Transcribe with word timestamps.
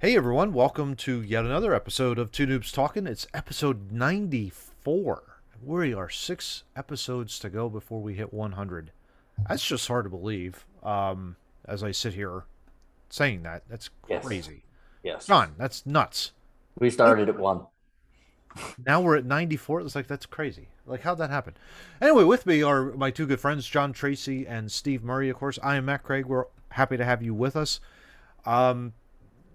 Hey 0.00 0.16
everyone, 0.16 0.54
welcome 0.54 0.96
to 0.96 1.20
yet 1.20 1.44
another 1.44 1.74
episode 1.74 2.18
of 2.18 2.32
Two 2.32 2.46
Noobs 2.46 2.72
Talking. 2.72 3.06
It's 3.06 3.26
episode 3.34 3.92
94. 3.92 5.22
We 5.62 5.92
are 5.92 6.08
six 6.08 6.64
episodes 6.74 7.38
to 7.40 7.50
go 7.50 7.68
before 7.68 8.00
we 8.00 8.14
hit 8.14 8.32
100. 8.32 8.92
That's 9.48 9.64
just 9.64 9.86
hard 9.88 10.04
to 10.06 10.10
believe. 10.10 10.64
Um, 10.82 11.36
as 11.66 11.82
I 11.82 11.90
sit 11.90 12.14
here 12.14 12.44
saying 13.10 13.42
that, 13.42 13.64
that's 13.68 13.90
Yes. 14.08 14.24
crazy. 14.24 14.64
Yes. 15.02 15.26
John, 15.26 15.54
that's 15.58 15.84
nuts. 15.84 16.32
We 16.78 16.88
started 16.90 17.28
at 17.28 17.38
one. 17.38 17.66
Now 18.84 19.00
we're 19.00 19.16
at 19.16 19.24
94. 19.26 19.82
It's 19.82 19.94
like, 19.94 20.08
that's 20.08 20.26
crazy. 20.26 20.70
Like, 20.84 21.02
how'd 21.02 21.18
that 21.18 21.30
happen? 21.30 21.54
Anyway, 22.00 22.24
with 22.24 22.46
me 22.46 22.62
are 22.64 22.86
my 22.92 23.10
two 23.12 23.24
good 23.26 23.38
friends, 23.38 23.64
John 23.64 23.92
Tracy 23.92 24.44
and 24.44 24.72
Steve 24.72 25.04
Murray, 25.04 25.28
of 25.28 25.36
course. 25.36 25.58
I 25.62 25.76
am 25.76 25.84
Matt 25.84 26.02
Craig. 26.02 26.26
We're 26.26 26.46
happy 26.70 26.96
to 26.96 27.04
have 27.04 27.22
you 27.22 27.32
with 27.32 27.54
us. 27.54 27.78
Um, 28.44 28.94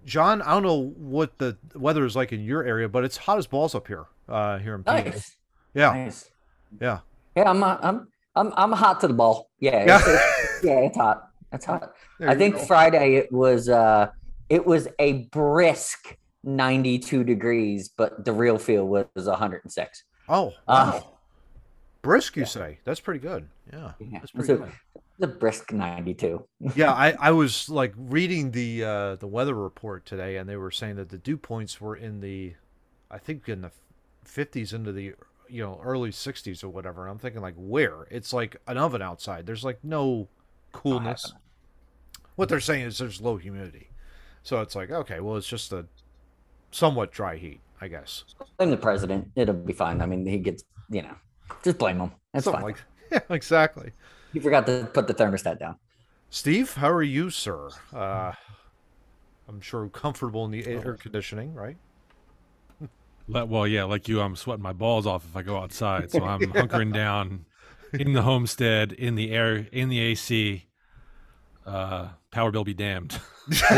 John, 0.05 0.41
I 0.43 0.51
don't 0.51 0.63
know 0.63 0.93
what 0.97 1.37
the 1.39 1.57
weather 1.73 2.05
is 2.05 2.15
like 2.15 2.31
in 2.31 2.43
your 2.43 2.63
area, 2.63 2.87
but 2.87 3.03
it's 3.03 3.17
hot 3.17 3.37
as 3.39 3.47
balls 3.47 3.73
up 3.75 3.87
here, 3.87 4.05
uh, 4.29 4.59
here 4.59 4.75
in 4.75 4.83
PA. 4.83 4.93
Nice. 5.01 5.35
Yeah, 5.73 5.91
Nice. 5.93 6.31
yeah. 6.79 6.99
Yeah, 7.35 7.49
I'm 7.49 7.61
uh, 7.63 7.77
I'm 7.81 8.07
I'm 8.35 8.53
I'm 8.55 8.71
hot 8.71 9.01
to 9.01 9.07
the 9.07 9.13
ball. 9.13 9.49
Yeah. 9.59 9.83
Yeah. 9.85 10.01
It's, 10.55 10.63
yeah, 10.63 10.79
it's 10.79 10.95
hot. 10.97 11.29
It's 11.51 11.65
hot. 11.65 11.91
There 12.19 12.29
I 12.29 12.35
think 12.35 12.55
go. 12.55 12.65
Friday 12.65 13.15
it 13.15 13.29
was 13.31 13.67
uh 13.67 14.07
it 14.47 14.65
was 14.65 14.87
a 14.99 15.23
brisk 15.33 16.15
92 16.43 17.23
degrees, 17.25 17.89
but 17.89 18.23
the 18.23 18.31
real 18.31 18.57
feel 18.57 18.87
was 18.87 19.05
106. 19.15 20.03
Oh, 20.29 20.53
Uh, 20.67 20.99
wow. 21.01 21.17
brisk, 22.03 22.37
you 22.37 22.45
say? 22.45 22.79
That's 22.85 22.99
pretty 23.01 23.19
good. 23.19 23.47
Yeah, 23.73 23.91
Yeah, 23.99 24.19
that's 24.19 24.31
pretty 24.31 24.53
a- 24.53 24.57
good. 24.57 24.71
The 25.19 25.27
brisk 25.27 25.71
92. 25.71 26.45
yeah, 26.75 26.91
I, 26.91 27.11
I 27.19 27.31
was 27.31 27.69
like 27.69 27.93
reading 27.97 28.51
the 28.51 28.83
uh, 28.83 29.15
the 29.15 29.27
weather 29.27 29.53
report 29.53 30.05
today, 30.05 30.37
and 30.37 30.49
they 30.49 30.57
were 30.57 30.71
saying 30.71 30.95
that 30.97 31.09
the 31.09 31.17
dew 31.17 31.37
points 31.37 31.79
were 31.79 31.95
in 31.95 32.21
the, 32.21 32.53
I 33.09 33.17
think 33.17 33.47
in 33.47 33.61
the 33.61 33.71
fifties 34.23 34.73
into 34.73 34.91
the 34.91 35.13
you 35.47 35.61
know 35.63 35.79
early 35.83 36.11
sixties 36.11 36.63
or 36.63 36.69
whatever. 36.69 37.03
And 37.03 37.11
I'm 37.11 37.19
thinking 37.19 37.41
like, 37.41 37.55
where? 37.57 38.07
It's 38.11 38.33
like 38.33 38.57
an 38.67 38.77
oven 38.77 39.01
outside. 39.01 39.45
There's 39.45 39.63
like 39.63 39.79
no 39.83 40.27
coolness. 40.71 41.33
What 42.35 42.49
they're 42.49 42.59
saying 42.59 42.85
is 42.85 42.97
there's 42.97 43.21
low 43.21 43.37
humidity, 43.37 43.89
so 44.43 44.59
it's 44.61 44.75
like 44.75 44.91
okay, 44.91 45.19
well 45.21 45.37
it's 45.37 45.47
just 45.47 45.71
a 45.71 45.85
somewhat 46.71 47.11
dry 47.11 47.37
heat, 47.37 47.61
I 47.79 47.87
guess. 47.87 48.25
Blame 48.57 48.71
the 48.71 48.77
president. 48.77 49.29
It'll 49.35 49.55
be 49.55 49.73
fine. 49.73 50.01
I 50.01 50.05
mean, 50.05 50.25
he 50.25 50.37
gets, 50.39 50.63
you 50.89 51.01
know, 51.01 51.15
just 51.63 51.77
blame 51.77 51.99
him. 51.99 52.11
That's 52.33 52.43
Something 52.43 52.61
fine. 52.61 52.71
like 52.71 52.83
yeah, 53.11 53.35
exactly. 53.35 53.91
He 54.35 54.41
forgot 54.41 54.65
to 54.67 54.87
put 54.93 55.07
the 55.07 55.13
thermostat 55.13 55.57
down. 55.59 55.77
Steve, 56.29 56.73
how 56.73 56.89
are 56.91 57.01
you, 57.01 57.29
sir? 57.29 57.69
Uh, 57.93 58.33
I'm 59.47 59.61
sure 59.61 59.87
comfortable 59.87 60.43
in 60.43 60.51
the 60.51 60.67
air 60.67 60.95
conditioning, 60.99 61.53
right? 61.53 61.77
Le- 63.29 63.45
Well, 63.45 63.65
yeah, 63.65 63.85
like 63.85 64.09
you, 64.09 64.19
I'm 64.19 64.35
sweating 64.35 64.61
my 64.61 64.73
balls 64.73 65.07
off 65.07 65.23
if 65.23 65.37
I 65.37 65.41
go 65.41 65.57
outside. 65.57 66.11
So 66.11 66.25
I'm 66.25 66.41
hunkering 66.41 66.93
down 67.05 67.45
in 67.93 68.11
the 68.11 68.23
homestead, 68.23 68.91
in 68.91 69.15
the 69.15 69.31
air, 69.31 69.65
in 69.71 69.87
the 69.87 69.99
AC. 70.01 70.65
Uh, 71.65 72.09
power 72.29 72.51
bill 72.51 72.65
be 72.65 72.73
damned. 72.73 73.17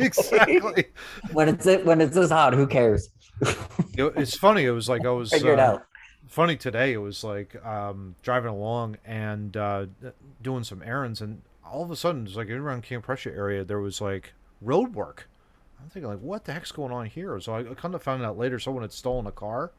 exactly. 0.00 0.86
When 1.32 1.48
it's 1.48 1.66
when 1.84 2.00
it's 2.00 2.14
this 2.16 2.30
hot, 2.30 2.52
who 2.54 2.66
cares? 2.66 3.08
It- 3.40 4.12
it's 4.16 4.36
funny. 4.36 4.64
It 4.64 4.72
was 4.72 4.88
like 4.88 5.06
I 5.06 5.10
was 5.10 5.30
Figure 5.30 5.52
it 5.52 5.60
uh, 5.60 5.62
out. 5.74 5.84
Funny 6.28 6.56
today. 6.56 6.92
It 6.92 6.98
was 6.98 7.24
like 7.24 7.64
um, 7.64 8.14
driving 8.22 8.50
along 8.50 8.98
and 9.04 9.56
uh, 9.56 9.86
doing 10.42 10.64
some 10.64 10.82
errands, 10.82 11.20
and 11.20 11.42
all 11.64 11.82
of 11.82 11.90
a 11.90 11.96
sudden, 11.96 12.26
it's 12.26 12.36
like 12.36 12.50
around 12.50 12.82
Camp 12.82 13.04
Prussia 13.04 13.30
area, 13.30 13.64
there 13.64 13.80
was 13.80 14.00
like 14.00 14.32
road 14.60 14.94
work. 14.94 15.28
I'm 15.80 15.88
thinking 15.88 16.08
like, 16.08 16.20
what 16.20 16.44
the 16.44 16.52
heck's 16.52 16.72
going 16.72 16.92
on 16.92 17.06
here? 17.06 17.38
So 17.40 17.54
I 17.54 17.62
kind 17.74 17.94
of 17.94 18.02
found 18.02 18.22
out 18.22 18.38
later 18.38 18.58
someone 18.58 18.82
had 18.82 18.92
stolen 18.92 19.26
a 19.26 19.32
car 19.32 19.72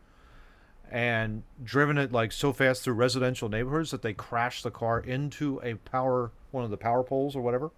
and 0.91 1.44
driven 1.63 1.97
it 1.97 2.12
like 2.12 2.31
so 2.31 2.53
fast 2.53 2.84
through 2.84 2.94
residential 2.94 3.50
neighborhoods 3.50 3.91
that 3.91 4.01
they 4.01 4.13
crashed 4.13 4.63
the 4.63 4.72
car 4.72 5.00
into 5.00 5.59
a 5.63 5.73
power 5.75 6.31
one 6.51 6.63
of 6.63 6.69
the 6.69 6.78
power 6.78 7.03
poles 7.03 7.35
or 7.35 7.41
whatever 7.41 7.72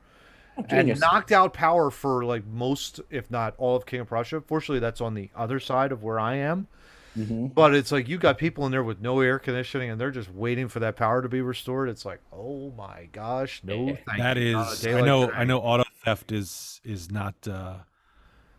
and 0.70 1.00
knocked 1.00 1.32
out 1.32 1.54
power 1.54 1.90
for 1.90 2.26
like 2.26 2.46
most 2.46 3.00
if 3.10 3.30
not 3.30 3.54
all 3.58 3.76
of 3.76 3.86
King 3.86 4.02
of 4.02 4.08
Prussia. 4.08 4.42
Fortunately 4.42 4.80
that's 4.80 5.02
on 5.02 5.14
the 5.14 5.30
other 5.36 5.60
side 5.60 5.92
of 5.92 6.04
where 6.04 6.20
I 6.20 6.36
am. 6.36 6.68
Mhm. 7.18 7.54
But 7.54 7.74
it's 7.74 7.92
like 7.92 8.08
you 8.08 8.18
got 8.18 8.38
people 8.38 8.66
in 8.66 8.72
there 8.72 8.84
with 8.84 9.00
no 9.02 9.22
air 9.22 9.40
conditioning 9.40 9.90
and 9.90 10.00
they're 10.00 10.12
just 10.12 10.30
waiting 10.32 10.68
for 10.68 10.80
that 10.82 10.96
power 10.96 11.22
to 11.22 11.30
be 11.30 11.42
restored. 11.42 11.90
It's 11.90 12.06
like, 12.06 12.20
oh 12.34 12.72
my 12.72 13.08
gosh, 13.12 13.62
no 13.64 13.88
Yeah. 13.88 13.96
thank 14.08 14.18
That 14.20 14.38
you. 14.38 14.60
Is, 14.60 14.86
I 14.86 15.02
know, 15.02 15.28
today. 15.28 15.38
I 15.38 15.44
know, 15.46 15.60
auto 15.60 15.84
theft 16.04 16.32
is 16.32 16.82
is 16.84 17.10
not 17.12 17.48
uh, 17.48 17.76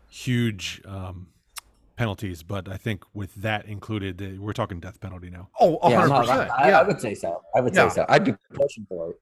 huge 0.09 0.81
um, 0.85 1.27
penalties, 1.95 2.43
but 2.43 2.67
I 2.67 2.77
think 2.77 3.03
with 3.13 3.35
that 3.35 3.65
included, 3.65 4.21
uh, 4.21 4.41
we're 4.41 4.53
talking 4.53 4.79
death 4.79 4.99
penalty 4.99 5.29
now. 5.29 5.49
Oh, 5.59 5.77
Yeah, 5.89 6.05
no, 6.05 6.19
percent. 6.19 6.51
I, 6.51 6.69
Yeah. 6.69 6.79
I 6.79 6.83
would 6.83 6.99
say 6.99 7.13
so. 7.13 7.41
I 7.55 7.61
would 7.61 7.75
Yeah. 7.75 7.89
say 7.89 7.95
so. 7.95 8.05
I'd 8.09 8.23
be 8.23 8.33
pushing 8.53 8.85
for 8.89 9.11
it. 9.11 9.21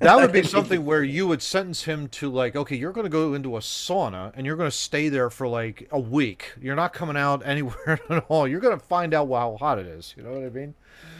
That 0.00 0.16
would 0.16 0.32
be 0.40 0.42
something 0.42 0.84
where 0.84 1.02
you 1.04 1.26
would 1.26 1.42
sentence 1.42 1.84
him 1.84 2.08
to 2.08 2.30
like, 2.30 2.56
okay, 2.56 2.74
you're 2.76 2.92
going 2.92 3.04
to 3.04 3.10
go 3.10 3.34
into 3.34 3.56
a 3.56 3.60
sauna 3.60 4.32
and 4.34 4.46
you're 4.46 4.56
going 4.56 4.70
to 4.70 4.76
stay 4.76 5.08
there 5.08 5.30
for 5.30 5.46
like 5.46 5.88
a 5.92 6.00
week. 6.00 6.52
You're 6.60 6.74
not 6.76 6.92
coming 6.92 7.16
out 7.16 7.42
anywhere 7.46 8.00
at 8.08 8.24
all. 8.28 8.48
You're 8.48 8.60
going 8.60 8.78
to 8.78 8.84
find 8.84 9.14
out 9.14 9.28
how 9.30 9.56
hot 9.58 9.78
it 9.78 9.86
is. 9.86 10.14
You 10.16 10.22
know 10.24 10.32
what 10.32 10.42
I 10.44 10.48
mean? 10.50 10.74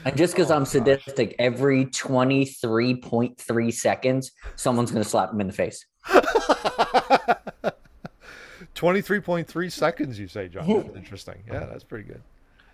And 0.05 0.17
just 0.17 0.35
because 0.35 0.51
Oh, 0.51 0.55
I'm 0.57 0.63
gosh. 0.63 0.71
sadistic, 0.73 1.37
every 1.39 1.87
23.3 1.87 3.73
seconds, 3.73 4.33
someone's 4.57 4.91
going 4.91 5.03
to 5.03 5.09
slap 5.09 5.31
him 5.33 5.41
in 5.41 5.47
the 5.47 5.53
face. 5.53 5.85
Twenty-three 8.75 9.21
point 9.21 9.47
three 9.47 9.69
seconds, 9.69 10.19
you 10.19 10.27
say, 10.29 10.49
John. 10.49 10.67
That's 10.67 10.97
interesting. 10.97 11.43
Yeah, 11.47 11.67
that's 11.67 11.85
pretty 11.85 12.05
good. 12.05 12.23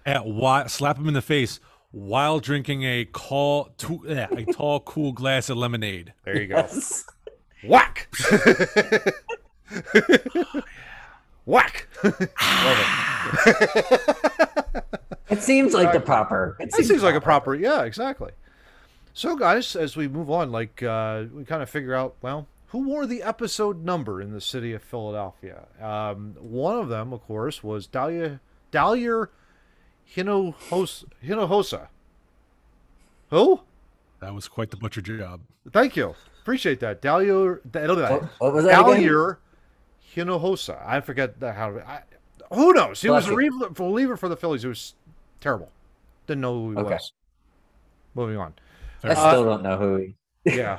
At 0.05 0.25
why, 0.27 0.66
slap 0.66 0.99
him 0.99 1.09
in 1.09 1.15
the 1.15 1.22
face 1.22 1.59
while 1.91 2.41
drinking 2.41 2.82
a 2.84 3.04
call, 3.04 3.70
to, 3.78 4.02
yeah, 4.06 4.26
a 4.30 4.44
tall, 4.44 4.80
cool 4.80 5.12
glass 5.12 5.48
of 5.48 5.56
lemonade. 5.56 6.12
There 6.24 6.41
you 6.41 6.48
go. 6.48 6.69
Whack. 7.64 8.08
Whack. 11.44 11.88
Love 12.02 12.28
it. 13.47 14.84
It 15.28 15.42
seems 15.42 15.74
like 15.74 15.92
the 15.92 16.00
proper. 16.00 16.56
It 16.60 16.70
That 16.70 16.84
seems 16.84 17.02
like 17.02 17.16
a 17.16 17.20
proper, 17.20 17.54
yeah, 17.54 17.82
exactly. 17.82 18.30
So, 19.12 19.34
guys, 19.34 19.74
as 19.74 19.97
we 19.97 20.06
move 20.06 20.30
on, 20.30 20.53
like 20.53 20.82
uh, 20.82 21.24
we 21.32 21.44
kind 21.44 21.62
of 21.62 21.70
figure 21.70 21.94
out, 21.94 22.14
well, 22.22 22.47
who 22.68 22.86
wore 22.86 23.06
the 23.06 23.22
episode 23.22 23.84
number 23.84 24.22
in 24.22 24.32
the 24.32 24.41
city 24.41 24.72
of 24.72 24.82
Philadelphia? 24.82 25.66
Um, 25.80 26.36
one 26.38 26.78
of 26.78 26.88
them, 26.88 27.12
of 27.12 27.22
course, 27.26 27.64
was 27.64 27.88
Dalier 27.88 28.38
Dalier 28.70 29.28
Hinojosa. 30.15 31.05
Hinojosa. 31.25 31.89
Who? 33.31 33.61
That 34.21 34.34
was 34.34 34.49
quite 34.49 34.71
the 34.71 34.77
butcher 34.77 35.00
job. 35.00 35.41
Thank 35.72 35.97
you, 35.97 36.15
appreciate 36.43 36.81
that. 36.81 37.03
Dalier. 37.03 37.61
What, 37.72 38.22
what 38.39 38.55
was 38.55 38.65
that 38.65 38.81
again? 38.81 39.03
Dalier 39.03 39.37
Hinojosa. 40.15 40.81
I 40.87 41.00
forget 41.00 41.39
the, 41.41 41.53
how. 41.53 41.77
I, 41.78 42.03
who 42.55 42.72
knows? 42.72 43.03
He 43.03 43.11
was 43.11 43.25
a 43.27 43.28
Bless 43.31 43.37
reliever, 43.37 43.69
reliever 43.78 44.16
for 44.16 44.28
the 44.28 44.37
Phillies. 44.37 44.65
It 44.65 44.69
was 44.69 44.95
terrible. 45.41 45.71
Didn't 46.27 46.41
know 46.43 46.55
who 46.55 46.71
he 46.72 46.77
Okay. 46.78 46.95
was. 46.95 47.12
Moving 48.15 48.37
on. 48.39 48.55
I 49.03 49.15
still 49.15 49.45
don't 49.45 49.62
know 49.62 49.77
who 49.77 49.97
he. 49.97 50.15
Yeah. 50.56 50.77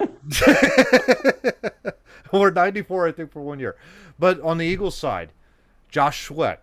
or 2.32 2.52
94, 2.52 3.08
I 3.08 3.12
think, 3.12 3.32
for 3.34 3.42
one 3.42 3.60
year. 3.60 3.76
But 4.18 4.40
on 4.42 4.58
the 4.58 4.66
Eagles 4.66 4.98
side, 4.98 5.32
Josh 5.90 6.26
Sweat, 6.26 6.62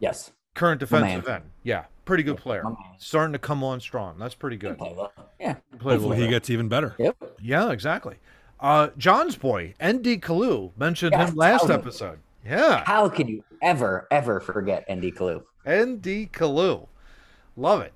Yes. 0.00 0.32
Current 0.56 0.80
defensive 0.80 1.28
end. 1.28 1.44
Yeah, 1.62 1.84
pretty 2.04 2.22
good 2.24 2.36
player. 2.38 2.64
Starting 2.98 3.32
to 3.34 3.38
come 3.38 3.62
on 3.62 3.80
strong. 3.80 4.18
That's 4.18 4.34
pretty 4.34 4.56
good. 4.56 4.78
Well. 4.80 5.12
Yeah. 5.38 5.54
Play 5.78 5.94
Hopefully, 5.94 6.16
he 6.16 6.22
bit. 6.24 6.30
gets 6.30 6.50
even 6.50 6.68
better. 6.68 6.94
Yep. 6.98 7.16
Yeah, 7.40 7.70
exactly. 7.70 8.16
Uh, 8.58 8.88
John's 8.96 9.36
boy, 9.36 9.74
ND 9.84 10.20
Kalu, 10.22 10.72
mentioned 10.78 11.12
Yeah, 11.12 11.26
him 11.28 11.34
last 11.36 11.60
tell 11.60 11.68
me. 11.68 11.74
episode. 11.74 12.18
Yeah, 12.44 12.84
How 12.84 13.08
can 13.08 13.28
you 13.28 13.44
ever, 13.62 14.06
ever 14.10 14.40
forget 14.40 14.84
ND 14.90 15.12
Kalu? 15.14 15.42
ND 15.68 16.32
Kalu. 16.32 16.86
Love 17.56 17.82
it. 17.82 17.92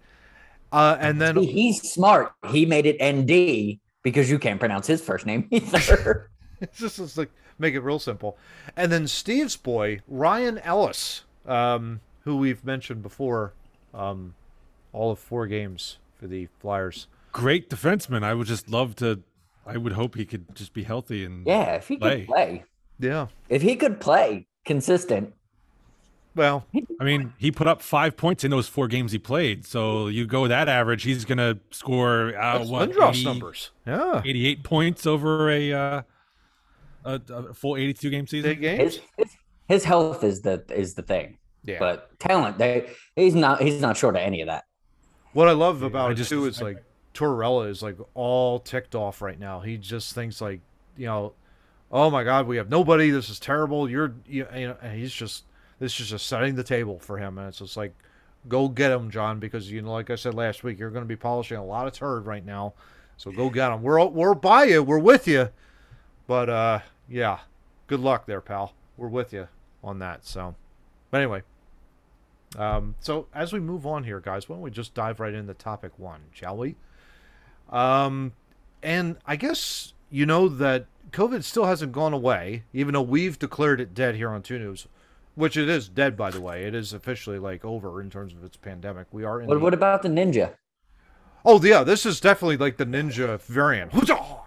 Uh, 0.73 0.97
and 1.01 1.21
then 1.21 1.37
He- 1.37 1.47
he's 1.47 1.93
smart. 1.93 2.33
He 2.51 2.67
made 2.67 2.85
it 2.87 2.97
ND 3.01 3.79
because 4.03 4.31
you 4.31 4.39
can't 4.39 4.59
pronounce 4.61 4.87
his 4.87 5.01
first 5.01 5.25
name 5.27 5.47
either. 5.51 6.31
It's 6.61 6.79
just 6.79 6.99
it's 6.99 7.17
like 7.17 7.31
make 7.59 7.75
it 7.75 7.81
real 7.81 7.99
simple. 7.99 8.37
And 8.77 8.91
then 8.93 9.07
Steve's 9.07 9.57
boy, 9.57 10.01
Ryan 10.09 10.59
Ellis, 10.59 11.23
um, 11.47 12.01
who 12.25 12.37
we've 12.37 12.65
mentioned 12.65 13.03
before, 13.03 13.55
um, 13.95 14.35
all 14.93 15.11
of 15.11 15.19
four 15.19 15.47
games 15.47 15.99
for 16.19 16.27
the 16.27 16.49
Flyers. 16.61 17.07
Great 17.33 17.71
defenseman. 17.71 18.23
I 18.25 18.35
would 18.35 18.47
just 18.47 18.69
love 18.69 18.97
to. 18.97 19.23
I 19.67 19.77
would 19.77 19.93
hope 19.93 20.17
he 20.17 20.25
could 20.25 20.55
just 20.57 20.73
be 20.73 20.83
healthy 20.83 21.25
and 21.25 21.47
yeah, 21.47 21.75
if 21.77 21.87
he 21.89 21.97
Play. 21.97 22.21
could 22.21 22.27
play, 22.27 22.65
Yeah. 22.99 23.27
if 23.49 23.63
he 23.63 23.77
could 23.77 24.01
play 24.01 24.47
consistent, 24.65 25.33
Well, 26.35 26.65
I 27.01 27.05
mean, 27.05 27.35
he 27.39 27.51
put 27.53 27.67
up 27.67 27.83
five 27.83 28.17
points 28.17 28.43
in 28.43 28.51
those 28.51 28.69
four 28.69 28.89
games 28.89 29.13
he 29.13 29.19
played. 29.19 29.67
So 29.67 30.09
you 30.09 30.27
go 30.27 30.49
that 30.49 30.69
average, 30.69 31.03
he's 31.05 31.25
going 31.25 31.39
to 31.39 31.59
score 31.71 32.37
uh, 32.37 32.59
that's 32.59 32.71
what 32.71 32.91
80 33.15 33.25
numbers. 33.25 33.71
Yeah. 33.87 34.23
88 34.25 34.65
points 34.65 35.07
over 35.07 35.51
a, 35.51 35.73
uh, 35.73 36.03
a, 37.05 37.21
a 37.29 37.55
full 37.55 37.77
82 37.77 38.11
game 38.11 38.27
season. 38.27 38.51
Big 38.51 38.61
games. 38.63 38.95
his, 38.95 39.01
his 39.19 39.37
his 39.69 39.85
health 39.85 40.25
is 40.25 40.41
the 40.41 40.65
is 40.71 40.95
the 40.95 41.03
thing. 41.03 41.39
Yeah. 41.65 41.79
But 41.79 42.19
talent, 42.19 42.59
they 42.59 42.91
he's 43.17 43.35
not 43.35 43.63
he's 43.63 43.81
not 43.81 43.97
short 43.97 44.17
of 44.17 44.23
any 44.23 44.41
of 44.41 44.47
that. 44.47 44.65
What 45.33 45.49
I 45.49 45.53
love 45.53 45.83
about 45.83 46.09
I 46.09 46.13
it 46.13 46.17
just- 46.17 46.31
too 46.31 46.47
is 46.47 46.61
I- 46.61 46.65
like 46.67 46.85
Tortorella 47.15 47.69
is 47.69 47.83
like 47.83 47.97
all 48.15 48.59
ticked 48.61 48.95
off 48.95 49.21
right 49.21 49.39
now. 49.39 49.61
He 49.61 49.77
just 49.77 50.15
thinks 50.15 50.41
like, 50.41 50.61
you 50.97 51.07
know, 51.07 51.33
oh 51.91 52.09
my 52.11 52.23
God, 52.25 52.47
we 52.47 52.57
have 52.57 52.69
nobody. 52.71 53.11
This 53.11 53.29
is 53.29 53.39
terrible. 53.41 53.91
You're, 53.91 54.15
you, 54.27 54.47
you 54.55 54.69
know, 54.69 54.77
and 54.81 54.97
he's 54.99 55.13
just 55.13 55.45
this 55.81 55.99
is 56.01 56.09
just 56.09 56.27
setting 56.27 56.55
the 56.55 56.63
table 56.65 56.99
for 56.99 57.19
him, 57.19 57.37
and 57.39 57.49
it's 57.49 57.59
just 57.59 57.77
like, 57.77 57.95
go 58.49 58.69
get 58.69 58.91
him, 58.93 59.11
John, 59.11 59.41
because 59.41 59.71
you 59.71 59.83
know, 59.83 59.93
like 59.93 60.09
I 60.11 60.15
said 60.15 60.35
last 60.35 60.63
week, 60.63 60.79
you're 60.79 60.91
going 60.91 61.05
to 61.05 61.09
be 61.09 61.17
polishing 61.17 61.57
a 61.57 61.65
lot 61.65 61.87
of 61.87 61.93
turd 61.95 62.27
right 62.27 62.45
now. 62.45 62.75
So 63.17 63.31
go 63.33 63.51
get 63.51 63.71
him. 63.73 63.83
We're 63.83 64.05
we're 64.07 64.35
by 64.35 64.65
you. 64.65 64.83
We're 64.83 64.99
with 64.99 65.27
you. 65.29 65.49
But 66.27 66.49
uh, 66.49 66.79
yeah, 67.09 67.41
good 67.87 68.01
luck 68.01 68.25
there, 68.27 68.41
pal. 68.41 68.73
We're 68.97 69.09
with 69.09 69.33
you 69.33 69.49
on 69.83 69.99
that. 69.99 70.25
So, 70.25 70.55
but 71.11 71.19
anyway. 71.19 71.43
Um, 72.59 72.97
so 73.01 73.27
as 73.33 73.53
we 73.53 73.61
move 73.61 73.87
on 73.87 74.03
here, 74.05 74.19
guys, 74.21 74.49
why 74.49 74.57
don't 74.57 74.63
we 74.63 74.71
just 74.71 74.93
dive 74.95 75.21
right 75.21 75.33
into 75.35 75.55
topic 75.55 75.93
one, 75.99 76.21
shall 76.33 76.57
we? 76.57 76.75
Um, 77.71 78.33
and 78.83 79.17
I 79.25 79.37
guess 79.37 79.93
you 80.11 80.27
know 80.27 80.49
that 80.49 80.87
COVID 81.13 81.45
still 81.45 81.67
hasn't 81.67 81.93
gone 81.93 82.13
away, 82.13 82.65
even 82.73 82.95
though 82.95 83.03
we've 83.03 83.39
declared 83.39 83.81
it 83.81 83.95
dead 83.95 84.17
here 84.17 84.31
on 84.31 84.43
Two 84.43 84.59
Noobs, 84.59 84.87
which 85.37 85.57
it 85.57 85.69
is 85.69 85.89
dead, 85.89 86.17
by 86.17 86.31
the 86.31 86.41
way. 86.41 86.65
It 86.65 86.75
is 86.75 86.93
officially 86.93 87.39
like 87.39 87.65
over 87.65 88.01
in 88.01 88.11
terms 88.11 88.33
of 88.33 88.43
its 88.43 88.57
pandemic. 88.57 89.07
We 89.13 89.25
are 89.25 89.41
in. 89.41 89.47
What 89.47 89.55
the- 89.55 89.61
what 89.61 89.75
about 89.75 90.03
the 90.03 90.09
ninja? 90.09 90.55
Oh 91.45 91.63
yeah, 91.63 91.83
this 91.85 92.05
is 92.07 92.21
definitely 92.21 92.57
like 92.57 92.77
the 92.77 92.87
ninja 92.87 93.41
variant. 93.43 93.93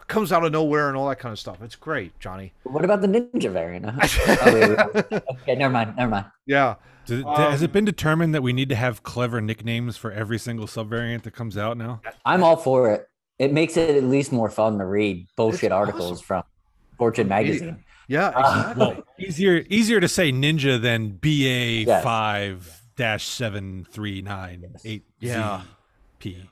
Comes 0.08 0.32
out 0.32 0.44
of 0.44 0.52
nowhere 0.52 0.90
and 0.90 0.98
all 0.98 1.08
that 1.10 1.18
kind 1.20 1.32
of 1.34 1.40
stuff. 1.40 1.62
It's 1.62 1.76
great, 1.76 2.20
Johnny. 2.20 2.54
What 2.64 2.86
about 2.86 3.02
the 3.02 3.08
ninja 3.08 3.52
variant? 3.52 3.86
Uh-huh. 3.86 4.38
oh, 4.46 4.94
wait. 4.94 5.24
Okay, 5.42 5.56
never 5.56 5.72
mind, 5.74 5.96
never 5.96 6.12
mind. 6.12 6.26
Yeah. 6.46 6.76
Does 7.06 7.22
it- 7.22 7.26
has 7.28 7.62
Um, 7.62 7.66
it 7.66 7.72
been 7.72 7.86
determined 7.86 8.36
that 8.36 8.44
we 8.44 8.54
need 8.54 8.70
to 8.70 8.76
have 8.76 9.02
clever 9.04 9.42
nicknames 9.42 9.98
for 9.98 10.12
every 10.12 10.38
single 10.38 10.68
subvariant 10.68 11.24
that 11.24 11.32
comes 11.32 11.58
out 11.58 11.78
now? 11.78 12.02
I'm 12.26 12.44
all 12.44 12.58
for 12.58 12.92
it. 12.92 13.08
It 13.40 13.52
makes 13.54 13.76
it 13.78 13.96
at 13.96 14.04
least 14.04 14.32
more 14.32 14.50
fun 14.50 14.78
to 14.78 14.86
read 14.86 15.26
bullshit 15.36 15.64
It's 15.64 15.72
articles 15.72 16.12
awesome. 16.14 16.26
from 16.26 16.44
Fortune 17.00 17.28
magazine. 17.28 17.84
Yeah, 18.08 18.32
Ah, 18.36 18.62
exactly. 18.72 18.86
Well, 18.86 19.04
easier 19.18 19.64
easier 19.70 20.00
to 20.00 20.08
say 20.08 20.32
ninja 20.32 20.80
than 20.80 21.12
BA 21.14 21.86
Yes. 21.88 22.04
five 22.04 22.82
dash 22.98 23.26
seven 23.26 23.88
three 23.90 24.22
nine 24.22 24.76
eight 24.86 25.04
Yeah. 25.20 25.62
P. 26.20 26.50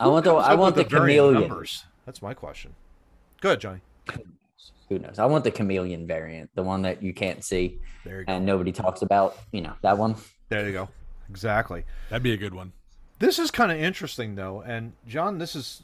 I 0.00 0.08
want 0.08 0.24
the 0.24 0.32
I 0.34 0.54
want 0.54 0.74
the 0.74 0.82
with 0.82 0.90
chameleon. 0.92 1.48
numbers? 1.48 1.84
That's 2.06 2.20
my 2.22 2.34
question. 2.34 2.74
Good, 3.40 3.60
Johnny. 3.60 3.80
Who 4.88 4.98
knows? 4.98 5.18
I 5.20 5.26
want 5.26 5.44
the 5.44 5.50
chameleon 5.52 6.06
variant, 6.06 6.50
the 6.56 6.62
one 6.64 6.82
that 6.82 7.00
you 7.02 7.14
can't 7.14 7.44
see 7.44 7.78
There 8.04 8.20
you 8.20 8.24
go. 8.26 8.32
and 8.32 8.44
nobody 8.44 8.72
talks 8.72 9.02
about. 9.02 9.36
You 9.52 9.60
know 9.60 9.74
that 9.82 9.96
one. 9.96 10.16
There 10.48 10.66
you 10.66 10.72
go. 10.72 10.88
Exactly. 11.28 11.84
That'd 12.08 12.24
be 12.24 12.32
a 12.32 12.36
good 12.36 12.54
one. 12.54 12.72
This 13.20 13.38
is 13.38 13.50
kind 13.52 13.70
of 13.70 13.78
interesting, 13.78 14.34
though. 14.34 14.62
And, 14.62 14.94
John, 15.06 15.38
this 15.38 15.54
is. 15.54 15.82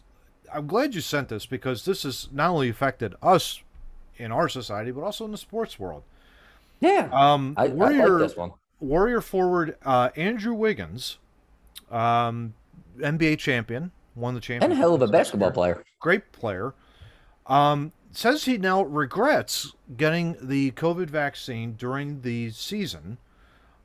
I'm 0.52 0.66
glad 0.66 0.94
you 0.94 1.00
sent 1.00 1.28
this 1.28 1.44
because 1.46 1.84
this 1.84 2.02
has 2.04 2.28
not 2.32 2.50
only 2.50 2.68
affected 2.68 3.14
us 3.22 3.60
in 4.16 4.32
our 4.32 4.48
society, 4.48 4.90
but 4.90 5.02
also 5.02 5.24
in 5.24 5.30
the 5.32 5.38
sports 5.38 5.78
world. 5.78 6.02
Yeah, 6.80 7.08
Um, 7.12 7.54
I, 7.56 7.64
I 7.64 7.68
Warrior, 7.68 8.08
like 8.20 8.28
this 8.28 8.36
one. 8.36 8.52
Warrior 8.80 9.20
forward 9.20 9.76
uh, 9.84 10.10
Andrew 10.16 10.52
Wiggins, 10.54 11.18
um, 11.90 12.54
NBA 12.98 13.38
champion, 13.38 13.92
won 14.16 14.34
the 14.34 14.38
And 14.38 14.42
championship. 14.42 14.76
a 14.78 14.80
hell 14.80 14.94
of 14.94 15.02
a 15.02 15.06
basketball 15.08 15.50
player. 15.52 15.84
Great 16.00 16.32
player. 16.32 16.74
Um, 17.46 17.92
says 18.10 18.44
he 18.46 18.58
now 18.58 18.82
regrets 18.82 19.74
getting 19.96 20.36
the 20.40 20.72
COVID 20.72 21.08
vaccine 21.10 21.74
during 21.74 22.22
the 22.22 22.50
season. 22.50 23.18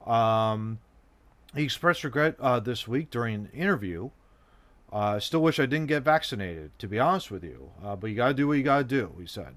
Um, 0.05 0.79
he 1.53 1.63
expressed 1.63 2.03
regret 2.03 2.35
uh, 2.39 2.59
this 2.59 2.87
week 2.87 3.09
during 3.11 3.35
an 3.35 3.49
interview. 3.53 4.09
Uh, 4.91 5.19
still 5.19 5.41
wish 5.41 5.59
I 5.59 5.65
didn't 5.65 5.87
get 5.87 6.03
vaccinated, 6.03 6.71
to 6.79 6.87
be 6.87 6.99
honest 6.99 7.29
with 7.29 7.43
you. 7.43 7.71
Uh, 7.83 7.95
but 7.95 8.09
you 8.09 8.15
got 8.15 8.29
to 8.29 8.33
do 8.33 8.47
what 8.47 8.57
you 8.57 8.63
got 8.63 8.79
to 8.79 8.83
do, 8.83 9.13
he 9.19 9.25
said. 9.27 9.55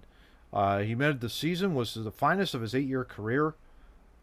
Uh, 0.53 0.81
he 0.81 0.93
admitted 0.93 1.21
the 1.21 1.29
season 1.29 1.75
was 1.75 1.95
the 1.95 2.13
finest 2.13 2.55
of 2.55 2.61
his 2.63 2.75
eight 2.75 2.87
year 2.87 3.05
career. 3.05 3.55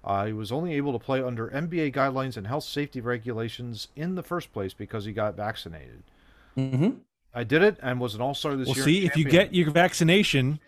Uh, 0.04 0.26
he 0.26 0.34
was 0.34 0.52
only 0.52 0.74
able 0.74 0.94
to 0.94 1.00
play 1.00 1.22
under 1.22 1.50
NBA 1.50 1.94
guidelines 1.94 2.36
and 2.38 2.48
health 2.48 2.64
safety 2.64 3.02
regulations 3.02 3.90
in 3.96 4.16
the 4.16 4.24
first 4.24 4.52
place 4.54 4.74
because 4.74 5.06
he 5.06 5.12
got 5.12 5.36
vaccinated. 5.36 6.04
Hmm 6.56 6.90
I 7.34 7.44
did 7.46 7.62
it 7.64 7.78
and 7.82 8.00
was 8.00 8.14
an 8.16 8.22
all 8.22 8.34
star 8.34 8.56
this 8.56 8.68
Well, 8.68 8.76
year. 8.76 8.84
see, 8.84 9.02
and 9.04 9.12
if 9.12 9.18
you 9.18 9.24
get 9.24 9.54
your 9.56 9.72
vaccination, 9.72 10.60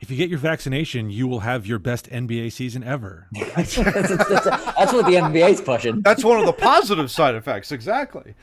if 0.00 0.10
you 0.10 0.16
get 0.16 0.28
your 0.28 0.38
vaccination, 0.38 1.08
you 1.10 1.26
will 1.26 1.40
have 1.40 1.66
your 1.66 1.78
best 1.78 2.08
NBA 2.10 2.52
season 2.52 2.84
ever. 2.84 3.28
that's, 3.56 3.76
that's- 3.76 4.44
that's 4.44 4.92
what 4.92 5.06
the 5.06 5.14
NBA's 5.14 5.60
pushing. 5.62 6.02
That's 6.02 6.22
one 6.22 6.38
of 6.38 6.44
the 6.46 6.52
positive 6.52 7.10
side 7.10 7.34
effects, 7.34 7.72
exactly. 7.72 8.34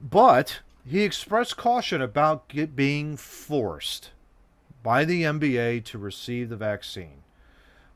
But 0.00 0.60
he 0.86 1.02
expressed 1.02 1.56
caution 1.56 2.00
about 2.00 2.48
get 2.48 2.76
being 2.76 3.16
forced 3.16 4.10
by 4.84 5.04
the 5.04 5.24
NBA 5.24 5.84
to 5.86 5.98
receive 5.98 6.48
the 6.48 6.56
vaccine. 6.56 7.22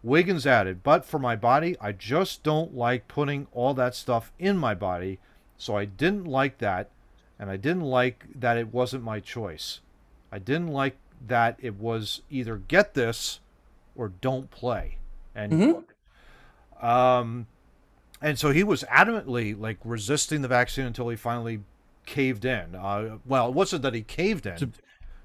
Wiggins 0.02 0.46
added, 0.46 0.82
But 0.82 1.05
for 1.05 1.20
my 1.20 1.37
body, 1.37 1.76
I 1.81 1.93
just 1.93 2.43
don't 2.43 2.75
like 2.75 3.06
putting 3.06 3.46
all 3.52 3.72
that 3.75 3.94
stuff 3.94 4.32
in 4.40 4.56
my 4.58 4.75
body, 4.75 5.20
so 5.56 5.76
I 5.76 5.84
didn't 5.84 6.25
like 6.25 6.58
that, 6.58 6.90
and 7.43 7.50
I 7.50 7.56
didn't 7.56 7.83
like 7.83 8.25
that 8.37 8.56
it 8.56 8.73
wasn't 8.73 9.03
my 9.03 9.19
choice. 9.19 9.81
I 10.31 10.39
didn't 10.39 10.69
like 10.69 10.97
that 11.27 11.56
it 11.61 11.75
was 11.75 12.23
either 12.31 12.56
get 12.56 12.94
this 12.94 13.41
or 13.97 14.11
don't 14.21 14.49
play. 14.49 14.99
And 15.35 15.53
Mhm. 15.53 15.85
um, 16.87 17.47
and 18.21 18.39
so 18.39 18.53
he 18.53 18.62
was 18.62 18.85
adamantly 18.85 19.59
like 19.59 19.79
resisting 19.85 20.43
the 20.43 20.47
vaccine 20.49 20.87
until 20.87 21.09
he 21.09 21.17
finally 21.17 21.65
caved 22.06 22.44
in. 22.44 22.77
Uh, 22.77 23.19
well, 23.27 23.49
it 23.49 23.55
wasn't 23.55 23.83
that 23.83 23.94
he 23.94 24.03
caved 24.03 24.47
in; 24.47 24.56
To- 24.59 24.67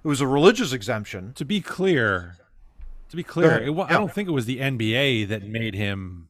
it 0.03 0.07
was 0.07 0.19
a 0.19 0.27
religious 0.27 0.73
exemption. 0.73 1.33
to 1.33 1.45
be 1.45 1.61
clear, 1.61 2.37
to 3.09 3.15
be 3.15 3.21
clear, 3.23 3.57
it. 3.61 3.69
I 3.77 3.93
don't 3.93 4.11
think 4.11 4.27
it 4.27 4.31
was 4.31 4.45
the 4.45 4.59
NBA 4.59 5.23
that 5.25 5.43
made 5.43 5.75
him 5.75 6.29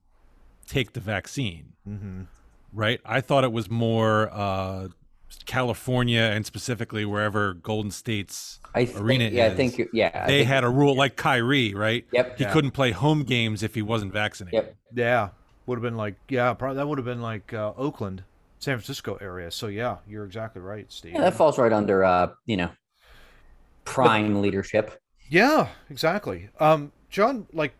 take 0.67 0.91
the 0.91 0.99
vaccine. 0.99 1.73
Mm-hmm. 1.87 2.23
right? 2.73 2.99
I 3.05 3.21
thought 3.21 3.45
it 3.45 3.53
was 3.53 3.69
more 3.71 4.29
uh, 4.33 4.89
California 5.45 6.21
and 6.21 6.45
specifically 6.45 7.05
wherever 7.05 7.53
Golden 7.53 7.91
State's 7.91 8.59
I 8.75 8.85
think, 8.85 8.99
arena 8.99 9.29
yeah, 9.29 9.45
I 9.45 9.47
is. 9.47 9.55
think 9.57 9.89
yeah. 9.93 10.11
I 10.13 10.27
they 10.27 10.37
think- 10.39 10.47
had 10.49 10.63
a 10.63 10.69
rule 10.69 10.95
like 10.95 11.15
Kyrie, 11.15 11.73
right? 11.73 12.05
Yep. 12.11 12.37
He 12.37 12.43
Yeah. 12.43 12.51
couldn't 12.53 12.71
play 12.71 12.91
home 12.91 13.23
games 13.23 13.63
if 13.63 13.75
he 13.75 13.81
wasn't 13.81 14.13
vaccinated. 14.13 14.53
Yep. 14.57 14.75
Yeah, 14.95 15.29
would 15.65 15.75
have 15.77 15.83
been 15.83 15.97
like 15.97 16.15
yeah, 16.29 16.53
probably 16.53 16.77
that 16.77 16.87
would 16.87 16.97
have 16.97 17.05
been 17.05 17.21
like 17.21 17.53
uh, 17.53 17.73
Oakland, 17.77 18.23
San 18.59 18.77
Francisco 18.77 19.17
area. 19.21 19.51
So 19.51 19.67
yeah, 19.67 19.97
you're 20.07 20.25
exactly 20.25 20.61
right, 20.61 20.91
Steve. 20.91 21.13
Yeah, 21.13 21.21
that 21.21 21.33
falls 21.33 21.57
right 21.57 21.73
under 21.73 22.03
uh, 22.03 22.29
you 22.45 22.57
know, 22.57 22.69
prime 23.85 24.41
leadership. 24.41 24.99
Yeah, 25.29 25.69
exactly. 25.89 26.49
Um, 26.59 26.91
John, 27.09 27.47
like, 27.53 27.73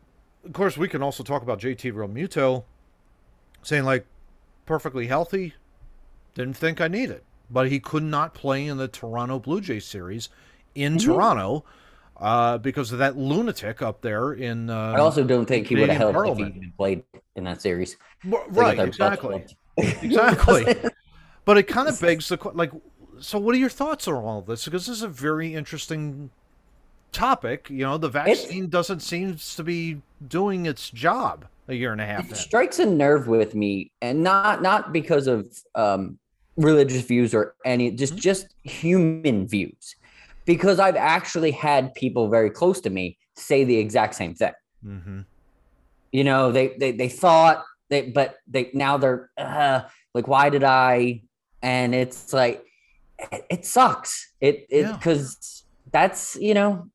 of 0.46 0.54
course, 0.54 0.78
we 0.78 0.88
can 0.90 1.02
also 1.02 1.24
talk 1.24 1.42
about 1.44 1.60
JT 1.60 1.94
Realmuto 1.94 2.64
saying, 3.62 3.84
like, 3.86 4.06
perfectly 4.66 5.08
healthy, 5.08 5.54
didn't 6.34 6.56
think 6.56 6.82
I 6.82 6.88
need 6.88 7.10
it. 7.10 7.24
But 7.50 7.70
he 7.70 7.80
could 7.80 8.04
not 8.04 8.34
play 8.34 8.68
in 8.68 8.78
the 8.78 8.88
Toronto 8.88 9.40
Blue 9.40 9.62
Jays 9.62 9.86
series 9.86 10.30
in 10.76 10.96
Mhm. 10.98 11.06
Toronto 11.06 11.64
uh, 12.20 12.58
because 12.58 12.92
of 12.92 13.00
that 13.00 13.18
lunatic 13.18 13.82
up 13.82 14.02
there 14.02 14.34
in. 14.34 14.70
Uh, 14.70 14.94
I 14.94 15.00
also 15.00 15.24
don't 15.24 15.46
think 15.46 15.68
he 15.68 15.76
would 15.76 15.90
have 15.90 16.14
held 16.14 16.40
if 16.40 16.54
he 16.54 16.72
played 16.78 17.04
in 17.36 17.44
that 17.46 17.62
series. 17.62 17.96
right, 18.26 18.80
exactly. 18.80 19.46
Exactly. 19.78 20.76
But 21.46 21.58
it 21.58 21.64
kind 21.64 21.88
of 21.88 22.00
begs 22.02 22.28
the 22.28 22.38
que- 22.38 22.52
like. 22.54 22.72
So, 23.22 23.40
what 23.40 23.56
are 23.56 23.58
your 23.58 23.70
thoughts 23.70 24.06
on 24.10 24.16
all 24.16 24.40
of 24.40 24.48
this? 24.48 24.66
Because 24.66 24.86
this 24.86 24.98
is 24.98 25.02
a 25.02 25.08
very 25.08 25.54
interesting 25.56 26.30
topic. 27.14 27.70
You 27.70 27.86
know, 27.86 27.98
the 27.98 28.10
vaccine 28.10 28.68
doesn't 28.68 29.00
seem 29.00 29.38
to 29.56 29.64
be 29.64 30.02
doing 30.28 30.66
its 30.66 30.90
job 30.90 31.46
a 31.70 31.74
year 31.74 31.94
and 31.94 32.02
a 32.02 32.06
half. 32.06 32.26
it 32.26 32.30
in. 32.32 32.36
strikes 32.36 32.80
a 32.80 32.86
nerve 32.86 33.28
with 33.28 33.56
me 33.56 33.92
and 34.02 34.22
not 34.24 34.62
not 34.62 34.92
because 34.92 35.28
of 35.28 35.48
um 35.76 36.18
religious 36.58 37.02
views 37.04 37.34
or 37.34 37.56
any 37.66 37.92
just 37.92 38.16
Mhm. 38.16 38.20
just 38.20 38.48
human 38.64 39.48
views 39.48 39.96
because 40.46 40.80
i've 40.80 40.96
actually 40.96 41.52
had 41.52 41.94
people 41.94 42.30
very 42.30 42.50
close 42.50 42.82
to 42.82 42.90
me 42.90 43.18
say 43.36 43.64
the 43.64 43.78
exact 43.78 44.16
same 44.16 44.34
thing 44.34 44.54
Mm-hmm. 44.86 45.20
you 46.12 46.24
know 46.24 46.52
they 46.52 46.76
they, 46.80 46.92
they 46.92 47.10
thought 47.10 47.64
they 47.90 48.10
but 48.10 48.36
they 48.48 48.70
now 48.74 48.98
they're 48.98 49.30
uh, 49.38 49.82
like 50.14 50.28
why 50.28 50.50
did 50.50 50.64
i 50.64 51.22
and 51.62 51.94
it's 51.96 52.34
like 52.34 52.64
it, 53.32 53.46
it 53.50 53.66
sucks 53.66 54.32
it 54.42 54.66
it 54.70 54.82
Yeah. 54.82 54.92
because 54.94 55.64
that's 55.92 56.36
you 56.38 56.54
know 56.54 56.88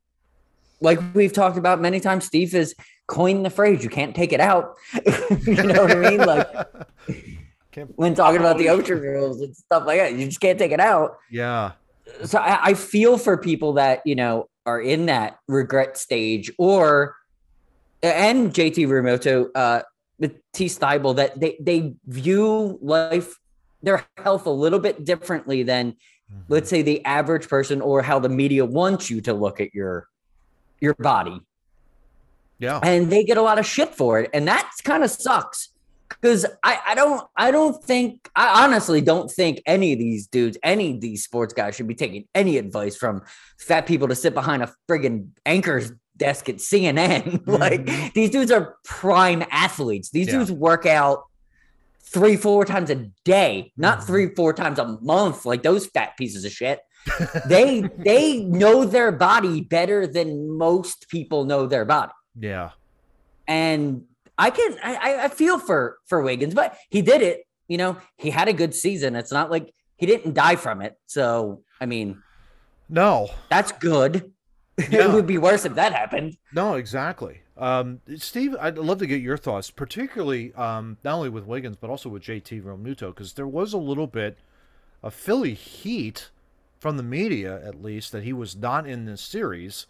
like 0.80 0.98
we've 1.14 1.32
talked 1.32 1.56
about 1.58 1.80
many 1.80 2.00
times 2.00 2.24
steve 2.26 2.52
has 2.52 2.74
coined 3.08 3.44
the 3.44 3.50
phrase 3.50 3.82
you 3.84 3.90
can't 3.90 4.14
take 4.14 4.32
it 4.32 4.40
out 4.40 4.74
you 5.46 5.62
know 5.64 5.82
what 5.82 5.90
i 5.92 6.10
mean 6.10 6.20
like 6.20 6.48
Can't- 7.72 7.92
when 7.96 8.14
talking 8.14 8.40
about 8.40 8.58
the 8.58 8.68
ocean 8.74 9.00
rules 9.00 9.40
and 9.40 9.56
stuff 9.56 9.84
like 9.86 9.98
that 9.98 10.12
you 10.14 10.26
just 10.26 10.40
can't 10.40 10.58
take 10.58 10.72
it 10.72 10.80
out 10.80 11.16
yeah. 11.30 11.72
so 12.24 12.38
I, 12.38 12.66
I 12.66 12.74
feel 12.74 13.18
for 13.18 13.36
people 13.36 13.72
that 13.74 14.02
you 14.04 14.14
know 14.14 14.48
are 14.64 14.80
in 14.80 15.06
that 15.06 15.38
regret 15.48 15.96
stage 15.98 16.52
or 16.58 17.16
and 18.02 18.52
JT 18.52 18.86
Realmuto, 18.88 19.48
uh, 19.54 19.82
Matisse 20.18 20.78
Thybulle, 20.78 21.16
that 21.16 21.38
they 21.38 21.56
they 21.60 21.94
view 22.06 22.78
life, 22.82 23.38
their 23.82 24.04
health 24.16 24.46
a 24.46 24.50
little 24.50 24.78
bit 24.80 25.04
differently 25.04 25.62
than, 25.62 25.96
let's 26.48 26.68
say, 26.68 26.82
the 26.82 27.04
average 27.04 27.48
person 27.48 27.80
or 27.80 28.02
how 28.02 28.18
the 28.18 28.28
media 28.28 28.64
wants 28.64 29.10
you 29.10 29.20
to 29.22 29.32
look 29.32 29.60
at 29.60 29.72
your 29.74 30.08
your 30.80 30.94
body, 30.94 31.40
Yeah. 32.58 32.80
and 32.82 33.10
they 33.10 33.22
get 33.22 33.36
a 33.36 33.42
lot 33.42 33.58
of 33.60 33.66
shit 33.66 33.94
for 33.94 34.18
it, 34.18 34.30
and 34.34 34.48
that 34.48 34.68
kind 34.82 35.04
of 35.04 35.10
sucks. 35.10 35.68
Because 36.20 36.46
I, 36.62 36.78
I 36.88 36.94
don't 36.94 37.26
I 37.36 37.50
don't 37.50 37.82
think 37.84 38.28
I 38.36 38.64
honestly 38.64 39.00
don't 39.00 39.30
think 39.30 39.62
any 39.66 39.92
of 39.92 39.98
these 39.98 40.26
dudes 40.26 40.58
any 40.62 40.92
of 40.94 41.00
these 41.00 41.24
sports 41.24 41.52
guys 41.54 41.74
should 41.76 41.86
be 41.88 41.94
taking 41.94 42.26
any 42.34 42.58
advice 42.58 42.96
from 42.96 43.22
fat 43.58 43.86
people 43.86 44.08
to 44.08 44.14
sit 44.14 44.34
behind 44.34 44.62
a 44.62 44.72
friggin' 44.88 45.28
anchor's 45.46 45.92
desk 46.16 46.48
at 46.48 46.56
CNN. 46.56 47.46
like 47.46 48.12
these 48.14 48.30
dudes 48.30 48.50
are 48.50 48.76
prime 48.84 49.42
athletes. 49.50 50.10
These 50.10 50.28
Yeah. 50.28 50.38
dudes 50.38 50.52
work 50.52 50.86
out 50.86 51.24
three, 52.04 52.36
four 52.36 52.64
times 52.64 52.90
a 52.90 53.06
day, 53.24 53.72
not 53.76 54.00
Mhm. 54.00 54.06
three, 54.06 54.34
four 54.34 54.52
times 54.52 54.78
a 54.78 54.98
month, 55.00 55.46
like 55.46 55.62
those 55.62 55.86
fat 55.86 56.16
pieces 56.18 56.44
of 56.44 56.52
shit. 56.52 56.80
they 57.48 57.82
they 57.98 58.40
know 58.44 58.84
their 58.84 59.10
body 59.10 59.60
better 59.62 60.06
than 60.06 60.48
most 60.56 61.08
people 61.08 61.44
know 61.44 61.66
their 61.66 61.84
body. 61.84 62.12
Yeah. 62.38 62.70
And 63.48 64.04
I 64.42 64.50
can 64.50 64.76
I, 64.82 65.24
I- 65.24 65.28
feel 65.28 65.58
for 65.58 65.98
for 66.06 66.22
Wiggins, 66.22 66.54
but 66.54 66.76
he 66.90 67.02
did 67.02 67.22
it. 67.22 67.44
You 67.68 67.78
know, 67.78 67.96
he 68.16 68.30
had 68.30 68.48
a 68.48 68.52
good 68.52 68.74
season. 68.74 69.16
It's 69.16 69.32
not 69.32 69.50
like 69.50 69.72
he 69.96 70.06
didn't 70.06 70.34
die 70.34 70.56
from 70.56 70.82
it. 70.82 70.98
So 71.06 71.62
I 71.80 71.86
mean, 71.86 72.22
No. 72.88 73.30
that's 73.50 73.72
good. 73.72 74.32
Yeah. 74.90 75.04
it 75.04 75.10
would 75.12 75.26
be 75.26 75.36
worse 75.36 75.66
if 75.66 75.74
that 75.74 75.92
happened. 75.92 76.38
No, 76.54 76.74
exactly. 76.74 77.42
Um, 77.58 78.00
Steve, 78.16 78.56
I'd 78.58 78.78
love 78.78 78.98
to 79.00 79.06
get 79.06 79.20
your 79.20 79.36
thoughts, 79.36 79.70
particularly 79.70 80.52
um, 80.54 80.96
not 81.04 81.14
only 81.16 81.28
with 81.28 81.44
Wiggins 81.44 81.76
but 81.76 81.90
also 81.90 82.08
with 82.08 82.22
JT 82.22 82.62
Realmuto, 82.62 83.08
because 83.08 83.34
there 83.34 83.46
was 83.46 83.74
a 83.74 83.78
little 83.78 84.06
bit 84.06 84.38
of 85.02 85.12
Philly 85.12 85.52
heat 85.52 86.30
from 86.80 86.96
the 86.96 87.02
media, 87.02 87.60
at 87.64 87.82
least, 87.82 88.12
that 88.12 88.24
he 88.24 88.32
was 88.32 88.56
not 88.56 88.86
in 88.86 89.04
this 89.04 89.20
series. 89.20 89.86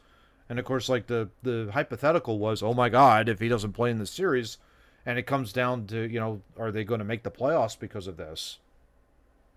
And 0.49 0.59
of 0.59 0.65
course, 0.65 0.89
like 0.89 1.07
the 1.07 1.29
the 1.43 1.71
hypothetical 1.73 2.39
was, 2.39 2.63
oh 2.63 2.75
my 2.75 2.89
God, 2.89 3.29
if 3.29 3.41
he 3.41 3.49
doesn't 3.49 3.73
play 3.73 3.91
in 3.91 3.99
the 3.99 4.07
series, 4.07 4.59
and 5.07 5.19
it 5.19 5.23
comes 5.27 5.53
down 5.53 5.87
to 5.89 6.03
you 6.11 6.21
know, 6.21 6.43
are 6.59 6.71
they 6.71 6.85
going 6.85 6.99
to 6.99 7.05
make 7.05 7.23
the 7.23 7.31
playoffs 7.31 7.79
because 7.79 8.07
of 8.07 8.17
this? 8.17 8.59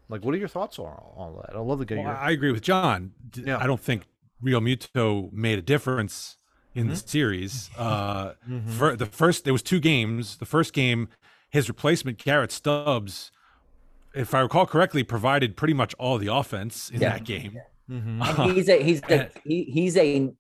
Like, 0.08 0.24
what 0.24 0.36
are 0.36 0.38
your 0.38 0.48
thoughts 0.48 0.78
on 0.78 0.86
all 0.86 1.42
that? 1.42 1.56
I'd 1.56 1.62
love 1.62 1.80
the 1.80 1.86
get 1.86 1.98
Well. 1.98 2.16
I 2.20 2.30
agree 2.32 2.52
with 2.52 2.62
John. 2.62 3.12
Yeah. 3.36 3.58
I 3.58 3.66
don't 3.66 3.82
think 3.82 4.04
Realmuto 4.44 5.34
made 5.34 5.58
a 5.58 5.64
difference 5.64 6.38
in 6.76 6.88
the 6.90 6.96
series. 6.96 7.70
Uh, 7.78 8.34
Mhm. 8.48 8.70
fir- 8.70 8.96
the 8.96 9.06
first 9.08 9.44
there 9.44 9.54
was 9.54 9.64
two 9.64 9.80
games. 9.80 10.38
The 10.38 10.46
first 10.46 10.74
game, 10.74 11.10
his 11.50 11.68
replacement 11.70 12.18
Garrett 12.20 12.52
Stubbs, 12.52 13.32
if 14.14 14.34
I 14.36 14.42
recall 14.42 14.66
correctly, 14.68 15.04
provided 15.04 15.58
pretty 15.58 15.74
much 15.74 15.94
all 15.96 16.18
the 16.20 16.28
offense 16.28 16.90
in 16.90 17.02
Yeah. 17.02 17.10
that 17.14 17.24
game. 17.24 17.58
Mhm. 17.90 18.40
And 18.40 18.52
he's 18.54 18.70
a 18.70 18.84
he's 18.84 19.02
a, 19.10 19.30
he, 19.44 19.64
he's 19.64 19.98
a 19.98 20.32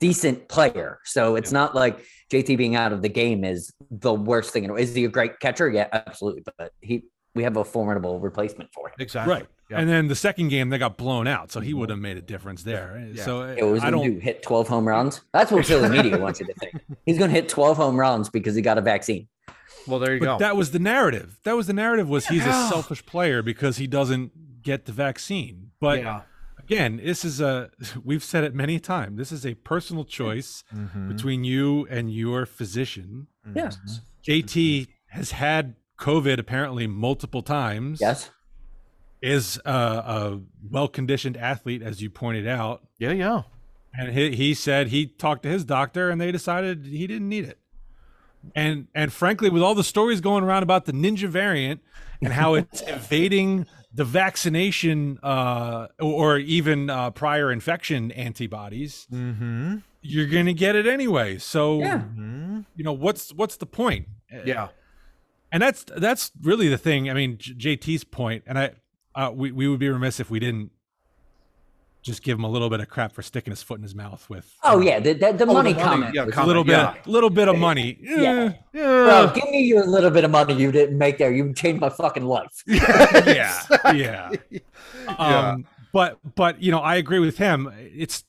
decent 0.00 0.48
player. 0.48 0.98
So 1.04 1.36
it's 1.36 1.52
not 1.52 1.74
like 1.74 2.04
JT 2.32 2.56
being 2.56 2.74
out 2.74 2.92
of 2.92 3.02
the 3.02 3.08
game 3.08 3.44
is 3.44 3.72
the 3.90 4.12
worst 4.12 4.52
thing. 4.52 4.76
Is 4.76 4.94
he 4.94 5.04
a 5.04 5.08
great 5.08 5.40
catcher? 5.40 5.68
Yeah, 5.68 5.88
absolutely. 5.92 6.42
But 6.58 6.72
he 6.80 7.04
we 7.34 7.44
have 7.44 7.56
a 7.56 7.64
formidable 7.64 8.18
replacement 8.18 8.70
for 8.72 8.88
him. 8.88 8.94
Exactly. 8.98 9.34
Right. 9.34 9.46
Yeah. 9.70 9.78
And 9.78 9.88
then 9.88 10.08
the 10.08 10.16
second 10.16 10.48
game 10.48 10.68
they 10.68 10.78
got 10.78 10.96
blown 10.96 11.28
out, 11.28 11.52
so 11.52 11.60
he 11.60 11.70
mm-hmm. 11.70 11.78
would 11.80 11.90
have 11.90 11.98
made 12.00 12.16
a 12.16 12.22
difference 12.22 12.64
there. 12.64 13.08
Yeah. 13.14 13.20
Eh, 13.20 13.24
so 13.24 13.42
It 13.42 13.62
was 13.62 13.82
eh, 13.82 13.86
I 13.86 13.90
going 13.90 14.10
don't. 14.10 14.18
to 14.18 14.20
hit 14.20 14.42
12 14.42 14.66
home 14.66 14.86
runs. 14.86 15.20
That's 15.32 15.52
what 15.52 15.64
Philly 15.64 15.88
media 15.88 16.18
wants 16.18 16.40
you 16.40 16.46
to 16.46 16.54
think. 16.54 16.74
He's 17.06 17.18
going 17.18 17.30
to 17.30 17.34
hit 17.36 17.48
12 17.48 17.76
home 17.76 17.96
runs 17.98 18.28
because 18.28 18.56
he 18.56 18.62
got 18.62 18.78
a 18.78 18.80
vaccine. 18.80 19.28
well, 19.86 20.00
there 20.00 20.14
you 20.14 20.20
But 20.20 20.26
go. 20.26 20.38
that 20.38 20.56
was 20.56 20.72
the 20.72 20.80
narrative. 20.80 21.38
That 21.44 21.54
was 21.54 21.68
the 21.68 21.72
narrative 21.72 22.08
was 22.08 22.26
he's 22.26 22.44
a 22.44 22.52
selfish 22.68 23.06
player 23.06 23.42
because 23.42 23.76
he 23.76 23.86
doesn't 23.86 24.62
get 24.62 24.86
the 24.86 24.92
vaccine. 24.92 25.70
But 25.80 26.00
yeah. 26.00 26.22
Again, 26.70 27.00
this 27.02 27.24
is 27.24 27.40
a 27.40 27.70
we've 28.04 28.24
said 28.24 28.44
it 28.44 28.54
many 28.54 28.78
times. 28.78 29.18
This 29.18 29.32
is 29.32 29.44
a 29.44 29.54
personal 29.54 30.04
choice 30.04 30.62
Mhm. 30.74 31.08
between 31.08 31.44
you 31.44 31.86
and 31.90 32.12
your 32.12 32.46
physician. 32.46 33.26
Mm-hmm. 33.46 33.58
Yes. 33.58 34.00
JT 34.26 34.82
mm-hmm. 34.82 35.18
has 35.18 35.32
had 35.32 35.74
COVID 35.98 36.38
apparently 36.38 36.86
multiple 36.86 37.42
times. 37.42 38.00
Yes. 38.00 38.30
Is 39.22 39.60
a, 39.66 39.70
a 39.70 40.40
well-conditioned 40.70 41.36
athlete, 41.36 41.82
as 41.82 42.00
you 42.00 42.08
pointed 42.08 42.48
out, 42.48 42.86
Yeah, 42.98 43.12
yeah. 43.12 43.42
and 43.92 44.12
he, 44.12 44.34
he 44.34 44.54
said 44.54 44.86
he 44.88 45.08
talked 45.08 45.42
to 45.42 45.50
his 45.50 45.62
doctor, 45.62 46.08
and 46.08 46.18
they 46.18 46.32
decided 46.32 46.86
he 46.86 47.06
didn't 47.06 47.28
need 47.28 47.44
it. 47.44 47.58
And 48.54 48.86
and 48.94 49.12
frankly, 49.12 49.50
with 49.50 49.62
all 49.62 49.74
the 49.74 49.84
stories 49.84 50.22
going 50.22 50.42
around 50.42 50.62
about 50.62 50.86
the 50.86 50.92
ninja 50.92 51.28
variant 51.28 51.82
and 52.22 52.32
how 52.32 52.54
it's 52.54 52.80
evading 52.86 53.66
the 53.92 54.04
vaccination 54.04 55.18
uh, 55.22 55.88
or 55.98 56.38
even 56.38 56.88
uh, 56.90 57.10
prior 57.10 57.50
infection 57.52 58.12
antibodies, 58.12 59.06
Mm-hmm. 59.12 59.78
you're 60.02 60.26
gonna 60.28 60.52
get 60.52 60.76
it 60.76 60.86
anyway. 60.86 61.38
So 61.38 61.78
Yeah. 61.80 62.00
hmm 62.00 62.60
you 62.76 62.84
know 62.84 62.92
what's 62.92 63.32
what's 63.34 63.56
the 63.56 63.66
point? 63.66 64.06
Yeah. 64.44 64.68
and 65.52 65.62
that's 65.62 65.84
that's 65.96 66.30
really 66.40 66.68
the 66.68 66.78
thing. 66.78 67.10
I 67.10 67.14
mean, 67.14 67.36
J- 67.38 67.76
JT's 67.76 68.04
point, 68.04 68.44
and 68.46 68.58
I 68.58 68.70
uh, 69.14 69.32
we 69.34 69.50
we 69.52 69.66
would 69.68 69.80
be 69.80 69.88
remiss 69.88 70.20
if 70.20 70.30
we 70.30 70.38
didn't 70.38 70.70
just 72.02 72.22
give 72.22 72.38
him 72.38 72.44
a 72.44 72.48
little 72.48 72.70
bit 72.70 72.80
of 72.80 72.88
crap 72.88 73.12
for 73.12 73.22
sticking 73.22 73.50
his 73.50 73.62
foot 73.62 73.76
in 73.78 73.82
his 73.82 73.94
mouth 73.94 74.28
with 74.30 74.50
Oh, 74.62 74.80
yeah. 74.80 75.00
The, 75.00 75.12
the, 75.12 75.32
the 75.32 75.44
Oh, 75.46 75.52
money 75.52 75.72
the 75.72 75.78
money, 75.80 75.90
comment. 75.90 76.14
yeah, 76.14 76.24
was- 76.24 76.32
a 76.32 76.34
comment, 76.34 76.48
little 76.48 76.64
bit 76.64 76.72
yeah. 76.72 76.94
little 77.06 77.30
bit 77.30 77.48
of 77.48 77.58
money. 77.58 77.98
Yeah. 78.00 78.52
Eh, 78.74 78.78
Bro, 78.78 79.32
give 79.34 79.50
me 79.50 79.62
your 79.64 79.86
little 79.86 80.10
bit 80.10 80.24
of 80.24 80.30
money 80.30 80.54
you 80.54 80.72
didn't 80.72 80.96
make 80.96 81.18
there. 81.18 81.30
You 81.32 81.52
changed 81.52 81.80
my 81.80 81.90
fucking 81.90 82.24
life. 82.24 82.62
yeah, 82.66 83.60
yeah. 83.94 84.30
Yeah. 84.50 85.48
Um, 85.50 85.66
but 85.92 86.18
but 86.36 86.62
you 86.62 86.70
know, 86.70 86.78
I 86.80 86.96
agree 86.96 87.18
with 87.18 87.38
him. 87.38 87.70
It's 87.76 88.24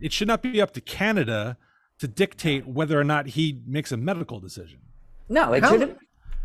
it 0.00 0.12
should 0.12 0.28
not 0.28 0.42
be 0.42 0.60
up 0.60 0.72
to 0.72 0.80
Canada 0.80 1.56
to 1.98 2.08
dictate 2.08 2.66
whether 2.66 3.00
or 3.00 3.04
not 3.04 3.26
he 3.28 3.60
makes 3.66 3.92
a 3.92 3.96
medical 3.96 4.40
decision. 4.40 4.80
No, 5.28 5.52
it 5.52 5.62
How- 5.62 5.70
shouldn't. 5.70 5.98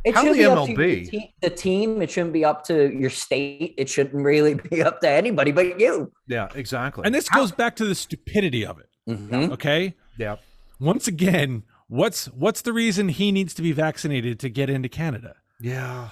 It 0.04 0.16
how 0.16 0.24
should 0.24 0.34
the 0.34 0.40
be 0.40 0.46
up 0.46 0.66
to 0.68 0.76
the 0.76 1.06
te- 1.06 1.34
the 1.42 1.50
team. 1.50 2.02
It 2.02 2.10
shouldn't 2.10 2.34
be 2.34 2.44
up 2.44 2.64
to 2.66 2.92
your 2.92 3.10
state. 3.12 3.76
It 3.78 3.88
shouldn't 3.90 4.24
really 4.24 4.56
be 4.56 4.82
up 4.82 5.00
to 5.02 5.10
anybody 5.10 5.52
but 5.52 5.80
you. 5.80 6.12
Yeah, 6.28 6.48
exactly. 6.56 7.04
And 7.06 7.14
this 7.14 7.30
goes 7.30 7.52
back 7.52 7.76
to 7.78 7.86
the 7.86 7.96
stupidity 7.96 8.66
of 8.66 8.80
it. 8.80 8.90
Mhm. 9.10 9.52
Okay, 9.52 9.96
yeah. 10.18 10.38
once 10.80 11.08
again, 11.08 11.64
what's 11.88 12.26
what's 12.28 12.62
the 12.62 12.74
reason 12.74 13.10
he 13.10 13.32
needs 13.32 13.54
to 13.56 13.62
be 13.62 13.72
vaccinated 13.72 14.40
to 14.40 14.50
get 14.50 14.70
into 14.70 14.90
Canada? 14.90 15.36
Yeah. 15.60 16.10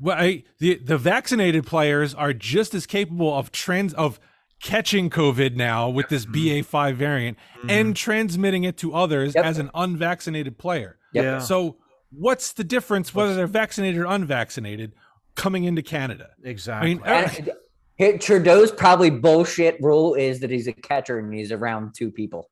Well, 0.00 0.16
I, 0.18 0.44
the 0.58 0.76
the 0.76 0.98
vaccinated 0.98 1.66
players 1.66 2.14
are 2.14 2.32
just 2.32 2.74
as 2.74 2.86
capable 2.86 3.32
of 3.34 3.50
trans 3.52 3.92
of 3.94 4.20
catching 4.62 5.10
COVID 5.10 5.54
now 5.54 5.88
with 5.88 6.08
this 6.08 6.24
BA5 6.24 6.94
variant 6.94 7.36
and 7.68 7.94
transmitting 7.94 8.64
it 8.64 8.76
to 8.78 8.94
others 8.94 9.34
Yep. 9.34 9.44
as 9.44 9.58
an 9.58 9.70
unvaccinated 9.74 10.56
player. 10.58 10.96
Yep. 11.12 11.24
Yeah. 11.24 11.38
So, 11.40 11.76
what's 12.10 12.52
the 12.52 12.64
difference 12.64 13.14
whether 13.14 13.34
they're 13.34 13.46
vaccinated 13.46 14.00
or 14.00 14.06
unvaccinated 14.06 14.92
coming 15.34 15.64
into 15.64 15.82
Canada? 15.82 16.30
Exactly. 16.42 16.92
I 16.92 16.94
mean, 16.94 17.02
And 17.06 17.50
here, 17.96 18.18
Trudeau's 18.18 18.70
probably 18.70 19.10
bullshit 19.10 19.80
rule 19.80 20.14
is 20.14 20.40
that 20.40 20.50
he's 20.50 20.66
a 20.66 20.72
catcher 20.72 21.18
and 21.18 21.32
he's 21.32 21.52
around 21.52 21.94
two 21.94 22.10
people. 22.10 22.50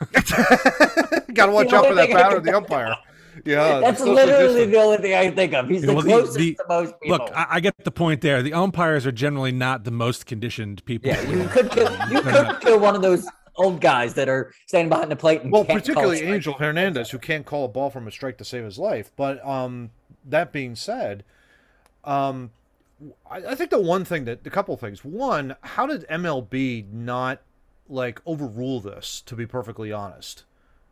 Got 1.32 1.46
to 1.46 1.52
watch 1.52 1.72
out 1.72 1.86
for 1.86 1.94
that 1.94 2.06
thing 2.06 2.16
batter 2.16 2.36
of 2.36 2.44
the 2.44 2.56
umpire. 2.56 2.94
Yeah. 3.44 3.80
That's 3.80 4.00
literally 4.00 4.66
the 4.66 4.76
only 4.78 4.96
thing 4.98 5.14
I 5.14 5.30
think 5.30 5.52
of. 5.52 5.68
He's 5.68 5.82
the 5.82 5.92
Well, 5.92 6.02
the- 6.02 6.08
closest 6.08 6.38
the- 6.38 6.54
to 6.54 6.64
most 6.68 6.94
people. 7.02 7.18
look, 7.18 7.30
I, 7.34 7.46
I 7.50 7.60
get 7.60 7.74
the 7.84 7.90
point 7.90 8.20
there. 8.22 8.42
The 8.42 8.54
umpires 8.54 9.06
are 9.06 9.12
generally 9.12 9.52
not 9.52 9.84
the 9.84 9.90
most 9.90 10.24
conditioned 10.26 10.84
people. 10.86 11.10
yeah, 11.10 11.20
you 11.22 11.46
could 11.48 11.70
kill, 11.70 11.90
you 12.10 12.22
could 12.22 12.60
kill 12.60 12.78
one 12.80 12.96
of 12.96 13.02
those 13.02 13.26
old 13.56 13.80
guys 13.80 14.14
that 14.14 14.28
are 14.28 14.52
standing 14.66 14.88
behind 14.88 15.10
the 15.10 15.16
plate 15.16 15.42
and 15.42 15.50
Well, 15.52 15.64
can't 15.64 15.80
particularly 15.80 16.16
strikes. 16.18 16.34
Angel 16.34 16.54
Hernandez, 16.54 17.10
who 17.10 17.18
can't 17.18 17.44
call 17.46 17.64
a 17.64 17.68
ball 17.68 17.90
from 17.90 18.06
a 18.06 18.10
strike 18.10 18.38
to 18.38 18.44
save 18.44 18.64
his 18.64 18.78
life. 18.78 19.10
But 19.16 19.44
um, 19.46 19.90
that 20.24 20.52
being 20.52 20.74
said, 20.76 21.24
um, 22.04 22.50
I, 23.30 23.38
I 23.38 23.54
think 23.54 23.70
the 23.70 23.80
one 23.80 24.04
thing 24.04 24.24
that 24.24 24.46
a 24.46 24.50
couple 24.50 24.74
of 24.74 24.80
things. 24.80 25.04
One, 25.04 25.56
how 25.62 25.86
did 25.86 26.06
MLB 26.08 26.90
not 26.92 27.40
like 27.88 28.20
overrule 28.26 28.80
this? 28.80 29.22
To 29.26 29.34
be 29.34 29.46
perfectly 29.46 29.92
honest, 29.92 30.44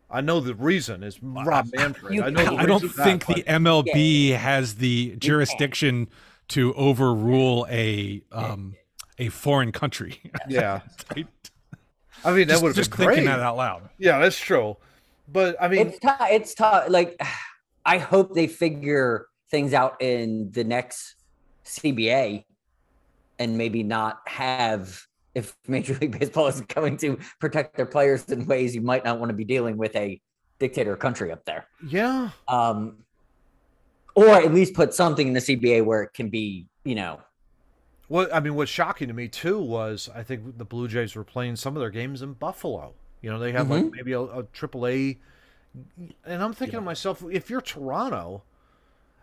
I 0.09 0.21
know 0.21 0.39
the 0.39 0.53
reason 0.55 1.03
is 1.03 1.21
Rob 1.21 1.67
Manfred. 1.75 2.13
you 2.13 2.23
I 2.23 2.29
know. 2.29 2.43
the 2.45 2.55
I 2.55 2.65
don't 2.65 2.87
think 2.89 3.25
that, 3.25 3.35
the 3.35 3.43
but- 3.43 3.61
MLB 3.61 4.35
has 4.35 4.75
the 4.75 5.15
jurisdiction 5.17 6.07
to 6.49 6.73
overrule 6.75 7.65
a 7.69 8.21
um, 8.31 8.75
a 9.17 9.29
foreign 9.29 9.71
country. 9.71 10.21
Yeah, 10.47 10.81
I- 11.15 11.25
I 12.25 12.33
mean 12.33 12.47
that 12.47 12.61
would 12.61 12.69
have 12.69 12.75
just 12.75 12.91
been 12.91 13.05
great. 13.05 13.15
thinking 13.15 13.31
that 13.31 13.39
out 13.39 13.57
loud. 13.57 13.89
Yeah, 13.97 14.19
that's 14.19 14.39
true. 14.39 14.77
But 15.31 15.55
I 15.61 15.67
mean, 15.67 15.87
it's 15.87 15.99
tough. 15.99 16.27
It's 16.29 16.53
tough. 16.53 16.89
Like, 16.89 17.19
I 17.85 17.99
hope 17.99 18.33
they 18.33 18.47
figure 18.47 19.27
things 19.51 19.73
out 19.73 20.01
in 20.01 20.51
the 20.51 20.63
next 20.63 21.15
CBA, 21.65 22.45
and 23.39 23.57
maybe 23.57 23.83
not 23.83 24.21
have 24.27 25.05
if 25.35 25.55
Major 25.67 25.95
League 25.95 26.17
Baseball 26.17 26.47
is 26.47 26.61
going 26.61 26.97
to 26.97 27.19
protect 27.39 27.75
their 27.75 27.85
players 27.85 28.25
in 28.25 28.45
ways 28.45 28.73
you 28.73 28.81
might 28.81 29.03
not 29.05 29.19
want 29.19 29.29
to 29.29 29.35
be 29.35 29.43
dealing 29.43 29.77
with 29.77 29.95
a 29.95 30.19
dictator 30.59 30.95
country 30.95 31.31
up 31.31 31.45
there. 31.45 31.67
Yeah. 31.85 32.29
Um, 32.47 32.97
or 34.15 34.29
at 34.29 34.53
least 34.53 34.73
put 34.73 34.93
something 34.93 35.27
in 35.27 35.33
the 35.33 35.41
CBA 35.41 35.83
where 35.83 36.03
it 36.03 36.13
can 36.13 36.29
be, 36.29 36.67
you 36.85 36.95
know, 36.95 37.19
What 38.07 38.33
I 38.33 38.39
mean, 38.39 38.55
what's 38.55 38.71
shocking 38.71 39.07
to 39.07 39.13
me 39.13 39.27
too 39.27 39.59
was 39.59 40.09
I 40.13 40.23
think 40.23 40.57
the 40.57 40.65
Blue 40.65 40.87
Jays 40.87 41.15
were 41.15 41.23
playing 41.23 41.55
some 41.55 41.75
of 41.75 41.79
their 41.79 41.89
games 41.89 42.21
in 42.21 42.33
Buffalo. 42.33 42.93
You 43.21 43.31
know, 43.31 43.39
they 43.39 43.51
have 43.53 43.69
like 43.71 43.91
maybe 43.91 44.11
a, 44.11 44.21
a 44.21 44.43
triple 44.53 44.85
A, 44.85 45.17
and 46.25 46.43
I'm 46.43 46.53
thinking 46.53 46.77
to 46.77 46.81
myself, 46.81 47.23
if 47.31 47.49
you're 47.49 47.61
Toronto, 47.61 48.43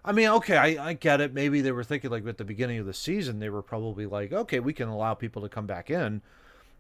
I 0.05 0.11
mean, 0.11 0.29
okay, 0.29 0.57
I, 0.57 0.89
I 0.89 0.93
get 0.95 1.21
it. 1.21 1.33
Maybe 1.33 1.61
they 1.61 1.71
were 1.71 1.85
thinking 1.85 2.11
like 2.11 2.27
at 2.27 2.39
the 2.39 2.45
beginning 2.45 2.79
of 2.79 2.87
the 2.87 2.95
season, 2.95 3.39
they 3.39 3.49
were 3.49 3.63
probably 3.63 4.07
like, 4.07 4.33
okay, 4.33 4.59
we 4.59 4.73
can 4.73 4.89
allow 4.89 5.15
people 5.15 5.43
to 5.43 5.49
come 5.49 5.67
back 5.67 5.91
in, 5.91 6.21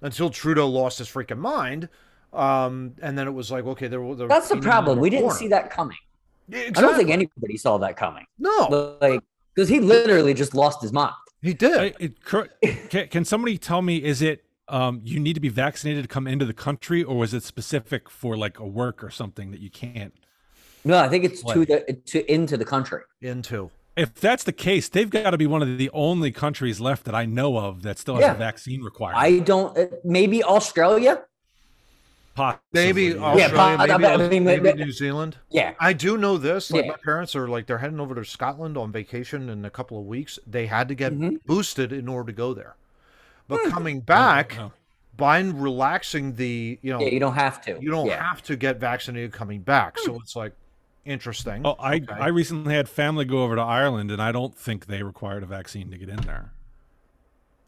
until 0.01 0.31
Trudeau 0.31 0.69
lost 0.69 0.99
his 0.99 1.09
freaking 1.09 1.39
mind. 1.39 1.89
Um, 2.33 2.95
and 3.01 3.17
then 3.17 3.29
it 3.29 3.33
was 3.33 3.51
like, 3.51 3.65
okay, 3.65 3.87
there. 3.87 4.15
there 4.15 4.27
that's 4.27 4.49
the 4.49 4.57
problem. 4.57 4.99
We 4.99 5.11
didn't 5.11 5.33
see 5.33 5.49
that 5.49 5.71
coming. 5.71 5.99
I 6.53 6.71
don't 6.71 6.97
think 6.97 7.11
anybody 7.11 7.57
saw 7.57 7.79
that 7.79 7.97
coming. 7.97 8.27
No, 8.39 8.99
Like, 9.01 9.21
because 9.55 9.69
he 9.69 9.81
literally 9.81 10.35
just 10.35 10.55
lost 10.55 10.83
his 10.83 10.93
mind. 10.93 11.15
He 11.43 11.55
did. 11.55 11.77
I- 11.79 11.95
it- 11.99 12.25
can, 12.91 13.09
can 13.09 13.25
somebody 13.25 13.59
tell 13.59 13.83
me 13.83 13.97
is 14.03 14.23
it 14.23 14.45
um, 14.69 15.01
you 15.05 15.19
need 15.21 15.35
to 15.35 15.41
be 15.41 15.49
vaccinated 15.49 16.05
to 16.05 16.09
come 16.09 16.27
into 16.27 16.45
the 16.47 16.55
country 16.55 17.03
or 17.03 17.17
was 17.19 17.35
it 17.35 17.43
specific 17.43 18.09
for 18.09 18.37
like 18.37 18.59
a 18.59 18.67
work 18.67 19.03
or 19.05 19.11
something 19.11 19.51
that 19.51 19.61
you 19.61 19.71
can't 19.71 20.15
No, 20.85 20.97
I 20.99 21.09
think 21.09 21.25
it's 21.25 21.43
to 21.43 21.65
the 21.67 21.99
to 22.07 22.33
into 22.33 22.57
the 22.57 22.65
country. 22.65 23.03
into. 23.21 23.71
if 23.97 24.15
that's 24.15 24.45
the 24.45 24.53
case 24.53 24.89
they've 24.89 25.11
got 25.11 25.31
to 25.31 25.37
be 25.39 25.47
one 25.47 25.61
of 25.63 25.77
the 25.79 25.91
only 25.93 26.31
countries 26.33 26.81
left 26.81 27.05
that 27.05 27.15
i 27.15 27.27
know 27.27 27.59
of 27.59 27.83
that 27.83 27.99
still 27.99 28.15
has 28.15 28.23
Yeah. 28.23 28.33
a 28.35 28.39
vaccine 28.39 28.81
requirement 28.83 29.23
I 29.23 29.41
don't. 29.41 29.77
uh, 29.77 29.87
Maybe 30.05 30.43
Australia. 30.43 31.23
Possibly, 32.35 32.63
Maybe 32.73 33.03
yeah. 33.05 33.17
Australia, 33.23 33.79
but- 33.79 34.01
maybe, 34.01 34.07
I 34.25 34.29
mean, 34.29 34.45
maybe 34.45 34.63
but- 34.71 34.77
New 34.79 34.91
Zealand. 34.93 35.37
Yeah. 35.51 35.75
I 35.79 35.93
do 35.93 36.17
know 36.17 36.39
this. 36.39 36.71
Like 36.71 36.85
Yeah. 36.87 36.93
my 36.93 36.97
parents 36.97 37.37
are 37.37 37.47
like 37.47 37.67
they're 37.67 37.79
heading 37.79 38.01
over 38.01 38.15
to 38.15 38.25
Scotland 38.25 38.77
on 38.79 38.91
vacation 38.91 39.49
in 39.51 39.65
a 39.67 39.71
couple 39.71 39.99
of 39.99 40.07
weeks. 40.07 40.39
They 40.47 40.67
had 40.67 40.89
to 40.89 40.95
get 40.95 41.13
Mhm. 41.13 41.45
boosted 41.45 41.93
in 41.93 42.09
order 42.09 42.33
to 42.33 42.37
go 42.37 42.55
there. 42.55 42.75
But 43.49 43.61
Hmm. 43.65 43.71
coming 43.71 44.01
back, 44.01 44.57
Oh, 44.59 44.73
by 45.17 45.41
relaxing 45.41 46.37
the 46.37 46.79
you 46.81 46.91
know 46.93 47.01
Yeah, 47.01 47.09
you 47.09 47.21
don't 47.21 47.35
have 47.35 47.61
to. 47.67 47.79
you 47.83 47.91
don't 47.91 48.07
Yeah. 48.07 48.23
have 48.27 48.43
to 48.45 48.57
get 48.57 48.79
vaccinated 48.81 49.33
coming 49.33 49.61
back. 49.61 49.99
So 49.99 50.19
it's 50.23 50.35
like 50.35 50.53
interesting. 51.05 51.63
Oh, 51.67 51.77
I, 51.79 51.97
Okay. 51.97 52.07
I 52.13 52.29
recently 52.29 52.75
had 52.75 52.89
family 52.89 53.25
go 53.27 53.43
over 53.43 53.57
to 53.57 53.61
Ireland, 53.63 54.11
and 54.11 54.23
I 54.23 54.33
don't 54.33 54.57
think 54.57 54.87
they 54.87 55.03
required 55.03 55.43
a 55.43 55.47
vaccine 55.47 55.91
to 55.91 55.99
get 55.99 56.09
in 56.09 56.21
there. 56.23 56.53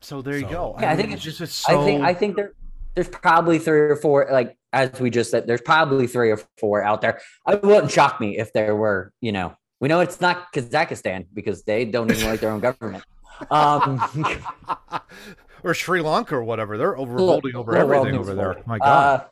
so 0.00 0.20
there 0.22 0.36
you 0.38 0.46
go. 0.46 0.76
Yeah, 0.80 0.92
I 0.92 0.96
think 0.96 1.08
mean, 1.08 1.16
it's 1.16 1.24
just 1.24 1.40
it's 1.40 1.52
so 1.54 1.80
I 1.80 1.84
think 1.84 2.02
I 2.02 2.14
think 2.14 2.36
there 2.36 2.52
there's 2.94 3.08
probably 3.08 3.58
three 3.58 3.80
or 3.80 3.96
four 3.96 4.28
like 4.30 4.56
as 4.72 4.98
we 5.00 5.10
just 5.10 5.30
said 5.30 5.46
there's 5.46 5.60
probably 5.60 6.06
three 6.06 6.30
or 6.30 6.40
four 6.58 6.82
out 6.82 7.00
there. 7.00 7.20
I 7.46 7.56
wouldn't 7.56 7.90
shock 7.90 8.20
me 8.20 8.38
if 8.38 8.52
there 8.52 8.74
were, 8.76 9.12
you 9.20 9.32
know. 9.32 9.56
We 9.80 9.88
know 9.88 10.00
it's 10.00 10.20
not 10.20 10.52
Kazakhstan 10.52 11.26
because 11.34 11.62
they 11.64 11.84
don't 11.84 12.10
even 12.10 12.26
like 12.28 12.40
their 12.40 12.50
own 12.50 12.60
government. 12.60 13.04
Um 13.50 14.02
or 15.62 15.74
Sri 15.74 16.00
Lanka 16.00 16.36
or 16.36 16.44
whatever. 16.44 16.78
They're 16.78 16.96
over 16.96 17.14
revolting 17.14 17.54
over 17.56 17.76
everything 17.76 18.14
over 18.16 18.34
there. 18.34 18.62
My 18.66 18.78
God. 18.78 19.20
uh, 19.20 19.24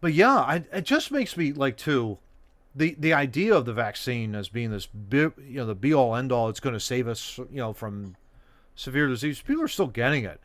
But 0.00 0.12
yeah, 0.12 0.36
I, 0.36 0.64
it 0.72 0.84
just 0.84 1.10
makes 1.10 1.36
me 1.36 1.52
like 1.52 1.76
too 1.76 2.18
the 2.74 2.94
the 2.98 3.12
idea 3.14 3.54
of 3.54 3.64
the 3.64 3.72
vaccine 3.72 4.34
as 4.34 4.48
being 4.48 4.70
this 4.70 4.86
bi- 4.86 5.32
you 5.38 5.56
know 5.56 5.66
the 5.66 5.74
be 5.74 5.94
all 5.94 6.14
end 6.14 6.30
all. 6.32 6.48
It's 6.48 6.60
going 6.60 6.74
to 6.74 6.80
save 6.80 7.08
us 7.08 7.38
you 7.38 7.56
know 7.56 7.72
from 7.72 8.16
severe 8.76 9.08
disease. 9.08 9.40
People 9.40 9.62
are 9.62 9.68
still 9.68 9.86
getting 9.88 10.24
it, 10.24 10.40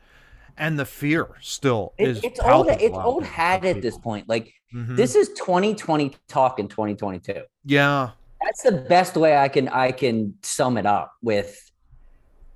and 0.56 0.78
the 0.78 0.84
fear 0.84 1.28
still 1.40 1.92
it- 1.98 2.08
is 2.08 2.24
it's 2.24 2.40
old 2.40 2.68
it's 2.68 2.96
old 2.96 3.22
there 3.24 3.30
hat 3.30 3.64
at 3.64 3.82
this 3.82 3.96
point. 3.98 4.28
Like 4.28 4.52
Mhm. 4.74 4.96
this 4.96 5.14
is 5.14 5.28
2020 5.30 6.14
talk 6.28 6.58
in 6.58 6.68
2022. 6.68 7.42
yeah, 7.64 8.10
that's 8.42 8.62
the 8.62 8.72
best 8.72 9.16
way 9.16 9.36
I 9.36 9.48
can 9.48 9.68
I 9.68 9.92
can 9.92 10.34
sum 10.42 10.76
it 10.78 10.86
up 10.86 11.12
with 11.22 11.70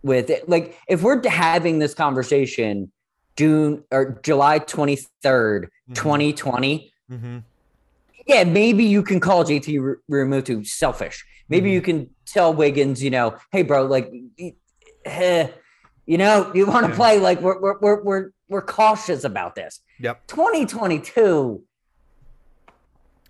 with 0.02 0.30
it. 0.30 0.48
Like 0.48 0.76
if 0.88 1.02
we're 1.02 1.26
having 1.28 1.78
this 1.78 1.94
conversation 1.94 2.90
June 3.36 3.84
or 3.90 4.18
July 4.22 4.58
23rd, 4.58 5.68
Mhm. 5.90 5.94
2020, 5.94 6.92
hmm 7.08 7.38
yeah, 8.26 8.44
maybe 8.44 8.84
you 8.84 9.02
can 9.02 9.20
call 9.20 9.42
JT 9.44 9.78
R- 9.80 9.98
Realmuto 10.10 10.66
selfish. 10.66 11.24
Maybe 11.48 11.70
Mhm. 11.70 11.72
you 11.72 11.80
can 11.80 12.10
tell 12.26 12.52
Wiggins, 12.52 13.02
you 13.02 13.10
know, 13.10 13.36
hey 13.52 13.62
bro, 13.62 13.86
like 13.86 14.12
eh, 15.06 15.48
you 16.08 16.16
know, 16.16 16.50
you 16.54 16.64
want 16.66 16.84
to 16.86 16.90
Yeah. 16.92 16.96
play 16.96 17.14
like 17.28 17.38
we're 17.40 17.60
we're 17.60 17.78
we're 17.84 18.02
we're 18.02 18.24
we're 18.48 18.62
cautious 18.62 19.22
about 19.24 19.54
this. 19.54 19.80
Yep. 20.00 20.26
2022 20.26 21.62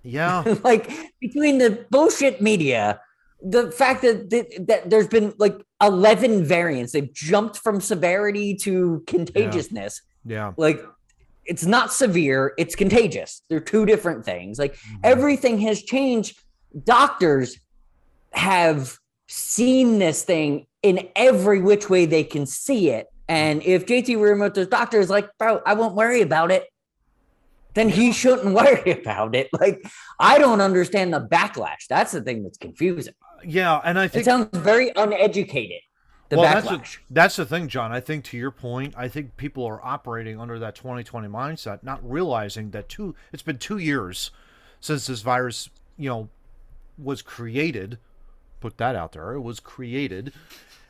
yeah, 0.05 0.45
like 0.65 0.91
between 1.21 1.59
the 1.59 1.85
bullshit 1.91 2.41
media, 2.41 3.01
the 3.43 3.71
fact 3.73 4.03
that, 4.03 4.31
that 4.31 4.67
that 4.69 4.91
there's 4.91 5.09
been 5.09 5.35
like 5.39 5.57
11 5.83 6.45
variants, 6.45 6.93
they've 6.93 7.13
jumped 7.13 7.59
from 7.59 7.81
severity 7.81 8.55
to 8.55 9.03
contagiousness. 9.07 10.01
yeah. 10.25 10.53
Like 10.57 10.81
it's 11.45 11.65
not 11.67 11.93
severe, 11.93 12.53
it's 12.59 12.75
contagious. 12.77 13.43
They're 13.49 13.61
two 13.61 13.87
different 13.87 14.25
things. 14.25 14.59
Like 14.59 14.77
Mhm. 14.77 15.01
everything 15.03 15.59
has 15.61 15.83
changed. 15.83 16.39
Doctors 16.85 17.59
have 18.33 18.99
seen 19.29 19.99
this 19.99 20.25
thing 20.25 20.67
in 20.83 21.09
every 21.15 21.61
which 21.61 21.89
way 21.89 22.07
they 22.07 22.25
can 22.25 22.47
see 22.47 22.91
it. 22.91 23.07
And 23.29 23.63
if 23.63 23.87
JT 23.87 24.17
Realmuto's 24.17 24.69
doctor 24.69 24.99
is 24.99 25.11
like, 25.11 25.29
bro, 25.39 25.61
I 25.65 25.75
won't 25.75 25.95
worry 25.95 26.23
about 26.23 26.51
it, 26.51 26.67
then 27.75 27.91
he 27.91 28.11
shouldn't 28.13 28.55
worry 28.55 28.91
about 28.93 29.37
it. 29.37 29.49
Like, 29.53 29.85
I 30.19 30.39
don't 30.39 30.61
understand 30.61 31.13
the 31.13 31.21
backlash. 31.21 31.87
That's 31.89 32.13
the 32.13 32.23
thing 32.23 32.43
that's 32.43 32.59
confusing. 32.59 33.15
Uh, 33.23 33.41
yeah, 33.45 33.81
and 33.85 33.99
I 33.99 34.09
think 34.09 34.23
It 34.23 34.25
sounds 34.25 34.49
very 34.57 34.91
uneducated. 34.97 35.83
The 36.31 36.37
well, 36.37 36.61
that's 36.61 36.69
the, 36.69 36.99
that's 37.11 37.37
the 37.37 37.47
thing, 37.47 37.69
John. 37.69 37.91
I 37.91 38.01
think 38.01 38.25
to 38.27 38.37
your 38.37 38.51
point, 38.51 38.93
I 38.99 39.09
think 39.09 39.39
people 39.39 39.65
are 39.65 39.83
operating 39.83 40.39
under 40.39 40.59
that 40.59 40.75
2020 40.75 41.27
mindset, 41.27 41.83
not 41.83 42.01
realizing 42.09 42.71
that 42.73 42.89
two. 42.89 43.15
It's 43.33 43.43
been 43.43 43.57
two 43.57 43.79
years 43.79 44.31
since 44.79 45.07
this 45.07 45.23
virus, 45.23 45.71
you 45.97 46.11
know, 46.11 46.29
was 46.99 47.23
created. 47.23 47.99
Put 48.61 48.79
that 48.79 48.97
out 48.97 49.13
there. 49.13 49.33
It 49.35 49.41
was 49.41 49.61
created 49.61 50.33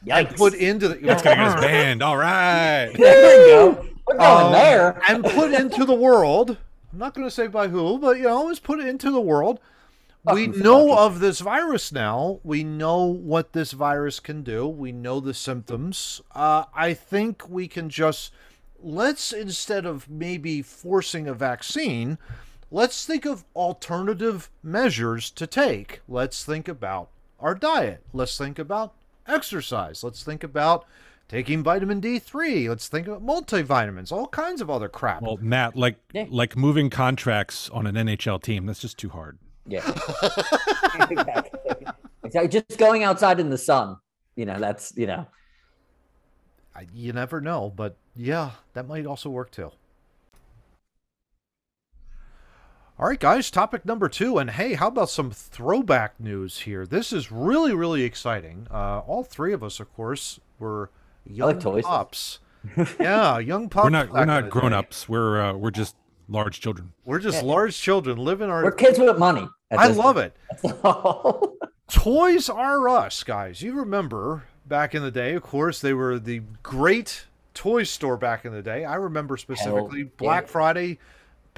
and 0.09 0.29
put 0.37 0.55
into 0.55 0.89
the. 0.89 0.95
That's 0.97 1.23
gonna 1.23 1.37
get 1.37 1.47
us 1.49 1.61
banned. 1.61 2.03
All 2.03 2.17
right. 2.17 2.91
there 2.95 3.39
we 3.39 3.51
go. 3.51 3.87
We're 4.07 4.17
going 4.17 4.47
Um, 4.47 4.53
there. 4.53 5.03
and 5.09 5.25
put 5.25 5.53
into 5.53 5.85
the 5.85 5.95
world. 5.95 6.57
I'm 6.93 6.99
not 6.99 7.13
going 7.15 7.27
to 7.27 7.31
say 7.31 7.47
by 7.49 7.69
who, 7.69 7.99
but 7.99 8.17
you 8.17 8.23
know, 8.25 8.49
it's 8.49 8.59
put 8.61 8.81
into 8.81 9.11
the 9.11 9.21
world. 9.21 9.61
We 10.33 10.47
Fucking 10.47 10.63
know 10.63 10.89
fucking- 10.89 11.05
of 11.05 11.21
this 11.21 11.41
virus 11.41 11.93
now. 11.93 12.41
We 12.43 12.65
know 12.65 13.05
what 13.05 13.53
this 13.53 13.73
virus 13.73 14.19
can 14.21 14.43
do. 14.43 14.67
We 14.67 14.91
know 14.93 15.21
the 15.21 15.35
symptoms. 15.35 16.23
Uh, 16.35 16.65
I 16.75 16.95
think 16.95 17.47
we 17.49 17.69
can 17.69 17.91
just 17.91 18.33
let's 18.83 19.33
instead 19.33 19.85
of 19.85 20.09
maybe 20.09 20.63
forcing 20.63 21.27
a 21.29 21.35
vaccine, 21.35 22.17
let's 22.71 23.05
think 23.05 23.27
of 23.27 23.45
alternative 23.55 24.49
measures 24.63 25.31
to 25.33 25.47
take. 25.47 26.01
Let's 26.09 26.43
think 26.45 26.69
about 26.69 27.11
our 27.41 27.55
diet. 27.55 28.03
Let's 28.13 28.37
think 28.37 28.59
about 28.59 28.95
exercise. 29.27 30.03
Let's 30.03 30.23
think 30.23 30.43
about 30.45 30.87
taking 31.29 31.63
vitamin 31.63 32.01
D3. 32.01 32.69
Let's 32.69 32.89
think 32.89 33.07
about 33.07 33.25
multivitamins, 33.25 34.11
all 34.13 34.27
kinds 34.29 34.61
of 34.61 34.71
other 34.71 34.89
crap. 34.89 35.23
Well, 35.23 35.39
Matt, 35.41 35.77
like 35.77 35.97
Yeah. 36.13 36.27
like 36.31 36.57
moving 36.57 36.91
contracts 36.91 37.69
on 37.71 37.87
an 37.87 37.95
NHL 37.97 38.43
team, 38.43 38.67
that's 38.67 38.81
just 38.81 38.99
too 38.99 39.11
hard. 39.11 39.39
Yeah. 39.67 39.87
exactly. 41.11 41.61
It's 42.25 42.35
like 42.35 42.51
just 42.51 42.79
going 42.79 43.03
outside 43.05 43.39
in 43.41 43.51
the 43.51 43.59
sun. 43.59 43.97
You 44.37 44.47
know, 44.47 44.59
that's, 44.59 44.93
you 44.97 45.07
know, 45.07 45.27
I- 46.75 46.87
you 46.95 47.13
never 47.13 47.41
know, 47.41 47.73
but 47.75 47.97
yeah, 48.17 48.53
that 48.73 48.87
might 48.89 49.05
also 49.07 49.29
work 49.31 49.51
too. 49.51 49.71
All 53.01 53.07
right, 53.07 53.21
guys, 53.21 53.49
topic 53.49 53.85
number 53.85 54.09
two. 54.09 54.39
And 54.39 54.51
hey, 54.51 54.75
how 54.75 54.89
about 54.89 55.09
some 55.09 55.31
throwback 55.31 56.19
news 56.19 56.61
here? 56.61 56.85
This 56.85 57.13
is 57.13 57.31
really, 57.31 57.73
really 57.73 58.03
exciting. 58.03 58.67
Uh, 58.73 58.99
all 59.07 59.23
three 59.23 59.53
of 59.53 59.63
us, 59.63 59.79
of 59.79 59.95
course, 59.95 60.41
were 60.59 60.91
young 61.25 61.49
like 61.49 61.61
toys. 61.61 61.85
pups. 61.85 62.41
yeah, 62.99 63.39
young 63.39 63.69
pups. 63.69 63.85
we're 63.85 63.91
not 63.91 64.11
we're 64.11 64.25
not 64.25 64.45
the 64.45 64.51
grown 64.51 64.73
day. 64.73 64.79
ups. 64.79 65.09
We're 65.09 65.41
uh, 65.41 65.53
we're 65.53 65.71
just 65.71 65.95
large 66.29 66.61
children. 66.61 66.93
We're 67.05 67.21
just 67.21 67.39
Yeah. 67.43 67.49
large 67.49 67.79
children 67.79 68.19
living 68.19 68.51
our. 68.51 68.65
we're 68.65 68.73
kids 68.73 68.99
with 68.99 69.17
money. 69.17 69.49
I 69.71 69.87
this 69.89 69.97
love 69.97 70.17
it. 70.17 70.37
Toys 71.89 72.49
are 72.49 72.89
Us, 72.89 73.23
guys. 73.23 73.63
You 73.63 73.75
remember 73.75 74.43
back 74.67 74.93
in 74.97 75.03
the 75.03 75.13
day, 75.13 75.35
of 75.35 75.45
course, 75.45 75.81
they 75.81 75.95
were 75.95 76.19
the 76.19 76.43
great 76.65 77.27
toy 77.55 77.85
store 77.85 78.17
back 78.17 78.45
in 78.45 78.53
the 78.53 78.63
day. 78.63 78.85
I 78.85 78.97
remember 78.97 79.37
specifically 79.37 80.03
Black 80.03 80.45
yeah. 80.45 80.51
Friday. 80.51 80.99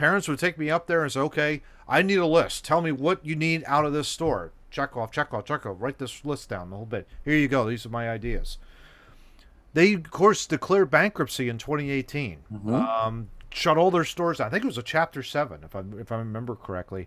Parents 0.01 0.29
would 0.29 0.39
take 0.39 0.57
me 0.57 0.71
up 0.71 0.87
there 0.87 1.03
and 1.03 1.13
say, 1.13 1.21
okay, 1.21 1.61
I 1.87 2.01
need 2.01 2.17
a 2.17 2.27
list. 2.27 2.65
Tell 2.65 2.81
me 2.81 2.91
what 2.91 3.23
you 3.23 3.37
need 3.37 3.63
out 3.67 3.85
of 3.85 3.93
this 3.93 4.09
store. 4.09 4.51
Check 4.71 4.97
off, 4.97 5.11
check 5.13 5.35
off, 5.35 5.45
check 5.45 5.67
off. 5.67 5.77
Write 5.79 5.99
this 5.99 6.25
list 6.25 6.49
down 6.49 6.71
the 6.71 6.77
whole 6.77 6.87
bit. 6.87 7.07
Here 7.23 7.37
you 7.37 7.49
go. 7.49 7.69
These 7.69 7.85
are 7.85 7.91
my 7.91 8.09
ideas. 8.09 8.57
They, 9.75 9.93
of 9.93 10.11
course, 10.11 10.47
declared 10.47 10.91
bankruptcy 10.91 11.51
in 11.51 11.59
2018. 11.59 12.39
Mhm. 12.51 12.73
Um, 12.73 13.29
shut 13.53 13.77
all 13.77 13.91
their 13.91 14.05
stores. 14.07 14.39
down. 14.39 14.47
I 14.47 14.51
think 14.51 14.65
it 14.65 14.69
was 14.69 14.79
a 14.79 14.83
Chapter 14.83 15.23
7, 15.23 15.63
if 15.65 15.77
I, 15.77 15.83
if 15.99 16.11
I 16.11 16.17
remember 16.17 16.55
correctly. 16.57 17.07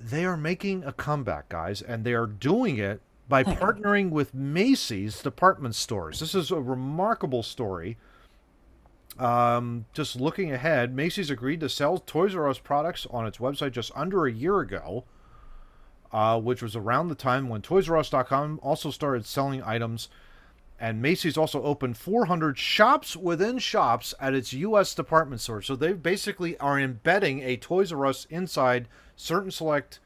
they 0.00 0.24
are 0.24 0.36
making 0.36 0.82
a 0.82 0.92
comeback, 0.92 1.48
guys, 1.48 1.80
and 1.80 2.02
they 2.04 2.14
are 2.14 2.26
doing 2.26 2.78
it 2.78 3.02
by 3.28 3.44
partnering 3.44 4.10
with 4.10 4.34
Macy's 4.34 5.22
department 5.22 5.76
stores. 5.76 6.18
This 6.18 6.34
is 6.34 6.50
a 6.50 6.60
remarkable 6.60 7.44
story. 7.44 7.98
Um, 9.20 9.84
just 9.92 10.18
looking 10.18 10.50
ahead, 10.50 10.96
Macy's 10.96 11.28
agreed 11.28 11.60
to 11.60 11.68
sell 11.68 11.98
Toys 11.98 12.34
R 12.34 12.48
Us 12.48 12.58
products 12.58 13.06
on 13.10 13.26
its 13.26 13.36
website 13.36 13.72
just 13.72 13.92
under 13.94 14.26
a 14.26 14.32
year 14.32 14.60
ago, 14.60 15.04
uh, 16.10 16.40
which 16.40 16.62
was 16.62 16.74
around 16.74 17.08
the 17.08 17.14
time 17.14 17.50
when 17.50 17.60
ToysRUs.com 17.60 18.60
also 18.62 18.90
started 18.90 19.26
selling 19.26 19.62
items. 19.62 20.08
And 20.82 21.02
Macy's 21.02 21.36
also 21.36 21.62
opened 21.62 21.98
400 21.98 22.56
shops 22.56 23.14
within 23.14 23.58
shops 23.58 24.14
at 24.18 24.32
its 24.32 24.54
U.S. 24.54 24.94
department 24.94 25.42
store. 25.42 25.60
So 25.60 25.76
they 25.76 25.92
basically 25.92 26.56
are 26.56 26.80
embedding 26.80 27.40
a 27.40 27.58
Toys 27.58 27.92
R 27.92 28.06
Us 28.06 28.26
inside 28.30 28.88
certain 29.16 29.50
select 29.50 30.00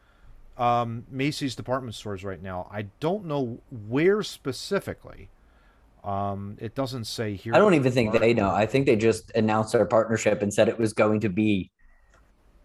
um, 0.58 1.04
Macy's 1.08 1.54
department 1.54 1.94
stores 1.94 2.24
right 2.24 2.42
now. 2.42 2.68
I 2.72 2.86
don't 2.98 3.26
know 3.26 3.60
where 3.70 4.24
specifically. 4.24 5.28
Um, 6.04 6.56
it 6.60 6.74
doesn't 6.74 7.04
say 7.04 7.34
here. 7.34 7.54
I 7.54 7.58
don't 7.58 7.74
even 7.74 7.90
think 7.90 8.12
they 8.12 8.34
know. 8.34 8.50
I 8.50 8.66
think 8.66 8.84
they 8.84 8.96
just 8.96 9.30
announced 9.34 9.72
their 9.72 9.86
partnership 9.86 10.42
and 10.42 10.52
said 10.52 10.68
it 10.68 10.78
was 10.78 10.92
going 10.92 11.20
to 11.20 11.30
be 11.30 11.70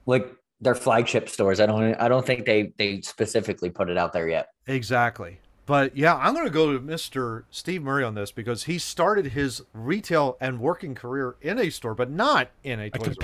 like 0.06 0.30
their 0.60 0.76
flagship 0.76 1.30
stores. 1.30 1.62
I 1.62 1.66
don't 1.66 1.96
I 1.96 2.10
don't 2.10 2.26
think 2.26 2.46
they 2.46 2.74
they 2.78 3.00
specifically 3.02 3.70
put 3.70 3.90
it 3.90 3.98
out 3.98 4.12
there 4.12 4.28
yet. 4.28 4.50
Exactly. 4.68 5.40
But 5.66 5.96
yeah, 5.96 6.16
I'm 6.16 6.34
going 6.34 6.48
to 6.48 6.52
go 6.52 6.74
to 6.74 6.80
Mr. 6.80 7.44
Steve 7.52 7.84
Murray 7.84 8.04
on 8.04 8.16
this 8.16 8.32
because 8.32 8.64
he 8.64 8.80
started 8.80 9.28
his 9.28 9.62
retail 9.72 10.36
and 10.42 10.60
working 10.60 10.96
career 10.96 11.36
in 11.42 11.60
a 11.60 11.70
store, 11.70 11.94
but 11.94 12.10
not 12.10 12.50
in 12.64 12.80
a, 12.80 12.90
A 13.12 13.16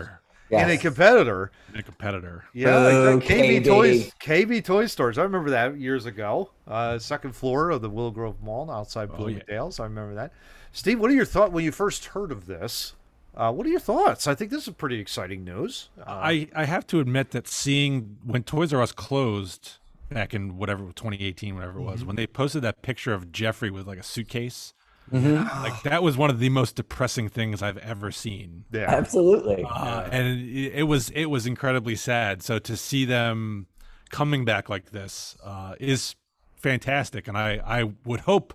Toys 0.00 0.19
R 0.52 0.64
Us. 0.70 0.80
competitor. 0.80 1.50
In 1.68 1.74
a 1.74 1.78
Yes. 1.78 1.80
competitor. 1.80 1.80
A 1.80 1.82
competitor. 1.82 2.44
Yeah, 2.52 2.90
Boo, 2.90 3.14
like 3.16 3.24
KB 3.24 3.60
KB. 3.60 3.64
Toys, 3.64 4.12
KB 4.20 4.64
Toy 4.64 4.86
Stores. 4.86 5.18
I 5.18 5.22
remember 5.22 5.50
that 5.50 5.76
years 5.78 6.06
ago. 6.06 6.50
Uh, 6.66 6.98
second 6.98 7.34
floor 7.34 7.70
of 7.70 7.82
the 7.82 7.90
Willow 7.90 8.10
Grove 8.10 8.42
Mall 8.42 8.70
outside 8.70 9.08
Oh, 9.10 9.12
yeah. 9.12 9.18
Bloomingdale's. 9.18 9.80
I 9.80 9.84
remember 9.84 10.14
that. 10.14 10.32
Steve, 10.72 10.98
what 11.00 11.10
are 11.10 11.14
your 11.14 11.24
thoughts 11.24 11.52
when 11.52 11.64
you 11.64 11.72
first 11.72 12.06
heard 12.06 12.30
of 12.32 12.46
this? 12.46 12.94
Uh, 13.36 13.52
what 13.52 13.64
are 13.66 13.70
your 13.70 13.80
thoughts? 13.80 14.26
I 14.26 14.34
think 14.34 14.50
this 14.50 14.66
is 14.66 14.74
pretty 14.74 14.98
exciting 15.00 15.44
news. 15.44 15.88
Uh, 15.98 16.04
I, 16.08 16.48
I 16.54 16.64
have 16.64 16.86
to 16.88 16.98
admit 17.00 17.30
that 17.30 17.46
seeing 17.46 18.18
when 18.24 18.42
Toys 18.42 18.72
R 18.72 18.82
Us 18.82 18.90
closed 18.92 19.74
back 20.10 20.34
in 20.34 20.56
whatever 20.56 20.82
2018, 20.86 21.54
whatever 21.54 21.72
it 21.72 21.82
Mm-hmm. 21.82 21.90
was, 21.90 22.04
when 22.04 22.16
they 22.16 22.26
posted 22.26 22.62
that 22.62 22.82
picture 22.82 23.12
of 23.14 23.30
Geoffrey 23.30 23.70
with 23.70 23.86
like 23.86 23.98
a 23.98 24.02
suitcase, 24.02 24.74
Mhm. 25.12 25.44
like 25.62 25.82
that 25.82 26.02
was 26.02 26.16
one 26.16 26.30
of 26.30 26.38
the 26.38 26.48
most 26.50 26.76
depressing 26.76 27.28
things 27.28 27.62
I've 27.62 27.78
ever 27.78 28.10
seen. 28.12 28.64
yeah, 28.72 28.84
Absolutely. 28.88 29.64
Uh, 29.68 30.08
and 30.12 30.40
it, 30.40 30.72
it 30.74 30.82
was 30.84 31.10
it 31.10 31.26
was 31.26 31.46
incredibly 31.46 31.96
sad. 31.96 32.42
So 32.42 32.58
to 32.60 32.76
see 32.76 33.04
them 33.04 33.66
coming 34.10 34.44
back 34.44 34.68
like 34.68 34.90
this 34.90 35.36
uh, 35.44 35.74
is 35.80 36.14
fantastic, 36.56 37.26
and 37.28 37.36
I 37.36 37.60
I 37.64 37.92
would 38.04 38.20
hope 38.20 38.54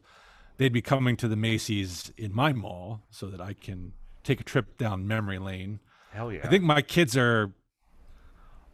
they'd 0.58 0.72
be 0.74 0.82
coming 0.82 1.18
to 1.18 1.28
the 1.28 1.36
Macy's 1.36 2.14
in 2.18 2.34
my 2.34 2.54
mall 2.54 3.02
so 3.10 3.28
that 3.28 3.42
I 3.42 3.54
can 3.54 3.92
take 4.24 4.40
a 4.40 4.44
trip 4.44 4.78
down 4.78 5.08
memory 5.08 5.38
lane. 5.40 5.80
hell 6.12 6.32
yeah. 6.32 6.42
I 6.44 6.48
think 6.48 6.64
my 6.64 6.82
kids 6.82 7.18
are 7.18 7.52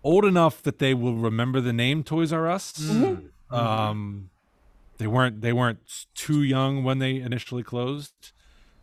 old 0.04 0.26
enough 0.26 0.62
that 0.64 0.80
they 0.80 0.94
will 0.94 1.16
remember 1.16 1.60
the 1.62 1.74
name 1.74 2.04
Toys 2.04 2.32
R 2.32 2.48
Us. 2.50 2.74
Mm-hmm. 2.74 3.56
Um, 3.56 4.30
they 5.02 5.08
weren't 5.08 5.42
they 5.42 5.52
weren't 5.52 6.06
too 6.14 6.44
young 6.44 6.84
when 6.84 7.00
they 7.00 7.16
initially 7.16 7.64
closed, 7.64 8.32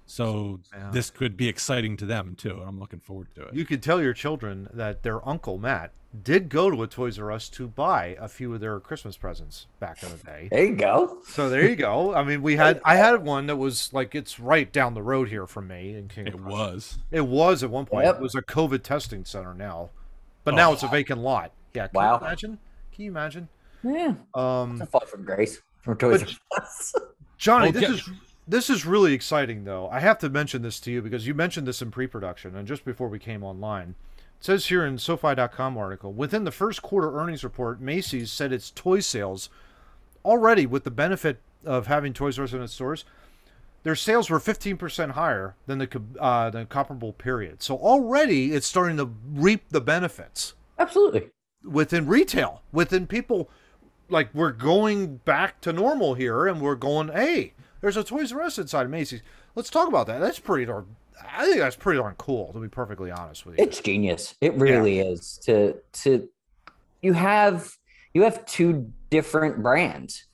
so 0.04 0.58
Yeah. 0.74 0.90
this 0.90 1.10
could 1.10 1.36
be 1.36 1.48
exciting 1.48 1.96
to 1.98 2.06
them 2.06 2.34
too. 2.34 2.60
I'm 2.66 2.78
looking 2.80 2.98
forward 3.00 3.28
to 3.36 3.42
it. 3.46 3.54
you 3.54 3.64
could 3.64 3.82
tell 3.82 4.02
your 4.02 4.12
children 4.14 4.68
that 4.72 5.04
their 5.04 5.26
uncle 5.28 5.58
Matt 5.58 5.92
did 6.22 6.48
go 6.48 6.70
to 6.70 6.82
a 6.82 6.86
Toys 6.88 7.18
R 7.20 7.30
Us 7.30 7.48
to 7.50 7.68
buy 7.68 8.16
a 8.18 8.26
few 8.28 8.52
of 8.54 8.60
their 8.60 8.80
Christmas 8.80 9.16
presents 9.16 9.66
back 9.78 10.02
in 10.02 10.08
the 10.08 10.16
day. 10.16 10.48
There 10.50 10.64
you 10.64 10.74
go. 10.74 11.18
So 11.28 11.48
there 11.50 11.68
you 11.68 11.76
go. 11.76 12.14
I 12.14 12.24
mean, 12.24 12.42
we 12.42 12.56
had 12.56 12.80
I 12.84 12.96
had 12.96 13.22
one 13.24 13.46
that 13.46 13.56
was 13.56 13.92
like 13.92 14.14
it's 14.16 14.40
right 14.40 14.72
down 14.72 14.94
the 14.94 15.02
road 15.02 15.28
here 15.28 15.46
from 15.46 15.68
me 15.68 15.94
in 15.94 16.08
King. 16.08 16.26
it 16.26 16.40
was. 16.40 16.98
It 17.12 17.26
was 17.28 17.62
at 17.62 17.70
one 17.70 17.86
point. 17.86 18.06
Yep. 18.06 18.16
It 18.16 18.22
was 18.22 18.34
a 18.34 18.42
COVID 18.42 18.82
testing 18.82 19.24
center 19.24 19.54
now, 19.54 19.90
but 20.42 20.54
now 20.54 20.72
it's 20.72 20.82
a 20.82 20.88
vacant 20.88 21.20
lot. 21.20 21.52
Yeah. 21.74 21.86
Can 21.88 21.92
Wow. 21.94 22.18
you 22.18 22.26
imagine? 22.26 22.58
Can 22.92 23.04
you 23.04 23.10
imagine? 23.12 23.48
Yeah. 23.84 24.14
Um, 24.34 24.72
It's 24.72 24.80
a 24.80 24.86
fall 24.86 25.06
from 25.06 25.24
grace 25.24 25.60
from 25.88 25.96
Toys 25.98 26.22
But- 26.22 26.34
R 26.52 26.62
Us. 26.62 26.94
Johnny, 27.38 27.68
Oh, 27.68 27.72
this 27.72 27.88
is 27.88 28.10
this 28.46 28.70
is 28.70 28.84
really 28.84 29.12
exciting 29.14 29.64
though. 29.64 29.88
I 29.88 30.00
have 30.00 30.18
to 30.18 30.28
mention 30.28 30.62
this 30.62 30.80
to 30.80 30.90
you 30.90 31.00
because 31.02 31.26
you 31.26 31.34
mentioned 31.34 31.66
this 31.66 31.80
in 31.80 31.90
pre-production 31.90 32.56
and 32.56 32.66
just 32.68 32.84
before 32.84 33.08
we 33.08 33.18
came 33.18 33.42
online. 33.42 33.94
It 34.38 34.44
says 34.44 34.66
here 34.66 34.84
in 34.84 34.98
SoFi.com 34.98 35.76
article, 35.78 36.12
within 36.12 36.44
the 36.44 36.50
first 36.52 36.82
quarter 36.82 37.18
earnings 37.18 37.42
report, 37.42 37.80
Macy's 37.80 38.30
said 38.30 38.52
its 38.52 38.70
toy 38.70 39.00
sales 39.00 39.48
already 40.24 40.66
with 40.66 40.84
the 40.84 40.90
benefit 40.90 41.40
of 41.64 41.86
having 41.86 42.12
Toys 42.12 42.38
R 42.38 42.44
Us 42.44 42.52
in 42.52 42.62
its 42.62 42.72
stores, 42.74 43.04
their 43.82 43.96
sales 43.96 44.28
were 44.30 44.38
15% 44.38 45.12
higher 45.12 45.54
than 45.66 45.78
the 45.78 46.02
uh, 46.20 46.50
the 46.50 46.66
comparable 46.66 47.12
period. 47.14 47.62
So 47.62 47.76
already 47.76 48.52
it's 48.52 48.66
starting 48.66 48.96
to 48.98 49.10
reap 49.32 49.64
the 49.70 49.80
benefits 49.80 50.54
Absolutely. 50.78 51.30
within 51.64 52.06
retail, 52.06 52.62
within 52.72 53.06
people. 53.06 53.48
Like 54.08 54.32
we're 54.34 54.52
going 54.52 55.16
back 55.18 55.60
to 55.62 55.72
normal 55.72 56.14
here, 56.14 56.46
and 56.46 56.60
we're 56.60 56.74
going. 56.74 57.08
Hey, 57.08 57.52
there's 57.80 57.96
a 57.96 58.04
Toys 58.04 58.32
R 58.32 58.42
Us 58.42 58.58
inside 58.58 58.84
of 58.84 58.90
Macy's. 58.90 59.22
Let's 59.54 59.70
talk 59.70 59.88
about 59.88 60.06
that. 60.06 60.20
That's 60.20 60.38
pretty 60.38 60.64
darn. 60.64 60.86
I 61.30 61.44
think 61.44 61.58
that's 61.58 61.76
pretty 61.76 61.98
darn 61.98 62.14
cool. 62.16 62.52
To 62.52 62.60
be 62.60 62.68
perfectly 62.68 63.10
honest 63.10 63.44
with 63.44 63.58
you. 63.58 63.64
It's 63.64 63.80
genius. 63.80 64.34
It 64.40 64.54
really 64.54 65.00
is. 65.00 65.38
To 65.44 65.76
to 66.04 66.28
you 67.02 67.12
have 67.12 67.72
you 68.14 68.22
have 68.22 68.44
two 68.46 68.90
different 69.10 69.62
brands. 69.62 70.24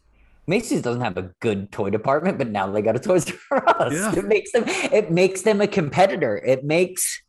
Macy's 0.47 0.83
doesn't 0.83 1.01
have 1.01 1.17
a 1.17 1.31
good 1.41 1.73
toy 1.73 1.91
department, 1.91 2.37
but 2.37 2.51
now 2.51 2.71
they 2.71 2.83
got 2.83 2.97
a 2.97 3.01
Toys 3.01 3.33
R 3.51 3.69
Us. 3.81 3.93
Yeah. 3.93 4.15
It 4.15 4.27
makes 4.27 4.53
them 4.53 4.65
it 4.67 5.11
makes 5.11 5.43
them 5.43 5.61
a 5.61 5.67
competitor. 5.67 6.37
It 6.37 6.65
makes 6.65 7.23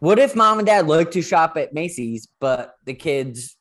what 0.00 0.18
if 0.18 0.36
mom 0.36 0.58
and 0.58 0.66
dad 0.66 0.86
like 0.86 1.10
to 1.12 1.22
shop 1.22 1.56
at 1.56 1.74
Macy's, 1.74 2.28
but 2.38 2.76
the 2.84 2.94
kids, 2.94 3.56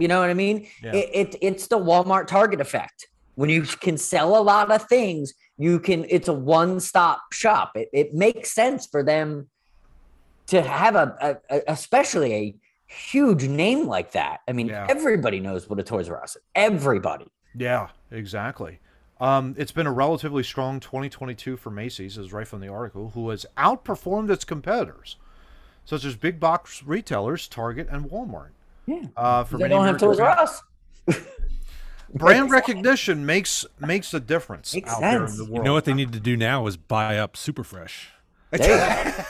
you 0.00 0.08
know 0.08 0.20
what 0.20 0.30
I 0.30 0.34
mean? 0.34 0.66
Yeah. 0.82 0.94
It, 0.94 1.10
it 1.34 1.36
it's 1.40 1.66
the 1.66 1.78
Walmart 1.78 2.26
Target 2.26 2.60
effect. 2.60 3.08
When 3.34 3.48
you 3.50 3.62
can 3.62 3.96
sell 3.96 4.36
a 4.36 4.42
lot 4.42 4.70
of 4.70 4.82
things, 4.88 5.34
you 5.58 5.78
can 5.78 6.04
it's 6.08 6.28
a 6.28 6.32
one-stop 6.32 7.32
shop. 7.32 7.72
It, 7.74 7.88
it 7.92 8.14
makes 8.14 8.52
sense 8.52 8.86
for 8.86 9.02
them 9.02 9.48
to 10.48 10.62
have 10.62 10.96
a, 10.96 11.38
a, 11.50 11.60
especially 11.68 12.34
a 12.34 12.54
huge 12.86 13.44
name 13.44 13.86
like 13.86 14.12
that. 14.12 14.40
I 14.48 14.52
mean, 14.52 14.66
Yeah. 14.66 14.86
everybody 14.88 15.38
knows 15.38 15.68
what 15.70 15.78
a 15.78 15.82
Toys 15.82 16.08
R 16.08 16.22
Us 16.22 16.36
is. 16.36 16.42
Everybody. 16.54 17.26
Yeah, 17.54 17.88
exactly. 18.10 18.80
Um, 19.20 19.54
it's 19.58 19.70
been 19.72 19.86
a 19.86 19.92
relatively 19.92 20.42
strong 20.42 20.80
2022 20.80 21.56
for 21.58 21.70
Macy's, 21.70 22.16
as 22.16 22.32
right 22.32 22.48
from 22.48 22.60
the 22.60 22.68
article, 22.68 23.10
who 23.10 23.28
has 23.28 23.44
outperformed 23.56 24.30
its 24.30 24.44
competitors, 24.44 25.16
such 25.84 26.04
as 26.04 26.16
big 26.16 26.40
box 26.40 26.82
retailers 26.82 27.46
Target 27.46 27.86
and 27.90 28.10
Walmart. 28.10 28.50
Yeah. 28.90 29.08
Uh, 29.16 29.44
for 29.44 29.58
They 29.58 29.68
don't 29.68 29.86
have 29.86 29.98
Toys 29.98 30.18
American 30.18 30.38
R 30.38 30.44
Us. 30.44 30.62
brand 32.14 32.50
recognition 32.50 33.24
makes 33.24 33.64
makes 33.78 34.12
a 34.12 34.20
difference 34.20 34.74
Makes 34.74 34.92
out 34.92 35.00
there 35.00 35.22
in 35.22 35.28
sense. 35.28 35.38
the 35.38 35.44
You 35.44 35.50
world. 35.52 35.56
You 35.58 35.62
know 35.64 35.72
what 35.74 35.84
they 35.84 35.94
need 35.94 36.12
to 36.12 36.20
do 36.20 36.36
now 36.36 36.66
is 36.66 36.76
buy 36.76 37.18
up 37.18 37.34
Superfresh. 37.34 38.06
There 38.50 39.24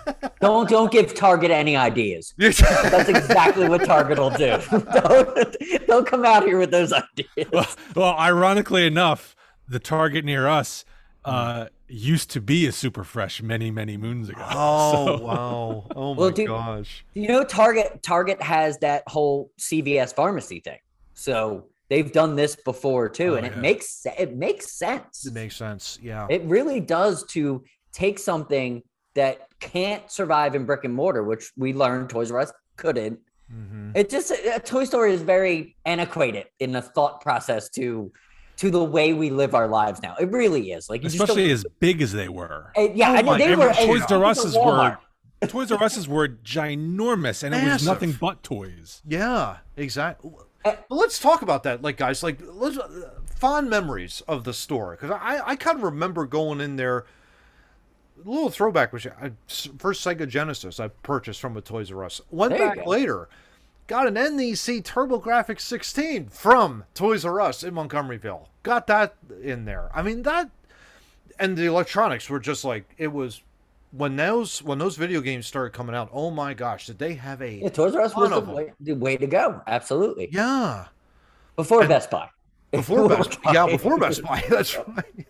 don't 0.40 0.68
don't 0.68 0.90
give 0.90 1.14
Target 1.14 1.50
any 1.50 1.76
ideas. 1.76 2.32
That's 2.38 3.08
exactly 3.10 3.68
what 3.68 3.84
Target 3.84 4.18
will 4.18 4.30
do. 4.30 4.58
don't, 4.94 5.56
don't 5.86 6.06
come 6.06 6.24
out 6.24 6.44
here 6.44 6.58
with 6.58 6.70
those 6.70 6.90
ideas. 6.92 7.48
well, 7.52 7.66
well, 7.94 8.16
ironically 8.18 8.86
enough, 8.86 9.36
the 9.68 9.78
Target 9.78 10.24
near 10.24 10.48
us 10.48 10.86
uh, 11.26 11.66
used 11.92 12.30
to 12.30 12.40
be 12.40 12.66
a 12.66 12.72
super 12.72 13.04
fresh 13.04 13.42
many, 13.42 13.70
many 13.70 13.96
moons 13.96 14.28
ago. 14.28 14.40
Oh 14.50 15.06
So- 15.18 15.24
wow! 15.24 15.86
Oh 15.94 16.14
my 16.14 16.20
Well, 16.20 16.30
dude- 16.30 16.48
gosh! 16.48 17.04
You 17.14 17.28
know, 17.28 17.44
Target 17.44 18.02
Target 18.02 18.40
has 18.42 18.78
that 18.78 19.02
whole 19.06 19.50
CVS 19.60 20.14
pharmacy 20.14 20.60
thing. 20.60 20.78
So 21.14 21.66
they've 21.88 22.10
done 22.12 22.36
this 22.36 22.56
before 22.56 23.08
too, 23.08 23.34
Oh, 23.34 23.36
and 23.36 23.46
it 23.46 23.56
makes 23.58 24.06
it 24.18 24.34
makes 24.36 24.72
sense. 24.72 25.26
It 25.26 25.34
makes 25.34 25.56
sense. 25.56 25.98
Yeah. 26.02 26.26
It 26.30 26.42
really 26.44 26.80
does 26.80 27.24
to 27.26 27.62
take 27.92 28.18
something 28.18 28.82
that 29.14 29.48
can't 29.60 30.10
survive 30.10 30.54
in 30.54 30.64
brick 30.64 30.84
and 30.84 30.94
mortar, 30.94 31.22
which 31.22 31.52
we 31.56 31.74
learned 31.74 32.08
Toys 32.10 32.30
R 32.30 32.40
Us 32.40 32.52
couldn't. 32.76 33.18
hmm 33.50 33.90
It 33.94 34.08
just 34.08 34.30
a 34.30 34.58
Toy 34.64 34.84
Story 34.84 35.12
is 35.12 35.20
very 35.20 35.76
antiquated 35.84 36.46
in 36.58 36.72
the 36.72 36.80
thought 36.80 37.20
process 37.20 37.68
to 37.70 38.10
to 38.56 38.70
the 38.70 38.82
way 38.84 39.12
we 39.12 39.30
live 39.30 39.54
our 39.54 39.68
lives 39.68 40.02
now. 40.02 40.14
It 40.20 40.30
really 40.30 40.72
is. 40.72 40.88
Like 40.90 41.02
you 41.02 41.08
Especially 41.08 41.48
just 41.48 41.64
as 41.66 41.72
big 41.80 42.02
as 42.02 42.12
they 42.12 42.28
were. 42.28 42.72
don't, 42.76 42.94
yeah, 42.94 43.10
Oh 43.10 43.14
I 43.14 43.22
know 43.22 43.32
my 43.32 43.38
they 43.38 43.56
were 43.56 43.72
Toys 43.72 44.02
as 44.02 44.12
R 44.12 44.18
big 44.18 44.24
Us's 44.24 44.54
were 44.56 44.98
Toys 45.46 45.72
R 45.72 45.82
Us's 45.82 46.08
were 46.08 46.28
ginormous, 46.28 47.42
and 47.42 47.54
it 47.54 47.64
was 47.64 47.84
nothing 47.84 48.12
but 48.12 48.42
toys. 48.42 49.02
Yeah. 49.06 49.58
Exactly. 49.76 50.30
Uh, 50.64 50.74
Well, 50.88 51.00
let's 51.00 51.18
talk 51.18 51.42
about 51.42 51.64
that, 51.64 51.82
like 51.82 51.96
guys, 51.96 52.22
like 52.22 52.38
let's 52.40 52.78
uh, 52.78 53.10
fond 53.26 53.68
memories 53.68 54.22
of 54.28 54.44
the 54.44 54.52
store 54.52 54.92
because 54.92 55.10
I 55.10 55.40
I 55.44 55.56
kind 55.56 55.76
of 55.76 55.82
remember 55.82 56.26
going 56.26 56.60
in 56.60 56.76
there. 56.76 57.04
A 58.24 58.28
little 58.28 58.50
throwback, 58.50 58.92
which 58.92 59.04
I, 59.08 59.32
first 59.78 60.06
Sega 60.06 60.28
Genesis 60.28 60.78
I 60.78 60.88
purchased 60.88 61.40
from 61.40 61.56
a 61.56 61.60
Toys 61.60 61.90
R 61.90 62.04
Us. 62.04 62.20
Went 62.30 62.52
There 62.52 62.62
you 62.62 62.68
back 62.68 62.84
go. 62.84 62.90
Got 63.92 64.06
an 64.08 64.14
NEC 64.14 64.82
TurboGrafx 64.82 65.60
16 65.60 66.28
from 66.28 66.84
Toys 66.94 67.26
R 67.26 67.42
Us 67.42 67.62
in 67.62 67.74
Montgomeryville. 67.74 68.46
Got 68.62 68.86
that 68.86 69.14
in 69.42 69.66
there. 69.66 69.90
I 69.94 70.00
mean 70.00 70.22
that, 70.22 70.50
and 71.38 71.58
the 71.58 71.66
electronics 71.66 72.30
were 72.30 72.40
just 72.40 72.64
like 72.64 72.88
it 72.96 73.08
was 73.08 73.42
when 73.90 74.16
those 74.16 74.62
when 74.62 74.78
those 74.78 74.96
video 74.96 75.20
games 75.20 75.46
started 75.46 75.74
coming 75.74 75.94
out. 75.94 76.08
Oh 76.10 76.30
my 76.30 76.54
gosh, 76.54 76.86
did 76.86 76.98
they 76.98 77.12
have 77.14 77.42
a 77.42 77.52
Yeah, 77.56 77.68
Toys 77.68 77.94
R 77.94 78.00
Us 78.00 78.16
was 78.16 78.30
the 78.30 78.40
way, 78.40 78.72
the 78.80 78.94
way 78.94 79.18
to 79.18 79.26
go. 79.26 79.60
Absolutely. 79.66 80.30
yeah 80.32 80.86
Before 81.56 81.80
And- 81.80 81.88
Best 81.90 82.10
Buy. 82.10 82.30
before 82.70 83.06
Best 83.10 83.42
Buy. 83.42 83.52
yeah 83.52 83.66
before 83.66 83.98
Best 83.98 84.22
Buy. 84.24 84.42
That's 84.48 84.74
right. 84.78 85.26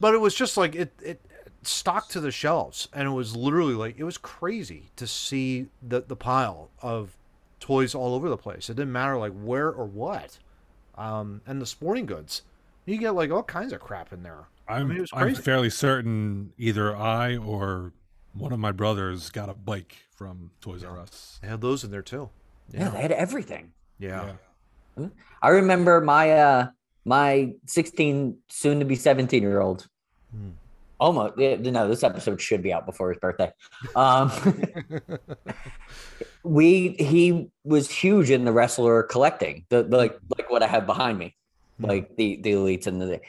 But 0.00 0.14
it 0.14 0.18
was 0.20 0.34
just 0.34 0.56
like 0.56 0.74
it 0.74 0.92
it 1.00 1.20
stocked 1.62 2.10
to 2.10 2.20
the 2.20 2.32
shelves, 2.32 2.88
and 2.92 3.06
it 3.06 3.12
was 3.12 3.36
literally 3.36 3.74
like 3.74 3.96
it 3.96 4.02
was 4.04 4.18
crazy 4.18 4.90
to 4.96 5.06
see 5.06 5.66
the 5.80 6.00
the 6.00 6.16
pile 6.16 6.70
of 6.82 7.16
toys 7.64 7.94
all 7.94 8.14
over 8.14 8.28
the 8.28 8.36
place. 8.36 8.68
It 8.68 8.76
didn't 8.76 8.92
matter 8.92 9.16
like 9.16 9.32
where 9.32 9.70
or 9.70 9.86
what, 9.86 10.38
um, 10.96 11.40
and 11.46 11.62
the 11.62 11.66
sporting 11.66 12.04
goods. 12.04 12.42
You 12.84 12.98
get 12.98 13.12
like 13.12 13.30
all 13.30 13.42
kinds 13.42 13.72
of 13.72 13.80
crap 13.80 14.12
in 14.12 14.22
there. 14.22 14.48
I'm, 14.68 14.88
mean, 14.88 14.98
it 14.98 15.00
was 15.00 15.10
I'm 15.14 15.34
fairly 15.34 15.70
certain 15.70 16.52
either 16.58 16.94
I 16.94 17.36
or 17.36 17.92
one 18.34 18.52
of 18.52 18.58
my 18.58 18.70
brothers 18.70 19.30
got 19.30 19.48
a 19.48 19.54
bike 19.54 19.96
from 20.10 20.50
Toys 20.60 20.84
R 20.84 20.98
Us. 20.98 21.38
They 21.40 21.48
had 21.48 21.62
those 21.62 21.84
in 21.84 21.90
there 21.90 22.02
too. 22.02 22.28
Yeah, 22.70 22.90
they 22.90 23.00
had 23.00 23.12
everything. 23.12 23.72
Yeah. 23.98 24.32
I 25.40 25.48
remember 25.48 26.02
my 26.02 26.32
uh 26.32 26.66
my 27.06 27.54
16 27.66 28.36
soon 28.48 28.78
to 28.78 28.84
be 28.84 28.94
17 28.94 29.42
year 29.42 29.60
old. 29.60 29.88
Hmm. 30.30 30.50
Almost 31.04 31.34
yeah, 31.36 31.56
no, 31.56 31.86
this 31.86 32.02
episode 32.02 32.40
should 32.40 32.62
be 32.62 32.72
out 32.72 32.86
before 32.86 33.10
his 33.10 33.18
birthday. 33.18 33.52
Um 33.94 34.32
we 36.42 36.90
he 36.98 37.48
was 37.64 37.90
huge 37.90 38.30
in 38.30 38.44
the 38.44 38.52
wrestler 38.52 39.02
collecting, 39.02 39.66
the, 39.68 39.82
the 39.82 39.96
like 39.98 40.18
like 40.36 40.50
what 40.50 40.62
I 40.62 40.66
have 40.66 40.86
behind 40.86 41.18
me. 41.18 41.36
Hmm. 41.78 41.86
Like 41.86 42.16
the 42.16 42.40
the 42.42 42.52
elites 42.52 42.86
and 42.86 43.00
the 43.00 43.20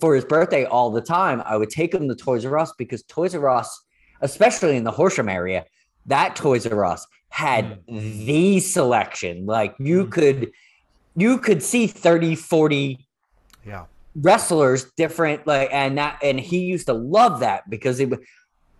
for 0.00 0.14
his 0.14 0.24
birthday 0.24 0.64
all 0.66 0.90
the 0.90 1.00
time, 1.00 1.42
I 1.44 1.56
would 1.56 1.70
take 1.70 1.92
him 1.92 2.08
to 2.08 2.14
Toys 2.14 2.44
R 2.44 2.58
Us 2.58 2.72
because 2.78 3.02
Toys 3.04 3.34
R 3.34 3.48
Us, 3.48 3.82
especially 4.20 4.76
in 4.76 4.84
the 4.84 4.90
Horsham 4.92 5.28
area, 5.28 5.64
that 6.06 6.36
Toys 6.36 6.66
R 6.66 6.84
Us 6.84 7.04
had 7.30 7.80
the 7.88 8.60
selection. 8.60 9.46
Like 9.46 9.74
you 9.80 10.04
Hmm. 10.04 10.10
could 10.10 10.50
you 11.16 11.38
could 11.38 11.62
see 11.62 11.86
30, 11.88 12.36
40 12.36 13.04
Yeah. 13.66 13.86
Wrestlers 14.20 14.90
different 14.96 15.46
like 15.46 15.68
and 15.72 15.98
that 15.98 16.18
and 16.22 16.40
he 16.40 16.60
used 16.60 16.86
to 16.86 16.94
love 16.94 17.40
that 17.40 17.68
because 17.68 18.00
it 18.00 18.08
would 18.08 18.20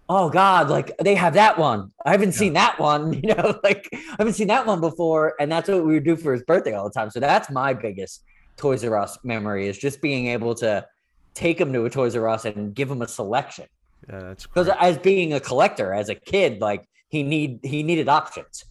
oh 0.08 0.30
god 0.30 0.70
like 0.70 0.96
they 0.98 1.14
have 1.14 1.34
that 1.34 1.58
one. 1.58 1.92
I 2.04 2.12
haven't 2.12 2.32
seen 2.32 2.54
that 2.54 2.78
one 2.78 3.12
you 3.22 3.34
know 3.34 3.58
like 3.62 3.88
i 3.92 4.16
haven't 4.18 4.34
seen 4.34 4.48
that 4.48 4.66
one 4.66 4.80
before 4.80 5.34
and 5.38 5.50
that's 5.50 5.68
what 5.68 5.84
we 5.84 5.94
would 5.94 6.04
do 6.04 6.16
for 6.16 6.32
his 6.32 6.42
birthday 6.42 6.74
all 6.74 6.84
the 6.84 6.90
time. 6.94 7.10
So 7.10 7.20
that's 7.20 7.50
my 7.50 7.74
biggest 7.74 8.22
toys 8.56 8.84
r 8.84 8.96
us 8.96 9.18
memory 9.24 9.68
is 9.68 9.78
just 9.78 10.00
being 10.00 10.28
able 10.28 10.54
to 10.56 10.86
take 11.34 11.60
him 11.60 11.72
to 11.72 11.84
a 11.84 11.90
toys 11.90 12.16
r 12.16 12.28
us 12.28 12.44
and 12.44 12.74
give 12.74 12.90
him 12.90 13.02
a 13.02 13.08
selection. 13.08 13.66
Yeah, 14.08 14.20
that's 14.20 14.46
because 14.46 14.68
as 14.80 14.98
being 14.98 15.34
a 15.34 15.40
collector 15.40 15.92
as 15.92 16.08
a 16.08 16.14
kid 16.14 16.60
like 16.60 16.88
he 17.08 17.22
need 17.22 17.60
he 17.62 17.82
needed 17.82 18.08
options. 18.08 18.64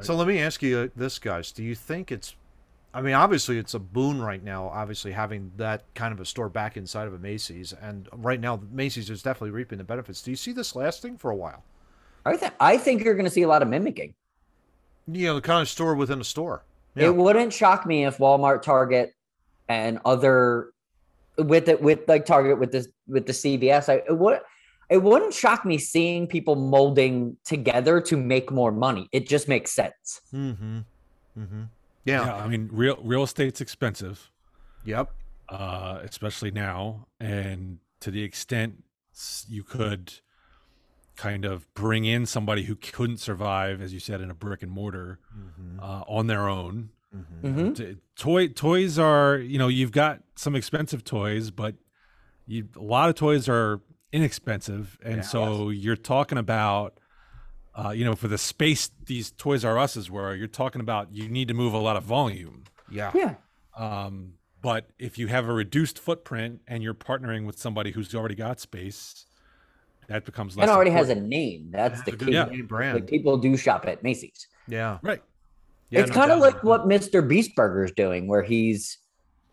So 0.00 0.16
let 0.16 0.26
me 0.26 0.40
ask 0.40 0.60
you 0.60 0.90
this, 0.96 1.18
guys. 1.18 1.52
Do 1.52 1.62
you 1.62 1.74
think 1.74 2.10
it's 2.10 2.34
I 2.94 3.02
mean, 3.02 3.14
obviously 3.14 3.58
it's 3.58 3.74
a 3.74 3.78
boon 3.80 4.22
right 4.22 4.42
now, 4.42 4.68
obviously 4.68 5.12
having 5.12 5.50
that 5.56 5.82
kind 5.94 6.12
of 6.12 6.20
a 6.20 6.24
store 6.24 6.48
back 6.48 6.76
inside 6.76 7.08
of 7.08 7.14
a 7.14 7.18
Macy's 7.18 7.72
and 7.72 8.08
right 8.12 8.40
now 8.40 8.60
Macy's 8.70 9.10
is 9.10 9.22
definitely 9.22 9.50
reaping 9.50 9.78
the 9.78 9.84
benefits. 9.84 10.22
Do 10.22 10.30
you 10.30 10.36
see 10.36 10.52
this 10.52 10.76
lasting 10.76 11.18
for 11.18 11.30
a 11.30 11.36
while? 11.36 11.64
i 12.26 12.36
think 12.36 12.52
i 12.60 12.78
think 12.78 13.04
you're 13.04 13.14
going 13.14 13.26
to 13.26 13.30
see 13.30 13.42
a 13.42 13.48
lot 13.48 13.62
of 13.62 13.68
mimicking 13.68 14.14
You 15.06 15.26
know, 15.26 15.34
the 15.34 15.40
kind 15.42 15.60
of 15.60 15.68
store 15.68 15.94
within 15.94 16.20
a 16.20 16.24
store. 16.24 16.64
Yeah. 16.94 17.06
It 17.06 17.16
wouldn't 17.16 17.52
shock 17.52 17.84
me 17.84 18.06
if 18.06 18.18
Walmart, 18.18 18.62
Target, 18.62 19.12
and 19.68 19.98
other 20.04 20.70
with 21.36 21.68
it 21.68 21.82
with 21.82 22.00
like 22.08 22.24
Target 22.24 22.58
with 22.58 22.72
this 22.72 22.88
with 23.06 23.26
the 23.26 23.32
CVS. 23.32 23.88
I 23.88 23.96
it 24.08 24.16
would 24.16 24.40
it 24.88 25.02
wouldn't 25.02 25.34
shock 25.34 25.64
me 25.64 25.76
seeing 25.76 26.26
people 26.26 26.56
molding 26.56 27.36
together 27.44 28.00
to 28.02 28.16
make 28.16 28.50
more 28.50 28.72
money. 28.72 29.08
It 29.12 29.28
just 29.28 29.48
makes 29.48 29.72
sense. 29.72 30.20
Mm-hmm. 30.32 30.78
Mm-hmm. 31.38 31.62
Yeah. 32.04 32.24
Yeah. 32.26 32.36
I 32.36 32.48
mean, 32.48 32.68
real 32.72 32.98
real 33.02 33.22
estate's 33.22 33.60
expensive, 33.60 34.30
Yep. 34.84 35.10
uh, 35.48 36.00
especially 36.02 36.50
now, 36.50 37.06
and 37.20 37.78
to 38.00 38.10
the 38.10 38.22
extent 38.22 38.84
you 39.48 39.62
could 39.62 40.12
kind 41.16 41.44
of 41.44 41.72
bring 41.74 42.04
in 42.04 42.26
somebody 42.26 42.64
who 42.64 42.74
couldn't 42.74 43.18
survive, 43.18 43.80
as 43.80 43.92
you 43.94 44.00
said, 44.00 44.20
in 44.20 44.30
a 44.30 44.34
brick 44.34 44.62
and 44.62 44.72
mortar 44.72 45.20
Mm-hmm. 45.38 45.80
uh, 45.80 46.02
on 46.08 46.26
their 46.26 46.48
own. 46.48 46.90
Mm-hmm. 47.14 47.52
hmm 47.62 47.72
T- 47.74 47.96
toy 48.16 48.48
toys 48.48 48.98
are 48.98 49.36
you 49.38 49.56
know 49.58 49.68
you've 49.68 49.92
got 49.92 50.22
some 50.34 50.56
expensive 50.56 51.04
toys 51.04 51.52
but 51.52 51.76
you 52.44 52.68
a 52.76 52.82
lot 52.82 53.08
of 53.08 53.14
toys 53.14 53.48
are 53.48 53.80
inexpensive 54.12 54.98
and 55.04 55.16
Yeah. 55.18 55.22
so 55.22 55.70
you're 55.70 55.94
talking 55.94 56.38
about 56.38 56.98
uh, 57.76 57.90
you 57.90 58.04
know 58.04 58.14
for 58.14 58.28
the 58.28 58.38
space 58.38 58.90
these 59.06 59.30
toys 59.32 59.64
r 59.64 59.78
us's 59.78 60.10
were 60.10 60.34
you're 60.34 60.46
talking 60.46 60.80
about 60.80 61.12
you 61.12 61.28
need 61.28 61.48
to 61.48 61.54
move 61.54 61.72
a 61.74 61.78
lot 61.78 61.96
of 61.96 62.02
volume 62.04 62.64
Yeah. 62.90 63.10
Yeah. 63.14 63.34
um, 63.76 64.34
but 64.62 64.88
if 64.98 65.18
you 65.18 65.26
have 65.26 65.48
a 65.48 65.52
reduced 65.52 65.98
footprint 65.98 66.60
and 66.66 66.82
you're 66.82 66.94
partnering 66.94 67.44
with 67.46 67.58
somebody 67.58 67.90
who's 67.90 68.14
already 68.14 68.34
got 68.34 68.60
space 68.60 69.26
that 70.08 70.24
becomes 70.24 70.56
less 70.56 70.64
And 70.68 70.70
already 70.76 70.90
has 70.90 71.08
a 71.08 71.14
name. 71.14 71.68
That's 71.70 72.02
the 72.02 72.12
It's 72.12 72.22
a 72.22 72.24
good 72.24 72.28
key. 72.28 72.34
Yeah. 72.34 72.44
name 72.44 72.66
brand. 72.66 72.94
Like 72.94 73.06
people 73.06 73.36
do 73.38 73.56
shop 73.56 73.86
at 73.86 74.02
Macy's. 74.02 74.46
yeah. 74.68 74.98
right 75.02 75.22
Yeah, 75.90 76.00
it's 76.00 76.10
no 76.10 76.14
kind 76.14 76.30
of 76.32 76.38
like 76.40 76.62
what 76.62 76.86
Mr. 76.88 77.26
Beast 77.26 77.54
Burger's 77.56 77.92
doing, 77.92 78.26
where 78.28 78.42
he's 78.42 78.98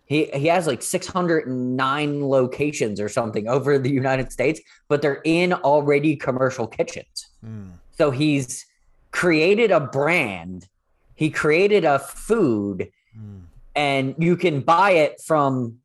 he 0.05 0.25
he 0.33 0.47
has 0.47 0.67
like 0.67 0.81
609 0.81 2.27
locations 2.27 2.99
or 2.99 3.09
something 3.09 3.47
over 3.47 3.77
the 3.79 3.89
United 3.89 4.31
States, 4.31 4.59
but 4.89 5.01
they're 5.01 5.21
in 5.23 5.53
already 5.53 6.15
commercial 6.15 6.67
kitchens. 6.67 7.27
Mm. 7.45 7.71
So 8.01 8.09
he's 8.09 8.65
created 9.11 9.69
a 9.69 9.79
brand, 9.79 10.67
he 11.13 11.29
created 11.29 11.85
a 11.85 11.99
food, 11.99 12.89
Mm. 13.15 13.41
and 13.75 14.15
you 14.17 14.35
can 14.37 14.61
buy 14.61 14.91
it 14.91 15.21
from 15.21 15.77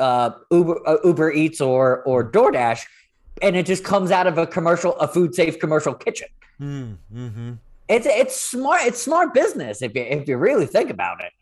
uh, 0.00 0.30
Uber 0.50 0.76
uh, 0.88 0.96
Uber 1.04 1.32
Eats 1.32 1.60
or 1.60 2.02
or 2.04 2.24
DoorDash, 2.30 2.86
and 3.42 3.54
it 3.54 3.66
just 3.66 3.84
comes 3.84 4.10
out 4.10 4.26
of 4.26 4.38
a 4.38 4.46
commercial, 4.46 4.96
a 4.98 5.06
food 5.08 5.34
safe 5.34 5.58
commercial 5.58 5.92
kitchen. 5.92 6.28
Mm. 6.58 6.96
Mm-hmm. 7.14 7.52
It's 7.88 8.06
it's 8.06 8.34
smart. 8.40 8.80
It's 8.84 9.02
smart 9.02 9.34
business 9.34 9.82
if 9.82 9.94
you 9.94 10.04
if 10.04 10.26
you 10.28 10.38
really 10.38 10.66
think 10.66 10.88
about 10.88 11.22
it. 11.22 11.32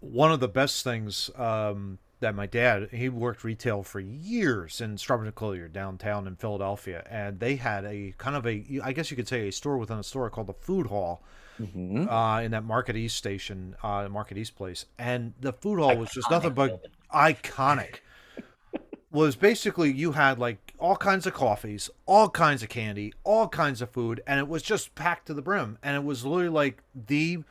one 0.00 0.32
of 0.32 0.40
the 0.40 0.48
best 0.48 0.84
things 0.84 1.30
um, 1.36 1.98
that 2.24 2.34
my 2.34 2.46
dad 2.46 2.88
he 2.90 3.08
worked 3.08 3.44
retail 3.44 3.82
for 3.82 4.00
years 4.00 4.80
in 4.80 4.96
Strawbridge 4.96 5.34
& 5.34 5.36
Clothier 5.36 5.68
downtown 5.68 6.26
in 6.26 6.36
Philadelphia, 6.36 7.06
and 7.08 7.38
they 7.38 7.56
had 7.56 7.84
a 7.84 8.14
kind 8.18 8.34
of 8.34 8.46
a 8.46 8.64
I 8.82 8.92
guess 8.92 9.10
you 9.10 9.16
could 9.16 9.28
say 9.28 9.46
a 9.48 9.52
store 9.52 9.78
within 9.78 9.98
a 9.98 10.02
store 10.02 10.28
called 10.30 10.48
the 10.48 10.54
Food 10.54 10.88
Hall 10.88 11.22
Mhm. 11.60 12.08
uh, 12.10 12.42
in 12.42 12.50
that 12.50 12.64
Market 12.64 12.96
East 12.96 13.16
station, 13.16 13.76
uh, 13.82 14.08
Market 14.08 14.36
East 14.36 14.56
place, 14.56 14.86
and 14.98 15.34
the 15.40 15.52
Food 15.52 15.78
Hall 15.78 15.96
was 15.96 16.10
just 16.10 16.28
nothing 16.30 16.52
but 16.52 16.84
iconic. 17.14 17.96
was 19.12 19.36
basically 19.36 19.92
you 19.92 20.10
had 20.12 20.38
like 20.40 20.74
all 20.80 20.96
kinds 20.96 21.24
of 21.26 21.32
coffees, 21.34 21.88
all 22.06 22.28
kinds 22.28 22.64
of 22.64 22.68
candy, 22.68 23.12
all 23.22 23.46
kinds 23.48 23.80
of 23.80 23.88
food, 23.90 24.20
and 24.26 24.40
it 24.40 24.48
was 24.48 24.60
just 24.62 24.94
packed 24.96 25.26
to 25.26 25.34
the 25.34 25.42
brim. 25.42 25.78
And 25.84 25.94
it 25.94 26.02
was 26.02 26.24
literally 26.24 26.48
like 26.48 26.82
the 26.92 27.44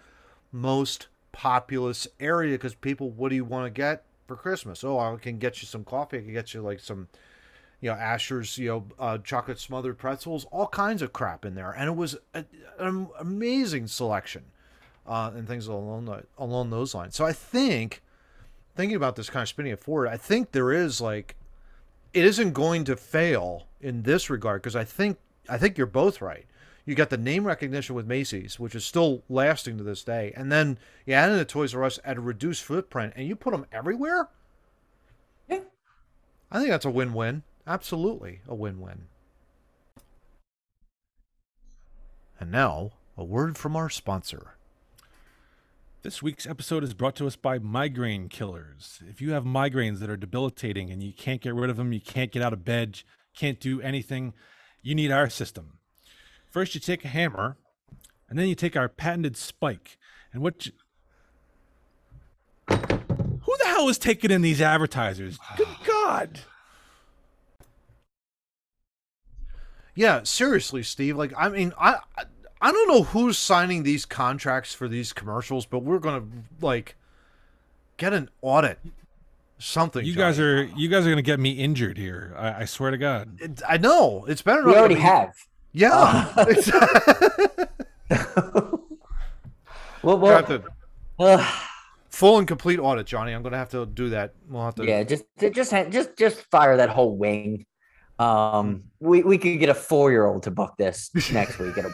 most 0.52 1.08
populous 1.32 2.06
area 2.20 2.56
because 2.58 2.76
people, 2.76 3.10
what 3.10 3.30
do 3.30 3.36
you 3.36 3.46
want 3.46 3.66
to 3.66 3.70
get 3.70 4.04
for 4.26 4.36
Christmas? 4.36 4.84
Oh, 4.84 5.00
I 5.00 5.16
can 5.18 5.38
get 5.38 5.62
you 5.62 5.68
some 5.68 5.84
coffee. 5.84 6.18
I 6.18 6.22
can 6.22 6.34
get 6.34 6.54
you 6.54 6.62
like 6.62 6.80
some, 6.80 7.08
you 7.82 7.90
know, 7.90 7.96
Asher's, 7.96 8.58
you 8.58 8.70
know, 8.70 8.86
uh, 9.00 9.18
chocolate 9.20 9.60
smothered 9.60 9.98
pretzels, 9.98 10.46
all 10.52 10.68
kinds 10.68 11.02
of 11.02 11.14
crap 11.14 11.46
in 11.46 11.56
there. 11.56 11.72
And 11.72 11.88
it 11.88 11.96
was 11.96 12.18
a, 12.34 12.46
an 12.80 13.08
amazing 13.20 13.88
selection 13.88 14.44
uh, 15.06 15.32
and 15.36 15.48
things 15.48 15.68
along 15.68 16.06
the, 16.06 16.24
along 16.38 16.70
those 16.70 16.96
lines. 16.96 17.16
So 17.16 17.26
I 17.26 17.34
think 17.34 18.02
thinking 18.76 18.96
about 18.96 19.16
this 19.16 19.30
kind 19.30 19.44
of 19.44 19.50
spinning 19.50 19.74
it 19.74 19.80
forward, 19.80 20.08
I 20.08 20.18
think 20.18 20.52
there 20.52 20.72
is 20.72 21.02
like 21.02 21.36
it 22.14 22.26
isn't 22.26 22.54
going 22.54 22.84
to 22.86 22.96
fail 22.96 23.68
in 23.82 24.04
this 24.04 24.30
regard 24.30 24.62
because 24.62 24.76
I 24.76 24.84
think 24.84 25.18
I 25.50 25.58
think 25.58 25.78
you're 25.78 25.88
both 25.88 26.22
right. 26.22 26.46
You 26.86 26.96
got 26.96 27.10
the 27.10 27.18
name 27.18 27.46
recognition 27.46 27.96
with 27.96 28.08
Macy's, 28.08 28.60
which 28.60 28.76
is 28.76 28.84
still 28.84 29.24
lasting 29.30 29.78
to 29.78 29.84
this 29.84 30.04
day, 30.04 30.34
and 30.36 30.52
then 30.52 30.78
you 31.06 31.14
add 31.14 31.32
in 31.32 31.38
the 31.38 31.46
Toys 31.46 31.74
R 31.74 31.86
Us 31.86 32.00
at 32.04 32.18
a 32.18 32.22
reduced 32.22 32.64
footprint, 32.64 33.14
and 33.16 33.26
you 33.28 33.38
put 33.38 33.52
them 33.52 33.66
everywhere. 33.72 34.28
Yeah. 35.48 35.62
I 36.52 36.58
think 36.58 36.70
that's 36.70 36.86
a 36.86 36.92
win-win. 36.92 37.44
Absolutely 37.66 38.42
a 38.48 38.54
win-win. 38.54 39.06
And 42.38 42.52
now, 42.52 42.92
a 43.16 43.24
word 43.24 43.58
from 43.58 43.78
our 43.78 43.90
sponsor. 43.90 44.58
This 46.02 46.22
week's 46.22 46.46
episode 46.46 46.84
is 46.84 46.94
brought 46.94 47.16
to 47.16 47.28
us 47.28 47.38
by 47.38 47.60
Migraine 47.60 48.28
Killers. 48.28 49.02
If 49.10 49.22
you 49.22 49.32
have 49.32 49.46
migraines 49.46 50.00
that 50.00 50.10
are 50.10 50.18
debilitating 50.18 50.92
and 50.92 51.02
you 51.02 51.14
can't 51.14 51.40
get 51.40 51.56
rid 51.56 51.70
of 51.70 51.78
them, 51.78 51.94
you 51.94 52.02
can't 52.02 52.34
get 52.34 52.42
out 52.42 52.52
of 52.52 52.66
bed, 52.66 53.04
can't 53.34 53.62
do 53.62 53.80
anything, 53.80 54.34
you 54.82 54.96
need 54.96 55.12
our 55.12 55.30
system. 55.30 55.78
First, 56.54 56.76
you 56.76 56.80
take 56.80 57.04
a 57.04 57.08
hammer 57.08 57.58
and 58.30 58.38
then 58.38 58.48
you 58.48 58.54
take 58.54 58.78
our 58.78 58.88
patented 58.88 59.36
spike, 59.36 59.98
and 60.32 60.44
what? 60.44 60.68
You, 60.68 60.72
who 62.70 63.58
the 63.60 63.66
hell 63.66 63.90
is 63.90 63.98
taking 63.98 64.30
in 64.30 64.44
these 64.44 64.62
advertisers? 64.62 65.40
Good 65.58 65.68
God! 65.88 66.42
Yeah, 69.96 70.22
seriously, 70.24 70.84
Steve. 70.84 71.18
Like, 71.18 71.34
I 71.36 71.50
mean, 71.50 71.74
I 71.80 71.96
I- 72.18 72.26
I 72.62 72.72
don't 72.72 72.88
know 72.88 73.04
who's 73.04 73.38
signing 73.38 73.84
these 73.84 74.06
contracts 74.06 74.74
for 74.74 74.88
these 74.88 75.12
commercials, 75.12 75.66
but 75.66 75.80
we're 75.80 76.00
gonna 76.00 76.24
like 76.62 76.96
get 77.98 78.14
an 78.14 78.30
audit. 78.44 78.80
Something. 79.58 80.06
You 80.06 80.14
guys 80.16 80.40
are 80.40 80.64
you 80.64 80.88
guys 80.88 81.06
are 81.06 81.10
gonna 81.10 81.22
get 81.24 81.40
me 81.40 81.52
injured 81.54 81.98
here. 81.98 82.34
I, 82.38 82.62
I 82.62 82.66
swear 82.66 82.92
to 82.92 82.98
God. 82.98 83.38
It, 83.42 83.62
I 83.68 83.78
know 83.78 84.24
it's 84.30 84.42
better. 84.44 84.64
We 84.66 84.76
already 84.76 84.96
be- 84.96 85.02
have. 85.02 85.34
Yeah. 85.74 86.34
Well, 90.04 90.18
We'll 90.20 90.36
have 90.36 90.50
well, 91.18 91.38
to- 91.38 91.44
uh, 91.44 91.52
full 92.10 92.38
and 92.38 92.46
complete 92.48 92.78
audit, 92.78 93.06
Johnny. 93.08 93.32
I'm 93.32 93.42
gonna 93.42 93.58
have 93.58 93.70
to 93.70 93.86
do 93.86 94.10
that. 94.10 94.34
We'll 94.50 94.66
have 94.66 94.76
to. 94.76 94.86
yeah, 94.86 95.04
just 95.04 95.24
just 95.40 95.72
just 95.90 96.18
just 96.18 96.42
fire 96.52 96.76
that 96.78 96.90
whole 96.90 97.16
wing. 97.18 97.66
Um, 98.20 98.84
we 99.00 99.24
we 99.24 99.38
could 99.38 99.58
get 99.60 99.70
a 99.70 99.74
four 99.74 100.12
year 100.12 100.26
old 100.26 100.44
to 100.44 100.52
book 100.52 100.74
this 100.78 101.10
next 101.32 101.58
week. 101.60 101.76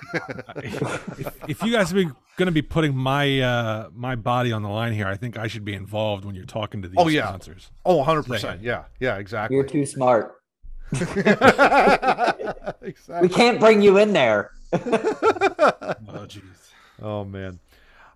If, 0.63 1.49
if 1.49 1.63
you 1.63 1.71
guys 1.71 1.93
are 1.93 2.03
going 2.03 2.13
to 2.45 2.51
be 2.51 2.61
putting 2.63 2.95
my 2.95 3.39
uh, 3.41 3.89
my 3.93 4.15
body 4.15 4.51
on 4.51 4.63
the 4.63 4.69
line 4.69 4.93
here, 4.93 5.07
I 5.07 5.15
think 5.15 5.37
I 5.37 5.47
should 5.47 5.63
be 5.63 5.73
involved 5.73 6.25
when 6.25 6.33
you're 6.35 6.45
talking 6.45 6.81
to 6.81 6.87
these 6.87 6.97
Oh, 6.97 7.07
yeah. 7.09 7.27
sponsors. 7.27 7.69
Oh, 7.85 7.97
100 7.97 8.23
percent. 8.23 8.61
Yeah. 8.63 8.85
Yeah. 8.99 9.17
Exactly. 9.17 9.55
You're 9.55 9.65
too 9.65 9.85
smart. 9.85 10.35
Exactly. 12.81 13.21
We 13.21 13.29
can't 13.29 13.59
bring 13.59 13.81
you 13.81 13.97
in 13.97 14.13
there. 14.13 14.51
Oh, 14.73 14.79
jeez. 16.27 16.43
Oh 17.01 17.23
man. 17.23 17.59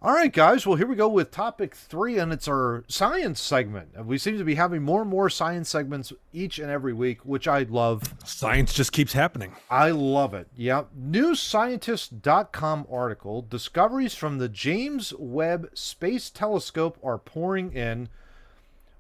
All 0.02 0.12
right, 0.12 0.34
guys. 0.34 0.68
Well, 0.68 0.76
here 0.76 0.86
we 0.88 0.98
go 0.98 1.08
with 1.08 1.32
topic 1.32 1.74
three, 1.76 2.20
and 2.20 2.34
it's 2.34 2.50
our 2.50 2.84
science 2.90 3.40
segment. 3.40 4.06
We 4.06 4.18
seem 4.18 4.38
to 4.38 4.44
be 4.44 4.56
having 4.56 4.82
more 4.82 5.00
and 5.02 5.10
more 5.10 5.30
science 5.30 5.70
segments 5.70 6.12
each 6.34 6.60
and 6.60 6.70
every 6.70 6.92
week, 6.92 7.22
which 7.24 7.48
I 7.48 7.60
love. 7.64 8.14
Science 8.26 8.74
just 8.74 8.92
keeps 8.92 9.14
happening. 9.14 9.56
I 9.70 9.92
love 9.92 10.34
it. 10.34 10.50
Yep. 10.58 10.90
NewScientist.com 11.10 12.88
article 12.92 13.44
Discoveries 13.44 14.14
from 14.14 14.40
the 14.40 14.50
James 14.50 15.14
Webb 15.18 15.70
Space 15.74 16.30
Telescope 16.30 17.00
are 17.02 17.18
pouring 17.18 17.72
in 17.72 18.10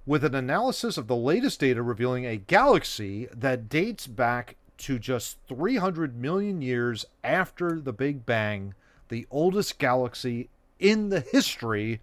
with 0.05 0.23
an 0.23 0.35
analysis 0.35 0.97
of 0.97 1.07
the 1.07 1.15
latest 1.15 1.59
data 1.59 1.81
revealing 1.81 2.25
a 2.25 2.37
galaxy 2.37 3.27
that 3.33 3.69
dates 3.69 4.07
back 4.07 4.55
to 4.77 4.99
just 4.99 5.37
300 5.47 6.15
million 6.15 6.61
years 6.61 7.05
after 7.23 7.79
the 7.79 7.93
Big 7.93 8.25
Bang, 8.25 8.73
the 9.07 9.25
oldest 9.31 9.79
galaxy 9.79 10.49
in 10.79 11.09
the 11.09 11.21
history 11.21 12.01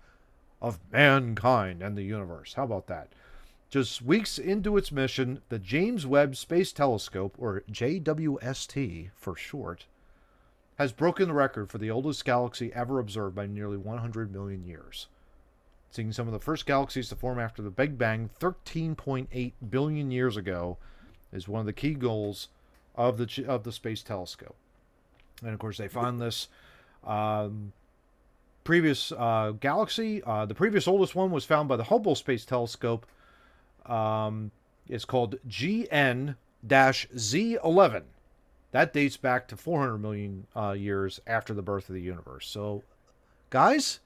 of 0.63 0.79
mankind 0.91 1.83
and 1.83 1.97
the 1.97 2.03
universe. 2.03 2.55
How 2.55 2.65
about 2.65 2.87
that? 2.87 3.09
Just 3.69 4.03
weeks 4.03 4.39
into 4.39 4.77
its 4.77 4.91
mission, 4.91 5.43
the 5.49 5.59
James 5.59 6.07
Webb 6.07 6.37
Space 6.37 6.73
Telescope, 6.73 7.35
or 7.39 7.63
JWST 7.71 9.11
for 9.15 9.37
short, 9.37 9.85
has 10.77 10.93
broken 10.93 11.29
the 11.29 11.35
record 11.35 11.71
for 11.71 11.79
the 11.79 11.91
oldest 11.91 12.25
galaxy 12.25 12.73
ever 12.75 12.99
observed 12.99 13.37
by 13.37 13.47
nearly 13.47 13.77
100 13.77 14.33
million 14.33 14.65
years. 14.65 15.07
Seeing 15.91 16.13
some 16.13 16.29
of 16.29 16.33
the 16.33 16.39
first 16.39 16.67
galaxies 16.67 17.09
to 17.09 17.17
form 17.17 17.41
after 17.41 17.63
the 17.63 17.71
Big 17.71 17.99
Bang 17.99 18.31
13.8 18.41 19.53
billion 19.69 20.11
years 20.11 20.37
ago 20.37 20.79
is 21.33 21.49
one 21.49 21.61
of 21.61 21.67
the 21.67 21.73
key 21.73 21.95
goals 21.95 22.49
of 22.95 23.19
the 23.19 23.45
of 23.47 23.65
the 23.65 23.73
space 23.73 24.03
telescope. 24.03 24.57
And 25.43 25.53
of 25.53 25.59
course, 25.59 25.79
they 25.79 25.89
found 25.89 26.21
this 26.21 26.49
um, 27.05 27.73
previous 28.63 29.11
uh, 29.13 29.55
galaxy. 29.59 30.23
Uh, 30.23 30.45
the 30.47 30.55
previous 30.55 30.87
oldest 30.87 31.17
one 31.17 31.31
was 31.31 31.45
found 31.45 31.69
by 31.69 31.77
the 31.77 31.85
Hubble 31.85 32.15
Space 32.15 32.45
Telescope. 32.45 33.07
Um, 33.87 34.51
it's 34.89 35.05
called 35.05 35.37
GN-Z11. 35.49 36.37
That 38.73 38.93
dates 38.93 39.17
back 39.17 39.49
to 39.49 39.57
400 39.57 39.99
million 39.99 40.47
uh, 40.55 40.71
years 40.73 41.21
after 41.27 41.55
the 41.55 41.63
birth 41.63 41.89
of 41.89 41.97
the 41.97 42.03
universe. 42.03 42.47
So, 42.47 42.85
guys, 43.51 43.99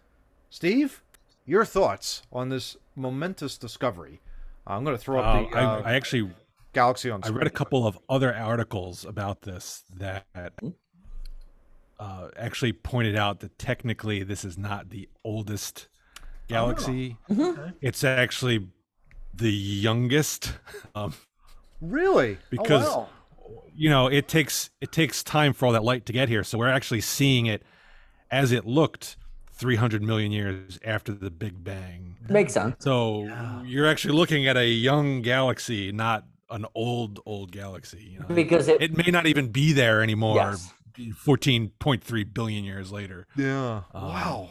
Steve, 0.48 1.02
your 1.44 1.64
thoughts 1.64 2.22
on 2.32 2.48
this 2.48 2.76
momentous 2.96 3.58
discovery? 3.58 4.20
I'm 4.66 4.84
going 4.84 4.96
to 4.96 5.02
throw 5.02 5.20
up 5.20 5.36
Uh, 5.36 5.40
the 5.50 5.56
uh, 5.56 5.82
I, 5.82 5.92
I 5.92 5.94
actually 5.94 6.30
galaxy 6.72 7.10
on 7.10 7.20
I 7.24 7.28
read 7.28 7.46
a 7.46 7.50
couple 7.50 7.86
of 7.86 7.98
other 8.08 8.34
articles 8.34 9.04
about 9.04 9.42
this 9.42 9.84
that 9.96 10.26
uh, 12.00 12.28
actually 12.36 12.72
pointed 12.72 13.16
out 13.16 13.40
that 13.40 13.58
technically 13.58 14.22
this 14.22 14.44
is 14.44 14.58
not 14.58 14.90
the 14.90 15.08
oldest 15.24 15.88
galaxy. 16.48 17.16
It's 17.80 18.04
actually 18.04 18.68
the 19.34 19.52
youngest. 19.52 20.52
Um, 20.94 21.12
Really? 21.80 22.38
because 22.50 22.86
oh, 22.86 23.08
you 23.74 23.90
know 23.90 24.06
it 24.06 24.28
takes 24.28 24.70
it 24.80 24.92
takes 24.92 25.22
time 25.24 25.52
for 25.52 25.66
all 25.66 25.72
that 25.72 25.82
light 25.82 26.06
to 26.06 26.12
get 26.12 26.28
here 26.28 26.44
so 26.44 26.56
we're 26.56 26.68
actually 26.68 27.00
seeing 27.00 27.46
it 27.46 27.62
as 28.30 28.52
it 28.52 28.64
looked 28.64 29.16
300 29.54 30.02
million 30.02 30.32
years 30.32 30.78
after 30.84 31.12
the 31.12 31.30
big 31.30 31.62
bang 31.64 32.16
Makes 32.28 32.52
sense. 32.54 32.76
so 32.80 33.28
you're 33.64 33.86
actually 33.86 34.14
looking 34.14 34.46
at 34.48 34.56
a 34.56 34.66
young 34.66 35.22
galaxy 35.22 35.92
not 35.92 36.24
an 36.50 36.66
old 36.74 37.20
old 37.26 37.52
galaxy 37.52 38.02
you 38.12 38.18
know 38.20 38.26
Because 38.34 38.68
it, 38.68 38.82
it 38.82 38.96
may 38.96 39.10
not 39.10 39.26
even 39.26 39.48
be 39.48 39.72
there 39.72 40.02
anymore 40.02 40.36
Yes. 40.36 40.72
14.3 41.26 42.34
billion 42.34 42.64
years 42.64 42.92
later 42.92 43.26
Yeah. 43.36 43.82
Um, 43.92 44.02
wow. 44.08 44.48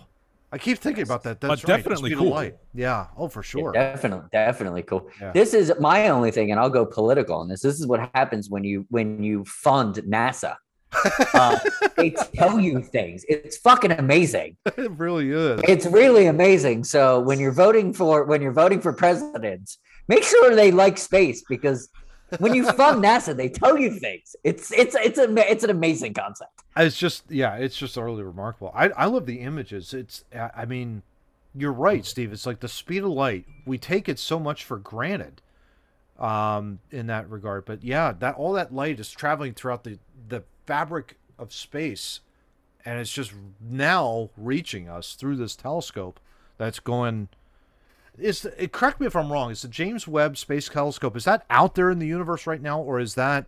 I 0.52 0.60
keep 0.60 0.78
thinking 0.78 1.02
about 1.04 1.24
that. 1.24 1.42
That's 1.42 1.62
but 1.64 1.68
right, 1.68 1.78
definitely 1.78 2.14
cool. 2.14 2.30
light. 2.30 2.56
Yeah. 2.76 3.08
Oh, 3.18 3.28
for 3.28 3.42
sure. 3.42 3.72
definitely, 3.72 4.28
definitely 4.32 4.84
cool. 4.84 5.10
Yeah. 5.20 5.32
This 5.32 5.56
is 5.56 5.74
my 5.80 6.10
only 6.10 6.30
thing, 6.30 6.52
and 6.52 6.60
I'll 6.60 6.70
go 6.70 6.86
political 6.86 7.38
on 7.38 7.48
this. 7.48 7.62
This 7.62 7.80
is 7.80 7.88
what 7.88 8.08
happens 8.14 8.52
when 8.52 8.64
you 8.64 8.86
when 8.90 9.24
you 9.24 9.46
fund 9.46 9.96
NASA. 10.08 10.58
Uh, 11.34 11.58
they 11.98 12.12
tell 12.12 12.60
you 12.60 12.82
things. 12.82 13.26
It's 13.28 13.58
fucking 13.58 13.92
amazing. 13.92 14.56
it 14.66 14.92
really 14.92 15.32
is. 15.32 15.62
It's 15.68 15.86
really 15.86 16.28
amazing. 16.28 16.84
So 16.84 17.20
when 17.20 17.40
you're 17.40 17.52
voting 17.52 17.92
for 17.92 18.24
when 18.26 18.42
you're 18.42 18.54
voting 18.54 18.80
for 18.80 18.94
presidents, 18.94 19.80
make 20.08 20.24
sure 20.24 20.56
they 20.56 20.72
like 20.72 20.98
space 20.98 21.44
because 21.50 21.90
when 22.40 22.54
you 22.54 22.72
fund 22.74 23.04
NASA, 23.06 23.36
they 23.36 23.50
tell 23.50 23.78
you 23.78 23.92
things. 23.92 24.36
It's 24.44 24.72
it's 24.72 24.96
it's 24.96 25.18
a 25.18 25.52
it's 25.52 25.64
an 25.64 25.70
amazing 25.72 26.14
concept. 26.14 26.52
It's 26.78 26.98
just 26.98 27.24
yeah, 27.30 27.56
it's 27.56 27.76
just 27.76 27.98
utterly 27.98 28.24
remarkable. 28.24 28.72
I 28.76 28.90
I 28.90 29.06
love 29.06 29.26
the 29.26 29.40
images. 29.40 29.94
It's 29.94 30.24
I 30.34 30.66
mean, 30.66 31.02
you're 31.56 31.74
right, 31.74 32.06
Steve. 32.06 32.32
It's 32.32 32.46
like 32.46 32.60
the 32.60 32.68
speed 32.68 33.04
of 33.04 33.10
light. 33.10 33.46
We 33.66 33.78
take 33.78 34.08
it 34.08 34.20
so 34.20 34.40
much 34.40 34.64
for 34.64 34.78
granted, 34.78 35.42
um, 36.20 36.80
in 36.92 37.08
that 37.08 37.30
regard. 37.30 37.66
But 37.66 37.84
yeah, 37.84 38.14
that 38.20 38.36
all 38.36 38.54
that 38.54 38.74
light 38.74 39.00
is 39.00 39.12
traveling 39.12 39.54
throughout 39.54 39.84
the 39.84 40.00
fabric 40.66 41.18
of 41.38 41.54
space, 41.54 42.20
and 42.86 43.00
it's 43.00 43.12
just 43.12 43.34
now 43.62 44.30
reaching 44.38 44.88
us 44.90 45.14
through 45.16 45.38
this 45.38 45.56
telescope 45.56 46.20
that's 46.58 46.80
going. 46.80 47.30
Is 48.18 48.46
it, 48.46 48.72
correct 48.72 49.00
me 49.00 49.08
if 49.08 49.16
I'm 49.16 49.32
wrong? 49.32 49.50
Is 49.50 49.64
the 49.64 49.68
James 49.68 50.08
Webb 50.08 50.38
Space 50.38 50.70
Telescope 50.70 51.18
is 51.18 51.24
that 51.26 51.46
out 51.50 51.74
there 51.74 51.90
in 51.90 51.98
the 51.98 52.06
universe 52.06 52.46
right 52.46 52.62
now, 52.62 52.80
or 52.80 53.00
is 53.00 53.16
that 53.16 53.46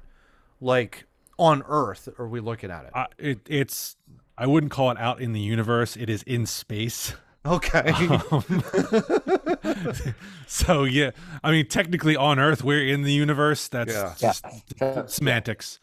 like 0.60 1.06
on 1.38 1.63
Earth? 1.67 2.10
Are 2.17 2.28
we 2.28 2.39
looking 2.39 2.71
at 2.71 2.86
it? 2.86 2.91
uh, 2.95 3.06
it, 3.17 3.39
it's 3.47 3.95
i 4.38 4.45
wouldn't 4.45 4.71
call 4.71 4.91
it 4.91 4.97
out 4.97 5.21
in 5.21 5.32
the 5.32 5.39
universe 5.39 5.95
it 5.95 6.10
is 6.10 6.21
in 6.23 6.45
space 6.45 7.13
Okay. 7.45 7.91
Um, 8.31 8.63
so 10.47 10.84
yeah, 10.84 11.12
I 11.43 11.51
mean, 11.51 11.67
technically 11.67 12.15
on 12.15 12.39
Earth 12.39 12.63
we're 12.63 12.86
in 12.88 13.03
the 13.03 13.12
universe. 13.13 13.67
That's 13.67 13.93
Yeah. 13.93 14.03
Yeah. 14.03 14.13
just 14.19 14.46
So- 14.79 15.06
semantics. 15.08 15.79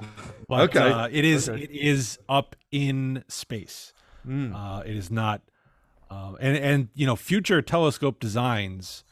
But 0.49 0.61
Okay. 0.77 0.91
uh, 0.91 1.09
it 1.11 1.25
is 1.25 1.49
Okay. 1.49 1.63
it 1.63 1.71
is 1.71 2.19
up 2.29 2.57
in 2.71 3.25
space. 3.29 3.93
Mm. 4.27 4.55
Uh, 4.55 4.83
it 4.85 4.97
is 4.97 5.11
not, 5.11 5.43
um, 6.11 6.37
and 6.41 6.57
and 6.57 6.89
you 6.95 7.07
know, 7.07 7.17
future 7.17 7.63
telescope 7.63 8.21
designs. 8.21 9.05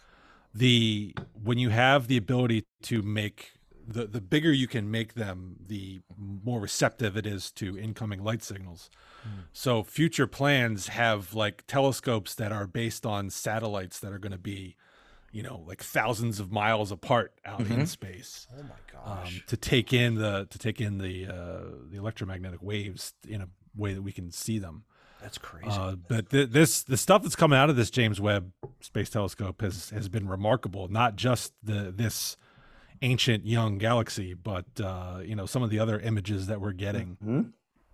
The 0.53 1.14
when 1.42 1.59
you 1.59 1.68
have 1.70 2.09
the 2.09 2.16
ability 2.16 2.64
to 2.82 3.03
make 3.03 3.53
the 3.93 4.07
the 4.07 4.20
bigger 4.20 4.53
you 4.53 4.68
can 4.68 4.91
make 4.91 5.14
them, 5.14 5.57
the 5.66 6.01
more 6.16 6.61
receptive 6.61 7.16
it 7.16 7.26
is 7.26 7.51
to 7.53 7.78
incoming 7.78 8.22
light 8.22 8.43
signals. 8.43 8.91
So 9.53 9.82
future 9.82 10.26
plans 10.26 10.88
have 10.88 11.34
like 11.34 11.64
telescopes 11.66 12.34
that 12.36 12.53
are 12.53 12.66
based 12.66 13.05
on 13.05 13.30
satellites 13.30 13.99
that 14.01 14.12
are 14.12 14.18
going 14.18 14.32
to 14.32 14.38
be, 14.38 14.76
you 15.30 15.43
know, 15.43 15.62
like 15.66 15.82
thousands 15.82 16.41
of 16.41 16.51
miles 16.51 16.91
apart 16.91 17.34
out 17.45 17.61
in 17.61 17.86
space 17.86 18.47
oh 18.53 18.62
my 18.62 19.11
um, 19.12 19.18
gosh. 19.18 19.45
to 19.47 19.57
take 19.57 19.93
in 19.93 20.14
the 20.14 20.47
to 20.51 20.59
take 20.59 20.80
in 20.80 20.99
the 20.99 21.26
uh, 21.26 21.61
the 21.91 21.99
electromagnetic 21.99 22.62
waves 22.62 23.14
in 23.28 23.43
a 23.43 23.49
way 23.76 23.93
that 23.93 24.03
we 24.03 24.12
can 24.12 24.30
see 24.30 24.59
them. 24.59 24.84
That's 25.20 25.36
crazy. 25.36 25.68
Uh, 25.68 25.97
but 25.97 26.30
th- 26.30 26.51
this 26.51 26.82
the 26.82 26.97
stuff 26.97 27.22
that's 27.22 27.36
coming 27.36 27.59
out 27.59 27.68
of 27.68 27.76
this 27.76 27.91
James 27.91 28.20
Webb 28.20 28.53
Space 28.80 29.11
Telescope 29.11 29.61
has 29.61 29.91
has 29.91 30.09
been 30.09 30.28
remarkable. 30.28 30.88
Not 30.88 31.16
just 31.16 31.53
the 31.62 31.93
this 31.95 32.36
ancient 33.03 33.46
young 33.46 33.78
galaxy, 33.78 34.34
but 34.34 34.66
uh, 34.82 35.20
you 35.24 35.34
know 35.34 35.46
some 35.46 35.62
of 35.62 35.70
the 35.70 35.78
other 35.78 35.98
images 36.01 36.46
that 36.46 36.61
we're 36.61 36.72
getting. 36.72 37.16
Mhm. 37.24 37.53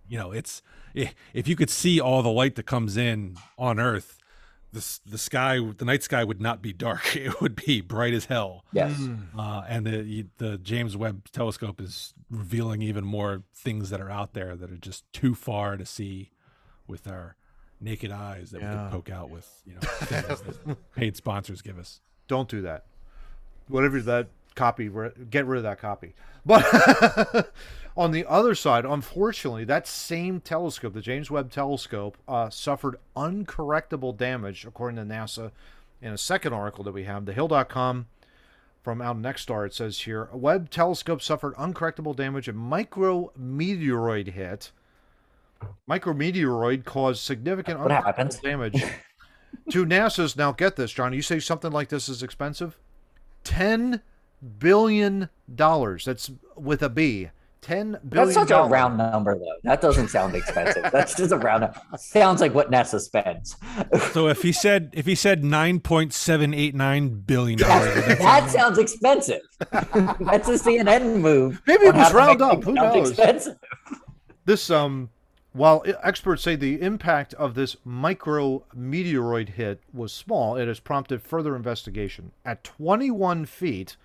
you 0.08 0.18
know, 0.18 0.30
it's 0.32 0.62
if 0.94 1.48
you 1.48 1.56
could 1.56 1.70
see 1.70 2.00
all 2.00 2.22
the 2.22 2.30
light 2.30 2.54
that 2.54 2.62
comes 2.64 2.96
in 2.96 3.36
on 3.58 3.78
Earth, 3.80 4.18
the 4.72 4.98
the 5.06 5.18
sky, 5.18 5.58
the 5.58 5.84
night 5.84 6.02
sky 6.02 6.22
would 6.24 6.40
not 6.40 6.62
be 6.62 6.72
dark. 6.72 7.16
It 7.16 7.40
would 7.40 7.56
be 7.56 7.80
bright 7.80 8.14
as 8.14 8.26
hell. 8.26 8.64
Yes. 8.72 9.00
Uh, 9.36 9.62
and 9.68 9.86
the 9.86 10.26
the 10.38 10.58
James 10.58 10.96
Webb 10.96 11.28
Telescope 11.32 11.80
is 11.80 12.14
revealing 12.30 12.82
even 12.82 13.04
more 13.04 13.42
things 13.54 13.90
that 13.90 14.00
are 14.00 14.10
out 14.10 14.32
there 14.32 14.54
that 14.56 14.70
are 14.70 14.76
just 14.76 15.10
too 15.12 15.34
far 15.34 15.76
to 15.76 15.84
see 15.86 16.30
with 16.86 17.06
our 17.08 17.36
naked 17.80 18.10
eyes 18.10 18.50
that 18.52 18.60
we 18.60 18.66
Yeah. 18.66 18.74
can 18.74 18.90
poke 18.90 19.10
out 19.10 19.28
with 19.30 19.62
you 19.66 19.74
know 19.74 20.76
paid 20.96 21.16
sponsors 21.16 21.62
give 21.62 21.78
us. 21.78 22.00
Don't 22.28 22.48
do 22.48 22.60
that. 22.62 22.84
Whatever 23.68 24.00
that 24.02 24.28
copy, 24.56 24.90
get 25.30 25.46
rid 25.46 25.58
of 25.58 25.62
that 25.62 25.78
copy. 25.78 26.14
But 26.44 27.52
on 27.96 28.10
the 28.10 28.26
other 28.26 28.54
side, 28.54 28.84
unfortunately, 28.84 29.64
that 29.64 29.86
same 29.86 30.40
telescope, 30.40 30.94
the 30.94 31.00
James 31.00 31.30
Webb 31.30 31.50
Telescope, 31.50 32.18
uh, 32.26 32.50
suffered 32.50 32.96
uncorrectable 33.16 34.16
damage, 34.16 34.64
according 34.64 34.96
to 34.96 35.14
NASA. 35.14 35.52
In 36.02 36.12
a 36.12 36.18
second 36.18 36.52
article 36.52 36.84
that 36.84 36.92
we 36.92 37.04
have, 37.04 37.24
thehill.com 37.24 38.06
from 38.82 39.00
out 39.00 39.16
Nexstar, 39.20 39.66
it 39.66 39.74
says 39.74 40.00
here 40.00 40.28
a 40.30 40.36
Webb 40.36 40.70
telescope 40.70 41.22
suffered 41.22 41.54
uncorrectable 41.56 42.14
damage. 42.14 42.48
A 42.48 42.52
micrometeoroid 42.52 44.28
hit. 44.28 44.72
Micrometeoroid 45.88 46.84
caused 46.84 47.22
significant 47.22 47.80
What 47.80 47.90
happens? 47.90 48.38
damage 48.38 48.84
to 49.70 49.86
NASA's. 49.86 50.36
Now, 50.36 50.52
get 50.52 50.76
this, 50.76 50.92
John. 50.92 51.14
You 51.14 51.22
say 51.22 51.40
something 51.40 51.72
like 51.72 51.88
this 51.88 52.08
is 52.10 52.22
expensive? 52.22 52.78
$10 53.44 54.02
billion. 54.58 55.28
dollars. 55.54 56.04
That's 56.04 56.30
with 56.56 56.82
a 56.82 56.88
B. 56.88 57.30
$10 57.62 57.98
billion. 58.08 58.34
That's 58.34 58.34
such 58.34 58.50
a 58.50 58.62
round 58.68 58.96
number, 58.96 59.36
though. 59.36 59.56
That 59.64 59.80
doesn't 59.80 60.08
sound 60.08 60.36
expensive. 60.36 60.88
That's 60.92 61.16
just 61.16 61.32
a 61.32 61.36
round 61.36 61.62
number. 61.62 61.80
Sounds 61.98 62.40
like 62.40 62.54
what 62.54 62.70
NASA 62.70 63.00
spends. 63.00 63.56
So 64.12 64.28
if 64.28 64.42
he 64.42 64.52
said 64.52 64.90
if 64.92 65.04
he 65.04 65.16
said 65.16 65.42
nine 65.42 65.80
point 65.80 66.12
seven 66.12 66.54
eight 66.54 66.74
nine 66.76 67.08
billion 67.08 67.58
dollars, 67.58 67.94
that 68.18 68.50
sounds 68.50 68.78
expensive. 68.78 69.40
That's 69.70 70.48
a 70.48 70.58
CNN 70.58 71.20
move. 71.20 71.60
Maybe 71.66 71.86
it 71.86 71.94
was 71.94 72.08
how 72.08 72.16
round 72.16 72.42
up. 72.42 72.62
Who 72.62 72.72
knows? 72.72 73.10
Expensive. 73.10 73.56
This 74.44 74.70
um 74.70 75.10
while 75.52 75.82
experts 76.02 76.42
say 76.42 76.54
the 76.54 76.80
impact 76.82 77.34
of 77.34 77.54
this 77.54 77.76
micro 77.84 78.64
meteoroid 78.76 79.48
hit 79.50 79.80
was 79.92 80.12
small, 80.12 80.54
it 80.56 80.68
has 80.68 80.78
prompted 80.80 81.22
further 81.22 81.56
investigation. 81.56 82.32
At 82.44 82.62
21 82.62 83.46
feet, 83.46 83.96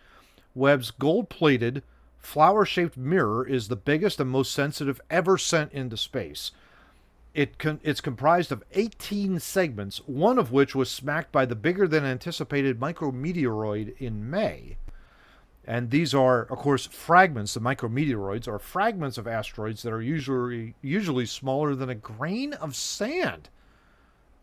Webb's 0.56 0.92
gold-plated 0.92 1.84
flower-shaped 2.20 2.98
mirror 2.98 3.48
is 3.48 3.68
the 3.68 3.76
biggest 3.76 4.20
and 4.20 4.30
most 4.30 4.52
sensitive 4.52 5.02
ever 5.10 5.38
sent 5.38 5.72
into 5.74 5.98
space. 5.98 6.52
It 7.34 7.58
con- 7.58 7.80
it's 7.84 8.02
comprised 8.02 8.52
of 8.52 8.64
18 8.74 9.40
segments, 9.40 10.00
one 10.06 10.38
of 10.38 10.52
which 10.52 10.76
was 10.76 10.92
smacked 10.92 11.32
by 11.32 11.46
the 11.46 11.56
bigger 11.56 11.88
than 11.88 12.04
anticipated 12.04 12.80
micrometeoroid 12.80 13.98
in 14.00 14.30
May. 14.30 14.78
And 15.66 15.92
these 15.92 16.14
are, 16.14 16.42
of 16.42 16.58
course, 16.58 16.88
fragments. 16.88 17.54
The 17.54 17.62
micrometeoroids 17.62 18.48
are 18.48 18.60
fragments 18.60 19.18
of 19.18 19.28
asteroids 19.28 19.84
that 19.84 19.94
are 19.94 20.02
usually 20.02 20.76
usually 20.82 21.26
smaller 21.26 21.76
than 21.76 21.90
a 21.90 21.96
grain 21.96 22.54
of 22.54 22.76
sand. 22.76 23.50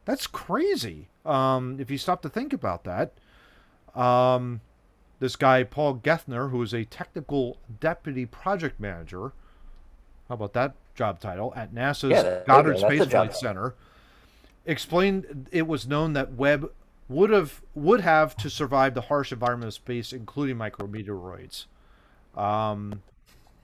That's 0.05 0.27
crazy. 0.27 1.09
Um, 1.27 1.79
if 1.79 1.91
you 1.91 1.99
stop 1.99 2.23
to 2.23 2.31
think 2.31 2.55
about 2.55 2.85
that, 2.85 3.13
um, 3.95 4.63
this 5.21 5.37
guy 5.37 5.65
Paul 5.65 5.97
Geithner, 5.97 6.51
who 6.51 6.63
is 6.63 6.73
a 6.73 6.85
technical 6.85 7.59
deputy 7.81 8.27
project 8.27 8.79
manager, 8.81 9.33
how 10.29 10.35
about 10.35 10.53
that 10.53 10.75
job 10.95 11.21
title 11.21 11.53
at 11.57 11.75
NASA's 11.75 12.11
Yeah, 12.11 12.39
you 12.39 12.43
Goddard 12.47 12.75
go. 12.75 12.89
Space 12.89 13.07
Flight. 13.07 13.35
Center, 13.35 13.75
explained 14.67 15.49
it 15.51 15.67
was 15.67 15.87
known 15.87 16.13
that 16.13 16.35
Webb 16.35 16.71
would 17.09 17.31
have 17.31 17.63
would 17.75 18.01
have 18.01 18.37
to 18.37 18.51
survive 18.51 18.95
the 18.95 19.03
harsh 19.03 19.33
environment 19.33 19.69
of 19.69 19.75
space, 19.75 20.13
including 20.13 20.57
micrometeoroids. 20.57 21.65
Um, 22.37 23.03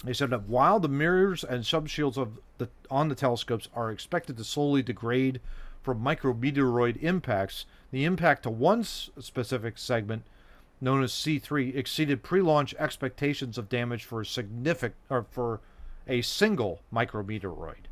they 0.03 0.13
said 0.13 0.31
that 0.31 0.49
while 0.49 0.81
the 0.81 0.89
mirrors 0.89 1.45
and 1.45 1.65
sunshields 1.65 2.17
of 2.17 2.39
the 2.59 2.69
on 2.91 3.09
the 3.09 3.15
telescopes 3.15 3.69
are 3.75 3.91
expected 3.91 4.37
to 4.39 4.45
slowly 4.45 4.83
degrade 4.83 5.41
from 5.83 6.03
micrometeoroid 6.03 7.03
impacts, 7.03 7.67
the 7.91 8.05
impact 8.05 8.45
to 8.45 8.51
one 8.51 8.83
specific 8.85 9.77
segment, 9.77 10.25
known 10.85 11.03
as 11.03 11.11
C3, 11.13 11.75
exceeded 11.75 12.23
pre-launch 12.23 12.75
expectations 12.79 13.59
of 13.59 13.69
damage 13.69 14.05
for 14.05 14.21
a 14.21 14.27
significant 14.27 14.95
or 15.11 15.27
for 15.31 15.61
a 16.07 16.23
single 16.23 16.81
micrometeoroid. 16.93 17.87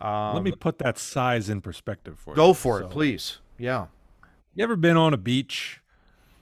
Um, 0.00 0.34
let 0.34 0.42
me 0.42 0.52
put 0.52 0.78
that 0.78 0.96
size 0.98 1.50
in 1.50 1.60
perspective 1.60 2.18
for 2.18 2.30
you. 2.30 2.36
go 2.36 2.54
for 2.54 2.80
it, 2.80 2.88
please. 2.88 3.38
Yeah. 3.58 3.88
You 4.54 4.64
ever 4.64 4.76
been 4.76 4.96
on 4.96 5.12
a 5.12 5.18
beach 5.18 5.80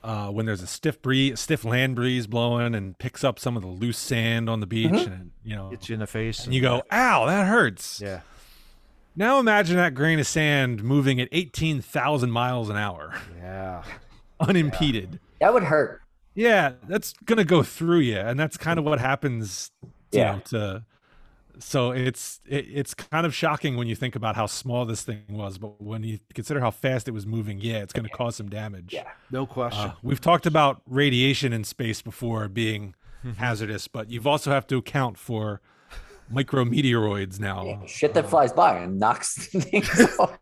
uh, 0.03 0.29
when 0.29 0.45
there's 0.45 0.61
a 0.61 0.67
stiff 0.67 1.01
breeze, 1.01 1.39
stiff 1.41 1.65
land 1.65 1.95
breeze 1.95 2.25
blowing, 2.25 2.73
and 2.73 2.97
picks 2.97 3.23
up 3.23 3.37
some 3.37 3.57
of 3.57 3.61
the 3.61 3.67
loose 3.67 3.97
sand 3.97 4.49
on 4.49 4.61
the 4.61 4.65
beach, 4.65 4.91
and 4.91 5.31
you 5.43 5.55
know, 5.57 5.69
Hits 5.71 5.89
you 5.89 5.93
in 5.95 5.99
the 5.99 6.07
face. 6.07 6.45
and 6.45 6.53
you 6.53 6.61
go, 6.61 6.83
"Ow, 6.91 7.25
that 7.25 7.47
hurts." 7.47 7.99
yeah. 8.01 8.21
Now 9.15 9.39
imagine 9.39 9.75
that 9.75 9.93
grain 9.95 10.19
of 10.19 10.27
sand 10.27 10.81
moving 10.83 11.19
at 11.19 11.27
eighteen 11.33 11.81
thousand 11.81 12.31
miles 12.31 12.69
an 12.69 12.77
hour, 12.77 13.13
Yeah. 13.37 13.83
unimpeded. 14.39 15.19
That 15.39 15.53
would 15.53 15.63
hurt. 15.63 16.01
Yeah, 16.35 16.73
that's 16.87 17.13
gonna 17.25 17.43
go 17.43 17.63
through 17.63 17.99
you, 17.99 18.17
and 18.17 18.39
that's 18.39 18.57
kind 18.57 18.79
of 18.79 18.85
what 18.85 18.99
happens. 18.99 19.71
You 19.83 20.19
Yeah. 20.19 20.31
know, 20.33 20.39
to 20.45 20.85
so 21.61 21.91
it's 21.91 22.39
it, 22.45 22.65
it's 22.69 22.93
kind 22.93 23.25
of 23.25 23.35
shocking 23.35 23.75
when 23.75 23.87
you 23.87 23.95
think 23.95 24.15
about 24.15 24.35
how 24.35 24.45
small 24.45 24.85
this 24.85 25.03
thing 25.03 25.23
was, 25.29 25.57
but 25.57 25.81
when 25.81 26.03
you 26.03 26.19
consider 26.33 26.59
how 26.61 26.71
fast 26.71 27.07
it 27.07 27.11
was 27.11 27.25
moving, 27.25 27.59
yeah, 27.59 27.79
it's 27.79 27.91
gonna 27.93 28.09
cause 28.09 28.35
some 28.37 28.49
damage. 28.49 28.93
Yeah. 28.93 29.09
No 29.31 29.45
question. 29.45 29.89
Uh, 29.89 29.93
we've 30.01 30.21
talked 30.21 30.45
about 30.45 30.81
radiation 30.85 31.51
in 31.51 31.63
space 31.63 32.01
before 32.01 32.47
being 32.47 32.95
hazardous, 33.37 33.87
but 33.89 34.09
you've 34.09 34.25
also 34.27 34.51
have 34.51 34.65
to 34.67 34.77
account 34.77 35.17
for 35.17 35.59
micrometeoroids 36.31 37.39
now. 37.39 37.81
Shit 37.85 38.13
that 38.13 38.29
flies 38.29 38.53
by 38.53 38.77
and 38.77 38.99
knocks 38.99 39.47
things 39.51 39.89
off. 40.19 40.37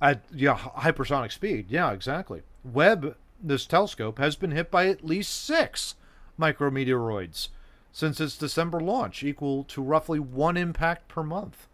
At 0.00 0.22
yeah, 0.32 0.56
hypersonic 0.56 1.32
speed. 1.32 1.66
Yeah, 1.68 1.90
exactly. 1.92 2.42
Webb, 2.64 3.16
this 3.42 3.66
telescope, 3.66 4.18
has 4.18 4.36
been 4.36 4.50
hit 4.50 4.70
by 4.70 4.86
at 4.88 5.04
least 5.04 5.44
six 5.44 5.94
micrometeoroids 6.38 7.48
since 7.92 8.20
its 8.20 8.36
December 8.36 8.80
launch, 8.80 9.22
equal 9.22 9.64
to 9.64 9.82
roughly 9.82 10.18
one 10.18 10.56
impact 10.56 11.08
per 11.08 11.22
month. 11.22 11.66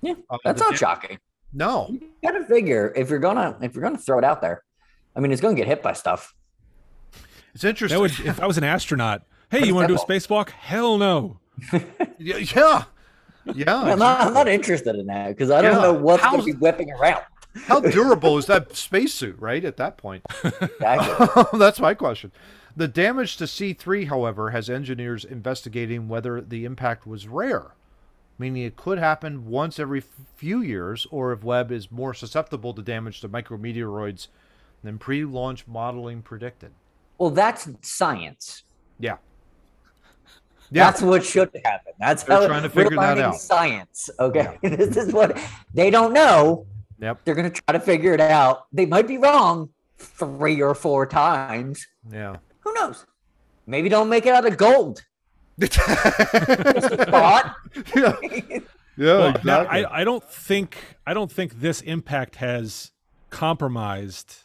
Yeah, 0.00 0.14
Uh, 0.30 0.38
that's 0.44 0.60
not 0.60 0.70
da- 0.70 0.76
shocking. 0.76 1.18
No, 1.52 1.88
You 1.90 2.08
gotta 2.22 2.44
figure 2.44 2.92
if 2.94 3.10
you're 3.10 3.18
gonna 3.18 3.56
if 3.60 3.74
you're 3.74 3.82
gonna 3.82 3.98
throw 3.98 4.18
it 4.18 4.24
out 4.24 4.40
there, 4.40 4.62
I 5.16 5.20
mean 5.20 5.32
it's 5.32 5.40
gonna 5.40 5.54
get 5.56 5.66
hit 5.66 5.82
by 5.82 5.92
stuff. 5.94 6.34
it's 7.54 7.64
interesting. 7.64 7.96
That 7.96 8.00
would 8.02 8.26
if 8.26 8.40
I 8.40 8.46
was 8.46 8.56
an 8.58 8.64
astronaut. 8.64 9.22
Hey, 9.50 9.66
you 9.66 9.74
want 9.74 9.88
to 9.88 9.94
do 9.96 10.00
a 10.00 10.04
spacewalk? 10.06 10.50
Hell 10.50 10.96
no. 10.96 11.40
yeah, 12.20 12.36
yeah, 12.36 12.84
yeah. 13.52 13.76
I'm 13.82 13.98
not, 13.98 14.20
I'm 14.20 14.32
not 14.32 14.46
interested 14.46 14.94
in 14.94 15.06
that 15.06 15.30
because 15.30 15.50
I 15.50 15.60
don't 15.60 15.74
Yeah. 15.74 15.82
know 15.82 15.92
what's 15.92 16.22
How's- 16.22 16.34
gonna 16.36 16.44
be 16.44 16.52
whipping 16.52 16.92
around. 16.92 17.24
How 17.54 17.80
durable 17.80 18.38
is 18.38 18.46
that 18.46 18.76
spacesuit? 18.76 19.38
Right 19.40 19.64
at 19.64 19.76
that 19.78 19.96
point. 19.98 20.24
Exactly. 20.44 21.44
That's 21.58 21.80
my 21.80 21.94
question. 21.94 22.32
The 22.76 22.88
damage 22.88 23.36
to 23.38 23.44
C3, 23.44 24.08
however, 24.08 24.50
has 24.50 24.70
engineers 24.70 25.24
investigating 25.24 26.08
whether 26.08 26.40
the 26.40 26.64
impact 26.64 27.06
was 27.06 27.26
rare, 27.28 27.72
meaning 28.38 28.62
it 28.64 28.76
could 28.76 28.98
happen 28.98 29.46
once 29.46 29.78
every 29.80 30.02
few 30.36 30.62
years, 30.62 31.06
or 31.10 31.32
if 31.32 31.42
Webb 31.44 31.72
is 31.72 31.90
more 31.90 32.14
susceptible 32.14 32.72
to 32.74 32.82
damage 32.82 33.20
to 33.22 33.28
micrometeoroids 33.28 34.28
than 34.84 34.98
pre 34.98 35.24
launch 35.24 35.66
modeling 35.66 36.22
predicted. 36.22 36.72
well, 37.18 37.30
that's 37.30 37.68
science. 37.82 38.64
Yeah. 38.98 39.16
Yeah. 40.72 40.86
That's 40.86 41.02
what 41.02 41.24
should 41.24 41.50
happen. 41.64 41.94
That's 41.98 42.22
how 42.28 42.40
They're 42.40 42.40
how 42.40 42.46
trying 42.46 42.62
to 42.62 42.68
we're 42.72 42.84
figure 42.84 42.98
that 43.00 43.18
learning 43.18 43.24
out. 43.24 43.34
Science. 43.34 44.08
Okay. 44.20 44.58
this 44.62 44.96
is 44.96 45.12
what 45.12 45.36
they 45.74 45.90
don't 45.90 46.12
know. 46.12 46.66
Yep. 47.00 47.20
They're 47.24 47.34
gonna 47.34 47.50
try 47.50 47.72
to 47.72 47.80
figure 47.80 48.12
it 48.12 48.20
out. 48.20 48.66
They 48.72 48.86
might 48.86 49.08
be 49.08 49.18
wrong 49.18 49.70
three 49.98 50.60
or 50.62 50.74
four 50.74 51.06
times. 51.06 51.86
Yeah. 52.10 52.36
Who 52.60 52.72
knows? 52.74 53.06
Maybe 53.66 53.88
don't 53.88 54.08
make 54.08 54.26
it 54.26 54.34
out 54.34 54.46
of 54.46 54.56
gold. 54.56 55.04
Just 55.58 55.78
a 55.78 57.54
yeah. 57.96 58.12
Yeah. 58.96 59.18
Well, 59.18 59.36
now. 59.44 59.60
I, 59.62 60.00
I 60.00 60.04
don't 60.04 60.24
think 60.24 60.76
I 61.06 61.14
don't 61.14 61.30
think 61.30 61.60
this 61.60 61.80
impact 61.80 62.36
has 62.36 62.92
compromised 63.30 64.44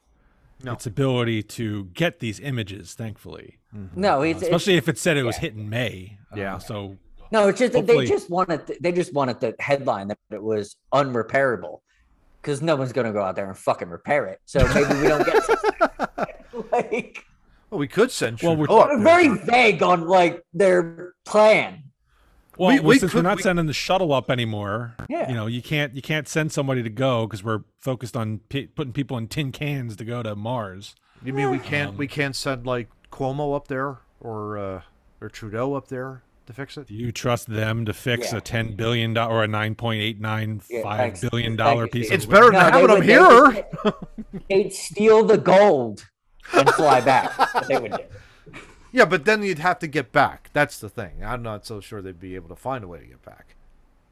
No. 0.64 0.74
its 0.74 0.86
ability 0.86 1.44
to 1.44 1.86
get 1.94 2.20
these 2.20 2.40
images. 2.40 2.94
Thankfully, 2.94 3.58
no, 3.96 4.22
it's, 4.22 4.38
it's 4.42 4.44
especially 4.44 4.76
if 4.78 4.88
it 4.88 4.98
said 4.98 5.18
it 5.18 5.24
was 5.24 5.38
hit 5.38 5.54
in 5.54 5.70
May. 5.70 6.18
Uh, 6.32 6.38
Yeah. 6.38 6.58
so 6.60 6.98
no, 7.32 7.48
it's 7.50 7.60
just 7.60 7.74
hopefully- 7.74 8.06
they 8.06 8.12
just 8.12 8.30
wanted 8.30 8.68
to, 8.68 8.78
they 8.80 8.92
just 8.92 9.14
wanted 9.14 9.40
the 9.42 9.56
headline 9.60 10.08
that 10.10 10.18
it 10.32 10.42
was 10.42 10.76
unrepairable 10.94 11.80
because 12.46 12.62
no 12.62 12.76
one's 12.76 12.94
gonna 12.94 13.12
go 13.12 13.24
out 13.24 13.36
there 13.36 13.48
and 13.48 13.58
fucking 13.58 13.90
repair 13.90 14.28
it. 14.28 14.40
So 14.46 14.60
maybe 14.74 14.94
we 15.02 15.08
don't 15.08 15.26
get 15.26 15.44
like 16.72 17.26
well, 17.72 17.80
we 17.80 17.88
could 17.88 18.12
send 18.12 18.40
Well, 18.44 18.56
we're- 18.56 18.68
oh, 18.70 19.00
very 19.02 19.30
vague 19.30 19.82
on 19.82 20.08
like 20.08 20.44
their 20.54 21.14
plan. 21.26 21.82
Well, 22.58 22.70
We- 22.70 22.80
well, 22.80 22.84
we 22.90 23.00
since 23.00 23.12
could- 23.12 23.18
we're 23.18 23.30
not 23.30 23.38
we- 23.38 23.44
sending 23.44 23.66
the 23.66 23.74
shuttle 23.74 24.14
up 24.14 24.30
anymore, 24.30 24.96
Yeah. 25.10 25.28
you 25.28 25.34
know, 25.34 25.48
you 25.48 25.62
can't 25.64 25.96
you 25.96 26.04
can't 26.04 26.28
send 26.28 26.52
somebody 26.52 26.84
to 26.84 26.90
go 26.90 27.26
because 27.26 27.44
we're 27.44 27.64
focused 27.82 28.16
on 28.16 28.40
p- 28.50 28.68
putting 28.68 28.94
people 28.94 29.18
in 29.18 29.28
tin 29.28 29.52
cans 29.52 29.96
to 29.96 30.06
go 30.06 30.22
to 30.22 30.36
Mars. 30.36 30.96
You 31.24 31.34
mean 31.34 31.50
we 31.50 31.58
can't 31.60 31.90
Um, 31.92 31.98
we 31.98 32.08
can't 32.08 32.36
send 32.36 32.68
like 32.68 32.90
Cuomo 33.12 33.56
up 33.56 33.68
there 33.68 33.98
or 34.20 34.58
uh, 34.60 34.82
or 35.20 35.30
Trudeau 35.30 35.74
up 35.74 35.88
there 35.88 36.22
to 36.48 36.54
fix 36.54 36.78
it? 36.78 36.88
Do 36.88 36.94
you 36.94 37.12
trust 37.12 37.48
them 37.48 37.86
to 37.86 37.94
fix 37.94 38.32
Yeah. 38.32 38.38
a 38.40 38.42
ten 38.42 38.76
billion 38.76 39.14
dollar 39.14 39.34
or 39.36 39.44
a 39.44 39.48
nine 39.48 39.76
point 39.76 40.02
eight 40.02 40.20
nine 40.20 40.62
Yeah, 40.70 40.82
billion 41.22 41.52
Thank 41.52 41.58
dollar 41.58 41.84
you, 41.86 41.90
piece? 41.92 42.08
Steve. 42.08 42.18
of 42.20 42.24
It's 42.24 42.26
better 42.32 42.46
than 42.46 42.54
No, 42.54 42.60
having 42.60 42.88
them 42.88 43.02
here. 43.02 43.52
they 43.52 43.64
would- 43.84 44.44
They'd 44.50 44.74
steal 44.74 45.24
the 45.26 45.38
gold 45.38 46.08
and 46.54 46.70
fly 46.72 47.02
back. 47.02 47.32
They 47.68 47.78
would 47.78 47.92
do. 47.92 48.04
Yeah, 48.92 49.06
but 49.06 49.26
then 49.26 49.44
you'd 49.44 49.60
have 49.60 49.80
to 49.80 49.88
get 49.88 50.12
back. 50.12 50.50
That's 50.54 50.80
the 50.80 50.88
thing. 50.90 51.24
I'm 51.24 51.44
not 51.44 51.66
so 51.66 51.82
sure 51.82 52.02
they'd 52.02 52.20
be 52.20 52.36
able 52.36 52.50
to 52.50 52.56
find 52.56 52.84
a 52.84 52.88
way 52.88 53.00
to 53.00 53.06
get 53.06 53.26
back. 53.26 53.56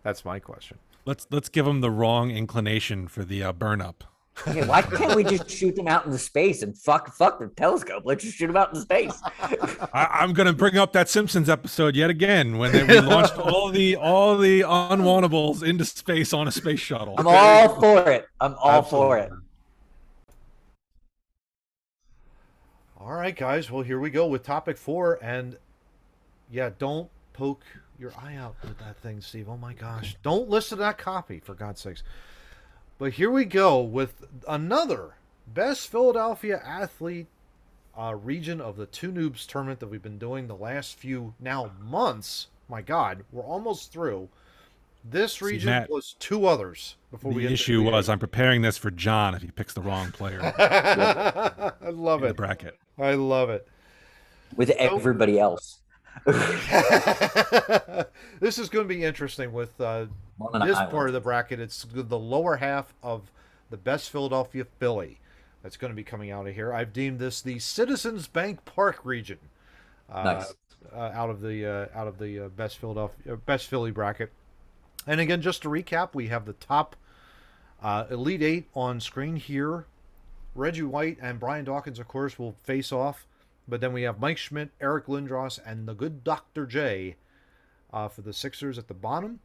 That's 0.03 0.25
my 0.25 0.39
question. 0.39 0.77
Let's 1.05 1.25
let's 1.31 1.47
give 1.49 1.65
them 1.65 1.81
the 1.81 1.91
wrong 1.91 2.31
inclination 2.31 3.07
for 3.07 3.23
the 3.23 3.43
uh, 3.43 3.53
burn 3.53 3.81
up. 3.81 4.03
Yeah, 4.47 4.65
why 4.65 4.81
can't 4.81 5.15
we 5.15 5.23
just 5.23 5.49
shoot 5.49 5.75
them 5.75 5.87
out 5.87 6.05
into 6.05 6.17
space 6.17 6.63
and 6.63 6.77
fuck 6.77 7.13
fuck 7.13 7.39
the 7.39 7.47
telescope? 7.47 8.03
Let's 8.05 8.23
just 8.23 8.35
shoot 8.35 8.47
them 8.47 8.57
out 8.57 8.69
into 8.69 8.81
space. 8.81 9.21
I, 9.93 10.07
I'm 10.21 10.33
going 10.33 10.47
to 10.47 10.53
bring 10.53 10.77
up 10.77 10.91
that 10.93 11.07
Simpsons 11.07 11.49
episode 11.49 11.95
yet 11.95 12.09
again 12.09 12.57
when 12.57 12.71
they 12.71 12.83
we 12.83 12.99
launched 12.99 13.37
all 13.37 13.69
the 13.69 13.95
all 13.95 14.37
the 14.37 14.61
unwantables 14.61 15.63
into 15.63 15.85
space 15.85 16.33
on 16.33 16.47
a 16.47 16.51
space 16.51 16.79
shuttle. 16.79 17.15
I'm 17.17 17.27
all 17.27 17.79
for 17.79 18.09
it. 18.09 18.27
I'm 18.41 18.55
all 18.55 18.81
for 18.81 19.17
it. 19.17 19.31
All 22.97 23.13
right, 23.13 23.35
guys. 23.35 23.69
Well, 23.69 23.83
here 23.83 23.99
we 23.99 24.09
go 24.09 24.27
with 24.27 24.43
topic 24.43 24.77
four, 24.77 25.19
and 25.21 25.57
yeah, 26.49 26.71
don't 26.79 27.09
poke 27.33 27.63
your 27.99 28.13
eye 28.21 28.35
out 28.35 28.55
with 28.63 28.77
that 28.79 28.97
thing, 28.97 29.21
Steve. 29.21 29.47
Oh 29.47 29.57
my 29.57 29.73
gosh, 29.73 30.17
don't 30.23 30.49
listen 30.49 30.77
to 30.79 30.83
that 30.83 30.97
copy 30.97 31.39
for 31.39 31.53
God's 31.53 31.81
sakes. 31.81 32.03
But 33.03 33.11
here 33.15 33.29
we 33.29 33.43
go 33.43 33.81
with 33.81 34.23
another 34.47 35.15
best 35.45 35.89
Philadelphia 35.89 36.61
athlete 36.63 37.27
uh, 37.99 38.15
region 38.15 38.61
of 38.61 38.77
the 38.77 38.85
Two 38.85 39.11
Noobs 39.11 39.45
tournament 39.45 39.81
that 39.81 39.87
we've 39.87 40.01
been 40.01 40.17
doing 40.17 40.47
the 40.47 40.55
last 40.55 40.95
few 40.95 41.33
now 41.37 41.71
months. 41.81 42.47
My 42.69 42.81
God, 42.81 43.25
we're 43.29 43.43
almost 43.43 43.91
through. 43.91 44.29
This 45.03 45.41
region 45.41 45.69
Matt, 45.69 45.89
was 45.89 46.15
two 46.17 46.45
others 46.45 46.95
before 47.11 47.33
we. 47.33 47.41
The 47.41 47.49
hit 47.49 47.55
issue 47.55 47.83
the 47.83 47.91
was 47.91 48.07
I'm 48.07 48.19
preparing 48.19 48.61
this 48.61 48.77
for 48.77 48.89
John 48.89 49.35
if 49.35 49.41
he 49.41 49.51
picks 49.51 49.73
the 49.73 49.81
wrong 49.81 50.13
player 50.13 50.39
I 50.57 51.89
love 51.89 52.21
the 52.21 52.27
it. 52.27 52.37
bracket. 52.37 52.79
I 52.97 53.15
love 53.15 53.49
it. 53.49 53.67
With 54.55 54.69
everybody 54.69 55.37
else. 55.37 55.79
this 58.39 58.57
is 58.57 58.69
going 58.69 58.87
to 58.87 58.93
be 58.95 59.03
interesting 59.03 59.51
with 59.51 59.81
uh, 59.81 60.05
On 60.05 60.05
an 60.05 60.13
this 60.65 60.77
part 60.89 61.07
of 61.07 61.13
the 61.13 61.21
bracket. 61.21 61.59
It's 61.59 61.85
the 61.89 62.19
lower 62.19 62.57
half 62.57 62.93
of 63.01 63.31
the 63.69 63.77
best 63.77 64.09
Philadelphia 64.09 64.65
Philly 64.79 65.19
that's 65.61 65.77
going 65.77 65.91
to 65.91 65.95
be 65.95 66.03
coming 66.03 66.31
out 66.31 66.47
of 66.47 66.53
here. 66.53 66.73
I've 66.73 66.93
deemed 66.93 67.19
this 67.19 67.41
the 67.41 67.59
Citizens 67.59 68.27
Bank 68.27 68.65
Park 68.65 68.99
region. 69.03 69.39
Uh, 70.11 70.23
Nice. 70.23 70.53
uh, 70.93 70.97
out 71.13 71.29
of 71.29 71.41
the 71.41 71.65
uh, 71.65 71.87
out 71.97 72.07
of 72.07 72.19
the 72.19 72.45
uh, 72.45 72.47
best 72.49 72.77
Philadelphia 72.77 73.33
uh, 73.33 73.35
best 73.37 73.67
Philly 73.67 73.91
bracket. 73.91 74.31
And 75.07 75.19
again, 75.19 75.41
just 75.41 75.61
to 75.63 75.69
recap, 75.69 76.09
we 76.13 76.27
have 76.27 76.45
the 76.45 76.53
top 76.53 76.95
uh, 77.81 78.05
Elite 78.09 78.41
Eight 78.41 78.67
on 78.75 78.99
screen 78.99 79.35
here. 79.37 79.85
Reggie 80.55 80.83
White 80.83 81.17
and 81.21 81.39
Brian 81.39 81.65
Dawkins, 81.65 81.99
of 81.99 82.07
course, 82.07 82.37
will 82.37 82.55
face 82.63 82.91
off. 82.91 83.25
But 83.67 83.81
then 83.81 83.93
we 83.93 84.03
have 84.03 84.19
Mike 84.19 84.37
Schmidt, 84.37 84.69
Eric 84.81 85.07
Lindros, 85.07 85.59
and 85.65 85.87
the 85.87 85.93
good 85.93 86.23
Dr. 86.23 86.65
J 86.65 87.15
uh, 87.91 88.07
for 88.07 88.21
the 88.21 88.33
Sixers 88.33 88.77
at 88.77 88.87
the 88.87 88.93
bottom. 88.93 89.39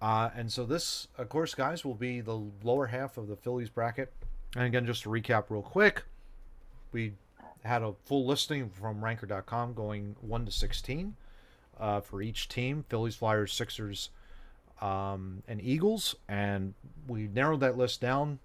Uh, 0.00 0.30
and 0.34 0.50
so 0.50 0.64
this, 0.64 1.08
of 1.18 1.28
course, 1.28 1.54
guys, 1.54 1.84
will 1.84 1.94
be 1.94 2.20
the 2.20 2.40
lower 2.62 2.86
half 2.86 3.18
of 3.18 3.28
the 3.28 3.36
Phillies 3.36 3.68
bracket. 3.68 4.12
And 4.56 4.64
again, 4.64 4.86
just 4.86 5.02
to 5.02 5.10
recap 5.10 5.44
real 5.50 5.62
quick, 5.62 6.04
we 6.92 7.12
had 7.64 7.82
a 7.82 7.92
full 8.04 8.26
listing 8.26 8.70
from 8.70 9.04
ranker.com 9.04 9.74
going 9.74 10.16
1 10.22 10.46
to 10.46 10.52
16 10.52 11.14
uh, 11.78 12.00
for 12.00 12.22
each 12.22 12.48
team 12.48 12.84
Phillies, 12.88 13.14
Flyers, 13.14 13.52
Sixers, 13.52 14.10
um, 14.80 15.42
and 15.46 15.60
Eagles. 15.62 16.16
And 16.28 16.74
we 17.06 17.28
narrowed 17.28 17.60
that 17.60 17.76
list 17.76 18.00
down. 18.00 18.38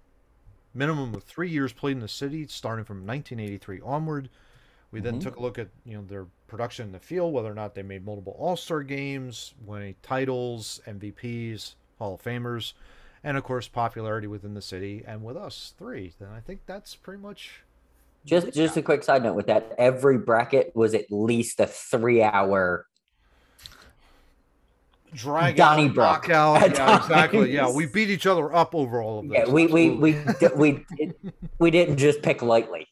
Minimum 0.74 1.14
of 1.14 1.24
three 1.24 1.48
years 1.48 1.72
played 1.72 1.92
in 1.92 2.00
the 2.00 2.08
city, 2.08 2.46
starting 2.48 2.84
from 2.84 3.06
1983 3.06 3.80
onward. 3.80 4.28
We 4.90 5.00
then 5.00 5.18
Mhm. 5.18 5.22
took 5.22 5.36
a 5.36 5.40
look 5.40 5.58
at 5.58 5.68
you 5.86 5.96
know 5.96 6.04
their 6.04 6.26
production 6.46 6.86
in 6.86 6.92
the 6.92 6.98
field, 7.00 7.32
whether 7.32 7.50
or 7.50 7.54
not 7.54 7.74
they 7.74 7.82
made 7.82 8.04
multiple 8.04 8.34
All 8.38 8.56
Star 8.56 8.82
games, 8.82 9.54
any 9.70 9.96
titles, 10.02 10.80
MVPs, 10.86 11.74
Hall 11.98 12.14
of 12.14 12.22
Famers, 12.22 12.72
and 13.24 13.36
of 13.36 13.44
course 13.44 13.68
popularity 13.68 14.26
within 14.26 14.54
the 14.54 14.62
city 14.62 15.02
and 15.06 15.24
with 15.24 15.36
us 15.36 15.74
three. 15.78 16.12
Then 16.18 16.28
I 16.30 16.40
think 16.40 16.60
that's 16.66 16.94
pretty 16.94 17.20
much 17.22 17.62
Just 18.24 18.52
just 18.52 18.76
a 18.76 18.82
quick 18.82 19.02
side 19.02 19.22
note 19.22 19.34
with 19.34 19.46
that, 19.46 19.74
every 19.78 20.18
bracket 20.18 20.72
was 20.74 20.94
at 20.94 21.10
least 21.10 21.58
a 21.60 21.66
three 21.66 22.22
hour 22.22 22.86
drag 25.14 25.56
Donnybrook. 25.56 25.96
knockout. 26.28 26.62
At 26.62 26.76
Yeah, 26.76 26.96
exactly. 26.98 27.52
Yeah, 27.52 27.70
we 27.72 27.86
beat 27.86 28.10
each 28.10 28.26
other 28.26 28.54
up 28.54 28.74
over 28.74 29.00
all 29.00 29.20
of 29.20 29.28
this. 29.28 29.38
Yeah, 29.46 29.52
we 29.52 29.66
we 29.66 29.90
we 29.90 30.16
we 30.56 30.84
it- 30.98 31.16
we 31.58 31.70
didn't 31.70 31.96
just 31.96 32.20
pick 32.22 32.42
lightly. 32.42 32.85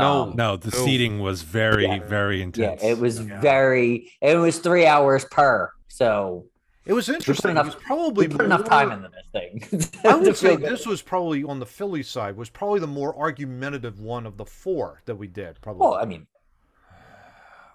No. 0.00 0.22
Um, 0.22 0.36
No, 0.36 0.56
the 0.56 0.70
seating 0.70 1.20
was 1.20 1.42
very, 1.42 1.84
Yeah. 1.86 2.00
very 2.00 2.42
intense. 2.42 2.82
yeah, 2.82 2.88
it 2.90 2.98
was 2.98 3.20
Yeah. 3.24 3.40
very. 3.40 4.12
It 4.20 4.36
was 4.36 4.58
three 4.58 4.86
hours 4.86 5.24
per. 5.26 5.70
So 5.88 6.46
It 6.84 6.92
was 6.94 7.08
interesting. 7.08 7.50
enough- 7.52 7.66
it 7.68 7.74
was 7.74 7.82
probably 7.84 8.28
we 8.28 8.34
put 8.36 8.44
enough 8.46 8.64
time 8.64 8.90
into 8.92 9.08
this 9.10 9.26
thing. 9.70 9.90
I 10.04 10.14
would 10.14 10.36
say 10.36 10.56
good. 10.56 10.70
this 10.70 10.86
was 10.86 11.02
probably 11.02 11.44
on 11.44 11.58
the 11.58 11.66
Philly 11.66 12.02
side 12.02 12.36
was 12.36 12.48
probably 12.50 12.80
the 12.80 12.86
more 12.86 13.14
argumentative 13.18 14.00
one 14.00 14.24
of 14.26 14.36
the 14.38 14.44
four 14.46 15.02
that 15.06 15.16
we 15.16 15.26
did. 15.26 15.60
Probably. 15.60 15.80
Well, 15.80 15.94
I 15.94 16.04
mean, 16.06 16.26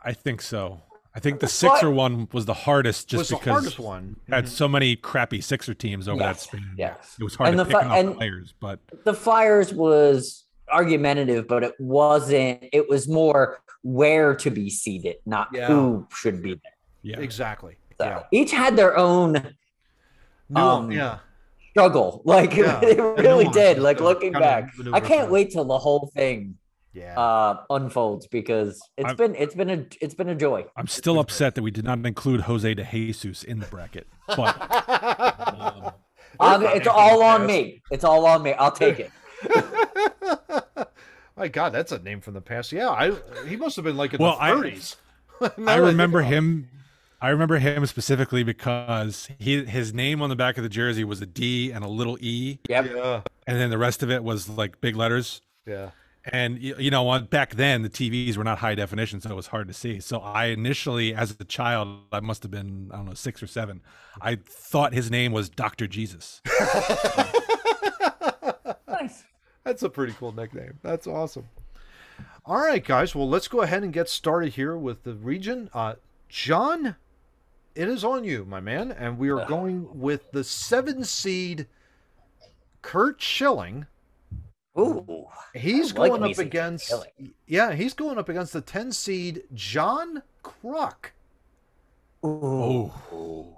I 0.03 0.13
think 0.13 0.41
so. 0.41 0.81
I 1.15 1.19
think 1.19 1.39
the 1.41 1.47
Sixer 1.47 1.91
one 1.91 2.27
was 2.33 2.45
the 2.45 2.55
hardest 2.55 3.07
just 3.07 3.19
was 3.19 3.29
the 3.29 3.35
because 3.35 3.51
hardest 3.51 3.77
one. 3.79 4.15
we 4.27 4.33
had 4.33 4.49
so 4.49 4.67
many 4.67 4.95
crappy 4.95 5.41
Sixer 5.41 5.75
teams 5.75 6.07
over 6.07 6.17
that 6.19 6.39
span. 6.39 6.73
yes. 6.75 7.15
It 7.19 7.23
was 7.23 7.35
hard 7.35 7.49
And 7.49 7.57
to 7.59 7.63
the 7.65 7.69
pick 7.69 7.79
fi- 7.81 7.85
enough 7.85 7.97
and- 7.97 8.15
players, 8.17 8.53
but 8.59 8.79
the 9.03 9.13
Flyers 9.13 9.71
was 9.73 10.42
argumentative, 10.73 11.47
but 11.47 11.63
it 11.63 11.73
wasn't. 11.79 12.65
It 12.73 12.89
was 12.89 13.07
more 13.07 13.59
where 13.83 14.33
to 14.35 14.49
be 14.49 14.69
seated, 14.69 15.17
not 15.25 15.47
Yeah. 15.53 15.67
who 15.67 16.07
should 16.13 16.41
be 16.41 16.53
there. 16.55 16.71
yeah. 17.03 17.19
Exactly. 17.19 17.75
So 17.99 18.05
Yeah. 18.05 18.23
each 18.31 18.51
had 18.51 18.75
their 18.75 18.97
own 18.97 19.33
New, 20.49 20.59
Um, 20.61 20.91
yeah. 20.91 21.19
struggle. 21.71 22.21
Like 22.25 22.55
Yeah. 22.55 22.79
it 22.81 22.97
really 22.99 23.43
nuances 23.45 23.53
did. 23.53 23.79
Like 23.79 23.99
looking 23.99 24.31
back, 24.33 24.71
I 24.91 24.99
can't 24.99 25.29
wait 25.31 25.51
till 25.51 25.65
the 25.65 25.77
whole 25.77 26.11
thing 26.13 26.57
Yeah. 26.93 27.19
uh 27.19 27.63
unfolds 27.69 28.27
because 28.27 28.79
it's 28.97 29.07
I'm- 29.07 29.15
been 29.17 29.35
it's 29.35 29.55
been 29.55 29.69
a 29.69 29.85
it's 30.01 30.13
been 30.15 30.29
a 30.29 30.35
joy. 30.35 30.65
I'm 30.77 30.87
still 30.87 31.19
upset 31.19 31.55
that 31.55 31.61
we 31.63 31.71
did 31.71 31.85
not 31.85 32.05
include 32.05 32.41
Jose 32.41 32.71
de 32.73 32.83
Jesus 32.83 33.43
in 33.43 33.59
the 33.59 33.65
bracket. 33.67 34.07
But 34.27 34.55
um, 36.39 36.63
it's 36.65 36.87
all 36.87 37.21
on 37.23 37.45
me. 37.45 37.81
It's 37.91 38.03
all 38.03 38.25
on 38.25 38.43
me. 38.43 38.53
I'll 38.53 38.71
take 38.71 38.99
it. 39.05 39.11
My 41.35 41.47
God, 41.47 41.71
that's 41.71 41.91
a 41.91 41.99
name 41.99 42.21
from 42.21 42.35
the 42.35 42.41
past. 42.41 42.71
Yeah, 42.71 42.89
I 42.89 43.11
he 43.47 43.55
must 43.55 43.75
have 43.75 43.85
been 43.85 43.97
like 43.97 44.13
in 44.13 44.19
Well, 44.19 44.35
the 44.35 44.43
I- 44.43 44.51
30s. 44.51 44.95
Now 45.41 45.47
that 45.57 45.67
I 45.67 45.75
remember 45.77 46.19
about 46.19 46.31
it. 46.31 46.35
him. 46.35 46.69
I 47.19 47.29
remember 47.29 47.57
him 47.57 47.85
specifically 47.85 48.43
because 48.43 49.29
he 49.39 49.63
his 49.65 49.93
name 49.93 50.21
on 50.21 50.29
the 50.29 50.35
back 50.35 50.57
of 50.57 50.63
the 50.63 50.69
jersey 50.69 51.03
was 51.03 51.21
a 51.21 51.25
D 51.25 51.71
and 51.71 51.83
a 51.83 51.87
little 51.87 52.17
E, 52.21 52.59
Yep. 52.69 52.91
Yeah, 52.93 53.21
and 53.47 53.59
then 53.59 53.69
the 53.69 53.77
rest 53.77 54.03
of 54.03 54.11
it 54.11 54.23
was 54.23 54.47
like 54.49 54.79
big 54.81 54.95
letters. 54.95 55.41
yeah. 55.65 55.91
And 56.25 56.61
you 56.61 56.89
know, 56.89 57.09
on 57.09 57.25
back 57.25 57.55
then 57.55 57.81
the 57.81 57.89
TVs 57.89 58.37
were 58.37 58.45
not 58.45 58.59
high 58.59 58.75
definition, 58.75 59.19
so 59.19 59.29
it 59.31 59.35
was 59.35 59.47
hard 59.47 59.67
to 59.67 59.73
see. 59.73 59.99
So 59.99 60.19
I 60.19 60.45
initially, 60.45 61.13
as 61.13 61.35
a 61.37 61.43
child, 61.43 61.99
I 62.13 62.21
must 62.21 62.43
have 62.43 62.51
been 62.51 62.89
I 62.93 62.97
don't 62.97 63.07
know 63.07 63.13
six 63.13 63.43
or 63.43 63.47
seven. 63.47 63.81
I 64.21 64.35
thought 64.45 64.93
his 64.93 65.11
name 65.11 65.33
was 65.33 65.49
Doctor 65.49 65.85
Jesus. 65.87 66.41
That's 69.63 69.83
a 69.83 69.89
pretty 69.89 70.13
cool 70.13 70.31
nickname. 70.33 70.79
That's 70.81 71.07
awesome. 71.07 71.47
All 72.45 72.57
right, 72.57 72.83
guys. 72.83 73.15
Well, 73.15 73.29
let's 73.29 73.47
go 73.47 73.61
ahead 73.61 73.83
and 73.83 73.93
get 73.93 74.09
started 74.09 74.53
here 74.53 74.77
with 74.77 75.03
the 75.03 75.13
region. 75.13 75.69
Uh, 75.73 75.95
John, 76.27 76.95
it 77.75 77.87
is 77.87 78.03
on 78.03 78.23
you, 78.23 78.45
my 78.45 78.59
man, 78.59 78.91
and 78.91 79.17
we 79.17 79.29
are 79.29 79.45
going 79.45 79.99
with 79.99 80.31
the 80.31 80.43
seven 80.43 81.03
seed 81.05 81.67
Curt 82.81 83.21
Schilling. 83.21 83.87
Ooh. 84.77 85.25
He's 85.53 85.93
like 85.93 86.11
going 86.11 86.23
up 86.31 86.37
against 86.37 86.93
yeah, 87.47 87.73
he's 87.73 87.93
going 87.93 88.17
up 88.17 88.27
against 88.27 88.53
the 88.53 88.61
ten 88.61 88.91
seed 88.91 89.43
John 89.53 90.23
Kruk. 90.43 91.11
Ooh. 92.25 92.91
Oh, 93.11 93.57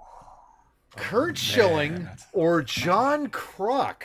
Curt 0.94 1.38
Schilling 1.38 2.08
or 2.32 2.62
John 2.62 3.28
Kruk. 3.28 4.02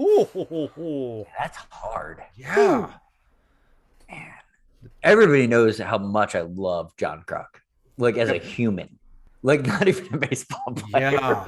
Ooh, 0.00 1.26
That's 1.38 1.58
hard. 1.70 2.22
yeah. 2.36 2.90
Man. 4.10 4.32
Everybody 5.02 5.46
knows 5.46 5.78
how 5.78 5.98
much 5.98 6.34
I 6.34 6.40
love 6.40 6.96
John 6.96 7.22
Kruk, 7.26 7.46
like 7.98 8.16
as 8.16 8.30
a 8.30 8.38
human. 8.38 8.98
like 9.42 9.66
not 9.66 9.86
even 9.92 10.14
a 10.14 10.18
baseball 10.18 10.72
player. 10.74 11.12
Yeah. 11.12 11.44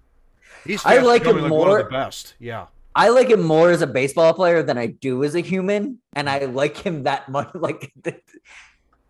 He's 0.64 0.84
I 0.84 0.98
like 0.98 1.24
him 1.24 1.40
like 1.40 1.48
more- 1.48 1.82
the 1.82 1.88
best. 1.88 2.34
Yeah. 2.38 2.66
I 2.94 3.08
like 3.10 3.28
him 3.30 3.40
more 3.42 3.70
as 3.70 3.82
a 3.82 3.86
baseball 3.86 4.34
player 4.34 4.62
than 4.62 4.76
I 4.76 4.86
do 4.88 5.22
as 5.24 5.34
a 5.36 5.40
human, 5.40 5.98
and 6.14 6.28
I 6.28 6.40
like 6.46 6.76
him 6.76 7.04
that 7.04 7.28
much. 7.30 7.48
Like 7.54 7.92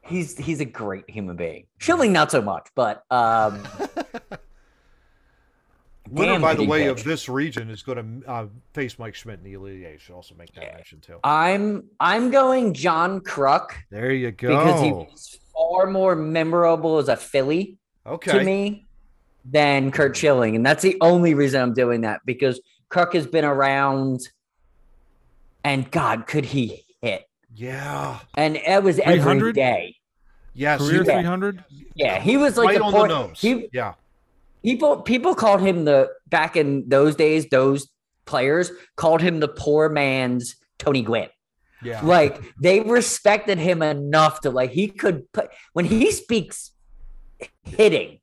he's 0.02 0.36
he's 0.36 0.60
a 0.60 0.64
great 0.66 1.08
human 1.08 1.36
being. 1.36 1.64
Schilling 1.78 2.12
not 2.12 2.30
so 2.30 2.42
much, 2.42 2.68
but 2.74 3.04
um, 3.10 3.62
Winner, 6.10 6.40
by 6.40 6.54
the 6.54 6.64
way, 6.64 6.88
pitch. 6.88 6.98
of 6.98 7.04
this 7.04 7.28
region 7.28 7.70
is 7.70 7.82
going 7.82 8.22
to 8.22 8.28
uh, 8.30 8.46
face 8.74 8.98
Mike 8.98 9.14
Schmidt 9.14 9.38
in 9.38 9.44
the 9.44 9.52
Elite 9.54 9.84
Eight. 9.84 10.00
Should 10.00 10.14
also 10.14 10.34
make 10.34 10.52
that 10.54 10.64
Yeah. 10.64 10.74
mention 10.74 11.00
too. 11.00 11.18
I'm 11.24 11.84
I'm 12.00 12.30
going 12.30 12.74
John 12.74 13.20
Kruk 13.20 13.70
There 13.90 14.12
you 14.12 14.30
go. 14.32 14.48
because 14.48 14.82
he 14.82 14.92
was 14.92 15.38
far 15.52 15.86
more 15.86 16.14
memorable 16.16 16.98
as 16.98 17.08
a 17.08 17.16
Philly 17.16 17.78
okay. 18.06 18.38
to 18.38 18.44
me 18.44 18.86
than 19.44 19.90
Curt 19.90 20.16
Schilling, 20.16 20.56
and 20.56 20.64
that's 20.66 20.82
the 20.82 20.96
only 21.00 21.34
reason 21.34 21.62
I'm 21.62 21.74
doing 21.74 22.00
that 22.02 22.20
because 22.26 22.60
Kruk 22.90 23.14
has 23.14 23.26
been 23.26 23.44
around, 23.44 24.20
and 25.64 25.90
God, 25.90 26.26
could 26.26 26.44
he 26.44 26.84
hit? 27.00 27.24
Yeah. 27.54 28.18
And 28.34 28.56
it 28.56 28.82
was 28.82 28.98
every 28.98 29.14
300? 29.16 29.54
day. 29.54 29.96
Yes. 30.54 30.80
Career 30.80 31.02
he- 31.02 31.08
Yeah. 31.08 31.14
300. 31.20 31.64
Yeah, 31.94 32.18
he 32.20 32.36
was 32.36 32.56
like 32.56 32.68
right 32.68 32.78
the 32.78 32.84
on 32.84 32.92
point. 32.92 33.08
the 33.10 33.26
nose. 33.28 33.40
He 33.40 33.68
yeah. 33.72 33.94
People 34.62 35.02
people 35.02 35.34
called 35.34 35.60
him 35.60 35.84
the 35.84 36.10
back 36.28 36.56
in 36.56 36.88
those 36.88 37.16
days. 37.16 37.48
Those 37.48 37.88
players 38.26 38.70
called 38.96 39.20
him 39.20 39.40
the 39.40 39.48
poor 39.48 39.88
man's 39.88 40.56
Tony 40.78 41.02
Gwynn. 41.02 41.28
Yeah. 41.82 42.00
Like 42.04 42.40
they 42.60 42.80
respected 42.80 43.58
him 43.58 43.82
enough 43.82 44.42
to 44.42 44.50
like 44.50 44.70
he 44.70 44.88
could 44.88 45.30
put 45.32 45.50
when 45.72 45.84
he 45.84 46.10
speaks 46.12 46.72
hitting. 47.64 48.20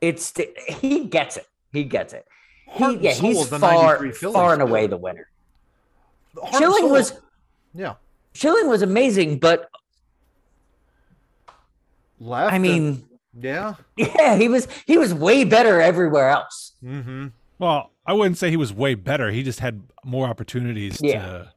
It's 0.00 0.32
he 0.68 1.04
gets 1.04 1.36
it. 1.36 1.46
He 1.72 1.84
gets 1.84 2.12
it. 2.12 2.24
He, 2.68 2.96
yeah, 2.96 3.12
he's 3.12 3.48
far 3.48 4.12
far 4.12 4.52
and 4.52 4.62
away 4.62 4.86
the 4.86 4.96
winner. 4.96 5.28
Heart 6.36 6.54
Schilling 6.54 6.90
was 6.90 7.20
Yeah. 7.74 7.94
Schilling 8.34 8.68
was 8.68 8.82
amazing, 8.82 9.38
but 9.38 9.70
Left. 12.18 12.52
I 12.52 12.58
mean, 12.58 13.04
yeah. 13.40 13.74
yeah, 13.96 14.36
he 14.36 14.48
was 14.48 14.68
he 14.86 14.98
was 14.98 15.12
way 15.14 15.44
better 15.44 15.80
everywhere 15.80 16.28
else. 16.30 16.72
Mm-hmm. 16.82 17.28
Well, 17.58 17.90
I 18.06 18.12
wouldn't 18.12 18.38
say 18.38 18.50
he 18.50 18.56
was 18.56 18.72
way 18.72 18.94
better. 18.94 19.30
He 19.30 19.42
just 19.42 19.60
had 19.60 19.82
more 20.04 20.26
opportunities 20.28 20.98
Yeah. 21.02 21.22
to, 21.26 21.52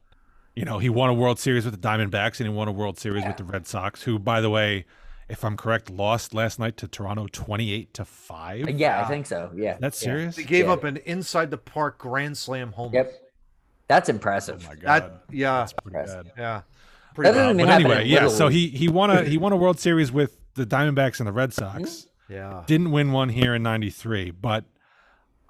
you 0.55 0.65
know, 0.65 0.79
he 0.79 0.89
won 0.89 1.09
a 1.09 1.13
World 1.13 1.39
Series 1.39 1.65
with 1.65 1.79
the 1.79 1.87
Diamondbacks 1.87 2.39
and 2.39 2.49
he 2.49 2.53
won 2.55 2.67
a 2.67 2.71
World 2.71 2.97
Series 2.97 3.25
with 3.25 3.37
the 3.37 3.43
Red 3.43 3.67
Sox, 3.67 4.03
who, 4.03 4.17
by 4.17 4.39
the 4.41 4.49
way, 4.49 4.85
if 5.27 5.43
I'm 5.43 5.55
correct, 5.57 5.89
lost 5.91 6.33
last 6.33 6.57
night 6.57 6.75
to 6.77 6.87
Toronto 6.87 7.27
28 7.31 7.93
to 7.93 8.05
5. 8.05 8.69
Yeah, 8.71 9.03
I 9.03 9.07
think 9.07 9.25
so. 9.27 9.51
Yeah. 9.55 9.77
That's 9.79 10.01
yeah. 10.01 10.05
serious? 10.05 10.35
They 10.37 10.43
gave 10.43 10.65
Yeah. 10.65 10.71
up 10.73 10.83
an 10.85 10.97
inside 11.05 11.51
the 11.51 11.57
park 11.57 11.97
grand 11.99 12.37
slam 12.37 12.71
home. 12.71 12.93
Yep. 12.93 13.13
That's 13.87 14.09
Oh 14.09 14.13
impressive. 14.13 14.65
my 14.67 14.75
god. 14.75 14.83
That 15.03 15.21
yeah. 15.31 15.57
That's 15.59 15.73
pretty 15.73 15.97
Impressive. 15.97 16.23
bad. 16.25 16.33
Yeah. 16.37 16.61
Pretty 17.13 17.29
doesn't 17.31 17.43
bad. 17.43 17.55
even 17.55 17.65
But 17.65 17.73
anyway, 17.93 18.07
yeah, 18.07 18.27
so 18.29 18.47
he 18.47 18.67
he 18.69 18.87
won 18.87 19.09
a 19.11 19.23
he 19.23 19.37
won 19.37 19.51
a 19.51 19.57
World 19.57 19.79
Series 19.79 20.11
with 20.11 20.37
the 20.59 20.75
Diamondbacks 20.75 21.19
and 21.19 21.27
the 21.27 21.31
Red 21.33 21.53
Sox. 21.53 22.07
Yeah. 22.29 22.63
Didn't 22.67 22.91
win 22.91 23.11
one 23.11 23.29
here 23.29 23.55
in 23.55 23.63
93, 23.63 24.31
but 24.31 24.65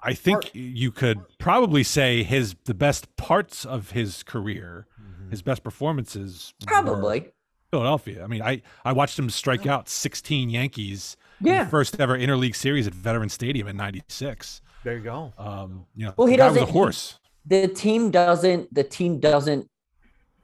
I 0.02 0.14
think 0.14 0.42
Part- 0.42 0.54
you 0.54 0.90
could 0.92 1.20
probably 1.38 1.82
say 1.82 2.22
his 2.22 2.54
the 2.64 2.72
best 2.74 3.14
parts 3.16 3.64
of 3.66 3.90
his 3.90 4.22
career, 4.22 4.86
Mm-hmm. 5.00 5.30
his 5.30 5.42
best 5.42 5.62
performances 5.62 6.54
Probably. 6.66 7.28
Philadelphia. 7.70 8.24
I 8.24 8.26
mean, 8.26 8.42
I 8.42 8.62
I 8.84 8.92
watched 8.92 9.18
him 9.18 9.28
strike 9.30 9.66
out 9.66 9.88
16 9.88 10.48
Yankees 10.50 11.16
in 11.40 11.46
Yeah. 11.48 11.64
the 11.64 11.70
first 11.70 12.00
ever 12.00 12.16
interleague 12.18 12.56
series 12.56 12.86
at 12.86 12.94
Veterans 12.94 13.32
Stadium 13.34 13.68
in 13.68 13.76
96. 13.76 14.62
There 14.82 14.96
you 14.96 15.02
go. 15.04 15.32
Um, 15.38 15.86
you 15.94 16.06
know, 16.06 16.14
Well, 16.16 16.26
he 16.26 16.34
the 16.34 16.38
guy 16.38 16.46
was 16.48 16.56
a 16.56 16.60
doesn't- 16.60 16.68
he- 16.68 16.72
horse. 16.72 17.18
The 17.46 17.68
team 17.68 18.10
doesn't 18.10 18.72
the 18.74 18.84
team 18.84 19.18
doesn't 19.20 19.68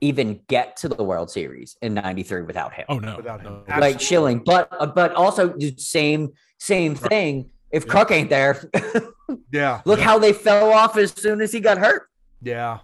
even 0.01 0.41
get 0.49 0.77
to 0.79 0.89
the 0.89 1.03
World 1.03 1.31
Series 1.31 1.77
in 1.83 1.95
93 1.95 2.43
without 2.43 2.73
him. 2.73 2.85
Oh 2.89 2.99
no. 2.99 3.17
Without 3.17 3.41
him. 3.41 3.53
no. 3.53 3.59
Absolutely. 3.69 3.81
like 3.81 4.01
Schilling, 4.01 4.39
but 4.45 4.69
uh, 4.79 4.87
but 4.87 5.13
also 5.15 5.49
the 5.49 5.75
same 5.79 6.33
same 6.59 6.95
thing. 6.95 7.51
If 7.71 7.87
Cook 7.87 8.11
ain't 8.11 8.31
there, 8.31 8.71
Yeah. 9.53 9.81
look 9.85 10.01
how 10.01 10.19
they 10.19 10.33
fell 10.33 10.71
off 10.73 10.97
as 10.97 11.13
soon 11.13 11.41
as 11.41 11.53
he 11.53 11.61
got 11.61 11.79
hurt. 11.79 12.09
Yeah. 12.43 12.79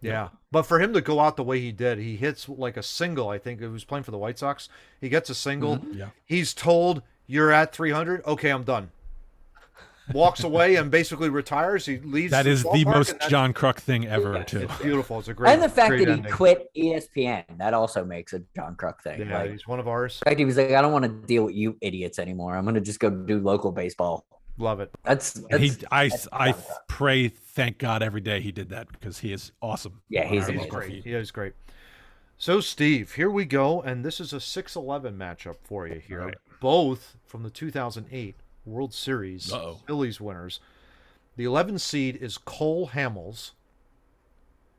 Yeah. 0.00 0.28
But 0.50 0.62
for 0.62 0.78
him 0.80 0.92
to 0.92 1.00
go 1.00 1.18
out 1.18 1.36
the 1.36 1.42
way 1.42 1.60
he 1.60 1.72
did, 1.72 1.98
he 1.98 2.16
hits 2.16 2.48
like 2.48 2.76
a 2.76 2.82
single, 2.82 3.28
I 3.28 3.38
think. 3.38 3.60
He 3.60 3.66
was 3.66 3.84
playing 3.84 4.04
for 4.04 4.12
the 4.12 4.18
White 4.18 4.38
Sox. 4.38 4.68
He 5.00 5.08
gets 5.08 5.30
a 5.30 5.34
single. 5.34 5.84
Yeah. 5.92 6.10
He's 6.26 6.54
told, 6.54 7.02
You're 7.26 7.50
at 7.50 7.74
300. 7.74 8.24
Okay, 8.24 8.50
I'm 8.50 8.62
done. 8.62 8.90
Walks 10.12 10.44
away 10.44 10.76
and 10.76 10.90
basically 10.90 11.30
retires. 11.30 11.86
He 11.86 11.98
leaves. 11.98 12.30
That 12.30 12.46
is 12.46 12.62
the 12.62 12.68
ballpark, 12.68 12.84
most 12.94 13.14
John 13.30 13.54
Kruk 13.54 13.78
thing 13.78 14.06
ever, 14.06 14.34
Yeah. 14.34 14.42
too. 14.42 14.58
It's 14.60 14.78
beautiful. 14.82 15.18
It's 15.18 15.28
a 15.28 15.34
great 15.34 15.50
and 15.52 15.62
the 15.62 15.68
fact 15.68 15.88
great 15.88 16.00
that 16.00 16.08
he 16.08 16.12
ending. 16.18 16.32
quit 16.32 16.70
ESPN, 16.76 17.44
that 17.58 17.72
also 17.72 18.04
makes 18.04 18.34
a 18.34 18.42
John 18.54 18.76
Kruk 18.76 19.00
thing. 19.00 19.20
Yeah, 19.26 19.38
like, 19.38 19.50
he's 19.52 19.66
one 19.66 19.80
of 19.80 19.88
ours. 19.88 20.20
in 20.24 20.30
fact, 20.30 20.38
he 20.38 20.44
was 20.44 20.56
like, 20.58 20.72
I 20.72 20.82
don't 20.82 20.92
want 20.92 21.04
to 21.04 21.26
deal 21.26 21.44
with 21.44 21.54
you 21.54 21.76
idiots 21.80 22.18
anymore. 22.18 22.54
I'm 22.56 22.64
gonna 22.66 22.80
just 22.82 23.00
go 23.00 23.08
do 23.08 23.38
local 23.40 23.72
baseball. 23.72 24.26
Love 24.58 24.78
it. 24.80 24.90
That's, 25.04 25.36
And 25.50 25.60
he, 25.62 25.72
I, 25.90 26.08
that's 26.08 26.28
I 26.32 26.54
pray, 26.86 27.28
thank 27.28 27.78
God, 27.78 28.02
every 28.02 28.20
day 28.20 28.40
he 28.40 28.52
did 28.52 28.68
that 28.68 28.86
because 28.92 29.18
he 29.18 29.32
is 29.32 29.52
awesome. 29.62 30.02
Yeah, 30.10 30.24
he's 30.26 30.42
He's 30.42 30.48
amazing. 30.50 30.68
great. 30.70 31.04
He 31.04 31.12
is 31.12 31.30
great. 31.30 31.54
So, 32.36 32.60
Steve, 32.60 33.14
here 33.14 33.30
we 33.30 33.46
go. 33.46 33.80
And 33.80 34.04
this 34.04 34.20
is 34.20 34.32
a 34.32 34.40
6 34.40 34.76
11 34.76 35.16
matchup 35.16 35.56
for 35.64 35.88
you 35.88 35.98
here. 35.98 36.26
Right. 36.26 36.34
Both 36.60 37.16
from 37.24 37.42
the 37.42 37.50
2008 37.50 38.36
World 38.64 38.94
Series 38.94 39.52
Uh-oh. 39.52 39.80
Phillies 39.86 40.20
winners. 40.20 40.60
The 41.36 41.44
11 41.44 41.78
seed 41.78 42.16
is 42.16 42.38
Cole 42.38 42.88
Hamels. 42.88 43.52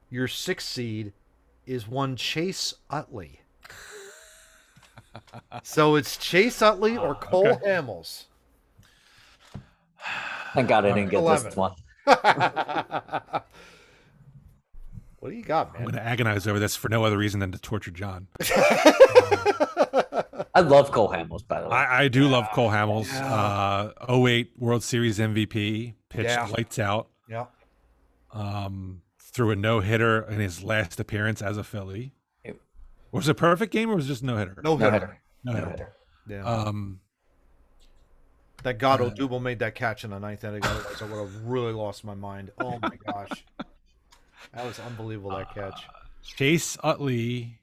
Your 0.09 0.27
sixth 0.27 0.67
seed 0.67 1.13
is 1.65 1.87
one 1.87 2.15
Chase 2.15 2.75
Utley. 2.89 3.41
so 5.63 5.95
it's 5.95 6.17
Chase 6.17 6.61
Utley 6.61 6.97
or 6.97 7.11
ah, 7.11 7.19
Cole 7.19 7.47
okay. 7.47 7.67
Hamels. 7.67 8.25
Thank 10.53 10.69
God 10.69 10.85
I 10.85 10.93
didn't 10.93 11.09
get 11.09 11.19
11. 11.19 11.45
this 11.45 11.55
one. 11.55 11.73
what 15.25 15.31
do 15.31 15.37
you 15.37 15.43
got, 15.43 15.73
man? 15.73 15.81
I'm 15.81 15.87
going 15.89 15.95
to 16.03 16.07
agonize 16.07 16.45
over 16.45 16.59
this 16.59 16.75
for 16.75 16.87
no 16.87 17.03
other 17.03 17.17
reason 17.17 17.39
than 17.39 17.51
to 17.51 17.57
torture 17.57 17.89
John. 17.89 18.27
I 20.53 20.59
love 20.61 20.91
Cole 20.91 21.09
Hamels, 21.09 21.45
by 21.47 21.61
the 21.61 21.67
way. 21.67 21.75
I, 21.75 22.03
I 22.03 22.07
do 22.09 22.27
love 22.27 22.47
Cole 22.53 22.69
Hamels. 22.69 23.11
Uh, 23.11 23.91
08 24.23 24.51
World 24.59 24.83
Series 24.83 25.17
MVP, 25.17 25.95
pitched 26.09 26.29
Yeah. 26.29 26.45
lights 26.55 26.77
out, 26.77 27.07
Yeah. 27.27 27.45
um, 28.31 29.01
threw 29.19 29.49
a 29.49 29.55
no 29.55 29.79
hitter 29.79 30.21
in 30.29 30.39
his 30.39 30.63
last 30.63 30.99
appearance 30.99 31.41
as 31.41 31.57
a 31.57 31.63
Philly. 31.63 32.13
Yep. 32.45 32.57
Was 33.11 33.27
it 33.27 33.31
a 33.31 33.33
perfect 33.35 33.73
game 33.73 33.89
or 33.89 33.95
was 33.95 34.05
it 34.05 34.09
just 34.09 34.21
no 34.23 34.37
hitter? 34.37 34.61
No 34.63 34.77
no 34.77 34.91
hitter. 34.91 34.91
hitter. 35.07 35.21
No 35.43 35.51
No 35.53 35.57
hitter. 35.59 35.71
hitter. 35.71 35.95
Yeah. 36.29 36.43
Um, 36.45 36.99
That 38.61 38.77
God 38.77 38.99
Odubel 38.99 39.41
made 39.41 39.57
that 39.59 39.73
catch 39.73 40.03
in 40.03 40.11
the 40.11 40.19
ninth 40.19 40.43
inning. 40.43 40.61
Otherwise, 40.63 41.01
I 41.01 41.05
would 41.05 41.19
have 41.19 41.35
really 41.45 41.73
lost 41.73 42.03
my 42.05 42.13
mind. 42.15 42.51
Oh 42.59 42.77
my 42.79 42.91
gosh, 43.05 43.43
that 44.53 44.65
was 44.65 44.79
unbelievable. 44.79 45.31
That 45.31 45.53
catch. 45.53 45.83
Chase 46.23 46.77
Utley. 46.83 47.59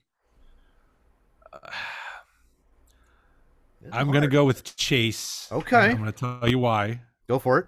It's 3.81 3.91
I'm 3.93 4.07
going 4.11 4.21
to 4.21 4.27
go 4.29 4.45
with 4.45 4.75
Chase. 4.77 5.47
Okay. 5.51 5.77
I'm 5.91 5.97
going 5.97 6.11
to 6.11 6.17
tell 6.17 6.47
you 6.49 6.59
why. 6.59 7.01
go 7.27 7.37
for 7.39 7.59
it. 7.59 7.67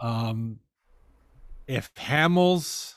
Um, 0.00 0.58
if 1.66 1.92
Hamels 1.94 2.94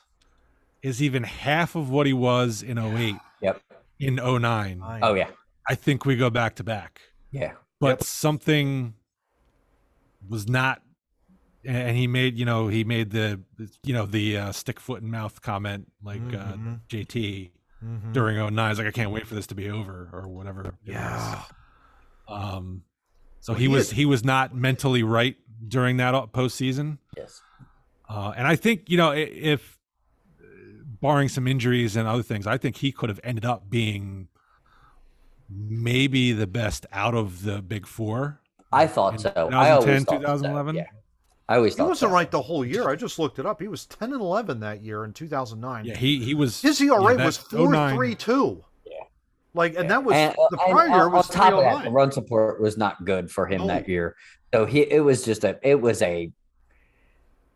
is 0.83 1.01
even 1.01 1.23
half 1.23 1.75
of 1.75 1.89
what 1.89 2.05
he 2.05 2.13
was 2.13 2.61
in 2.63 2.77
08, 2.77 3.15
Yep. 3.41 3.61
in 3.99 4.15
09, 4.15 4.81
Oh 5.01 5.13
yeah. 5.13 5.29
I 5.69 5.75
think 5.75 6.05
we 6.05 6.15
go 6.15 6.29
back 6.29 6.55
to 6.55 6.63
back. 6.63 7.01
Yeah. 7.31 7.53
But 7.79 7.99
Yep. 7.99 8.03
something 8.03 8.93
was 10.27 10.47
not, 10.49 10.81
and 11.67 11.97
he 11.97 12.07
made, 12.07 12.37
you 12.37 12.45
know, 12.45 12.67
he 12.69 12.83
made 12.83 13.11
the, 13.11 13.41
you 13.83 13.93
know, 13.93 14.05
the 14.05 14.37
uh, 14.37 14.51
stick 14.51 14.79
foot 14.79 15.01
and 15.01 15.11
mouth 15.11 15.41
comment 15.41 15.91
like 16.01 16.21
Mhm. 16.21 16.35
uh, 16.75 16.77
JT 16.89 17.51
Mhm. 17.83 18.13
during 18.13 18.37
09. 18.39 18.69
He's 18.69 18.77
like, 18.79 18.87
I 18.87 18.91
can't 18.91 19.11
wait 19.11 19.27
for 19.27 19.35
this 19.35 19.47
to 19.47 19.55
be 19.55 19.69
over 19.69 20.09
or 20.13 20.27
whatever. 20.27 20.61
it 20.61 20.65
was. 20.67 20.73
Yeah. 20.85 21.43
Um, 22.27 22.83
so 23.41 23.53
Well, 23.53 23.59
he 23.59 23.65
he 23.65 23.67
was 23.67 23.91
he 23.91 24.05
was 24.05 24.23
not 24.23 24.55
mentally 24.55 25.03
right 25.03 25.35
during 25.67 25.97
that 25.97 26.15
uh, 26.15 26.25
postseason. 26.27 26.97
Yes. 27.15 27.41
Uh, 28.09 28.33
and 28.37 28.47
I 28.47 28.55
think, 28.55 28.89
you 28.89 28.97
know, 28.97 29.11
if 29.11 29.77
barring 31.01 31.29
some 31.29 31.47
injuries 31.47 31.95
and 31.95 32.07
other 32.07 32.23
things, 32.23 32.47
I 32.47 32.57
think 32.57 32.77
he 32.77 32.91
could 32.91 33.09
have 33.09 33.19
ended 33.23 33.45
up 33.45 33.69
being 33.69 34.29
maybe 35.49 36.31
the 36.33 36.47
best 36.47 36.85
out 36.91 37.13
of 37.15 37.43
the 37.43 37.61
big 37.61 37.85
four. 37.87 38.41
I 38.71 38.87
thought 38.87 39.13
In 39.13 39.19
so. 39.19 39.31
I 39.35 39.69
always 39.71 39.85
2010, 39.85 40.05
thought 40.05 40.21
so. 40.39 40.43
2011? 40.43 40.75
Yeah. 40.75 40.85
I 41.49 41.55
always 41.55 41.73
He 41.73 41.77
thought 41.77 41.89
wasn't 41.89 42.09
so. 42.09 42.13
right 42.13 42.29
the 42.29 42.41
whole 42.41 42.65
year. 42.65 42.89
I 42.89 42.95
just 42.95 43.19
looked 43.19 43.39
it 43.39 43.45
up. 43.45 43.61
He 43.61 43.67
was 43.69 43.85
10 43.85 44.11
and 44.11 44.21
11 44.21 44.59
that 44.59 44.81
year 44.83 45.05
in 45.05 45.13
2009. 45.13 45.85
Yeah, 45.85 45.95
he 45.95 46.23
he 46.23 46.33
was 46.33 46.61
His 46.61 46.81
ERA 46.81 47.15
yeah, 47.17 47.25
was 47.25 47.37
that 47.37 47.57
09 47.57 47.97
4.32. 47.97 48.61
Yeah. 48.85 48.91
Like, 49.53 49.75
and 49.75 49.89
that 49.89 50.03
was 50.03 50.13
And, 50.15 50.33
uh, 50.37 50.47
the 50.51 50.59
and 50.61 50.71
prior 50.73 50.87
year 50.89 51.05
on- 51.05 51.11
was 51.13 51.29
on 51.29 51.35
top 51.35 51.53
of 51.53 51.59
that, 51.61 51.75
oh 51.81 51.83
the 51.85 51.91
run 51.91 52.11
support 52.11 52.59
was 52.61 52.77
not 52.77 53.05
good 53.05 53.31
for 53.31 53.47
him 53.47 53.61
No. 53.61 53.67
that 53.67 53.87
year. 53.87 54.15
So 54.53 54.65
he 54.65 54.81
it 54.81 54.99
was 55.01 55.23
just 55.23 55.43
a 55.45 55.57
it 55.63 55.79
was 55.79 56.01
a 56.01 56.31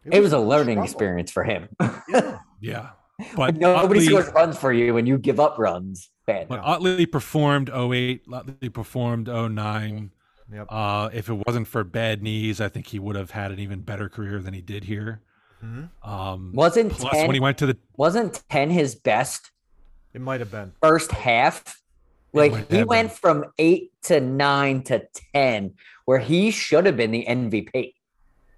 it 0.06 0.20
was 0.22 0.34
a 0.34 0.40
learning 0.40 0.76
struggle. 0.78 0.84
experience 0.86 1.32
for 1.32 1.44
him. 1.44 1.68
Yeah. 2.10 2.38
Yeah, 2.64 2.90
but 3.36 3.58
Nobody 3.58 4.02
Utley, 4.02 4.06
scores 4.06 4.32
runs 4.36 4.56
for 4.56 4.72
you 4.72 4.94
when 4.94 5.08
you 5.08 5.18
give 5.18 5.40
up 5.40 5.58
runs. 5.58 6.12
Bad. 6.28 6.48
but 6.48 6.60
Utley 6.64 7.08
performed 7.08 7.72
08, 7.72 8.22
Utley 8.32 8.70
performed 8.70 9.28
09. 9.28 10.12
Yep. 10.54 10.68
Uh, 10.70 11.10
if 11.14 11.30
it 11.30 11.34
wasn't 11.48 11.68
for 11.68 11.84
bad 11.84 12.22
knees, 12.22 12.60
I 12.60 12.68
think 12.70 12.88
he 12.88 13.00
would 13.00 13.16
have 13.16 13.32
had 13.32 13.52
an 13.52 13.60
even 13.60 13.82
better 13.82 14.10
career 14.10 14.40
than 14.40 14.54
he 14.54 14.62
did 14.62 14.84
here. 14.84 15.22
Mhm. 15.64 15.90
Um, 16.04 16.52
wasn't 16.54 16.92
plus, 16.94 17.14
10, 17.14 17.28
when 17.28 17.34
he 17.36 17.40
went 17.40 17.58
to 17.60 17.66
the 17.68 17.78
wasn't 17.96 18.42
10 18.50 18.70
his 18.72 18.96
best 18.96 19.52
It 20.14 20.20
might 20.22 20.40
have 20.40 20.50
been. 20.52 20.74
first 20.82 21.12
half? 21.12 21.80
Like 22.34 22.70
he 22.72 22.84
went 22.84 23.10
been. 23.10 23.18
from 23.18 23.46
8 23.60 23.92
to 24.04 24.20
9 24.20 24.82
to 24.84 25.08
10 25.36 25.74
where 26.06 26.18
he 26.20 26.50
should 26.52 26.86
have 26.86 26.98
been 26.98 27.12
the 27.12 27.26
MVP. 27.28 27.94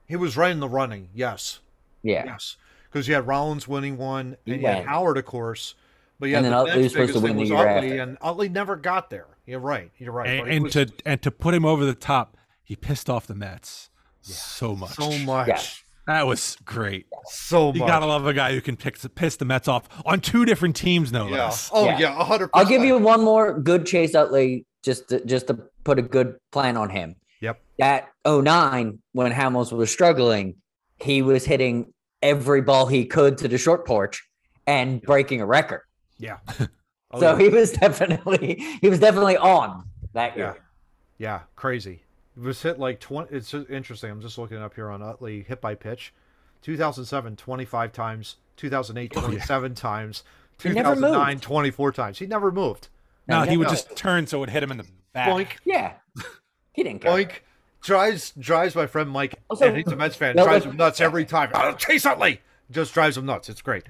He 0.07 0.15
was 0.15 0.37
right 0.37 0.51
in 0.51 0.59
the 0.61 0.69
running. 0.69 1.09
Yes. 1.13 1.59
Yeah. 2.03 2.23
Yes. 2.25 2.55
Because 2.89 3.07
you 3.07 3.15
had 3.15 3.25
Rollins 3.27 3.67
winning 3.67 3.97
one, 3.97 4.37
He 4.45 4.53
and 4.53 4.61
you 4.61 4.67
had. 4.67 4.85
Howard, 4.85 5.17
of 5.17 5.25
course. 5.25 5.75
But 6.19 6.29
yeah, 6.29 6.37
And 6.37 6.45
then 6.45 6.51
the 6.53 6.57
Utley 6.59 6.83
was 6.83 6.91
supposed 6.93 7.13
to 7.13 7.19
win 7.19 7.33
the 7.35 7.39
was 7.41 7.49
year 7.49 7.57
Utley, 7.67 7.89
after. 7.99 8.01
and 8.03 8.17
Utley 8.21 8.47
never 8.49 8.75
got 8.75 9.09
there. 9.09 9.27
You're 9.45 9.59
right. 9.59 9.91
You're 9.97 10.11
right. 10.13 10.39
and, 10.39 10.49
and 10.49 10.63
was 10.63 10.73
to 10.73 10.91
and 11.05 11.21
to 11.21 11.31
put 11.31 11.53
him 11.53 11.65
over 11.65 11.85
the 11.85 11.95
top, 11.95 12.37
he 12.63 12.75
pissed 12.75 13.09
off 13.09 13.27
the 13.27 13.35
Mets 13.35 13.89
so 14.21 14.75
much. 14.75 14.91
so 14.95 15.11
much, 15.19 15.47
Yeah. 15.47 15.61
That 16.05 16.27
was 16.27 16.57
great. 16.65 17.05
so 17.25 17.71
You 17.73 17.79
much. 17.79 17.87
gotta 17.87 18.05
love 18.05 18.25
a 18.25 18.33
guy 18.33 18.53
who 18.53 18.59
can 18.61 18.75
pick, 18.75 18.97
piss 19.15 19.37
the 19.37 19.45
Mets 19.45 19.67
off 19.69 19.87
on 20.05 20.19
two 20.19 20.43
different 20.45 20.75
teams, 20.75 21.11
no 21.11 21.27
yeah. 21.27 21.45
less. 21.45 21.69
Oh 21.73 21.85
Yeah. 21.85 21.99
yeah, 21.99 22.19
a 22.19 22.23
hundred. 22.23 22.49
I'll 22.53 22.65
give 22.65 22.83
you 22.83 22.97
one 22.97 23.21
more 23.23 23.57
good 23.57 23.85
Chase 23.85 24.13
Utley 24.15 24.65
just 24.83 25.07
to, 25.09 25.23
just 25.25 25.47
to 25.47 25.59
put 25.85 25.99
a 25.99 26.01
good 26.01 26.35
plan 26.51 26.75
on 26.77 26.89
him. 26.89 27.15
Yep. 27.41 27.61
That 27.79 28.09
09 28.25 28.99
when 29.13 29.31
Hamels 29.31 29.71
was 29.71 29.91
struggling, 29.91 30.55
he 31.01 31.21
was 31.21 31.45
hitting 31.45 31.93
every 32.21 32.61
ball 32.61 32.85
he 32.87 33.05
could 33.05 33.37
to 33.39 33.47
the 33.49 33.57
short 33.57 33.85
porch 33.85 34.23
and 34.67 35.01
breaking 35.01 35.41
a 35.41 35.45
record. 35.45 35.81
Yeah. 36.17 36.37
Oh, 37.13 37.19
so 37.19 37.31
yeah. 37.37 37.43
he 37.43 37.49
was 37.49 37.71
definitely 37.85 38.63
he 38.81 38.89
was 38.89 38.99
definitely 38.99 39.37
on 39.37 39.85
that 40.13 40.35
Yeah. 40.37 40.43
year. 40.43 40.55
Yeah, 41.17 41.27
yeah 41.27 41.39
crazy. 41.55 42.03
It 42.35 42.41
was 42.43 42.61
hit 42.61 42.79
like 42.79 42.99
20. 42.99 43.35
It's 43.35 43.53
interesting. 43.53 44.09
I'm 44.09 44.21
just 44.21 44.37
looking 44.37 44.57
up 44.57 44.73
here 44.73 44.89
on 44.89 45.01
Utley 45.03 45.43
hit 45.43 45.61
by 45.61 45.75
pitch. 45.75 46.13
2007, 46.63 47.35
25 47.35 47.91
times. 47.91 48.37
2008, 48.57 49.13
Oh, 49.15 49.19
yeah. 49.21 49.25
27 49.27 49.75
times. 49.75 50.23
2009, 50.57 51.39
24 51.39 51.91
times. 51.91 52.19
He 52.19 52.25
never 52.25 52.51
moved. 52.51 52.87
No, 53.27 53.43
No, 53.43 53.49
he 53.51 53.57
would 53.57 53.67
no. 53.67 53.73
just 53.73 53.95
turn 53.95 54.25
so 54.27 54.37
it 54.37 54.39
would 54.41 54.49
hit 54.49 54.63
him 54.63 54.71
in 54.71 54.77
the 54.77 54.85
back. 55.13 55.29
Boink, 55.29 55.47
Yeah. 55.65 55.93
He 56.73 56.83
didn't 56.83 57.01
care. 57.01 57.11
boink. 57.11 57.31
Drives 57.81 58.31
drives 58.39 58.75
my 58.75 58.87
friend 58.87 59.09
Mike, 59.09 59.35
oh, 59.37 59.43
Also- 59.51 59.67
and 59.67 59.77
he's 59.77 59.87
a 59.87 59.95
Mets 59.95 60.15
fan. 60.15 60.35
No, 60.35 60.45
drives 60.45 60.65
him 60.65 60.77
nuts 60.77 61.01
every 61.01 61.25
time. 61.25 61.51
Oh, 61.53 61.73
Chase 61.73 62.05
Utley 62.05 62.39
just 62.71 62.93
drives 62.93 63.17
him 63.17 63.25
nuts. 63.25 63.49
It's 63.49 63.61
great. 63.61 63.83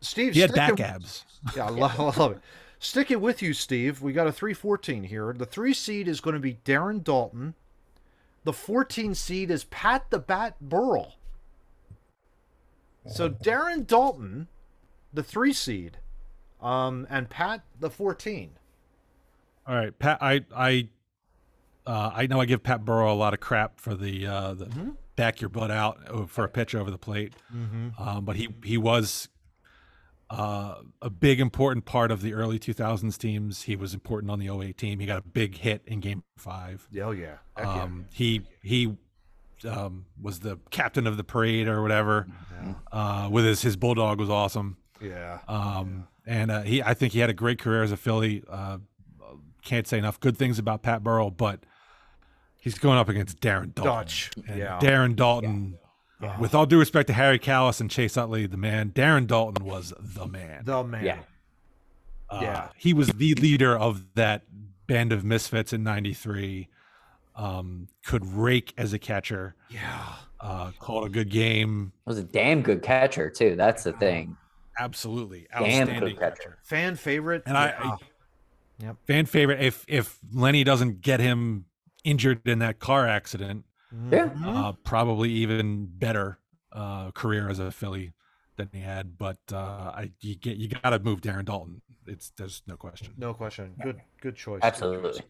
Steve, 0.00 0.34
He 0.34 0.40
had 0.40 0.52
back 0.54 0.80
abs. 0.80 1.24
Yeah, 1.56 1.66
I 1.66 1.70
love, 1.70 2.00
I 2.18 2.20
love 2.20 2.32
it. 2.32 2.38
Sticking 2.78 3.20
with 3.20 3.40
you, 3.42 3.52
Steve. 3.54 4.02
We 4.02 4.12
got 4.12 4.26
a 4.26 4.32
314 4.32 5.04
here. 5.04 5.32
The 5.32 5.46
three 5.46 5.72
seed 5.72 6.06
is 6.08 6.20
going 6.20 6.34
to 6.34 6.40
be 6.40 6.58
Darren 6.64 7.02
Daulton. 7.02 7.54
The 8.44 8.52
14 8.52 9.14
seed 9.14 9.50
is 9.50 9.64
Pat 9.64 10.06
the 10.10 10.18
Bat 10.18 10.56
Burrell. 10.60 11.14
So 13.06 13.28
Darren 13.28 13.84
Daulton, 13.86 14.46
the 15.12 15.22
three 15.22 15.52
seed, 15.52 15.98
um, 16.62 17.06
and 17.10 17.28
Pat 17.28 17.62
the 17.78 17.90
14. 17.90 18.50
All 19.66 19.74
right, 19.74 19.98
Pat. 19.98 20.18
I 20.22 20.44
I 20.54 20.88
uh, 21.86 22.10
I 22.14 22.26
know 22.26 22.40
I 22.40 22.46
give 22.46 22.62
Pat 22.62 22.84
Burrell 22.84 23.12
a 23.12 23.16
lot 23.16 23.34
of 23.34 23.40
crap 23.40 23.78
for 23.80 23.94
the 23.94 24.26
uh, 24.26 24.54
the 24.54 24.66
Mm-hmm. 24.66 24.90
back 25.16 25.40
your 25.40 25.48
butt 25.50 25.70
out 25.70 25.98
uh, 26.10 26.26
for 26.26 26.44
a 26.44 26.48
pitch 26.48 26.74
over 26.74 26.90
the 26.90 26.98
plate, 26.98 27.34
Mm-hmm. 27.54 28.02
um, 28.02 28.24
but 28.24 28.36
he 28.36 28.48
he 28.62 28.76
was 28.78 29.28
uh, 30.36 30.74
a 31.02 31.10
big 31.10 31.40
important 31.40 31.84
part 31.84 32.10
of 32.10 32.22
the 32.22 32.34
early 32.34 32.58
2000s 32.58 33.16
teams. 33.18 33.62
He 33.62 33.76
was 33.76 33.94
important 33.94 34.30
on 34.30 34.38
the 34.38 34.48
08 34.48 34.76
team. 34.76 34.98
He 34.98 35.06
got 35.06 35.18
a 35.18 35.22
big 35.28 35.56
hit 35.58 35.82
in 35.86 36.00
Game 36.00 36.22
Five. 36.36 36.88
Oh 37.02 37.10
yeah. 37.10 37.36
Heck 37.56 37.66
yeah. 37.66 37.82
Um, 37.82 38.06
he 38.12 38.42
he 38.62 38.96
um, 39.68 40.06
was 40.20 40.40
the 40.40 40.58
captain 40.70 41.06
of 41.06 41.16
the 41.16 41.24
parade 41.24 41.68
or 41.68 41.82
whatever. 41.82 42.26
Uh, 42.92 43.28
with 43.30 43.44
his 43.44 43.62
his 43.62 43.76
bulldog 43.76 44.18
was 44.18 44.30
awesome. 44.30 44.76
yeah. 45.00 45.40
Um, 45.48 46.08
and 46.26 46.50
uh, 46.50 46.62
he, 46.62 46.82
I 46.82 46.94
think 46.94 47.12
he 47.12 47.18
had 47.18 47.28
a 47.30 47.34
great 47.34 47.58
career 47.58 47.82
as 47.82 47.92
a 47.92 47.96
Philly. 47.96 48.42
Uh, 48.48 48.78
can't 49.62 49.86
say 49.86 49.98
enough 49.98 50.18
good 50.20 50.36
things 50.36 50.58
about 50.58 50.82
Pat 50.82 51.02
Burrell, 51.02 51.30
but 51.30 51.64
he's 52.58 52.78
going 52.78 52.98
up 52.98 53.08
against 53.08 53.40
Darren 53.40 53.72
Daulton. 53.72 53.84
Dutch. 53.84 54.30
And 54.48 54.58
Yeah. 54.58 54.78
Darren 54.80 55.14
Daulton. 55.14 55.74
With 56.40 56.54
all 56.54 56.64
due 56.64 56.78
respect 56.78 57.08
to 57.08 57.12
Harry 57.12 57.38
Kalas 57.38 57.80
and 57.80 57.90
Chase 57.90 58.16
Utley, 58.16 58.46
the 58.46 58.56
man, 58.56 58.90
Darren 58.92 59.26
Daulton 59.26 59.60
was 59.62 59.92
the 60.00 60.26
man. 60.26 60.62
The 60.64 60.82
man. 60.82 61.04
Yeah. 61.04 61.18
Uh, 62.30 62.38
yeah. 62.42 62.68
he 62.76 62.94
was 62.94 63.08
the 63.08 63.34
leader 63.34 63.76
of 63.76 64.04
that 64.14 64.42
band 64.86 65.12
of 65.12 65.22
misfits 65.24 65.72
in 65.74 65.82
'93. 65.82 66.68
Um, 67.36 67.88
could 68.06 68.24
rake 68.24 68.72
as 68.78 68.92
a 68.92 68.98
catcher. 68.98 69.54
Yeah. 69.68 70.14
Uh, 70.40 70.70
called 70.78 71.06
a 71.06 71.08
good 71.10 71.30
game. 71.30 71.92
was 72.06 72.18
a 72.18 72.22
damn 72.24 72.62
good 72.62 72.82
catcher 72.82 73.28
too. 73.28 73.54
That's 73.56 73.82
the 73.84 73.92
thing. 73.92 74.36
Absolutely 74.78 75.46
Damn 75.52 75.62
outstanding 75.62 76.00
good 76.00 76.18
catcher. 76.18 76.36
catcher. 76.36 76.58
Fan 76.62 76.96
favorite. 76.96 77.42
And 77.46 77.56
I, 77.56 77.66
Yeah. 77.66 77.90
I 77.90 77.96
Yep. 78.80 78.96
fan 79.06 79.26
favorite 79.26 79.60
if 79.60 79.84
if 79.88 80.18
Lenny 80.32 80.64
doesn't 80.64 81.00
get 81.00 81.20
him 81.20 81.66
injured 82.02 82.46
in 82.48 82.58
that 82.58 82.78
car 82.80 83.06
accident, 83.06 83.64
Yeah. 84.10 84.30
Uh, 84.44 84.72
probably 84.84 85.30
even 85.30 85.86
better 85.86 86.38
uh, 86.72 87.10
career 87.12 87.48
as 87.48 87.58
a 87.58 87.70
Philly 87.70 88.12
than 88.56 88.68
he 88.72 88.80
had. 88.80 89.16
But 89.18 89.38
uh, 89.52 89.56
I 89.56 90.12
you 90.20 90.34
get 90.36 90.56
you 90.56 90.68
got 90.68 90.90
to 90.90 90.98
move 90.98 91.20
Darren 91.20 91.44
Daulton. 91.44 91.80
It's 92.06 92.30
there's 92.36 92.62
no 92.66 92.76
question. 92.76 93.14
No 93.16 93.32
question. 93.34 93.74
Good 93.82 94.00
good 94.20 94.36
choice. 94.36 94.60
Absolutely. 94.62 95.22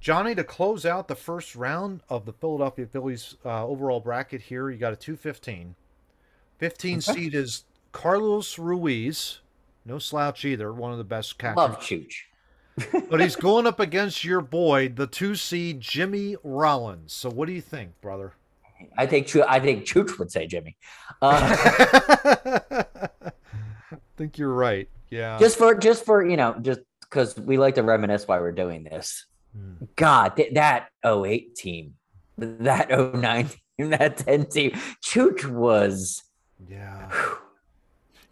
Johnny, 0.00 0.34
to 0.34 0.44
close 0.44 0.84
out 0.84 1.08
the 1.08 1.14
first 1.14 1.56
round 1.56 2.02
of 2.10 2.26
the 2.26 2.32
Philadelphia 2.34 2.86
Phillies 2.86 3.36
uh, 3.44 3.66
overall 3.66 4.00
bracket 4.00 4.42
here, 4.42 4.68
you 4.68 4.76
got 4.76 4.92
a 4.92 4.96
215. 4.96 5.76
15 6.58 6.98
Okay. 6.98 7.00
seed 7.00 7.34
is 7.34 7.64
Carlos 7.92 8.58
Ruiz. 8.58 9.38
No 9.86 9.98
slouch 9.98 10.44
either. 10.44 10.72
One 10.74 10.92
of 10.92 10.98
the 10.98 11.04
best 11.04 11.38
catchers. 11.38 11.56
Love 11.56 11.78
Chooch. 11.80 12.24
But 13.08 13.20
he's 13.20 13.36
going 13.36 13.66
up 13.66 13.78
against 13.78 14.24
your 14.24 14.40
boy, 14.40 14.88
the 14.88 15.06
two 15.06 15.34
seed 15.36 15.80
Jimmy 15.80 16.36
Rollins. 16.42 17.12
So 17.12 17.30
what 17.30 17.46
do 17.46 17.52
you 17.52 17.60
think, 17.60 18.00
brother? 18.00 18.32
I 18.98 19.06
think 19.06 19.34
I 19.36 19.60
think 19.60 19.84
Chooch 19.84 20.18
would 20.18 20.30
say 20.32 20.46
Jimmy. 20.46 20.76
Uh, 21.22 21.38
I 22.70 22.84
think 24.16 24.38
you're 24.38 24.52
right. 24.52 24.88
Yeah. 25.10 25.38
just 25.38 25.56
for 25.58 25.74
just 25.76 26.04
for 26.04 26.26
you 26.28 26.36
know 26.36 26.56
just 26.60 26.80
because 27.02 27.36
we 27.38 27.56
like 27.56 27.76
to 27.76 27.82
reminisce 27.84 28.26
while 28.26 28.40
we're 28.40 28.50
doing 28.52 28.82
this 28.84 29.26
Hmm. 29.56 29.84
god 29.94 30.34
th- 30.34 30.54
that 30.54 30.88
08 31.04 31.54
team 31.54 31.94
that 32.36 32.88
09 32.90 33.48
team 33.78 33.90
that 33.90 34.16
10 34.16 34.46
team 34.46 34.72
chooch 35.00 35.44
was 35.48 36.24
yeah. 36.68 37.08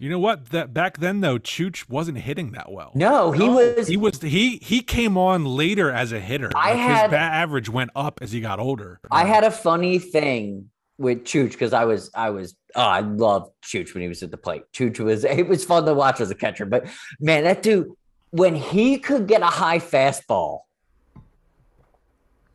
You 0.02 0.08
know 0.10 0.18
what? 0.18 0.46
That 0.50 0.74
back 0.74 0.98
then 0.98 1.20
though, 1.20 1.38
Chooch 1.38 1.88
wasn't 1.88 2.18
hitting 2.18 2.50
that 2.52 2.72
well. 2.72 2.90
no 2.96 3.30
he 3.30 3.46
No, 3.46 3.52
was 3.54 3.86
He 3.86 3.96
was 3.96 4.20
he 4.20 4.56
he 4.56 4.82
came 4.82 5.16
on 5.16 5.44
later 5.44 5.92
as 5.92 6.10
a 6.10 6.18
hitter. 6.18 6.50
I 6.56 6.70
Like, 6.70 6.78
had- 6.80 7.02
his 7.04 7.10
bat 7.12 7.32
average 7.34 7.68
went 7.68 7.90
up 7.94 8.18
as 8.20 8.32
he 8.32 8.40
got 8.40 8.58
older. 8.58 8.98
i 9.12 9.24
had 9.24 9.44
a 9.44 9.50
funny 9.52 10.00
thing 10.00 10.70
with 10.98 11.22
chooch 11.22 11.52
because 11.52 11.72
i 11.72 11.84
was 11.84 12.10
i 12.14 12.30
was 12.30 12.56
oh, 12.74 12.80
i 12.82 12.98
loved 12.98 13.52
chooch 13.64 13.94
when 13.94 14.02
he 14.02 14.08
was 14.08 14.24
at 14.24 14.32
the 14.32 14.36
plate 14.36 14.64
chooch 14.72 14.98
was 14.98 15.22
it 15.42 15.46
was 15.46 15.64
fun 15.64 15.84
to 15.86 15.94
watch 15.94 16.20
as 16.20 16.30
a 16.32 16.34
catcher 16.34 16.66
but 16.66 16.84
man 17.20 17.44
that 17.44 17.62
dude 17.62 17.88
when 18.30 18.56
he 18.56 18.98
could 18.98 19.28
get 19.28 19.40
a 19.40 19.46
high 19.46 19.78
fastball 19.78 20.60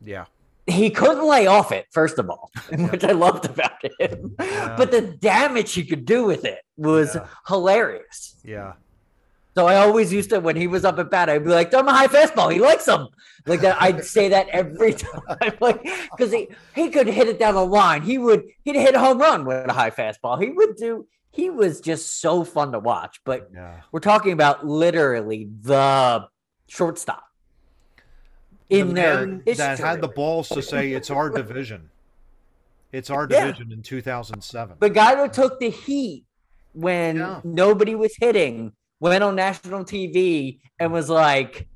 Yeah. 0.04 0.26
He 0.68 0.90
couldn't 0.90 1.26
lay 1.26 1.46
off 1.46 1.72
it, 1.72 1.86
first 1.90 2.18
of 2.18 2.28
all, 2.30 2.50
which 2.90 3.02
I 3.04 3.12
loved 3.12 3.46
about 3.46 3.82
him. 3.98 4.34
Yeah. 4.38 4.74
But 4.76 4.90
the 4.90 5.00
damage 5.02 5.72
he 5.72 5.84
could 5.84 6.04
do 6.04 6.24
with 6.24 6.44
it 6.44 6.60
was 6.76 7.14
Yeah. 7.14 7.26
hilarious. 7.46 8.36
Yeah. 8.44 8.74
So 9.54 9.66
I 9.66 9.76
always 9.76 10.12
used 10.12 10.30
to, 10.30 10.38
when 10.38 10.54
he 10.54 10.68
was 10.68 10.84
up 10.84 10.98
at 11.00 11.10
bat, 11.10 11.28
I'd 11.28 11.42
be 11.42 11.50
like, 11.50 11.70
throw 11.72 11.80
him 11.80 11.88
a 11.88 11.92
high 11.92 12.06
fastball. 12.06 12.52
He 12.52 12.60
likes 12.60 12.84
them. 12.84 13.08
Like 13.44 13.60
that. 13.62 13.80
I'd 13.82 14.04
say 14.04 14.28
that 14.28 14.48
every 14.50 14.92
time. 15.04 15.54
Like, 15.60 15.82
because 16.16 16.30
he, 16.32 16.48
he 16.76 16.90
could 16.90 17.08
hit 17.08 17.26
it 17.28 17.38
down 17.40 17.54
the 17.54 17.64
line. 17.66 18.02
He 18.02 18.18
would, 18.18 18.44
he'd 18.62 18.76
hit 18.76 18.94
a 18.94 19.00
home 19.00 19.18
run 19.18 19.44
with 19.44 19.68
a 19.68 19.72
high 19.72 19.90
fastball. 19.90 20.40
He 20.40 20.50
would 20.50 20.76
do, 20.76 21.08
he 21.32 21.50
was 21.50 21.80
just 21.80 22.20
so 22.20 22.44
fun 22.44 22.70
to 22.72 22.78
watch. 22.78 23.20
But 23.24 23.48
Yeah. 23.52 23.80
we're 23.90 23.98
talking 24.00 24.30
about 24.32 24.64
literally 24.64 25.48
the 25.62 26.28
shortstop 26.68 27.24
in 28.70 28.88
the 28.88 28.94
their 28.94 29.54
that 29.56 29.78
had 29.78 30.00
the 30.00 30.08
balls 30.08 30.48
to 30.50 30.62
say 30.62 30.92
it's 30.92 31.10
our 31.10 31.30
division. 31.30 31.90
It's 32.92 33.10
our 33.10 33.26
Yeah. 33.30 33.46
division 33.46 33.72
in 33.72 33.82
2007. 33.82 34.76
the 34.80 34.90
guy 34.90 35.16
who 35.16 35.28
took 35.28 35.58
the 35.60 35.70
heat 35.70 36.24
when 36.72 37.16
Yeah. 37.16 37.40
nobody 37.44 37.94
was 37.94 38.14
hitting 38.20 38.72
went 39.00 39.22
on 39.22 39.36
national 39.36 39.84
TV 39.84 40.60
and 40.80 40.92
was 40.92 41.08
like, 41.08 41.66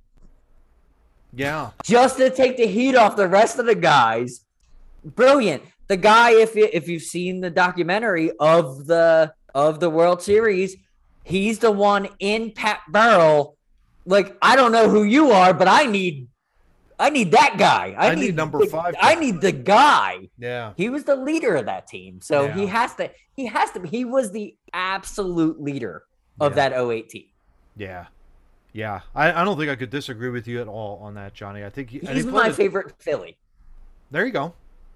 Yeah. 1.35 1.71
just 1.83 2.19
to 2.19 2.31
take 2.31 2.57
the 2.57 2.67
heat 2.67 2.95
off 2.95 3.17
the 3.17 3.29
rest 3.29 3.59
of 3.59 3.67
the 3.67 3.75
guys. 3.75 4.45
Brilliant. 5.05 5.63
The 5.89 5.97
guy, 5.97 6.33
if 6.33 6.55
you, 6.55 6.69
if 6.73 6.89
you've 6.89 7.03
seen 7.03 7.41
the 7.41 7.51
documentary 7.51 8.31
of 8.39 8.87
the 8.87 9.33
of 9.55 9.81
the 9.81 9.91
World 9.91 10.23
Series, 10.23 10.77
he's 11.25 11.59
the 11.59 11.71
one 11.71 12.09
in 12.21 12.53
Pat 12.53 12.81
Burrell. 12.89 13.57
Like 14.07 14.37
I 14.41 14.57
don't 14.57 14.73
know 14.73 14.89
who 14.89 15.03
you 15.05 15.31
are, 15.33 15.53
but 15.53 15.69
I 15.69 15.85
need 15.85 16.29
I 17.03 17.11
need 17.11 17.33
that 17.33 17.57
guy. 17.59 17.95
I, 17.99 18.11
I 18.11 18.15
need 18.15 18.37
number 18.37 18.59
the- 18.59 18.67
five 18.67 18.95
I 19.01 19.15
need 19.17 19.41
the 19.41 19.53
guy. 19.53 20.29
Yeah. 20.39 20.73
He 20.77 20.89
was 20.89 21.05
the 21.05 21.17
leader 21.17 21.57
of 21.57 21.67
that 21.67 21.87
team, 21.87 22.21
so 22.23 22.49
he 22.49 22.67
has 22.67 22.95
to. 22.97 23.11
He 23.35 23.47
has 23.47 23.71
to. 23.73 23.83
He 23.87 24.05
was 24.05 24.31
the 24.31 24.55
absolute 24.73 25.61
leader 25.61 26.05
of 26.41 26.53
Yeah. 26.57 26.69
that 26.71 26.79
08 26.91 27.09
team. 27.09 27.25
Yeah. 27.77 28.07
Yeah. 28.73 29.01
I, 29.15 29.33
I 29.43 29.45
don't 29.45 29.59
think 29.59 29.71
I 29.71 29.77
could 29.77 29.91
disagree 29.91 30.31
with 30.31 30.47
you 30.47 30.61
at 30.61 30.69
all 30.69 30.99
on 31.03 31.15
that, 31.15 31.35
Johnny. 31.35 31.65
I 31.65 31.71
think 31.71 31.91
he, 31.91 31.99
and 32.01 32.09
he 32.11 32.15
He's 32.17 32.27
my 32.27 32.49
it- 32.49 32.55
favorite 32.55 32.93
Philly. 33.01 33.37
There 34.11 34.25
you 34.27 34.33
go. 34.33 34.55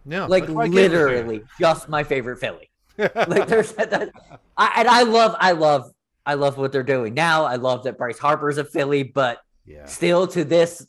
Yeah. 0.08 0.26
like 0.26 0.44
that's 0.44 0.54
why 0.54 0.64
I 0.64 0.68
gave 0.68 0.76
it 0.76 0.88
to 0.90 0.94
you. 0.94 1.04
literally 1.06 1.42
just 1.58 1.88
my 1.88 2.04
favorite 2.04 2.38
Philly. 2.38 2.70
Like 2.98 3.48
there's 3.48 3.72
that, 3.72 3.90
that- 3.90 4.10
I, 4.56 4.72
and 4.76 4.88
I 4.88 5.02
love, 5.02 5.34
I 5.40 5.52
love, 5.52 5.90
I 6.24 6.34
love 6.34 6.56
what 6.58 6.70
they're 6.72 6.82
doing 6.82 7.12
now. 7.14 7.44
I 7.44 7.56
love 7.56 7.84
that 7.84 7.98
Bryce 7.98 8.18
Harper's 8.18 8.58
a 8.58 8.64
Philly, 8.64 9.02
but 9.02 9.40
yeah. 9.66 9.84
still 9.86 10.26
to 10.28 10.44
this, 10.44 10.86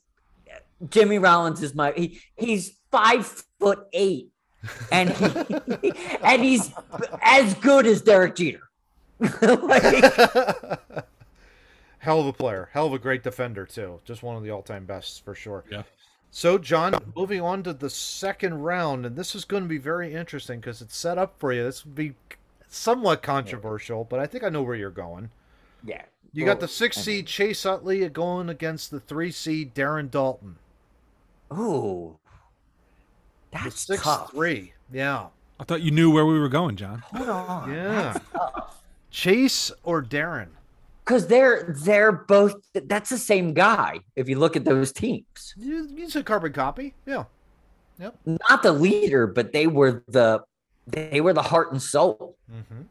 Jimmy 0.89 1.19
Rollins 1.19 1.63
is 1.63 1.73
my. 1.73 1.91
He, 1.95 2.19
he's 2.35 2.77
five 2.91 3.25
foot 3.59 3.87
eight, 3.93 4.29
and 4.91 5.09
he, 5.09 5.91
and 6.23 6.43
he's 6.43 6.71
as 7.21 7.53
good 7.55 7.85
as 7.87 8.01
Derek 8.01 8.35
Jeter. 8.35 8.61
like, 9.41 10.03
Hell 11.99 12.19
of 12.21 12.27
a 12.27 12.33
player. 12.33 12.69
Hell 12.71 12.87
of 12.87 12.93
a 12.93 12.99
great 12.99 13.23
defender, 13.23 13.65
too. 13.65 13.99
Just 14.05 14.23
one 14.23 14.35
of 14.35 14.43
the 14.43 14.51
all 14.51 14.61
time 14.61 14.85
bests 14.85 15.19
for 15.19 15.33
sure. 15.33 15.63
Yeah. 15.69 15.83
So, 16.29 16.57
John, 16.57 16.93
moving 17.15 17.41
on 17.41 17.63
to 17.63 17.73
the 17.73 17.89
second 17.89 18.61
round, 18.61 19.05
and 19.05 19.15
this 19.15 19.33
is 19.33 19.45
going 19.45 19.63
to 19.63 19.69
be 19.69 19.77
very 19.79 20.13
interesting 20.13 20.59
because 20.59 20.81
it's 20.81 20.95
set 20.95 21.17
up 21.17 21.39
for 21.39 21.51
you. 21.51 21.63
This 21.63 21.83
would 21.85 21.95
be 21.95 22.13
somewhat 22.69 23.23
controversial, 23.23 24.03
but 24.03 24.19
I 24.19 24.27
think 24.27 24.43
I 24.43 24.49
know 24.49 24.61
where 24.61 24.75
you're 24.75 24.89
going. 24.91 25.31
yeah, 25.83 26.03
You 26.33 26.45
got 26.45 26.59
the 26.59 26.67
six 26.67 26.97
seed 26.97 27.25
Chase 27.27 27.65
Utley 27.65 28.07
going 28.09 28.49
against 28.49 28.91
the 28.91 28.99
three 28.99 29.31
seed 29.31 29.73
Darren 29.73 30.09
Daulton. 30.09 30.55
Ooh, 31.53 32.17
that's 33.51 33.81
six 33.81 34.03
tough. 34.03 34.31
three. 34.31 34.73
Yeah. 34.91 35.27
I 35.59 35.63
thought 35.63 35.81
you 35.81 35.91
knew 35.91 36.11
where 36.11 36.25
we 36.25 36.37
were 36.39 36.49
going, 36.49 36.75
John. 36.75 37.03
Hold 37.13 37.29
on, 37.29 37.73
Yeah. 37.73 38.17
Chase 39.09 39.71
or 39.83 40.03
Darren? 40.03 40.49
because 41.05 41.27
they're 41.27 41.73
they're 41.83 42.11
both. 42.11 42.53
That's 42.73 43.09
the 43.09 43.17
same 43.17 43.53
guy. 43.53 43.99
If 44.17 44.27
you 44.27 44.37
look 44.37 44.55
at 44.57 44.65
those 44.65 44.91
teams. 44.91 45.53
You, 45.57 45.87
you 45.95 46.09
said 46.09 46.25
carbon 46.25 46.51
copy. 46.53 46.93
Yeah. 47.05 47.23
Yep. 47.99 48.15
not 48.25 48.61
the 48.61 48.73
leader, 48.73 49.25
but 49.25 49.53
they 49.53 49.65
were 49.67 50.03
the 50.09 50.43
they 50.85 51.21
were 51.21 51.33
the 51.33 51.41
heart 51.41 51.71
and 51.71 51.81
soul. 51.81 52.35
Mm-hmm. 52.51 52.81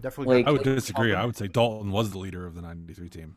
Definitely. 0.00 0.36
Like- 0.38 0.46
I 0.46 0.50
would 0.52 0.62
disagree. 0.62 1.14
I 1.14 1.24
would 1.24 1.36
say 1.36 1.48
Daulton 1.48 1.90
was 1.90 2.10
the 2.10 2.18
leader 2.18 2.46
of 2.46 2.54
the 2.54 2.62
93 2.62 3.08
team. 3.08 3.36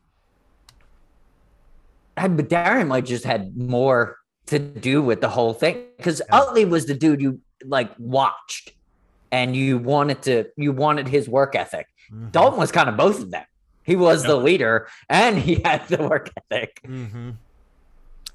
And 2.16 2.36
but 2.36 2.48
Darren 2.48 2.88
might 2.88 3.04
just 3.06 3.24
had 3.24 3.56
more 3.56 4.18
to 4.46 4.58
do 4.58 5.02
with 5.02 5.20
the 5.20 5.28
whole 5.28 5.52
thing 5.52 5.84
because 5.96 6.22
Utley 6.30 6.64
was 6.64 6.86
the 6.86 6.94
dude 6.94 7.20
you 7.20 7.40
like 7.64 7.90
watched 7.98 8.72
and 9.32 9.56
you 9.56 9.78
wanted 9.78 10.22
to 10.22 10.46
you 10.56 10.72
wanted 10.72 11.08
his 11.08 11.28
work 11.28 11.54
ethic. 11.54 11.86
Mhm. 12.12 12.30
Daulton 12.30 12.58
was 12.58 12.72
kind 12.72 12.88
of 12.88 12.96
both 12.96 13.20
of 13.20 13.30
them. 13.30 13.44
He 13.82 13.96
was 13.96 14.24
the 14.24 14.36
leader 14.36 14.88
and 15.08 15.38
he 15.38 15.56
had 15.64 15.86
the 15.88 16.02
work 16.08 16.30
ethic. 16.50 16.80
Mm-hmm. 16.84 17.30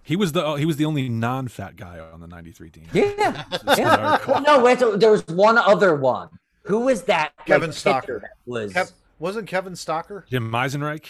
He 0.04 0.16
was 0.16 0.32
the 0.32 0.44
oh, 0.44 0.56
he 0.56 0.66
was 0.66 0.78
the 0.78 0.86
only 0.86 1.10
non-fat 1.10 1.76
guy 1.76 2.00
on 2.00 2.22
the 2.22 2.28
93 2.28 2.70
team. 2.70 2.86
Yeah. 2.94 3.44
That's 3.50 3.64
what 3.64 3.80
I 3.80 3.82
yeah. 3.82 4.20
Well, 4.28 4.42
no, 4.42 4.64
wait, 4.64 4.80
so 4.80 4.96
there 4.96 5.12
was 5.12 5.26
one 5.28 5.58
other 5.58 5.96
one. 5.96 6.30
Who 6.64 6.82
was 6.82 7.04
that? 7.04 7.34
Kevin 7.46 7.72
pitcher 7.72 7.90
Stocker. 7.90 8.22
Was 8.46 8.74
Kev, 8.74 8.92
wasn't 9.20 9.48
Kevin 9.48 9.74
Stocker? 9.74 10.26
Jim 10.28 10.52
Eisenreich. 10.52 11.06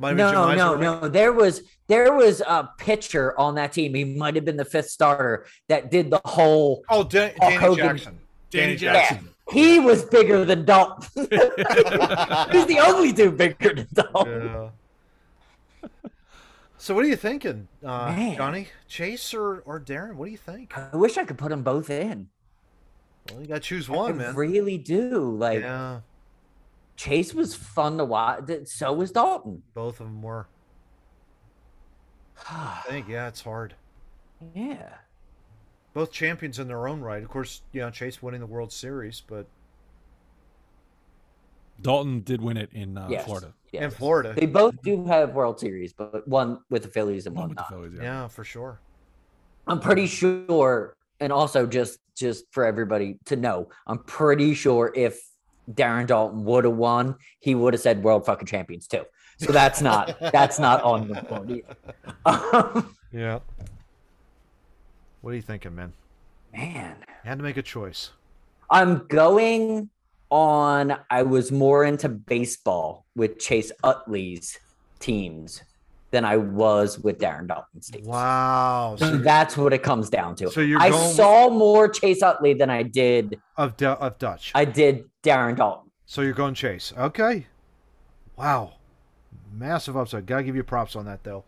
Might 0.00 0.16
no, 0.16 0.54
no, 0.54 0.76
no. 0.76 1.08
There 1.08 1.32
was 1.32 1.62
there 1.86 2.14
was 2.14 2.40
a 2.40 2.70
pitcher 2.78 3.38
on 3.38 3.54
that 3.56 3.72
team. 3.74 3.94
He 3.94 4.02
might 4.04 4.34
have 4.34 4.46
been 4.46 4.56
the 4.56 4.64
fifth 4.64 4.88
starter 4.88 5.44
that 5.68 5.90
did 5.90 6.08
the 6.10 6.20
whole. 6.24 6.82
Oh, 6.88 7.04
Dan- 7.04 7.34
Danny 7.38 7.56
Hogan. 7.56 7.86
Jackson. 7.98 8.18
Danny 8.50 8.72
Yeah, 8.72 8.92
Jackson. 8.94 9.28
he 9.52 9.78
was 9.78 10.02
bigger 10.04 10.44
than 10.46 10.64
Daulton. 10.64 11.06
He's 12.52 12.66
the 12.66 12.80
only 12.82 13.12
dude 13.12 13.36
bigger 13.36 13.74
than 13.74 13.86
Daulton. 13.94 14.70
Yeah. 15.82 15.90
So 16.78 16.94
what 16.94 17.04
are 17.04 17.08
you 17.08 17.16
thinking, 17.16 17.68
uh, 17.84 18.34
Johnny? 18.36 18.68
Chase 18.88 19.34
or, 19.34 19.58
or 19.66 19.78
Darren? 19.78 20.14
What 20.14 20.24
do 20.24 20.30
you 20.30 20.38
think? 20.38 20.72
I 20.78 20.96
wish 20.96 21.18
I 21.18 21.24
could 21.24 21.36
put 21.36 21.50
them 21.50 21.62
both 21.62 21.90
in. 21.90 22.28
Well, 23.30 23.42
you 23.42 23.46
got 23.48 23.56
to 23.56 23.60
choose 23.60 23.90
I 23.90 23.92
one, 23.92 24.16
man. 24.16 24.34
really 24.34 24.78
do. 24.78 25.36
Like 25.36 25.60
yeah, 25.60 26.00
Chase 27.00 27.32
was 27.32 27.54
fun 27.54 27.96
to 27.96 28.04
watch. 28.04 28.44
So 28.66 28.92
was 28.92 29.10
Daulton. 29.10 29.62
both 29.72 30.00
of 30.00 30.06
them 30.06 30.20
were. 30.20 30.48
I 32.50 32.82
think 32.86 33.08
yeah, 33.08 33.26
it's 33.28 33.40
hard. 33.40 33.74
yeah. 34.54 34.96
Both 35.94 36.12
champions 36.12 36.58
in 36.58 36.68
their 36.68 36.86
own 36.86 37.00
right. 37.00 37.22
Of 37.22 37.30
course, 37.30 37.62
you 37.72 37.80
know 37.80 37.88
Chase 37.90 38.22
winning 38.22 38.40
the 38.40 38.46
World 38.46 38.70
Series, 38.70 39.22
but 39.26 39.46
Daulton 41.80 42.22
did 42.22 42.42
win 42.42 42.58
it 42.58 42.68
in 42.74 42.98
uh, 42.98 43.06
Yes. 43.08 43.24
Florida. 43.24 43.54
Yes. 43.72 43.84
in 43.84 43.90
Florida, 43.92 44.34
They 44.36 44.44
both 44.46 44.80
do 44.82 45.06
have 45.06 45.32
World 45.32 45.58
Series, 45.58 45.94
but 45.94 46.28
one 46.28 46.58
with 46.68 46.82
the 46.82 46.88
Phillies 46.90 47.24
and 47.26 47.34
One 47.34 47.44
one 47.44 47.48
with 47.50 47.56
the 47.56 47.62
not. 47.62 47.70
Phillies, 47.70 47.92
yeah. 47.96 48.02
yeah, 48.02 48.28
for 48.28 48.44
sure. 48.44 48.78
I'm 49.66 49.80
pretty 49.80 50.06
sure, 50.06 50.96
and 51.18 51.32
also 51.32 51.66
just 51.66 51.98
just 52.14 52.44
for 52.50 52.66
everybody 52.66 53.18
to 53.24 53.36
know, 53.36 53.70
I'm 53.86 54.00
pretty 54.00 54.52
sure 54.52 54.92
if 54.94 55.18
Darren 55.74 56.06
Daulton 56.06 56.42
would 56.44 56.64
have 56.64 56.74
won, 56.76 57.16
he 57.40 57.54
would 57.54 57.74
have 57.74 57.80
said 57.80 58.02
world 58.02 58.26
fucking 58.26 58.46
champions 58.46 58.86
too. 58.86 59.04
So 59.38 59.52
that's 59.52 59.80
not 59.80 60.18
that's 60.32 60.58
not 60.58 60.82
on 60.82 61.08
the 61.08 61.22
board. 61.22 61.62
Um, 62.26 62.94
Yeah. 63.12 63.40
What 65.20 65.32
are 65.32 65.36
you 65.36 65.42
thinking, 65.42 65.74
man? 65.74 65.92
man, 66.52 66.96
You 67.24 67.28
had 67.28 67.38
to 67.38 67.44
make 67.44 67.56
a 67.56 67.62
choice. 67.62 68.10
I'm 68.70 69.06
going 69.06 69.90
on. 70.30 70.96
I 71.10 71.22
was 71.22 71.50
more 71.50 71.84
into 71.84 72.08
baseball 72.08 73.06
with 73.16 73.38
Chase 73.38 73.72
Utley's 73.82 74.58
teams 74.98 75.62
than 76.10 76.24
I 76.24 76.36
was 76.36 76.98
with 76.98 77.18
Darren 77.18 77.46
Daulton's 77.46 77.88
teams. 77.90 78.06
Wow. 78.06 78.96
So 78.98 79.16
that's 79.18 79.56
what 79.56 79.72
it 79.72 79.82
comes 79.82 80.10
down 80.10 80.34
to. 80.36 80.50
So 80.50 80.60
you're 80.60 80.80
I 80.80 80.90
saw 80.90 81.48
more 81.48 81.88
Chase 81.88 82.22
Utley 82.22 82.54
than 82.54 82.70
I 82.70 82.82
did 82.82 83.40
of 83.56 83.76
Du- 83.76 83.90
of 83.90 84.18
Dutch. 84.18 84.52
I 84.54 84.64
did 84.64 85.08
Darren 85.22 85.56
Daulton. 85.56 85.88
So 86.06 86.22
you're 86.22 86.32
going 86.32 86.54
Chase. 86.54 86.92
Okay. 86.98 87.46
Wow. 88.36 88.74
Massive 89.52 89.96
upside. 89.96 90.26
Gotta 90.26 90.42
give 90.42 90.56
you 90.56 90.62
props 90.64 90.96
on 90.96 91.04
that 91.04 91.24
though. 91.24 91.44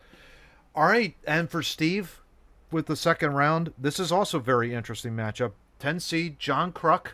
All 0.74 0.84
right, 0.84 1.14
and 1.26 1.50
for 1.50 1.62
Steve 1.62 2.22
with 2.70 2.86
the 2.86 2.96
second 2.96 3.34
round, 3.34 3.72
this 3.76 4.00
is 4.00 4.10
also 4.10 4.38
a 4.38 4.40
very 4.40 4.72
interesting 4.72 5.12
matchup. 5.12 5.52
10 5.80 6.00
seed 6.00 6.38
John 6.38 6.72
Kruk, 6.72 7.08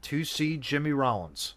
2 0.00 0.24
seed 0.24 0.62
Jimmy 0.62 0.92
Rollins. 0.92 1.54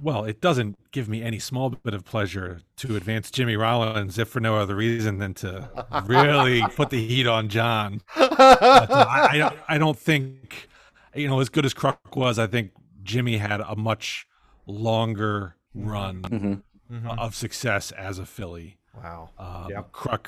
Well, 0.00 0.24
it 0.24 0.40
doesn't 0.40 0.76
give 0.92 1.08
me 1.08 1.22
any 1.22 1.38
small 1.38 1.70
bit 1.70 1.94
of 1.94 2.04
pleasure 2.04 2.60
to 2.76 2.96
advance 2.96 3.30
Jimmy 3.30 3.56
Rollins, 3.56 4.18
if 4.18 4.28
for 4.28 4.40
no 4.40 4.56
other 4.56 4.74
reason 4.76 5.18
than 5.18 5.34
to 5.34 5.68
really 6.06 6.62
put 6.76 6.90
the 6.90 7.04
heat 7.06 7.26
on 7.26 7.48
John. 7.48 8.00
But, 8.16 8.40
uh, 8.40 9.06
I, 9.08 9.52
I, 9.68 9.78
don't- 9.78 9.98
think, 9.98 10.68
you 11.14 11.26
know, 11.28 11.40
as 11.40 11.48
good 11.48 11.64
as 11.64 11.74
Kruk 11.74 11.98
was, 12.14 12.38
I 12.38 12.46
think 12.46 12.72
Jimmy 13.02 13.38
had 13.38 13.60
a 13.60 13.74
much 13.76 14.26
longer 14.66 15.56
run 15.74 16.22
Mhm. 16.22 16.62
Mhm. 16.90 17.18
of 17.18 17.34
success 17.34 17.90
as 17.92 18.18
a 18.18 18.26
Philly. 18.26 18.78
Wow. 18.96 19.30
Um, 19.38 19.70
Yep. 19.70 19.92
Kruk, 19.92 20.26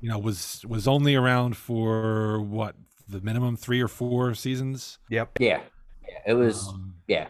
you 0.00 0.08
know, 0.08 0.18
was 0.18 0.64
was 0.68 0.86
only 0.88 1.14
around 1.14 1.56
for 1.56 2.40
what 2.40 2.74
the 3.08 3.20
minimum 3.20 3.56
three 3.56 3.80
or 3.80 3.88
four 3.88 4.34
seasons. 4.34 4.98
Yep. 5.08 5.38
Yeah. 5.40 5.60
Yeah. 6.06 6.18
It 6.26 6.34
was 6.34 6.68
Um, 6.68 6.94
yeah. 7.06 7.28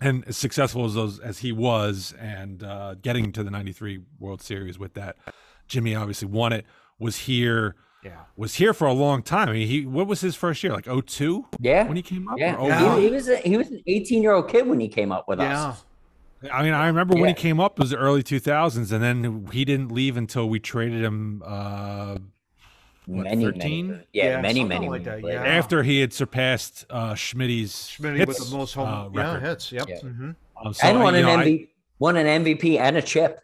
And 0.00 0.24
as 0.28 0.36
successful 0.36 0.84
as 0.84 0.94
those 0.94 1.18
as 1.20 1.38
he 1.38 1.52
was 1.52 2.14
and 2.18 2.62
uh, 2.62 2.94
getting 2.96 3.32
to 3.32 3.42
the 3.42 3.50
93 3.50 4.00
world 4.18 4.42
series 4.42 4.78
with 4.78 4.94
that 4.94 5.16
jimmy 5.68 5.94
obviously 5.94 6.28
won 6.28 6.52
it 6.52 6.64
was 6.98 7.16
here 7.20 7.74
Yeah. 8.04 8.12
was 8.36 8.54
here 8.54 8.72
for 8.74 8.86
a 8.86 8.92
long 8.92 9.22
time 9.22 9.48
I 9.48 9.52
mean, 9.52 9.68
he 9.68 9.86
what 9.86 10.06
was 10.06 10.20
his 10.20 10.36
first 10.36 10.62
year 10.62 10.72
like 10.72 10.86
02 10.86 11.46
Yeah. 11.60 11.86
when 11.86 11.96
he 11.96 12.02
came 12.02 12.28
up 12.28 12.38
Yeah. 12.38 12.60
Yeah. 12.62 12.96
He, 12.96 13.06
he 13.06 13.10
was 13.10 13.28
a, 13.28 13.36
he 13.38 13.56
was 13.56 13.68
an 13.70 13.82
18 13.86 14.22
year 14.22 14.32
old 14.32 14.48
kid 14.48 14.66
when 14.66 14.80
he 14.80 14.88
came 14.88 15.12
up 15.12 15.26
with 15.28 15.38
Yeah. 15.40 15.68
us. 15.68 15.84
01? 16.42 16.50
i 16.52 16.62
mean 16.62 16.74
i 16.74 16.86
remember 16.86 17.14
when 17.16 17.28
he 17.28 17.34
came 17.34 17.58
up 17.58 17.78
it 17.78 17.82
was 17.82 17.90
the 17.90 17.96
early 17.96 18.22
2000s 18.22 18.92
and 18.92 19.02
then 19.02 19.48
he 19.52 19.64
didn't 19.64 19.90
leave 19.90 20.16
until 20.18 20.48
we 20.48 20.60
traded 20.60 21.02
him 21.02 21.42
uh, 21.44 22.18
What, 23.06 23.24
many, 23.24 23.44
13? 23.44 23.86
many, 23.88 24.02
yeah, 24.12 24.24
Yeah, 24.24 24.40
many, 24.40 24.64
many, 24.64 24.88
like 24.88 25.04
many 25.04 25.22
that, 25.22 25.32
yeah. 25.32 25.44
after 25.44 25.82
he 25.84 26.00
had 26.00 26.12
surpassed 26.12 26.84
uh 26.90 27.14
schmitty's 27.14 27.72
Schmitty 27.72 28.16
hits, 28.16 28.40
with 28.40 28.50
the 28.50 28.56
most 28.56 28.74
home 28.74 28.88
uh, 29.16 29.20
yeah, 29.20 29.40
hits. 29.40 29.70
Yep. 29.72 29.88
Yeah. 29.88 29.98
hmm 30.00 30.30
Um, 30.64 30.74
so, 30.74 30.86
and 30.88 31.00
won 31.00 31.14
you 31.14 31.20
an 31.20 31.26
know, 31.26 31.36
I- 31.36 31.44
MVP, 31.46 31.68
won 32.00 32.16
an 32.16 32.44
MVP 32.44 32.78
and 32.80 32.96
a 32.96 33.02
chip. 33.02 33.40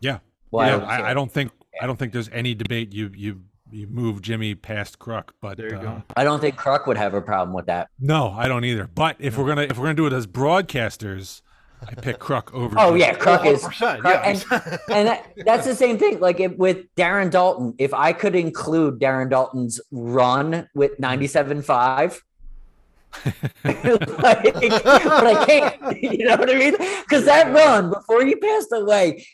Yeah. 0.00 0.18
Well, 0.50 0.66
yeah, 0.68 0.76
was 0.76 0.84
I, 0.84 1.10
I 1.10 1.14
don't 1.14 1.32
think 1.32 1.50
I 1.80 1.86
don't 1.86 1.98
think 1.98 2.12
there's 2.12 2.28
any 2.30 2.54
debate. 2.54 2.92
You 2.92 3.10
you 3.14 3.40
you 3.70 3.86
move 3.88 4.22
Jimmy 4.22 4.54
past 4.54 4.98
Kruk, 4.98 5.30
but 5.40 5.56
There 5.56 5.70
you 5.70 5.78
uh, 5.78 5.82
go. 5.82 6.02
I 6.16 6.22
don't 6.22 6.40
think 6.40 6.56
Kruk 6.56 6.86
would 6.86 6.96
have 6.96 7.14
a 7.14 7.20
problem 7.20 7.52
with 7.54 7.66
that. 7.66 7.88
no, 7.98 8.30
I 8.30 8.46
don't 8.48 8.64
either. 8.64 8.86
But 8.94 9.16
if 9.18 9.36
we're 9.38 9.46
gonna 9.48 9.62
if 9.62 9.76
we're 9.78 9.84
gonna 9.86 9.94
do 9.94 10.06
it 10.06 10.12
as 10.12 10.26
broadcasters, 10.26 11.40
I 11.88 11.94
pick 11.94 12.18
Kruk 12.18 12.52
over. 12.54 12.74
Oh 12.78 12.88
Jimmy. 12.88 13.00
yeah, 13.00 13.14
Kruk 13.14 13.44
is 13.46 13.62
100%, 13.64 13.98
Kruk- 14.00 14.04
yeah. 14.04 14.22
and, 14.24 14.90
and 14.90 15.08
that, 15.08 15.32
that's 15.44 15.66
the 15.66 15.74
same 15.74 15.98
thing. 15.98 16.20
Like 16.20 16.40
if, 16.40 16.52
with 16.56 16.86
Darren 16.96 17.30
Daulton, 17.30 17.74
if 17.78 17.92
I 17.94 18.12
could 18.12 18.34
include 18.34 18.98
Darren 19.00 19.30
Daulton's 19.30 19.80
run 19.90 20.68
with 20.74 20.98
97.5, 20.98 22.20
like, 23.64 24.54
but 24.54 25.26
I 25.26 25.44
can't. 25.46 26.02
You 26.02 26.24
know 26.26 26.36
what 26.36 26.50
I 26.50 26.54
mean? 26.58 26.72
Because 27.02 27.24
that 27.24 27.52
run 27.52 27.90
before 27.90 28.24
he 28.24 28.34
passed 28.36 28.68
away, 28.72 29.26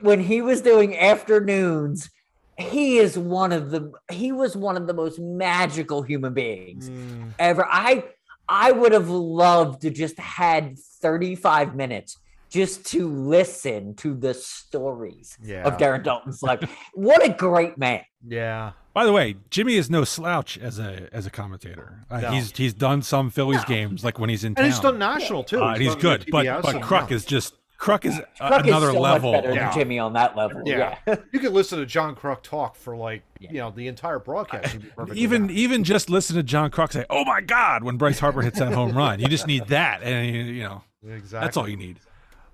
when 0.00 0.20
he 0.20 0.40
was 0.42 0.60
doing 0.60 0.96
afternoons, 0.96 2.08
he 2.56 2.98
is 2.98 3.18
one 3.18 3.52
of 3.52 3.70
the 3.70 3.90
he 4.12 4.32
was 4.32 4.56
one 4.56 4.76
of 4.76 4.86
the 4.86 4.92
most 4.94 5.18
magical 5.18 6.02
human 6.02 6.34
beings 6.34 6.90
Mm, 6.90 7.32
ever. 7.38 7.66
I 7.68 8.04
I 8.50 8.72
would 8.72 8.92
have 8.92 9.08
loved 9.08 9.82
to 9.82 9.90
just 9.90 10.18
had 10.18 10.76
35 10.78 11.74
minutes 11.76 12.18
just 12.50 12.84
to 12.88 13.08
listen 13.08 13.94
to 13.94 14.12
the 14.14 14.34
stories 14.34 15.38
yeah. 15.42 15.62
of 15.62 15.76
Darren 15.76 16.02
Daulton's 16.02 16.42
life. 16.42 16.60
what 16.94 17.24
a 17.24 17.32
great 17.32 17.78
man. 17.78 18.02
yeah. 18.26 18.72
By 18.92 19.04
the 19.04 19.12
way, 19.12 19.36
Jimmy 19.50 19.76
is 19.76 19.88
no 19.88 20.02
slouch 20.02 20.58
as 20.58 20.80
a 20.80 21.08
as 21.12 21.24
a 21.24 21.30
commentator. 21.30 22.04
Uh, 22.10 22.22
No. 22.22 22.30
He's 22.32 22.50
he's 22.56 22.74
done 22.74 23.02
some 23.02 23.30
Phillies 23.30 23.64
games 23.64 24.02
like 24.02 24.18
when 24.18 24.28
he's 24.30 24.42
in 24.42 24.48
And 24.48 24.56
town. 24.56 24.66
he's 24.66 24.80
done 24.80 24.98
national 24.98 25.44
too. 25.44 25.62
Uh, 25.62 25.78
he's 25.78 25.92
done 25.92 26.00
good, 26.00 26.26
but 26.32 26.44
but 26.60 26.74
and- 26.74 26.82
Kruk 26.82 27.12
is 27.12 27.24
just 27.24 27.54
Kruk 27.80 28.04
is 28.04 28.14
Kruk 28.40 28.64
another 28.66 28.88
is 28.88 28.92
so 28.94 29.00
level. 29.00 29.32
much 29.32 29.42
better 29.42 29.54
Yeah. 29.54 29.70
than 29.70 29.78
Jimmy 29.78 29.98
on 29.98 30.12
that 30.12 30.36
level. 30.36 30.62
Yeah. 30.66 30.96
Yeah. 31.06 31.16
You 31.32 31.38
could 31.40 31.52
listen 31.52 31.78
to 31.78 31.86
John 31.86 32.14
Kruk 32.14 32.42
talk 32.42 32.76
for 32.76 32.94
like 32.96 33.22
Yeah. 33.38 33.52
you 33.52 33.58
know 33.58 33.70
the 33.70 33.88
entire 33.88 34.18
broadcast. 34.18 34.74
You'd 34.74 34.82
be 34.82 34.88
perfectly 34.96 35.22
even 35.22 35.42
happy. 35.48 35.60
even 35.62 35.84
just 35.84 36.10
listen 36.10 36.36
to 36.36 36.42
John 36.42 36.70
Kruk 36.70 36.92
say, 36.92 37.06
"Oh 37.08 37.24
my 37.24 37.40
God!" 37.40 37.82
when 37.82 37.96
Bryce 37.96 38.18
Harper 38.18 38.42
hits 38.42 38.58
that 38.58 38.72
home 38.74 38.96
run. 38.96 39.18
You 39.18 39.28
just 39.28 39.46
need 39.46 39.66
that, 39.68 40.02
and 40.02 40.34
you- 40.34 40.42
you 40.42 40.62
know 40.62 40.82
exactly. 41.08 41.46
that's 41.46 41.56
all 41.56 41.68
you 41.68 41.76
need. 41.76 42.00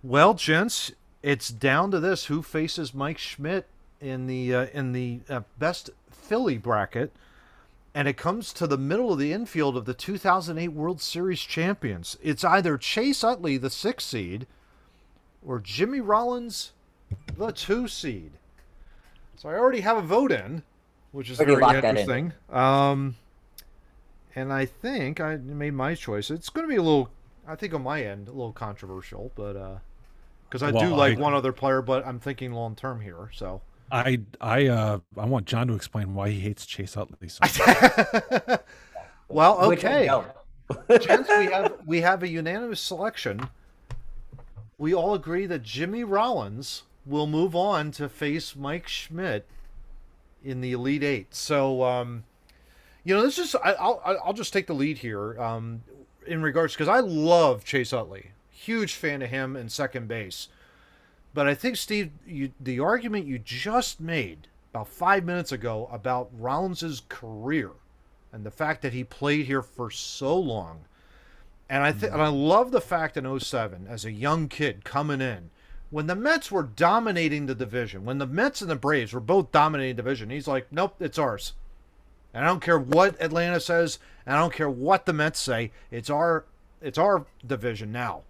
Well, 0.02 0.34
gents, 0.34 0.92
it's 1.22 1.48
down 1.48 1.90
to 1.90 1.98
this: 1.98 2.26
who 2.26 2.40
faces 2.42 2.94
Mike 2.94 3.18
Schmidt 3.18 3.66
in 4.00 4.28
the 4.28 4.54
uh, 4.54 4.66
in 4.72 4.92
the 4.92 5.20
uh, 5.28 5.40
best 5.58 5.90
Philly 6.08 6.56
bracket, 6.58 7.12
and 7.94 8.06
it 8.06 8.16
comes 8.16 8.52
to 8.52 8.66
the 8.68 8.78
middle 8.78 9.12
of 9.12 9.18
the 9.18 9.32
infield 9.32 9.76
of 9.76 9.86
the 9.86 9.94
2008 9.94 10.68
World 10.68 11.00
Series 11.00 11.40
champions. 11.40 12.16
It's 12.22 12.44
either 12.44 12.78
Chase 12.78 13.24
Utley, 13.24 13.56
the 13.56 13.70
sixth 13.70 14.06
seed, 14.08 14.46
or 15.46 15.60
Jimmy 15.60 16.00
Rollins, 16.00 16.72
the 17.36 17.52
two 17.52 17.88
seed. 17.88 18.32
So 19.36 19.48
I 19.48 19.54
already 19.54 19.80
have 19.80 19.96
a 19.96 20.02
vote 20.02 20.32
in, 20.32 20.62
which 21.12 21.30
is 21.30 21.38
very 21.38 21.56
locked 21.56 21.76
in. 21.78 21.84
interesting. 21.84 22.32
Um, 22.50 23.16
and 24.34 24.52
I 24.52 24.66
think 24.66 25.20
I 25.20 25.36
made 25.36 25.74
my 25.74 25.94
choice. 25.94 26.30
It's 26.30 26.48
going 26.48 26.66
to 26.66 26.70
be 26.70 26.76
a 26.76 26.82
little, 26.82 27.10
I 27.46 27.54
think 27.54 27.72
on 27.74 27.82
my 27.82 28.02
end, 28.02 28.28
a 28.28 28.32
little 28.32 28.52
controversial, 28.52 29.30
but 29.34 29.56
uh, 29.56 29.76
because 30.48 30.62
I 30.62 30.70
do 30.72 30.94
like 30.94 31.18
I- 31.18 31.20
one 31.20 31.34
other 31.34 31.52
player, 31.52 31.82
but 31.82 32.06
I'm 32.06 32.18
thinking 32.18 32.52
long 32.52 32.74
term 32.74 33.00
here. 33.00 33.30
So 33.32 33.60
I 33.90 34.20
I 34.40 34.66
uh 34.66 34.98
I 35.16 35.26
want 35.26 35.46
John 35.46 35.68
to 35.68 35.74
explain 35.74 36.14
why 36.14 36.30
he 36.30 36.40
hates 36.40 36.66
Chase 36.66 36.96
Utley 36.96 37.28
so 37.28 37.38
much. 37.42 38.60
well, 39.28 39.60
okay, 39.72 40.06
don't. 40.06 40.26
gents, 41.02 41.28
we 41.28 41.46
have 41.46 41.72
we 41.86 42.00
have 42.00 42.22
a 42.22 42.28
unanimous 42.28 42.80
selection. 42.80 43.48
We 44.78 44.94
all 44.94 45.14
agree 45.14 45.46
that 45.46 45.62
Jimmy 45.62 46.04
Rollins 46.04 46.82
will 47.06 47.26
move 47.26 47.56
on 47.56 47.92
to 47.92 48.10
face 48.10 48.54
Mike 48.54 48.88
Schmidt 48.88 49.46
in 50.44 50.60
the 50.60 50.72
Elite 50.72 51.02
Eight. 51.02 51.34
So, 51.34 51.82
um, 51.82 52.24
you 53.02 53.14
know, 53.14 53.22
this 53.22 53.38
is 53.38 53.54
I, 53.54 53.72
I'll 53.72 54.02
I'll 54.24 54.32
just 54.34 54.52
take 54.52 54.66
the 54.66 54.74
lead 54.74 54.98
here 54.98 55.40
um, 55.40 55.82
in 56.26 56.42
regards 56.42 56.74
because 56.74 56.88
I 56.88 57.00
love 57.00 57.64
Chase 57.64 57.92
Utley, 57.92 58.32
huge 58.50 58.94
fan 58.94 59.22
of 59.22 59.30
him 59.30 59.56
in 59.56 59.70
second 59.70 60.08
base. 60.08 60.48
But 61.32 61.46
I 61.46 61.54
think 61.54 61.76
Steve, 61.76 62.10
you, 62.26 62.52
the 62.60 62.80
argument 62.80 63.26
you 63.26 63.38
just 63.38 64.00
made 64.00 64.48
about 64.72 64.88
five 64.88 65.24
minutes 65.24 65.52
ago 65.52 65.88
about 65.90 66.30
Rollins's 66.38 67.02
career 67.08 67.70
and 68.32 68.44
the 68.44 68.50
fact 68.50 68.82
that 68.82 68.92
he 68.92 69.04
played 69.04 69.46
here 69.46 69.62
for 69.62 69.90
so 69.90 70.36
long. 70.38 70.84
And 71.68 71.82
I 71.82 71.92
think, 71.92 72.12
mm-hmm. 72.12 72.14
and 72.14 72.22
I 72.22 72.28
love 72.28 72.70
the 72.70 72.80
fact 72.80 73.16
in 73.16 73.40
07, 73.40 73.86
as 73.88 74.04
a 74.04 74.12
young 74.12 74.48
kid 74.48 74.84
coming 74.84 75.20
in, 75.20 75.50
when 75.90 76.06
the 76.06 76.14
Mets 76.14 76.50
were 76.50 76.62
dominating 76.62 77.46
the 77.46 77.54
division, 77.54 78.04
when 78.04 78.18
the 78.18 78.26
Mets 78.26 78.60
and 78.60 78.70
the 78.70 78.76
Braves 78.76 79.12
were 79.12 79.20
both 79.20 79.52
dominating 79.52 79.96
the 79.96 80.02
division, 80.02 80.30
he's 80.30 80.48
like, 80.48 80.66
nope, 80.70 80.96
it's 81.00 81.18
ours. 81.18 81.54
And 82.34 82.44
I 82.44 82.48
don't 82.48 82.62
care 82.62 82.78
what 82.78 83.20
Atlanta 83.20 83.60
says, 83.60 83.98
and 84.26 84.36
I 84.36 84.40
don't 84.40 84.52
care 84.52 84.70
what 84.70 85.06
the 85.06 85.12
Mets 85.12 85.40
say. 85.40 85.72
It's 85.90 86.10
our, 86.10 86.44
it's 86.82 86.98
our 86.98 87.26
division 87.44 87.92
now. 87.92 88.22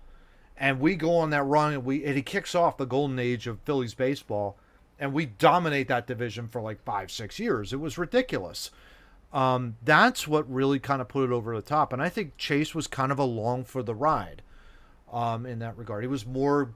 And 0.56 0.80
we 0.80 0.96
go 0.96 1.16
on 1.16 1.30
that 1.30 1.42
run, 1.42 1.74
and 1.74 1.84
we, 1.84 2.04
and 2.04 2.16
he 2.16 2.22
kicks 2.22 2.54
off 2.54 2.76
the 2.76 2.86
golden 2.86 3.18
age 3.18 3.46
of 3.46 3.60
Phillies 3.60 3.94
baseball, 3.94 4.56
and 4.98 5.12
we 5.12 5.26
dominate 5.26 5.88
that 5.88 6.06
division 6.06 6.48
for 6.48 6.62
like 6.62 6.82
five, 6.84 7.10
six 7.10 7.38
years. 7.38 7.72
It 7.72 7.80
was 7.80 7.98
ridiculous 7.98 8.70
um, 9.36 9.76
that's 9.84 10.26
what 10.26 10.50
really 10.50 10.78
kind 10.78 11.02
of 11.02 11.08
put 11.08 11.24
it 11.24 11.30
over 11.30 11.54
the 11.54 11.60
top. 11.60 11.92
And 11.92 12.00
I 12.00 12.08
think 12.08 12.38
Chase 12.38 12.74
was 12.74 12.86
kind 12.86 13.12
of 13.12 13.18
along 13.18 13.64
for 13.64 13.82
the 13.82 13.94
ride 13.94 14.40
um, 15.12 15.44
in 15.44 15.58
that 15.58 15.76
regard. 15.76 16.02
He 16.02 16.08
was 16.08 16.24
more 16.24 16.70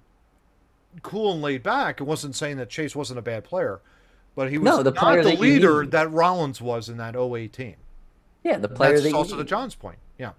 cool 1.01 1.33
and 1.33 1.41
laid 1.41 1.63
back. 1.63 2.03
It 2.03 2.05
wasn't 2.05 2.37
saying 2.37 2.59
that 2.59 2.69
Chase 2.69 2.95
wasn't 2.95 3.19
a 3.19 3.23
bad 3.23 3.45
player, 3.45 3.81
but 4.37 4.51
he 4.51 4.59
was 4.59 4.67
No, 4.67 4.83
the 4.83 4.91
not 4.91 5.23
the 5.23 5.37
leader 5.37 5.87
that 5.87 6.13
Rollins 6.13 6.61
was 6.61 6.91
in 6.91 6.99
that 6.99 7.17
08 7.17 7.51
team. 7.51 7.77
Yeah, 8.45 8.59
the 8.59 8.69
player 8.69 8.91
That's 8.93 9.05
that 9.05 9.09
you 9.09 9.17
also 9.17 9.39
to. 9.39 9.45
John's 9.45 9.75
point. 9.75 9.99
Yeah. 10.19 10.33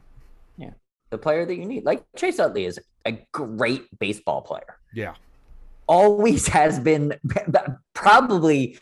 Yeah. 0.57 0.71
the 1.09 1.17
player 1.17 1.43
that 1.47 1.55
you 1.55 1.65
need. 1.65 1.85
Like 1.85 2.03
Chase 2.15 2.37
Utley 2.37 2.65
is 2.65 2.79
a 3.03 3.13
great 3.31 3.87
baseball 3.97 4.43
player. 4.43 4.77
Yeah. 4.93 5.15
Always 5.87 6.47
has 6.49 6.79
been 6.79 7.15
probably 7.95 8.77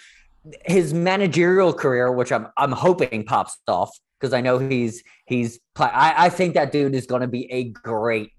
his 0.66 0.94
managerial 0.94 1.74
career, 1.74 2.12
which 2.12 2.32
I'm 2.32 2.48
I'm 2.58 2.72
hoping 2.72 3.24
pops 3.26 3.58
off 3.68 3.92
because 4.20 4.34
I 4.34 4.42
know 4.42 4.58
he's 4.58 5.04
he's 5.26 5.60
play, 5.76 5.88
I, 5.88 6.26
I 6.26 6.30
think 6.30 6.54
that 6.56 6.72
dude 6.72 6.96
is 6.96 7.06
going 7.06 7.22
to 7.22 7.28
be 7.28 7.52
a 7.52 7.66
great 7.66 8.32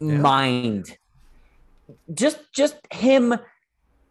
Yeah. 0.00 0.18
mind. 0.18 0.96
Just 2.12 2.38
just 2.52 2.76
him 2.92 3.34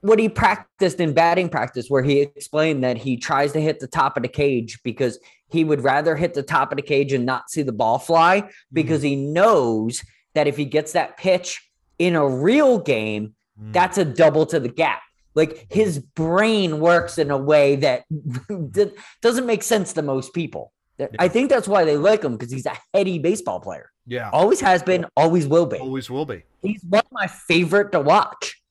what 0.01 0.19
he 0.19 0.29
practiced 0.29 0.99
in 0.99 1.13
batting 1.13 1.49
practice 1.49 1.87
where 1.89 2.03
he 2.03 2.19
explained 2.21 2.83
that 2.83 2.95
he 2.97 3.17
tries 3.17 3.51
to 3.53 3.59
hit 3.61 3.79
the 3.79 3.87
top 3.87 4.15
of 4.17 4.23
the 4.23 4.29
cage 4.29 4.79
because 4.83 5.17
he 5.49 5.63
would 5.63 5.81
rather 5.81 6.15
hit 6.15 6.35
the 6.35 6.43
top 6.43 6.71
of 6.71 6.75
the 6.75 6.81
cage 6.83 7.11
and 7.11 7.25
not 7.25 7.49
see 7.49 7.63
the 7.63 7.71
ball 7.71 7.97
fly 7.97 8.47
because 8.71 9.01
he 9.01 9.15
knows 9.15 10.01
that 10.35 10.47
if 10.47 10.57
he 10.57 10.65
gets 10.65 10.91
that 10.91 11.17
pitch 11.17 11.69
in 11.97 12.15
a 12.15 12.27
real 12.27 12.77
game 12.79 13.33
Mm. 13.57 13.71
that's 13.71 13.97
a 13.97 14.03
double 14.03 14.45
to 14.47 14.59
the 14.59 14.67
gap 14.67 15.01
like 15.35 15.67
his 15.69 15.99
brain 15.99 16.79
works 16.79 17.17
in 17.17 17.29
a 17.31 17.37
way 17.37 17.75
that 17.77 18.03
that 18.09 18.93
doesn't 19.21 19.45
make 19.45 19.63
sense 19.63 19.93
to 19.93 20.01
most 20.01 20.33
people 20.33 20.71
i 21.19 21.27
think 21.27 21.49
that's 21.49 21.67
why 21.67 21.83
they 21.83 21.97
like 21.97 22.23
him 22.23 22.33
because 22.37 22.51
he's 22.51 22.65
a 22.65 22.77
heady 22.93 23.19
baseball 23.19 23.59
player 23.59 23.91
yeah. 24.07 24.29
always 24.31 24.61
has 24.61 24.81
been 24.81 25.05
always 25.17 25.45
will 25.47 25.65
be 25.65 25.77
Always 25.77 26.09
will 26.09 26.25
be. 26.25 26.43
he's 26.61 26.81
one 26.87 27.01
of 27.05 27.11
my 27.11 27.27
favorite 27.27 27.91
to 27.91 27.99
watch 27.99 28.61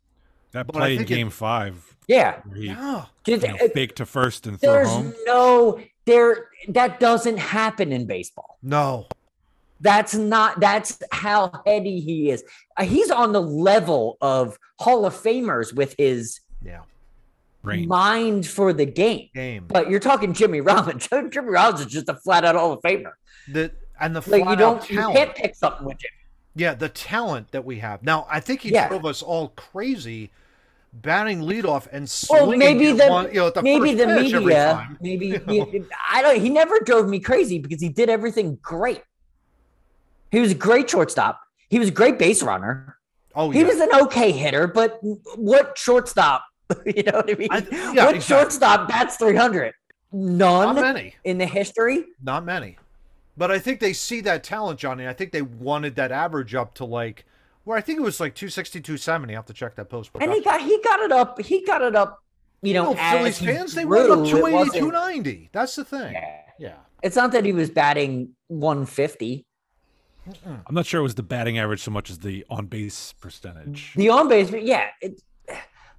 That 0.53 0.67
But 0.67 0.77
I 0.77 0.79
play 0.79 0.93
in 0.93 0.99
think 0.99 1.11
it- 1.11 1.15
Game 1.15 1.31
Five, 1.31 1.97
yeah 2.09 2.41
where 2.45 2.57
he 2.57 2.67
Yeah. 2.69 3.05
you 3.27 3.37
know, 3.39 3.57
fake 3.75 3.95
to 3.97 4.07
first 4.07 4.47
and 4.47 4.61
throw 4.61 4.87
home. 4.87 5.15
no 5.27 5.81
there 6.07 6.49
that 6.69 6.99
doesn't 7.01 7.39
happen 7.39 7.93
in 7.93 8.07
baseball 8.07 8.59
No. 8.63 9.07
That's 9.81 10.15
not. 10.15 10.61
That's 10.61 10.99
how 11.13 11.51
heady 11.67 12.01
he 12.01 12.31
is. 12.31 12.43
Uh, 12.79 12.85
he's 12.85 13.11
on 13.11 13.33
the 13.33 13.43
level 13.43 14.17
of 14.23 14.57
Hall 14.79 15.05
of 15.05 15.13
Famers 15.15 15.75
with 15.75 15.95
his 15.99 16.41
Yeah. 16.65 16.81
Range. 17.63 17.87
mind 17.87 18.47
for 18.47 18.73
the 18.75 18.85
game. 18.85 19.29
Game. 19.35 19.65
But 19.69 19.89
you're 19.89 20.01
talking 20.01 20.35
Jimmy 20.35 20.61
Rollins. 20.61 21.09
Jimmy 21.31 21.49
Rollins 21.49 21.81
is 21.81 21.87
just 21.87 22.09
a 22.11 22.15
flat 22.15 22.45
out 22.45 22.57
Hall 22.57 22.73
of 22.73 22.83
Famer. 22.83 23.13
The 23.51 23.73
and 24.01 24.15
the 24.15 24.23
Like 24.31 24.45
you 24.45 24.57
don't, 24.57 24.91
you 24.91 24.99
can't 24.99 25.35
pick 25.35 25.55
something 25.55 25.87
with 25.87 25.99
Jimmy. 25.99 26.11
Yeah, 26.57 26.75
the 26.75 26.89
talent 26.91 27.51
that 27.53 27.65
we 27.65 27.79
have. 27.79 28.03
Now, 28.03 28.27
I 28.31 28.41
think 28.41 28.61
he 28.61 28.71
Yeah. 28.71 28.89
drove 28.89 29.07
us 29.07 29.23
all 29.23 29.49
crazy 29.57 30.31
batting 30.93 31.41
leadoff 31.41 31.87
and 31.91 32.03
Well, 32.29 32.47
swinging 32.47 32.59
maybe 32.59 32.93
the 32.93 33.09
one, 33.09 33.27
you 33.29 33.41
know, 33.41 33.51
the 33.51 33.63
maybe 33.63 33.95
the 33.95 34.07
media, 34.07 34.73
time. 34.75 34.99
maybe 35.01 35.27
You 35.29 35.43
know? 35.47 35.53
you- 35.73 35.89
I 36.11 36.23
don't. 36.23 36.41
He 36.41 36.51
never 36.51 36.79
drove 36.81 37.09
me 37.09 37.19
crazy 37.19 37.59
because 37.59 37.81
he 37.81 37.89
did 37.89 38.09
everything 38.11 38.59
great. 38.63 39.03
He 40.31 40.39
was 40.41 40.53
a 40.53 40.55
great 40.57 40.89
shortstop. 40.91 41.41
He 41.71 41.79
was 41.79 41.89
a 41.89 41.93
great 41.93 42.19
base 42.19 42.43
runner. 42.43 42.99
Oh, 43.35 43.51
He 43.51 43.61
yeah. 43.61 43.67
was 43.67 43.81
an 43.81 43.89
okay 44.03 44.31
hitter, 44.33 44.67
but 44.69 44.99
what 45.37 45.77
shortstop? 45.79 46.45
You 46.87 47.03
know 47.03 47.13
what 47.19 47.31
I 47.31 47.35
mean? 47.35 47.49
I- 47.51 47.59
yeah, 47.59 48.05
what 48.07 48.15
exactly. 48.17 48.21
shortstop 48.21 48.89
bats 48.89 49.17
300? 49.17 49.75
Not 50.13 50.75
None 50.77 50.83
many. 50.83 51.15
in 51.25 51.39
the 51.39 51.47
history. 51.47 52.05
Not 52.23 52.45
many. 52.45 52.79
But 53.37 53.51
I 53.51 53.59
think 53.59 53.81
they 53.81 53.93
see 53.93 54.21
that 54.23 54.45
talent, 54.45 54.79
Johnny. 54.79 55.09
I 55.09 55.13
think 55.13 55.33
they 55.33 55.43
wanted 55.43 55.97
that 55.97 56.13
average 56.13 56.55
up 56.55 56.75
to 56.75 56.85
like, 56.85 57.25
where 57.65 57.77
I 57.77 57.81
think 57.81 57.99
it 57.99 58.03
was 58.03 58.21
like 58.21 58.35
260, 58.35 58.81
270. 58.81 59.35
I 59.35 59.37
have 59.37 59.47
to 59.47 59.53
check 59.53 59.75
that 59.75 59.89
post. 59.91 60.13
But 60.13 60.23
And 60.23 60.33
he 60.33 60.41
got 60.41 60.61
he 60.61 60.81
got 60.83 61.01
it 61.01 61.11
up. 61.11 61.41
He 61.41 61.65
got 61.65 61.83
it 61.83 61.97
up. 61.97 62.23
You 62.63 62.75
know, 62.75 62.93
no, 62.93 62.95
Phillies 62.95 63.35
as 63.35 63.39
he 63.39 63.47
fans, 63.47 63.75
they 63.75 63.85
grew, 63.85 64.09
went 64.09 64.13
up 64.13 64.27
it 64.27 64.31
280, 64.31 64.79
290. 64.79 65.51
That's 65.53 65.75
the 65.75 65.85
thing. 65.85 66.13
Yeah. 66.13 66.37
Yeah. 66.59 66.75
It's 67.03 67.17
not 67.17 67.33
that 67.33 67.45
he 67.45 67.53
was 67.53 67.69
batting 67.69 68.31
150. 68.49 69.45
I'm 70.47 70.75
not 70.75 70.87
sure 70.87 71.01
it 71.01 71.03
was 71.03 71.17
the 71.17 71.23
batting 71.23 71.59
average 71.59 71.83
so 71.83 71.91
much 71.91 72.09
as 72.09 72.21
the 72.21 72.47
on 72.49 72.67
base 72.67 73.13
percentage. 73.21 73.93
The 73.95 74.09
on 74.09 74.29
base, 74.29 74.51
yeah. 74.51 74.87
It, 75.03 75.21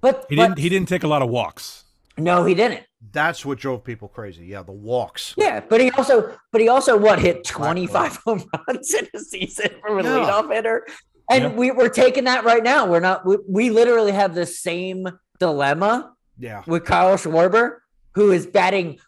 but 0.00 0.26
He 0.28 0.36
but- 0.36 0.42
didn't. 0.48 0.58
He 0.58 0.68
didn't 0.68 0.88
take 0.88 1.02
a 1.04 1.08
lot 1.08 1.22
of 1.22 1.28
walks. 1.28 1.84
No, 2.18 2.44
he 2.44 2.54
didn't. 2.54 2.82
That's 3.12 3.44
what 3.44 3.58
drove 3.58 3.84
people 3.84 4.08
crazy. 4.08 4.46
Yeah, 4.46 4.62
the 4.62 4.72
walks. 4.72 5.34
Yeah, 5.36 5.60
but 5.60 5.80
he 5.80 5.90
also, 5.92 6.34
but 6.50 6.60
he 6.60 6.68
also 6.68 6.96
what 6.96 7.18
hit 7.18 7.44
25 7.44 8.16
home 8.24 8.44
runs 8.66 8.94
in 8.94 9.06
a 9.14 9.18
season 9.20 9.68
from 9.82 9.98
a 9.98 10.02
Yeah. 10.02 10.08
leadoff 10.10 10.52
hitter, 10.52 10.86
and 11.30 11.42
Yeah. 11.44 11.52
we 11.52 11.70
we're 11.72 11.88
taking 11.90 12.24
that 12.24 12.44
right 12.44 12.62
now. 12.62 12.86
We're 12.86 13.00
not. 13.00 13.26
We, 13.26 13.36
we 13.48 13.70
literally 13.70 14.12
have 14.12 14.34
the 14.34 14.46
same 14.46 15.06
dilemma 15.38 16.12
Yeah. 16.38 16.62
with 16.66 16.84
Kyle 16.84 17.16
Schwarber, 17.16 17.76
who 18.14 18.32
is 18.32 18.46
batting 18.46 18.98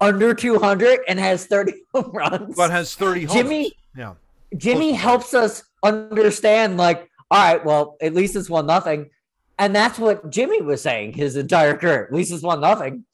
under 0.00 0.34
200 0.34 1.00
and 1.06 1.18
has 1.18 1.46
30 1.46 1.74
home 1.94 2.10
runs. 2.12 2.56
But 2.56 2.70
has 2.70 2.94
30 2.94 3.24
homers. 3.24 3.34
Jimmy- 3.42 3.72
Yeah. 3.96 4.14
Jimmy 4.56 4.92
helps 4.92 5.34
us 5.34 5.62
understand, 5.82 6.76
like, 6.76 7.08
all 7.30 7.38
right, 7.54 7.64
well, 7.64 7.96
at 8.00 8.14
least 8.14 8.36
it's 8.36 8.48
one 8.50 8.66
nothing, 8.66 9.10
and 9.58 9.74
that's 9.74 9.98
what 9.98 10.30
Jimmy 10.30 10.62
was 10.62 10.82
saying 10.82 11.12
his 11.14 11.36
entire 11.36 11.76
career. 11.76 12.04
At 12.04 12.12
least 12.12 12.32
it's 12.32 12.42
one 12.42 12.60
nothing. 12.60 13.04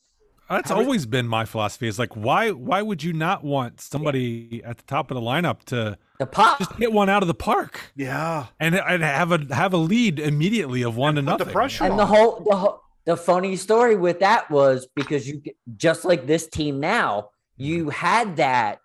That's 0.48 0.68
How 0.68 0.76
many- 0.76 0.86
always 0.86 1.06
been 1.06 1.28
my 1.28 1.44
philosophy. 1.44 1.86
Is 1.86 1.98
like, 1.98 2.16
why? 2.16 2.50
Why 2.50 2.82
would 2.82 3.04
you 3.04 3.12
not 3.12 3.44
want 3.44 3.80
somebody 3.80 4.60
at 4.64 4.78
the 4.78 4.82
top 4.82 5.12
of 5.12 5.14
the 5.14 5.20
lineup 5.20 5.62
to 5.66 5.96
The 6.18 6.26
pop. 6.26 6.58
just 6.58 6.72
hit 6.72 6.92
one 6.92 7.08
out 7.08 7.22
of 7.22 7.28
the 7.28 7.34
park 7.34 7.80
Yeah. 7.94 8.46
and 8.58 8.74
and 8.74 9.02
have 9.04 9.30
a 9.30 9.54
have 9.54 9.72
a 9.72 9.76
lead 9.76 10.18
immediately 10.18 10.82
of 10.82 10.96
one 10.96 11.14
to 11.14 11.22
put 11.22 11.38
the 11.38 11.46
pressure 11.46 11.84
And 11.84 11.96
the 11.96 12.06
whole 12.06 12.44
the 12.48 12.56
whole, 12.56 12.82
the 13.04 13.16
funny 13.16 13.54
story 13.54 13.94
with 13.94 14.18
that 14.20 14.50
was 14.50 14.88
because 14.96 15.28
you 15.28 15.40
just 15.76 16.04
like 16.04 16.26
this 16.26 16.48
team 16.48 16.80
now, 16.80 17.30
you 17.56 17.82
mm-hmm. 17.84 17.90
had 17.90 18.36
that 18.36 18.80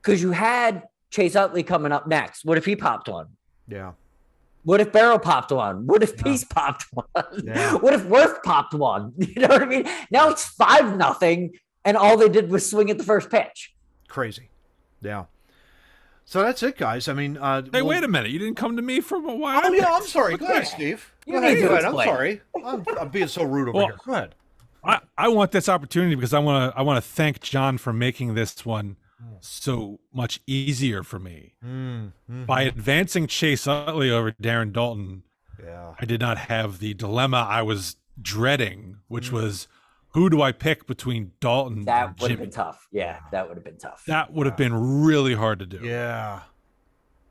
because 0.00 0.22
you 0.22 0.30
had 0.30 0.84
Chase 1.10 1.34
Utley 1.34 1.64
coming 1.64 1.90
up 1.90 2.06
next. 2.06 2.44
What 2.44 2.56
if 2.56 2.64
he 2.64 2.76
popped 2.76 3.08
one? 3.08 3.26
Yeah. 3.66 3.92
What 4.64 4.80
if 4.80 4.92
Burrell 4.92 5.18
popped 5.18 5.50
one? 5.52 5.86
What 5.86 6.02
if 6.02 6.14
Yeah. 6.16 6.22
Peace 6.22 6.44
popped 6.44 6.84
one? 6.92 7.06
Yeah. 7.44 7.74
What 7.80 7.94
if 7.94 8.02
Werth 8.02 8.42
popped 8.42 8.74
one? 8.74 9.12
You 9.18 9.42
know 9.42 9.48
what 9.48 9.62
I 9.62 9.66
mean? 9.66 9.88
Now 10.10 10.28
it's 10.30 10.44
five 10.44 10.96
nothing, 10.96 11.52
and 11.84 11.96
all 11.96 12.16
they 12.16 12.28
did 12.28 12.50
was 12.50 12.68
swing 12.68 12.90
at 12.90 12.98
the 12.98 13.04
first 13.04 13.30
pitch. 13.30 13.74
Crazy. 14.08 14.50
Yeah. 15.00 15.24
So 16.26 16.42
that's 16.42 16.62
it, 16.62 16.76
guys. 16.76 17.08
I 17.08 17.12
mean, 17.14 17.36
uh, 17.38 17.62
Hey, 17.62 17.82
we'll- 17.82 17.86
wait 17.88 18.04
a 18.04 18.08
minute! 18.08 18.30
You 18.30 18.38
didn't 18.38 18.56
come 18.56 18.76
to 18.76 18.82
me 18.82 19.00
for 19.00 19.16
a 19.16 19.20
while. 19.34 19.62
Oh, 19.64 19.72
yeah. 19.72 19.86
I'm 19.88 20.02
sorry. 20.06 20.36
Go 20.36 20.46
ahead, 20.46 20.66
Steve. 20.66 21.12
You 21.26 21.34
Go 21.34 21.40
need 21.40 21.58
ahead. 21.58 21.62
Go 21.62 21.72
ahead. 21.74 21.84
I'm 21.86 21.94
sorry. 21.94 22.40
I'm, 22.64 22.84
I'm 23.00 23.08
being 23.08 23.26
so 23.28 23.42
rude 23.44 23.68
over 23.68 23.76
Well, 23.78 23.86
here. 23.86 23.96
Go 24.04 24.12
ahead. 24.12 24.34
I, 24.84 25.00
I 25.18 25.28
want 25.28 25.52
this 25.52 25.68
opportunity 25.68 26.14
because 26.14 26.32
I 26.32 26.38
want 26.38 26.72
to 26.72 26.78
I 26.78 26.82
want 26.82 27.02
to 27.02 27.08
thank 27.10 27.40
John 27.40 27.76
for 27.78 27.92
making 27.92 28.34
this 28.34 28.64
one 28.64 28.96
so 29.40 30.00
much 30.12 30.40
easier 30.46 31.02
for 31.02 31.18
me. 31.18 31.54
Mm, 31.64 32.12
mhm. 32.30 32.46
By 32.46 32.62
advancing 32.62 33.26
Chase 33.26 33.66
Utley 33.66 34.10
over 34.10 34.32
Darren 34.32 34.72
Daulton, 34.72 35.22
Yeah. 35.62 35.94
I 36.00 36.04
did 36.04 36.20
not 36.20 36.38
have 36.38 36.78
the 36.78 36.94
dilemma 36.94 37.46
I 37.48 37.62
was 37.62 37.96
dreading, 38.20 38.98
which 39.08 39.30
was 39.32 39.68
who 40.12 40.28
do 40.28 40.42
I 40.42 40.52
pick 40.52 40.86
between 40.86 41.32
Daulton 41.40 41.84
That 41.84 42.08
and 42.08 42.20
would 42.20 42.30
have 42.32 42.40
been 42.40 42.50
tough. 42.50 42.88
Yeah, 42.90 43.20
that 43.30 43.46
would 43.48 43.56
have 43.56 43.64
been 43.64 43.78
tough. 43.78 44.04
That 44.06 44.32
would 44.32 44.46
have 44.46 44.56
been 44.56 45.02
really 45.04 45.34
hard 45.34 45.58
to 45.60 45.66
do. 45.66 45.80
Yeah. 45.82 46.40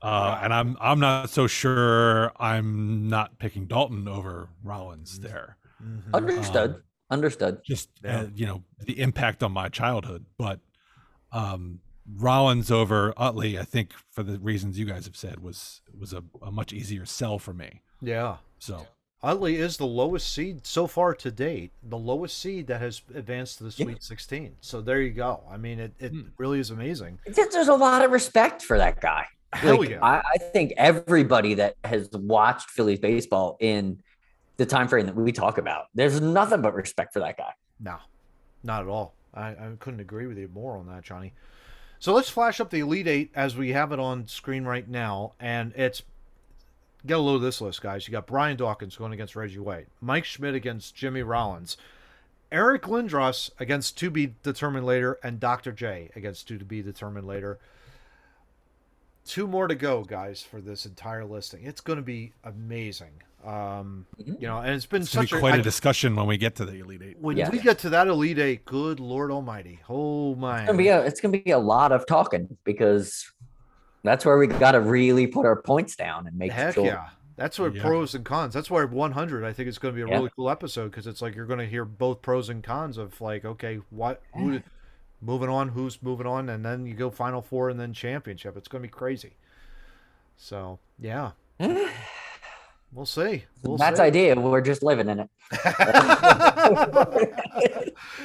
Uh, 0.02 0.40
and 0.42 0.54
I'm 0.54 0.78
I'm 0.80 1.00
not 1.00 1.30
so 1.30 1.46
sure 1.48 2.32
I'm 2.42 3.10
not 3.10 3.38
picking 3.38 3.68
Daulton 3.68 4.08
over 4.08 4.50
Rollins 4.64 5.20
there. 5.20 5.58
Mhm. 5.84 6.14
Understood. 6.14 6.76
Um, 6.76 6.84
Understood. 7.12 7.62
Just 7.66 7.90
Yeah. 8.04 8.20
uh, 8.22 8.28
you 8.34 8.46
know 8.46 8.64
the 8.86 9.00
impact 9.00 9.42
on 9.44 9.52
my 9.52 9.68
childhood, 9.68 10.26
but 10.38 10.60
um, 11.32 11.80
Rollins 12.18 12.72
over 12.72 13.14
Utley, 13.18 13.60
I 13.60 13.64
think 13.64 13.92
for 14.12 14.24
the 14.24 14.40
reasons 14.40 14.80
you 14.80 14.86
guys 14.86 15.06
have 15.06 15.16
said, 15.16 15.40
was 15.42 15.82
was 15.98 16.14
a, 16.14 16.24
a 16.42 16.52
much 16.52 16.74
easier 16.74 17.06
sell 17.06 17.38
for 17.40 17.54
me. 17.54 17.82
Yeah. 18.02 18.38
So 18.60 18.88
Utley 19.22 19.58
is 19.58 19.78
the 19.78 19.86
lowest 19.86 20.34
seed 20.34 20.66
so 20.66 20.88
far 20.88 21.14
to 21.14 21.30
date, 21.30 21.72
the 21.84 21.98
lowest 21.98 22.38
seed 22.38 22.68
that 22.68 22.82
has 22.82 23.02
advanced 23.14 23.58
to 23.60 23.66
the 23.66 23.76
Yeah. 23.78 23.86
Sweet 23.86 24.04
16. 24.04 24.56
So 24.62 24.82
there 24.82 25.02
you 25.02 25.12
go. 25.12 25.44
I 25.52 25.58
mean, 25.58 25.80
it, 25.80 25.94
it 26.00 26.12
Hmm. 26.12 26.22
really 26.38 26.60
is 26.60 26.72
amazing. 26.72 27.20
There's 27.26 27.68
a 27.68 27.76
lot 27.76 28.04
of 28.04 28.12
respect 28.12 28.64
for 28.64 28.78
that 28.78 29.02
guy. 29.02 29.26
Hell 29.52 29.80
Like, 29.80 29.90
yeah. 29.90 30.00
I, 30.04 30.22
I 30.36 30.38
think 30.38 30.74
everybody 30.78 31.56
that 31.56 31.76
has 31.84 32.10
watched 32.14 32.70
Phillies 32.70 33.00
baseball 33.00 33.58
in 33.60 34.02
the 34.58 34.66
time 34.66 34.88
frame 34.88 35.06
that 35.08 35.16
we 35.16 35.32
talk 35.32 35.58
about, 35.58 35.86
there's 35.94 36.22
nothing 36.22 36.62
but 36.62 36.74
respect 36.74 37.14
for 37.14 37.20
that 37.20 37.38
guy. 37.38 37.52
No, 37.80 37.98
not 38.64 38.84
at 38.84 38.88
all. 38.88 39.16
I, 39.34 39.50
I 39.50 39.72
couldn't 39.80 40.00
agree 40.00 40.28
with 40.28 40.38
you 40.38 40.50
more 40.54 40.78
on 40.78 40.88
that, 40.88 41.04
Johnny. 41.04 41.34
So 42.00 42.14
let's 42.14 42.30
flash 42.30 42.60
up 42.60 42.70
the 42.70 42.80
Elite 42.80 43.08
Eight 43.08 43.32
as 43.36 43.58
we 43.58 43.72
have 43.72 43.92
it 43.92 44.00
on 44.00 44.28
screen 44.28 44.64
right 44.64 44.88
now. 44.88 45.34
And 45.40 45.74
it's 45.76 46.02
get 47.06 47.18
a 47.18 47.22
load 47.22 47.36
of 47.36 47.42
this 47.42 47.62
list, 47.62 47.82
guys. 47.82 48.08
You 48.08 48.12
got 48.12 48.28
Brian 48.28 48.58
Dawkins 48.58 48.96
going 48.96 49.14
against 49.14 49.36
Reggie 49.36 49.60
White, 49.60 49.88
Mike 50.02 50.26
Schmidt 50.26 50.56
against 50.56 50.96
Jimmy 50.96 51.24
Rollins, 51.24 51.78
Eric 52.52 52.84
Lindros 52.84 53.52
against 53.60 53.98
to 53.98 54.10
be 54.10 54.36
determined 54.44 54.86
later, 54.86 55.20
and 55.24 55.40
Dr. 55.40 55.72
J 55.72 56.10
against 56.16 56.48
to 56.48 56.58
be 56.60 56.82
determined 56.82 57.28
later. 57.28 57.60
Two 59.26 59.46
more 59.46 59.68
to 59.68 59.76
go, 59.76 60.04
guys, 60.04 60.42
for 60.42 60.60
this 60.60 60.86
entire 60.86 61.26
listing. 61.26 61.64
It's 61.64 61.82
going 61.82 61.98
to 61.98 62.04
be 62.04 62.34
amazing. 62.44 63.22
Um, 63.46 64.06
Mhm. 64.22 64.42
you 64.42 64.48
know, 64.48 64.58
and 64.60 64.72
it's 64.72 64.86
been 64.86 65.04
it's 65.04 65.12
such 65.12 65.32
be 65.32 65.40
quite 65.40 65.56
a 65.56 65.60
a 65.60 65.64
discussion 65.64 66.14
when 66.16 66.28
we 66.28 66.38
get 66.38 66.56
to 66.58 66.66
the 66.66 66.80
Elite 66.80 67.02
Eight. 67.02 67.18
when 67.20 67.38
Yeah. 67.38 67.50
we 67.50 67.60
get 67.60 67.80
to 67.80 67.90
that 67.92 68.08
elite 68.08 68.38
eight, 68.38 68.66
good 68.66 69.00
Lord 69.00 69.32
Almighty, 69.32 69.80
oh 69.88 70.36
my! 70.36 70.58
It's 70.60 70.66
gonna 70.68 70.78
be 70.78 70.88
a, 70.90 71.02
it's 71.06 71.22
gonna 71.22 71.38
be 71.40 71.52
a 71.52 71.58
lot 71.58 71.94
of 71.94 72.06
talking 72.06 72.58
because 72.66 73.32
that's 74.04 74.26
where 74.26 74.38
we 74.38 74.48
got 74.48 74.74
to 74.74 74.82
really 74.82 75.26
put 75.26 75.46
our 75.46 75.56
points 75.62 75.96
down 75.96 76.28
and 76.28 76.38
make 76.38 76.52
Heck 76.52 76.74
sure. 76.76 76.86
yeah, 76.86 77.10
that's 77.38 77.58
what 77.60 77.74
Yeah. 77.76 77.82
pros 77.82 78.14
and 78.14 78.26
cons. 78.26 78.54
That's 78.54 78.70
why 78.70 78.84
100. 78.84 79.46
I 79.46 79.54
think 79.54 79.68
it's 79.70 79.78
going 79.78 79.94
to 79.94 79.96
be 79.96 80.02
a 80.04 80.08
Yeah. 80.08 80.16
really 80.18 80.32
cool 80.36 80.50
episode 80.50 80.92
because 80.92 81.08
it's 81.08 81.22
like 81.22 81.34
you're 81.36 81.46
going 81.46 81.60
to 81.60 81.66
hear 81.66 81.84
both 81.86 82.22
pros 82.22 82.50
and 82.50 82.62
cons 82.64 82.98
of 82.98 83.20
like, 83.22 83.44
okay, 83.46 83.80
what, 83.90 84.22
who, 84.36 84.62
moving 85.22 85.50
on, 85.50 85.70
who's 85.70 86.02
moving 86.02 86.28
on, 86.28 86.48
and 86.50 86.64
then 86.66 86.86
you 86.86 86.94
go 86.94 87.10
final 87.10 87.42
four 87.42 87.70
and 87.70 87.78
then 87.80 87.92
championship. 87.94 88.56
It's 88.56 88.68
going 88.70 88.82
to 88.82 88.88
be 88.88 88.92
crazy. 88.92 89.34
So 90.38 90.80
yeah, 90.98 91.32
we'll 92.92 93.06
see. 93.06 93.44
We'll 93.64 93.78
That's 93.78 93.98
see. 93.98 94.04
idea. 94.10 94.36
We're 94.40 94.62
just 94.62 94.84
living 94.84 95.10
in 95.10 95.20
it. 95.20 95.30
exactly. 95.52 97.26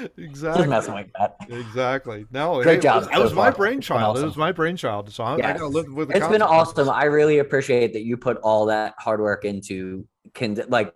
Just 0.01 0.19
exactly. 0.19 0.67
messing 0.67 0.95
with 0.95 1.07
that. 1.19 1.37
Exactly. 1.49 2.27
No, 2.31 2.63
Great 2.63 2.79
it 2.79 2.83
job 2.83 3.01
was- 3.03 3.09
That 3.09 3.17
so 3.17 3.23
was 3.23 3.35
my 3.35 3.51
brainchild. 3.51 4.19
It 4.19 4.25
was 4.25 4.37
my 4.37 4.53
brainchild. 4.53 5.13
So 5.13 5.25
I, 5.25 5.35
I 5.35 5.37
Yes. 5.39 5.53
got 5.55 5.59
to 5.59 5.67
live 5.67 5.93
with 5.93 6.09
the 6.09 6.17
It's 6.17 6.29
been 6.29 6.43
awesome. 6.43 6.89
I 6.89 7.05
really 7.05 7.39
appreciate 7.39 7.93
that 7.95 8.03
you 8.03 8.17
put 8.17 8.37
all 8.39 8.67
that 8.67 8.95
hard 8.99 9.21
work 9.21 9.45
into 9.45 10.07
can 10.35 10.59
like 10.69 10.95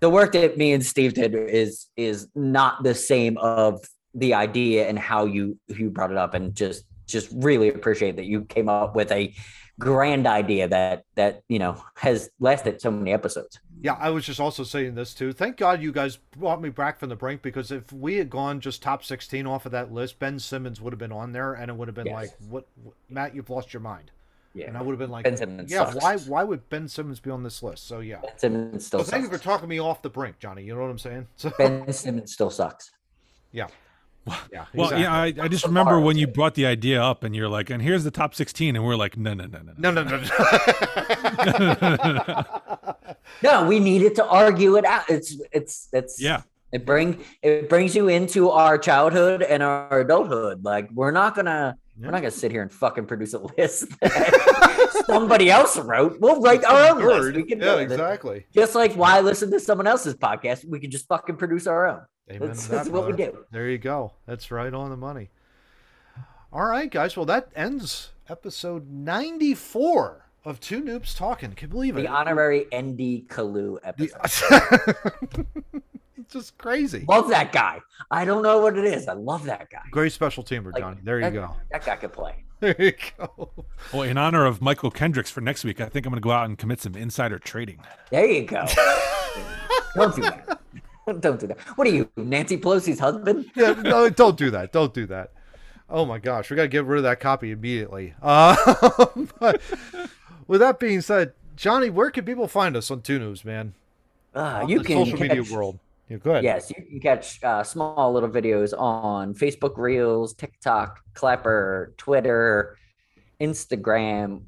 the 0.00 0.10
work 0.10 0.32
that 0.32 0.56
me 0.58 0.72
and 0.72 0.84
Steve 0.84 1.14
did 1.14 1.34
is 1.34 1.86
is 1.96 2.28
not 2.34 2.82
the 2.82 2.94
same 2.94 3.38
of 3.38 3.82
the 4.14 4.34
idea 4.34 4.88
and 4.88 4.98
how 4.98 5.24
you 5.24 5.58
you 5.68 5.90
brought 5.90 6.10
it 6.10 6.16
up 6.16 6.34
and 6.34 6.54
just 6.54 6.84
just 7.06 7.28
really 7.32 7.68
appreciate 7.68 8.16
that 8.16 8.24
you 8.26 8.44
came 8.44 8.68
up 8.68 8.96
with 8.96 9.12
a 9.12 9.32
grand 9.78 10.26
idea 10.26 10.66
that 10.68 11.04
that 11.16 11.42
you 11.48 11.58
know 11.58 11.82
has 11.96 12.30
lasted 12.40 12.80
so 12.80 12.90
many 12.90 13.12
episodes. 13.12 13.60
Yeah, 13.82 13.96
I 14.00 14.10
was 14.10 14.24
just 14.24 14.40
also 14.40 14.64
saying 14.64 14.94
this 14.94 15.12
too. 15.14 15.32
Thank 15.32 15.58
God 15.58 15.82
you 15.82 15.92
guys 15.92 16.16
brought 16.36 16.62
me 16.62 16.70
back 16.70 16.98
from 16.98 17.10
the 17.10 17.16
brink 17.16 17.42
because 17.42 17.70
if 17.70 17.92
we 17.92 18.16
had 18.16 18.30
gone 18.30 18.60
just 18.60 18.82
top 18.82 19.04
16 19.04 19.46
off 19.46 19.66
of 19.66 19.72
that 19.72 19.92
list, 19.92 20.18
Ben 20.18 20.38
Simmons 20.38 20.80
would 20.80 20.92
have 20.92 20.98
been 20.98 21.12
on 21.12 21.32
there 21.32 21.52
and 21.52 21.70
it 21.70 21.76
would 21.76 21.86
have 21.88 21.94
been 21.94 22.06
Yes. 22.06 22.14
like, 22.14 22.30
what, 22.48 22.66
what- 22.82 22.94
Matt, 23.10 23.34
you've 23.34 23.50
lost 23.50 23.74
your 23.74 23.82
mind. 23.82 24.10
Yeah. 24.54 24.68
And 24.68 24.78
I 24.78 24.80
would 24.82 24.92
have 24.92 24.98
been 24.98 25.10
like, 25.10 25.24
Ben 25.24 25.36
Simmons 25.36 25.70
yeah, 25.70 25.84
sucks. 25.90 26.02
why 26.02 26.16
why 26.16 26.42
would 26.42 26.66
Ben 26.70 26.88
Simmons 26.88 27.20
be 27.20 27.30
on 27.30 27.42
this 27.42 27.62
list? 27.62 27.86
So 27.86 28.00
yeah. 28.00 28.20
Ben 28.22 28.38
Simmons 28.38 28.86
still 28.86 29.00
So 29.04 29.10
thank 29.10 29.24
you 29.24 29.30
for 29.30 29.36
talking 29.42 29.68
me 29.68 29.78
off 29.78 30.00
the 30.00 30.08
brink, 30.08 30.38
Johnny. 30.38 30.62
You 30.64 30.74
know 30.74 30.80
what 30.80 30.90
I'm 30.90 30.98
saying? 30.98 31.26
So 31.36 31.50
Ben 31.58 31.92
Simmons 31.92 32.32
still 32.32 32.48
sucks. 32.50 32.90
yeah. 33.52 33.66
Yeah. 34.52 34.64
Well, 34.74 34.86
exactly. 34.90 35.02
yeah, 35.02 35.14
I, 35.14 35.44
I 35.44 35.48
just 35.48 35.64
remember 35.64 36.00
when 36.00 36.16
you 36.18 36.26
brought 36.26 36.54
the 36.54 36.66
idea 36.66 37.00
up, 37.02 37.22
and 37.24 37.34
you're 37.36 37.48
like, 37.48 37.70
"And 37.70 37.80
here's 37.80 38.02
the 38.04 38.10
top 38.10 38.34
16," 38.34 38.74
and 38.74 38.84
we're 38.84 38.96
like, 38.96 39.16
"No, 39.16 39.34
no, 39.34 39.46
no, 39.46 39.60
no, 39.60 39.72
No, 39.78 39.90
no, 39.90 40.02
no. 40.02 40.16
no. 41.66 42.44
No, 43.42 43.66
we 43.66 43.80
needed 43.80 44.14
to 44.16 44.26
argue 44.26 44.76
it 44.76 44.84
out. 44.84 45.04
It's 45.10 45.36
it's 45.52 45.88
it's 45.92 46.20
yeah, 46.22 46.42
It 46.72 46.86
bring 46.86 47.22
it 47.42 47.68
brings 47.68 47.94
you 47.94 48.08
into 48.08 48.50
our 48.50 48.78
childhood 48.78 49.42
and 49.42 49.62
our 49.62 50.00
adulthood. 50.00 50.64
Like 50.64 50.88
we're 50.92 51.10
not 51.10 51.34
gonna 51.34 51.76
Yeah. 51.98 52.06
we're 52.06 52.12
not 52.12 52.20
gonna 52.22 52.30
sit 52.30 52.50
here 52.50 52.62
and 52.62 52.72
fucking 52.72 53.06
produce 53.06 53.34
a 53.34 53.40
list 53.58 53.88
that 54.00 55.02
somebody 55.06 55.50
else 55.50 55.76
wrote. 55.78 56.18
We'll 56.20 56.40
write 56.40 56.64
our 56.64 56.90
own 56.96 57.04
list. 57.04 57.36
We 57.36 57.42
can 57.44 57.58
yeah, 57.60 57.74
do 57.74 57.78
it. 57.80 57.82
exactly. 57.92 58.46
Just 58.54 58.74
like 58.74 58.94
why 58.94 59.20
listen 59.20 59.50
to 59.50 59.60
someone 59.60 59.86
else's 59.86 60.14
podcast, 60.14 60.64
we 60.64 60.80
can 60.80 60.90
just 60.90 61.06
fucking 61.08 61.36
produce 61.36 61.66
our 61.66 61.88
own. 61.88 62.02
Amen 62.30 62.48
That's, 62.48 62.64
to 62.64 62.72
that's 62.72 62.88
what 62.88 63.06
we 63.06 63.12
do. 63.12 63.44
There 63.52 63.68
you 63.68 63.78
go. 63.78 64.12
That's 64.26 64.50
right 64.50 64.72
on 64.72 64.90
the 64.90 64.96
money. 64.96 65.30
All 66.52 66.64
right, 66.64 66.90
guys. 66.90 67.16
Well, 67.16 67.26
that 67.26 67.50
ends 67.54 68.10
episode 68.28 68.90
94 68.90 70.26
of 70.44 70.58
Two 70.58 70.82
Noobs 70.82 71.16
Talking. 71.16 71.52
Can 71.52 71.68
you 71.68 71.72
believe 71.72 71.96
it? 71.96 72.02
The 72.02 72.08
honorary 72.08 72.66
ND 72.74 73.28
Kalu 73.28 73.78
episode. 73.84 75.46
it's 76.16 76.32
just 76.32 76.58
crazy. 76.58 77.04
Love 77.08 77.28
that 77.28 77.52
guy. 77.52 77.80
I 78.10 78.24
don't 78.24 78.42
know 78.42 78.58
what 78.60 78.76
it 78.76 78.84
is. 78.84 79.06
I 79.06 79.12
love 79.12 79.44
that 79.44 79.70
guy. 79.70 79.82
Great 79.90 80.12
special 80.12 80.42
teamer, 80.42 80.72
Like, 80.72 80.82
Johnny. 80.82 81.00
There 81.04 81.18
you 81.18 81.24
that, 81.24 81.32
go. 81.32 81.54
That 81.70 81.84
guy 81.84 81.96
could 81.96 82.12
play. 82.12 82.42
There 82.58 82.74
you 82.78 82.94
go. 83.18 83.50
Well, 83.92 84.04
in 84.04 84.16
honor 84.16 84.46
of 84.46 84.60
Mychal 84.60 84.92
Kendricks 84.92 85.30
for 85.30 85.42
next 85.42 85.62
week, 85.62 85.78
I 85.78 85.90
think 85.90 86.06
I'm 86.06 86.10
going 86.10 86.22
to 86.22 86.24
go 86.24 86.30
out 86.30 86.46
and 86.46 86.56
commit 86.56 86.80
some 86.80 86.94
insider 86.94 87.38
trading. 87.38 87.80
There 88.10 88.24
you 88.24 88.46
go. 88.46 88.64
don't 89.94 90.16
do 90.16 90.22
that. 90.22 90.58
Don't 91.20 91.38
do 91.38 91.46
that. 91.46 91.58
What 91.76 91.86
are 91.86 91.90
you, 91.90 92.10
Nancy 92.16 92.56
Pelosi's 92.58 92.98
husband? 92.98 93.50
Yeah, 93.56 93.72
no, 93.72 94.08
don't 94.10 94.36
do 94.36 94.50
that. 94.50 94.72
Don't 94.72 94.92
do 94.92 95.06
that. 95.06 95.32
Oh 95.88 96.04
my 96.04 96.18
gosh, 96.18 96.50
we 96.50 96.56
got 96.56 96.62
to 96.62 96.68
get 96.68 96.84
rid 96.84 96.98
of 96.98 97.04
that 97.04 97.20
copy 97.20 97.52
immediately. 97.52 98.14
Uh, 98.20 98.56
but 99.38 99.60
with 100.48 100.60
that 100.60 100.80
being 100.80 101.00
said, 101.00 101.32
Johnny, 101.54 101.90
where 101.90 102.10
can 102.10 102.24
people 102.24 102.48
find 102.48 102.76
us 102.76 102.90
on 102.90 103.02
Two 103.02 103.20
Noobs, 103.20 103.44
man? 103.44 103.74
Uh, 104.34 104.60
On 104.62 104.68
you 104.68 104.80
can 104.80 105.04
social 105.04 105.20
media 105.20 105.42
world. 105.44 105.78
Yeah, 106.08 106.16
go 106.18 106.32
ahead. 106.32 106.44
Yes, 106.44 106.70
you 106.76 106.84
can 106.84 107.00
catch 107.00 107.42
uh, 107.42 107.62
small 107.62 108.12
little 108.12 108.28
videos 108.28 108.78
on 108.78 109.32
Facebook 109.34 109.76
Reels, 109.76 110.34
TikTok, 110.34 111.00
Clapper, 111.14 111.94
Twitter, 111.96 112.76
Instagram, 113.40 114.42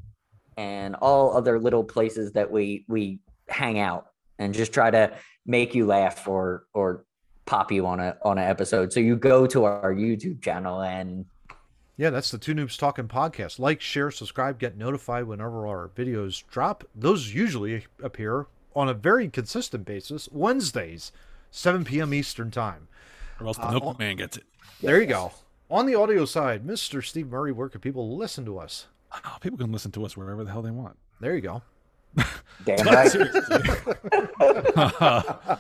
and 0.57 0.97
all 0.97 1.37
other 1.37 1.59
little 1.59 1.85
places 1.85 2.33
that 2.33 2.51
we 2.51 2.85
we 2.89 3.21
hang 3.49 3.79
out 3.79 4.09
and 4.39 4.53
just 4.55 4.73
try 4.73 4.91
to 4.91 5.13
make 5.49 5.75
you 5.75 5.85
laugh 5.87 6.29
or 6.29 6.67
or 6.75 7.05
pop 7.47 7.73
you 7.73 7.87
on 7.87 7.99
a 7.99 8.17
on 8.23 8.39
an 8.39 8.45
episode. 8.49 8.93
So 8.93 9.01
you 9.01 9.17
go 9.17 9.47
to 9.49 9.65
our 9.65 9.93
YouTube 9.93 10.41
channel 10.43 10.83
and 10.83 11.25
Yeah, 11.97 12.11
that's 12.11 12.31
the 12.31 12.39
Two 12.39 12.55
Noobs 12.55 12.79
Talking 12.79 13.09
podcast. 13.09 13.59
Like, 13.59 13.81
share, 13.81 14.13
subscribe, 14.13 14.61
get 14.61 14.77
notified 14.77 15.25
whenever 15.25 15.67
our 15.67 15.89
videos 15.89 16.47
drop. 16.49 16.85
Those 16.95 17.35
usually 17.35 17.87
appear 18.03 18.47
on 18.77 18.89
a 18.89 18.95
very 18.95 19.29
consistent 19.29 19.85
basis 19.85 20.29
Wednesdays, 20.31 21.11
7 21.51 21.85
p.m. 21.85 22.15
Eastern 22.15 22.53
Time. 22.53 22.87
Or 23.41 23.47
else 23.49 23.57
the 23.57 23.67
Uh, 23.67 23.73
milkman 23.73 24.17
gets 24.17 24.37
it. 24.37 24.45
There 24.81 25.01
you 25.01 25.07
go. 25.07 25.33
On 25.71 25.87
the 25.87 25.95
audio 25.97 26.25
side, 26.25 26.65
Mr. 26.67 27.05
Steve 27.05 27.29
Murray, 27.29 27.51
where 27.53 27.69
can 27.69 27.81
people 27.81 28.17
listen 28.17 28.45
to 28.45 28.59
us? 28.59 28.87
Oh, 29.13 29.37
people 29.41 29.59
can 29.59 29.73
listen 29.73 29.91
to 29.93 30.05
us 30.05 30.17
wherever 30.17 30.45
the 30.45 30.51
hell 30.53 30.63
they 30.63 30.71
want. 30.71 30.97
There 31.21 31.35
you 31.35 31.41
go. 31.41 31.63
Damn 32.65 32.87
right, 32.87 33.11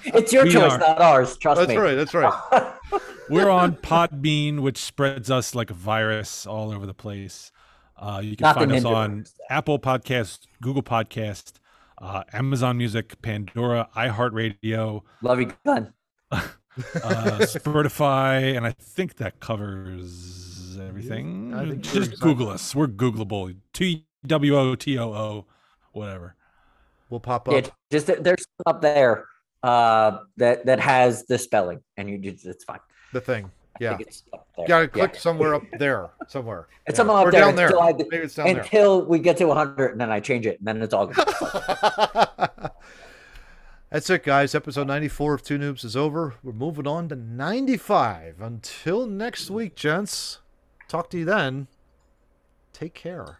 it's 0.04 0.32
your 0.32 0.44
We 0.44 0.50
choice, 0.52 0.72
are- 0.72 0.78
not 0.78 1.00
ours. 1.00 1.36
Trust 1.36 1.60
me. 1.60 1.66
That's 1.66 1.76
me. 1.76 1.82
right. 1.82 1.94
That's 1.94 2.14
right. 2.14 2.72
We're 3.30 3.50
on 3.50 3.76
Podbean, 3.76 4.60
which 4.60 4.78
spreads 4.78 5.30
us 5.30 5.54
like 5.54 5.70
a 5.70 5.74
virus 5.74 6.46
all 6.46 6.72
over 6.72 6.86
the 6.86 6.94
place. 6.94 7.52
Uh, 7.96 8.20
you 8.22 8.36
can 8.36 8.44
Not 8.44 8.54
find 8.56 8.72
us 8.72 8.84
on 8.84 9.10
virus. 9.10 9.34
Apple 9.50 9.78
Podcast, 9.78 10.40
Google 10.62 10.82
Podcast, 10.82 11.54
uh, 12.00 12.22
Amazon 12.32 12.78
Music, 12.78 13.20
Pandora, 13.22 13.88
iHeartRadio, 13.96 15.02
Love 15.22 15.40
you, 15.40 15.52
Glenn. 15.64 15.92
uh, 16.30 16.48
Spotify, 16.94 18.56
and 18.56 18.66
I 18.66 18.70
think 18.72 19.16
that 19.16 19.40
covers 19.40 20.78
everything. 20.80 21.52
I 21.54 21.74
Just 21.74 22.20
Google 22.20 22.48
us. 22.50 22.74
We're 22.74 22.86
Googleable. 22.86 23.56
T 23.72 24.06
W 24.26 24.56
O 24.56 24.74
T 24.74 24.96
O 24.98 25.12
O, 25.12 25.46
whatever. 25.92 26.34
We'll 27.10 27.20
pop 27.20 27.48
up. 27.48 27.54
Yeah, 27.54 27.70
just 27.90 28.06
there's 28.22 28.44
up 28.66 28.80
there 28.82 29.24
uh, 29.62 30.18
that 30.36 30.66
that 30.66 30.80
has 30.80 31.24
the 31.26 31.38
spelling, 31.38 31.80
and 31.96 32.08
you 32.08 32.18
just 32.18 32.44
it's 32.46 32.64
fine. 32.64 32.80
the 33.12 33.20
thing. 33.20 33.50
Yeah. 33.80 33.96
think 33.96 34.08
it's 34.08 34.24
up 34.34 34.46
there. 34.56 34.66
Got 34.66 34.78
to 34.78 34.84
Yeah. 34.98 35.06
click 35.06 35.14
somewhere 35.14 35.54
up 35.54 35.62
there. 35.78 36.10
Somewhere. 36.26 36.66
It's 36.86 36.94
Yeah. 36.94 36.96
something 36.96 37.16
up 37.16 37.26
or 37.26 37.30
there 37.30 37.40
down 37.42 37.54
there. 37.54 37.66
until 37.66 37.80
I- 37.82 37.92
Maybe 37.92 38.16
it's 38.16 38.34
down 38.34 38.46
there. 38.46 38.60
until 38.60 39.04
we 39.06 39.18
get 39.20 39.36
to 39.36 39.44
100, 39.46 39.92
and 39.92 40.00
then 40.00 40.10
I 40.10 40.18
change 40.20 40.46
it, 40.46 40.58
and 40.58 40.66
then 40.66 40.82
it's 40.82 40.92
all 40.92 41.06
good. 41.06 41.28
That's 43.90 44.10
it, 44.10 44.22
guys. 44.24 44.54
Episode 44.54 44.86
94 44.86 45.34
of 45.34 45.42
Two 45.42 45.58
Noobs 45.58 45.84
is 45.84 45.96
over. 45.96 46.34
We're 46.42 46.52
moving 46.52 46.86
on 46.86 47.08
to 47.08 47.16
95. 47.16 48.40
Until 48.40 49.06
next 49.06 49.48
week, 49.50 49.74
gents. 49.76 50.40
Talk 50.88 51.08
to 51.10 51.18
you 51.18 51.24
then. 51.24 51.68
Take 52.74 52.94
care. 52.94 53.38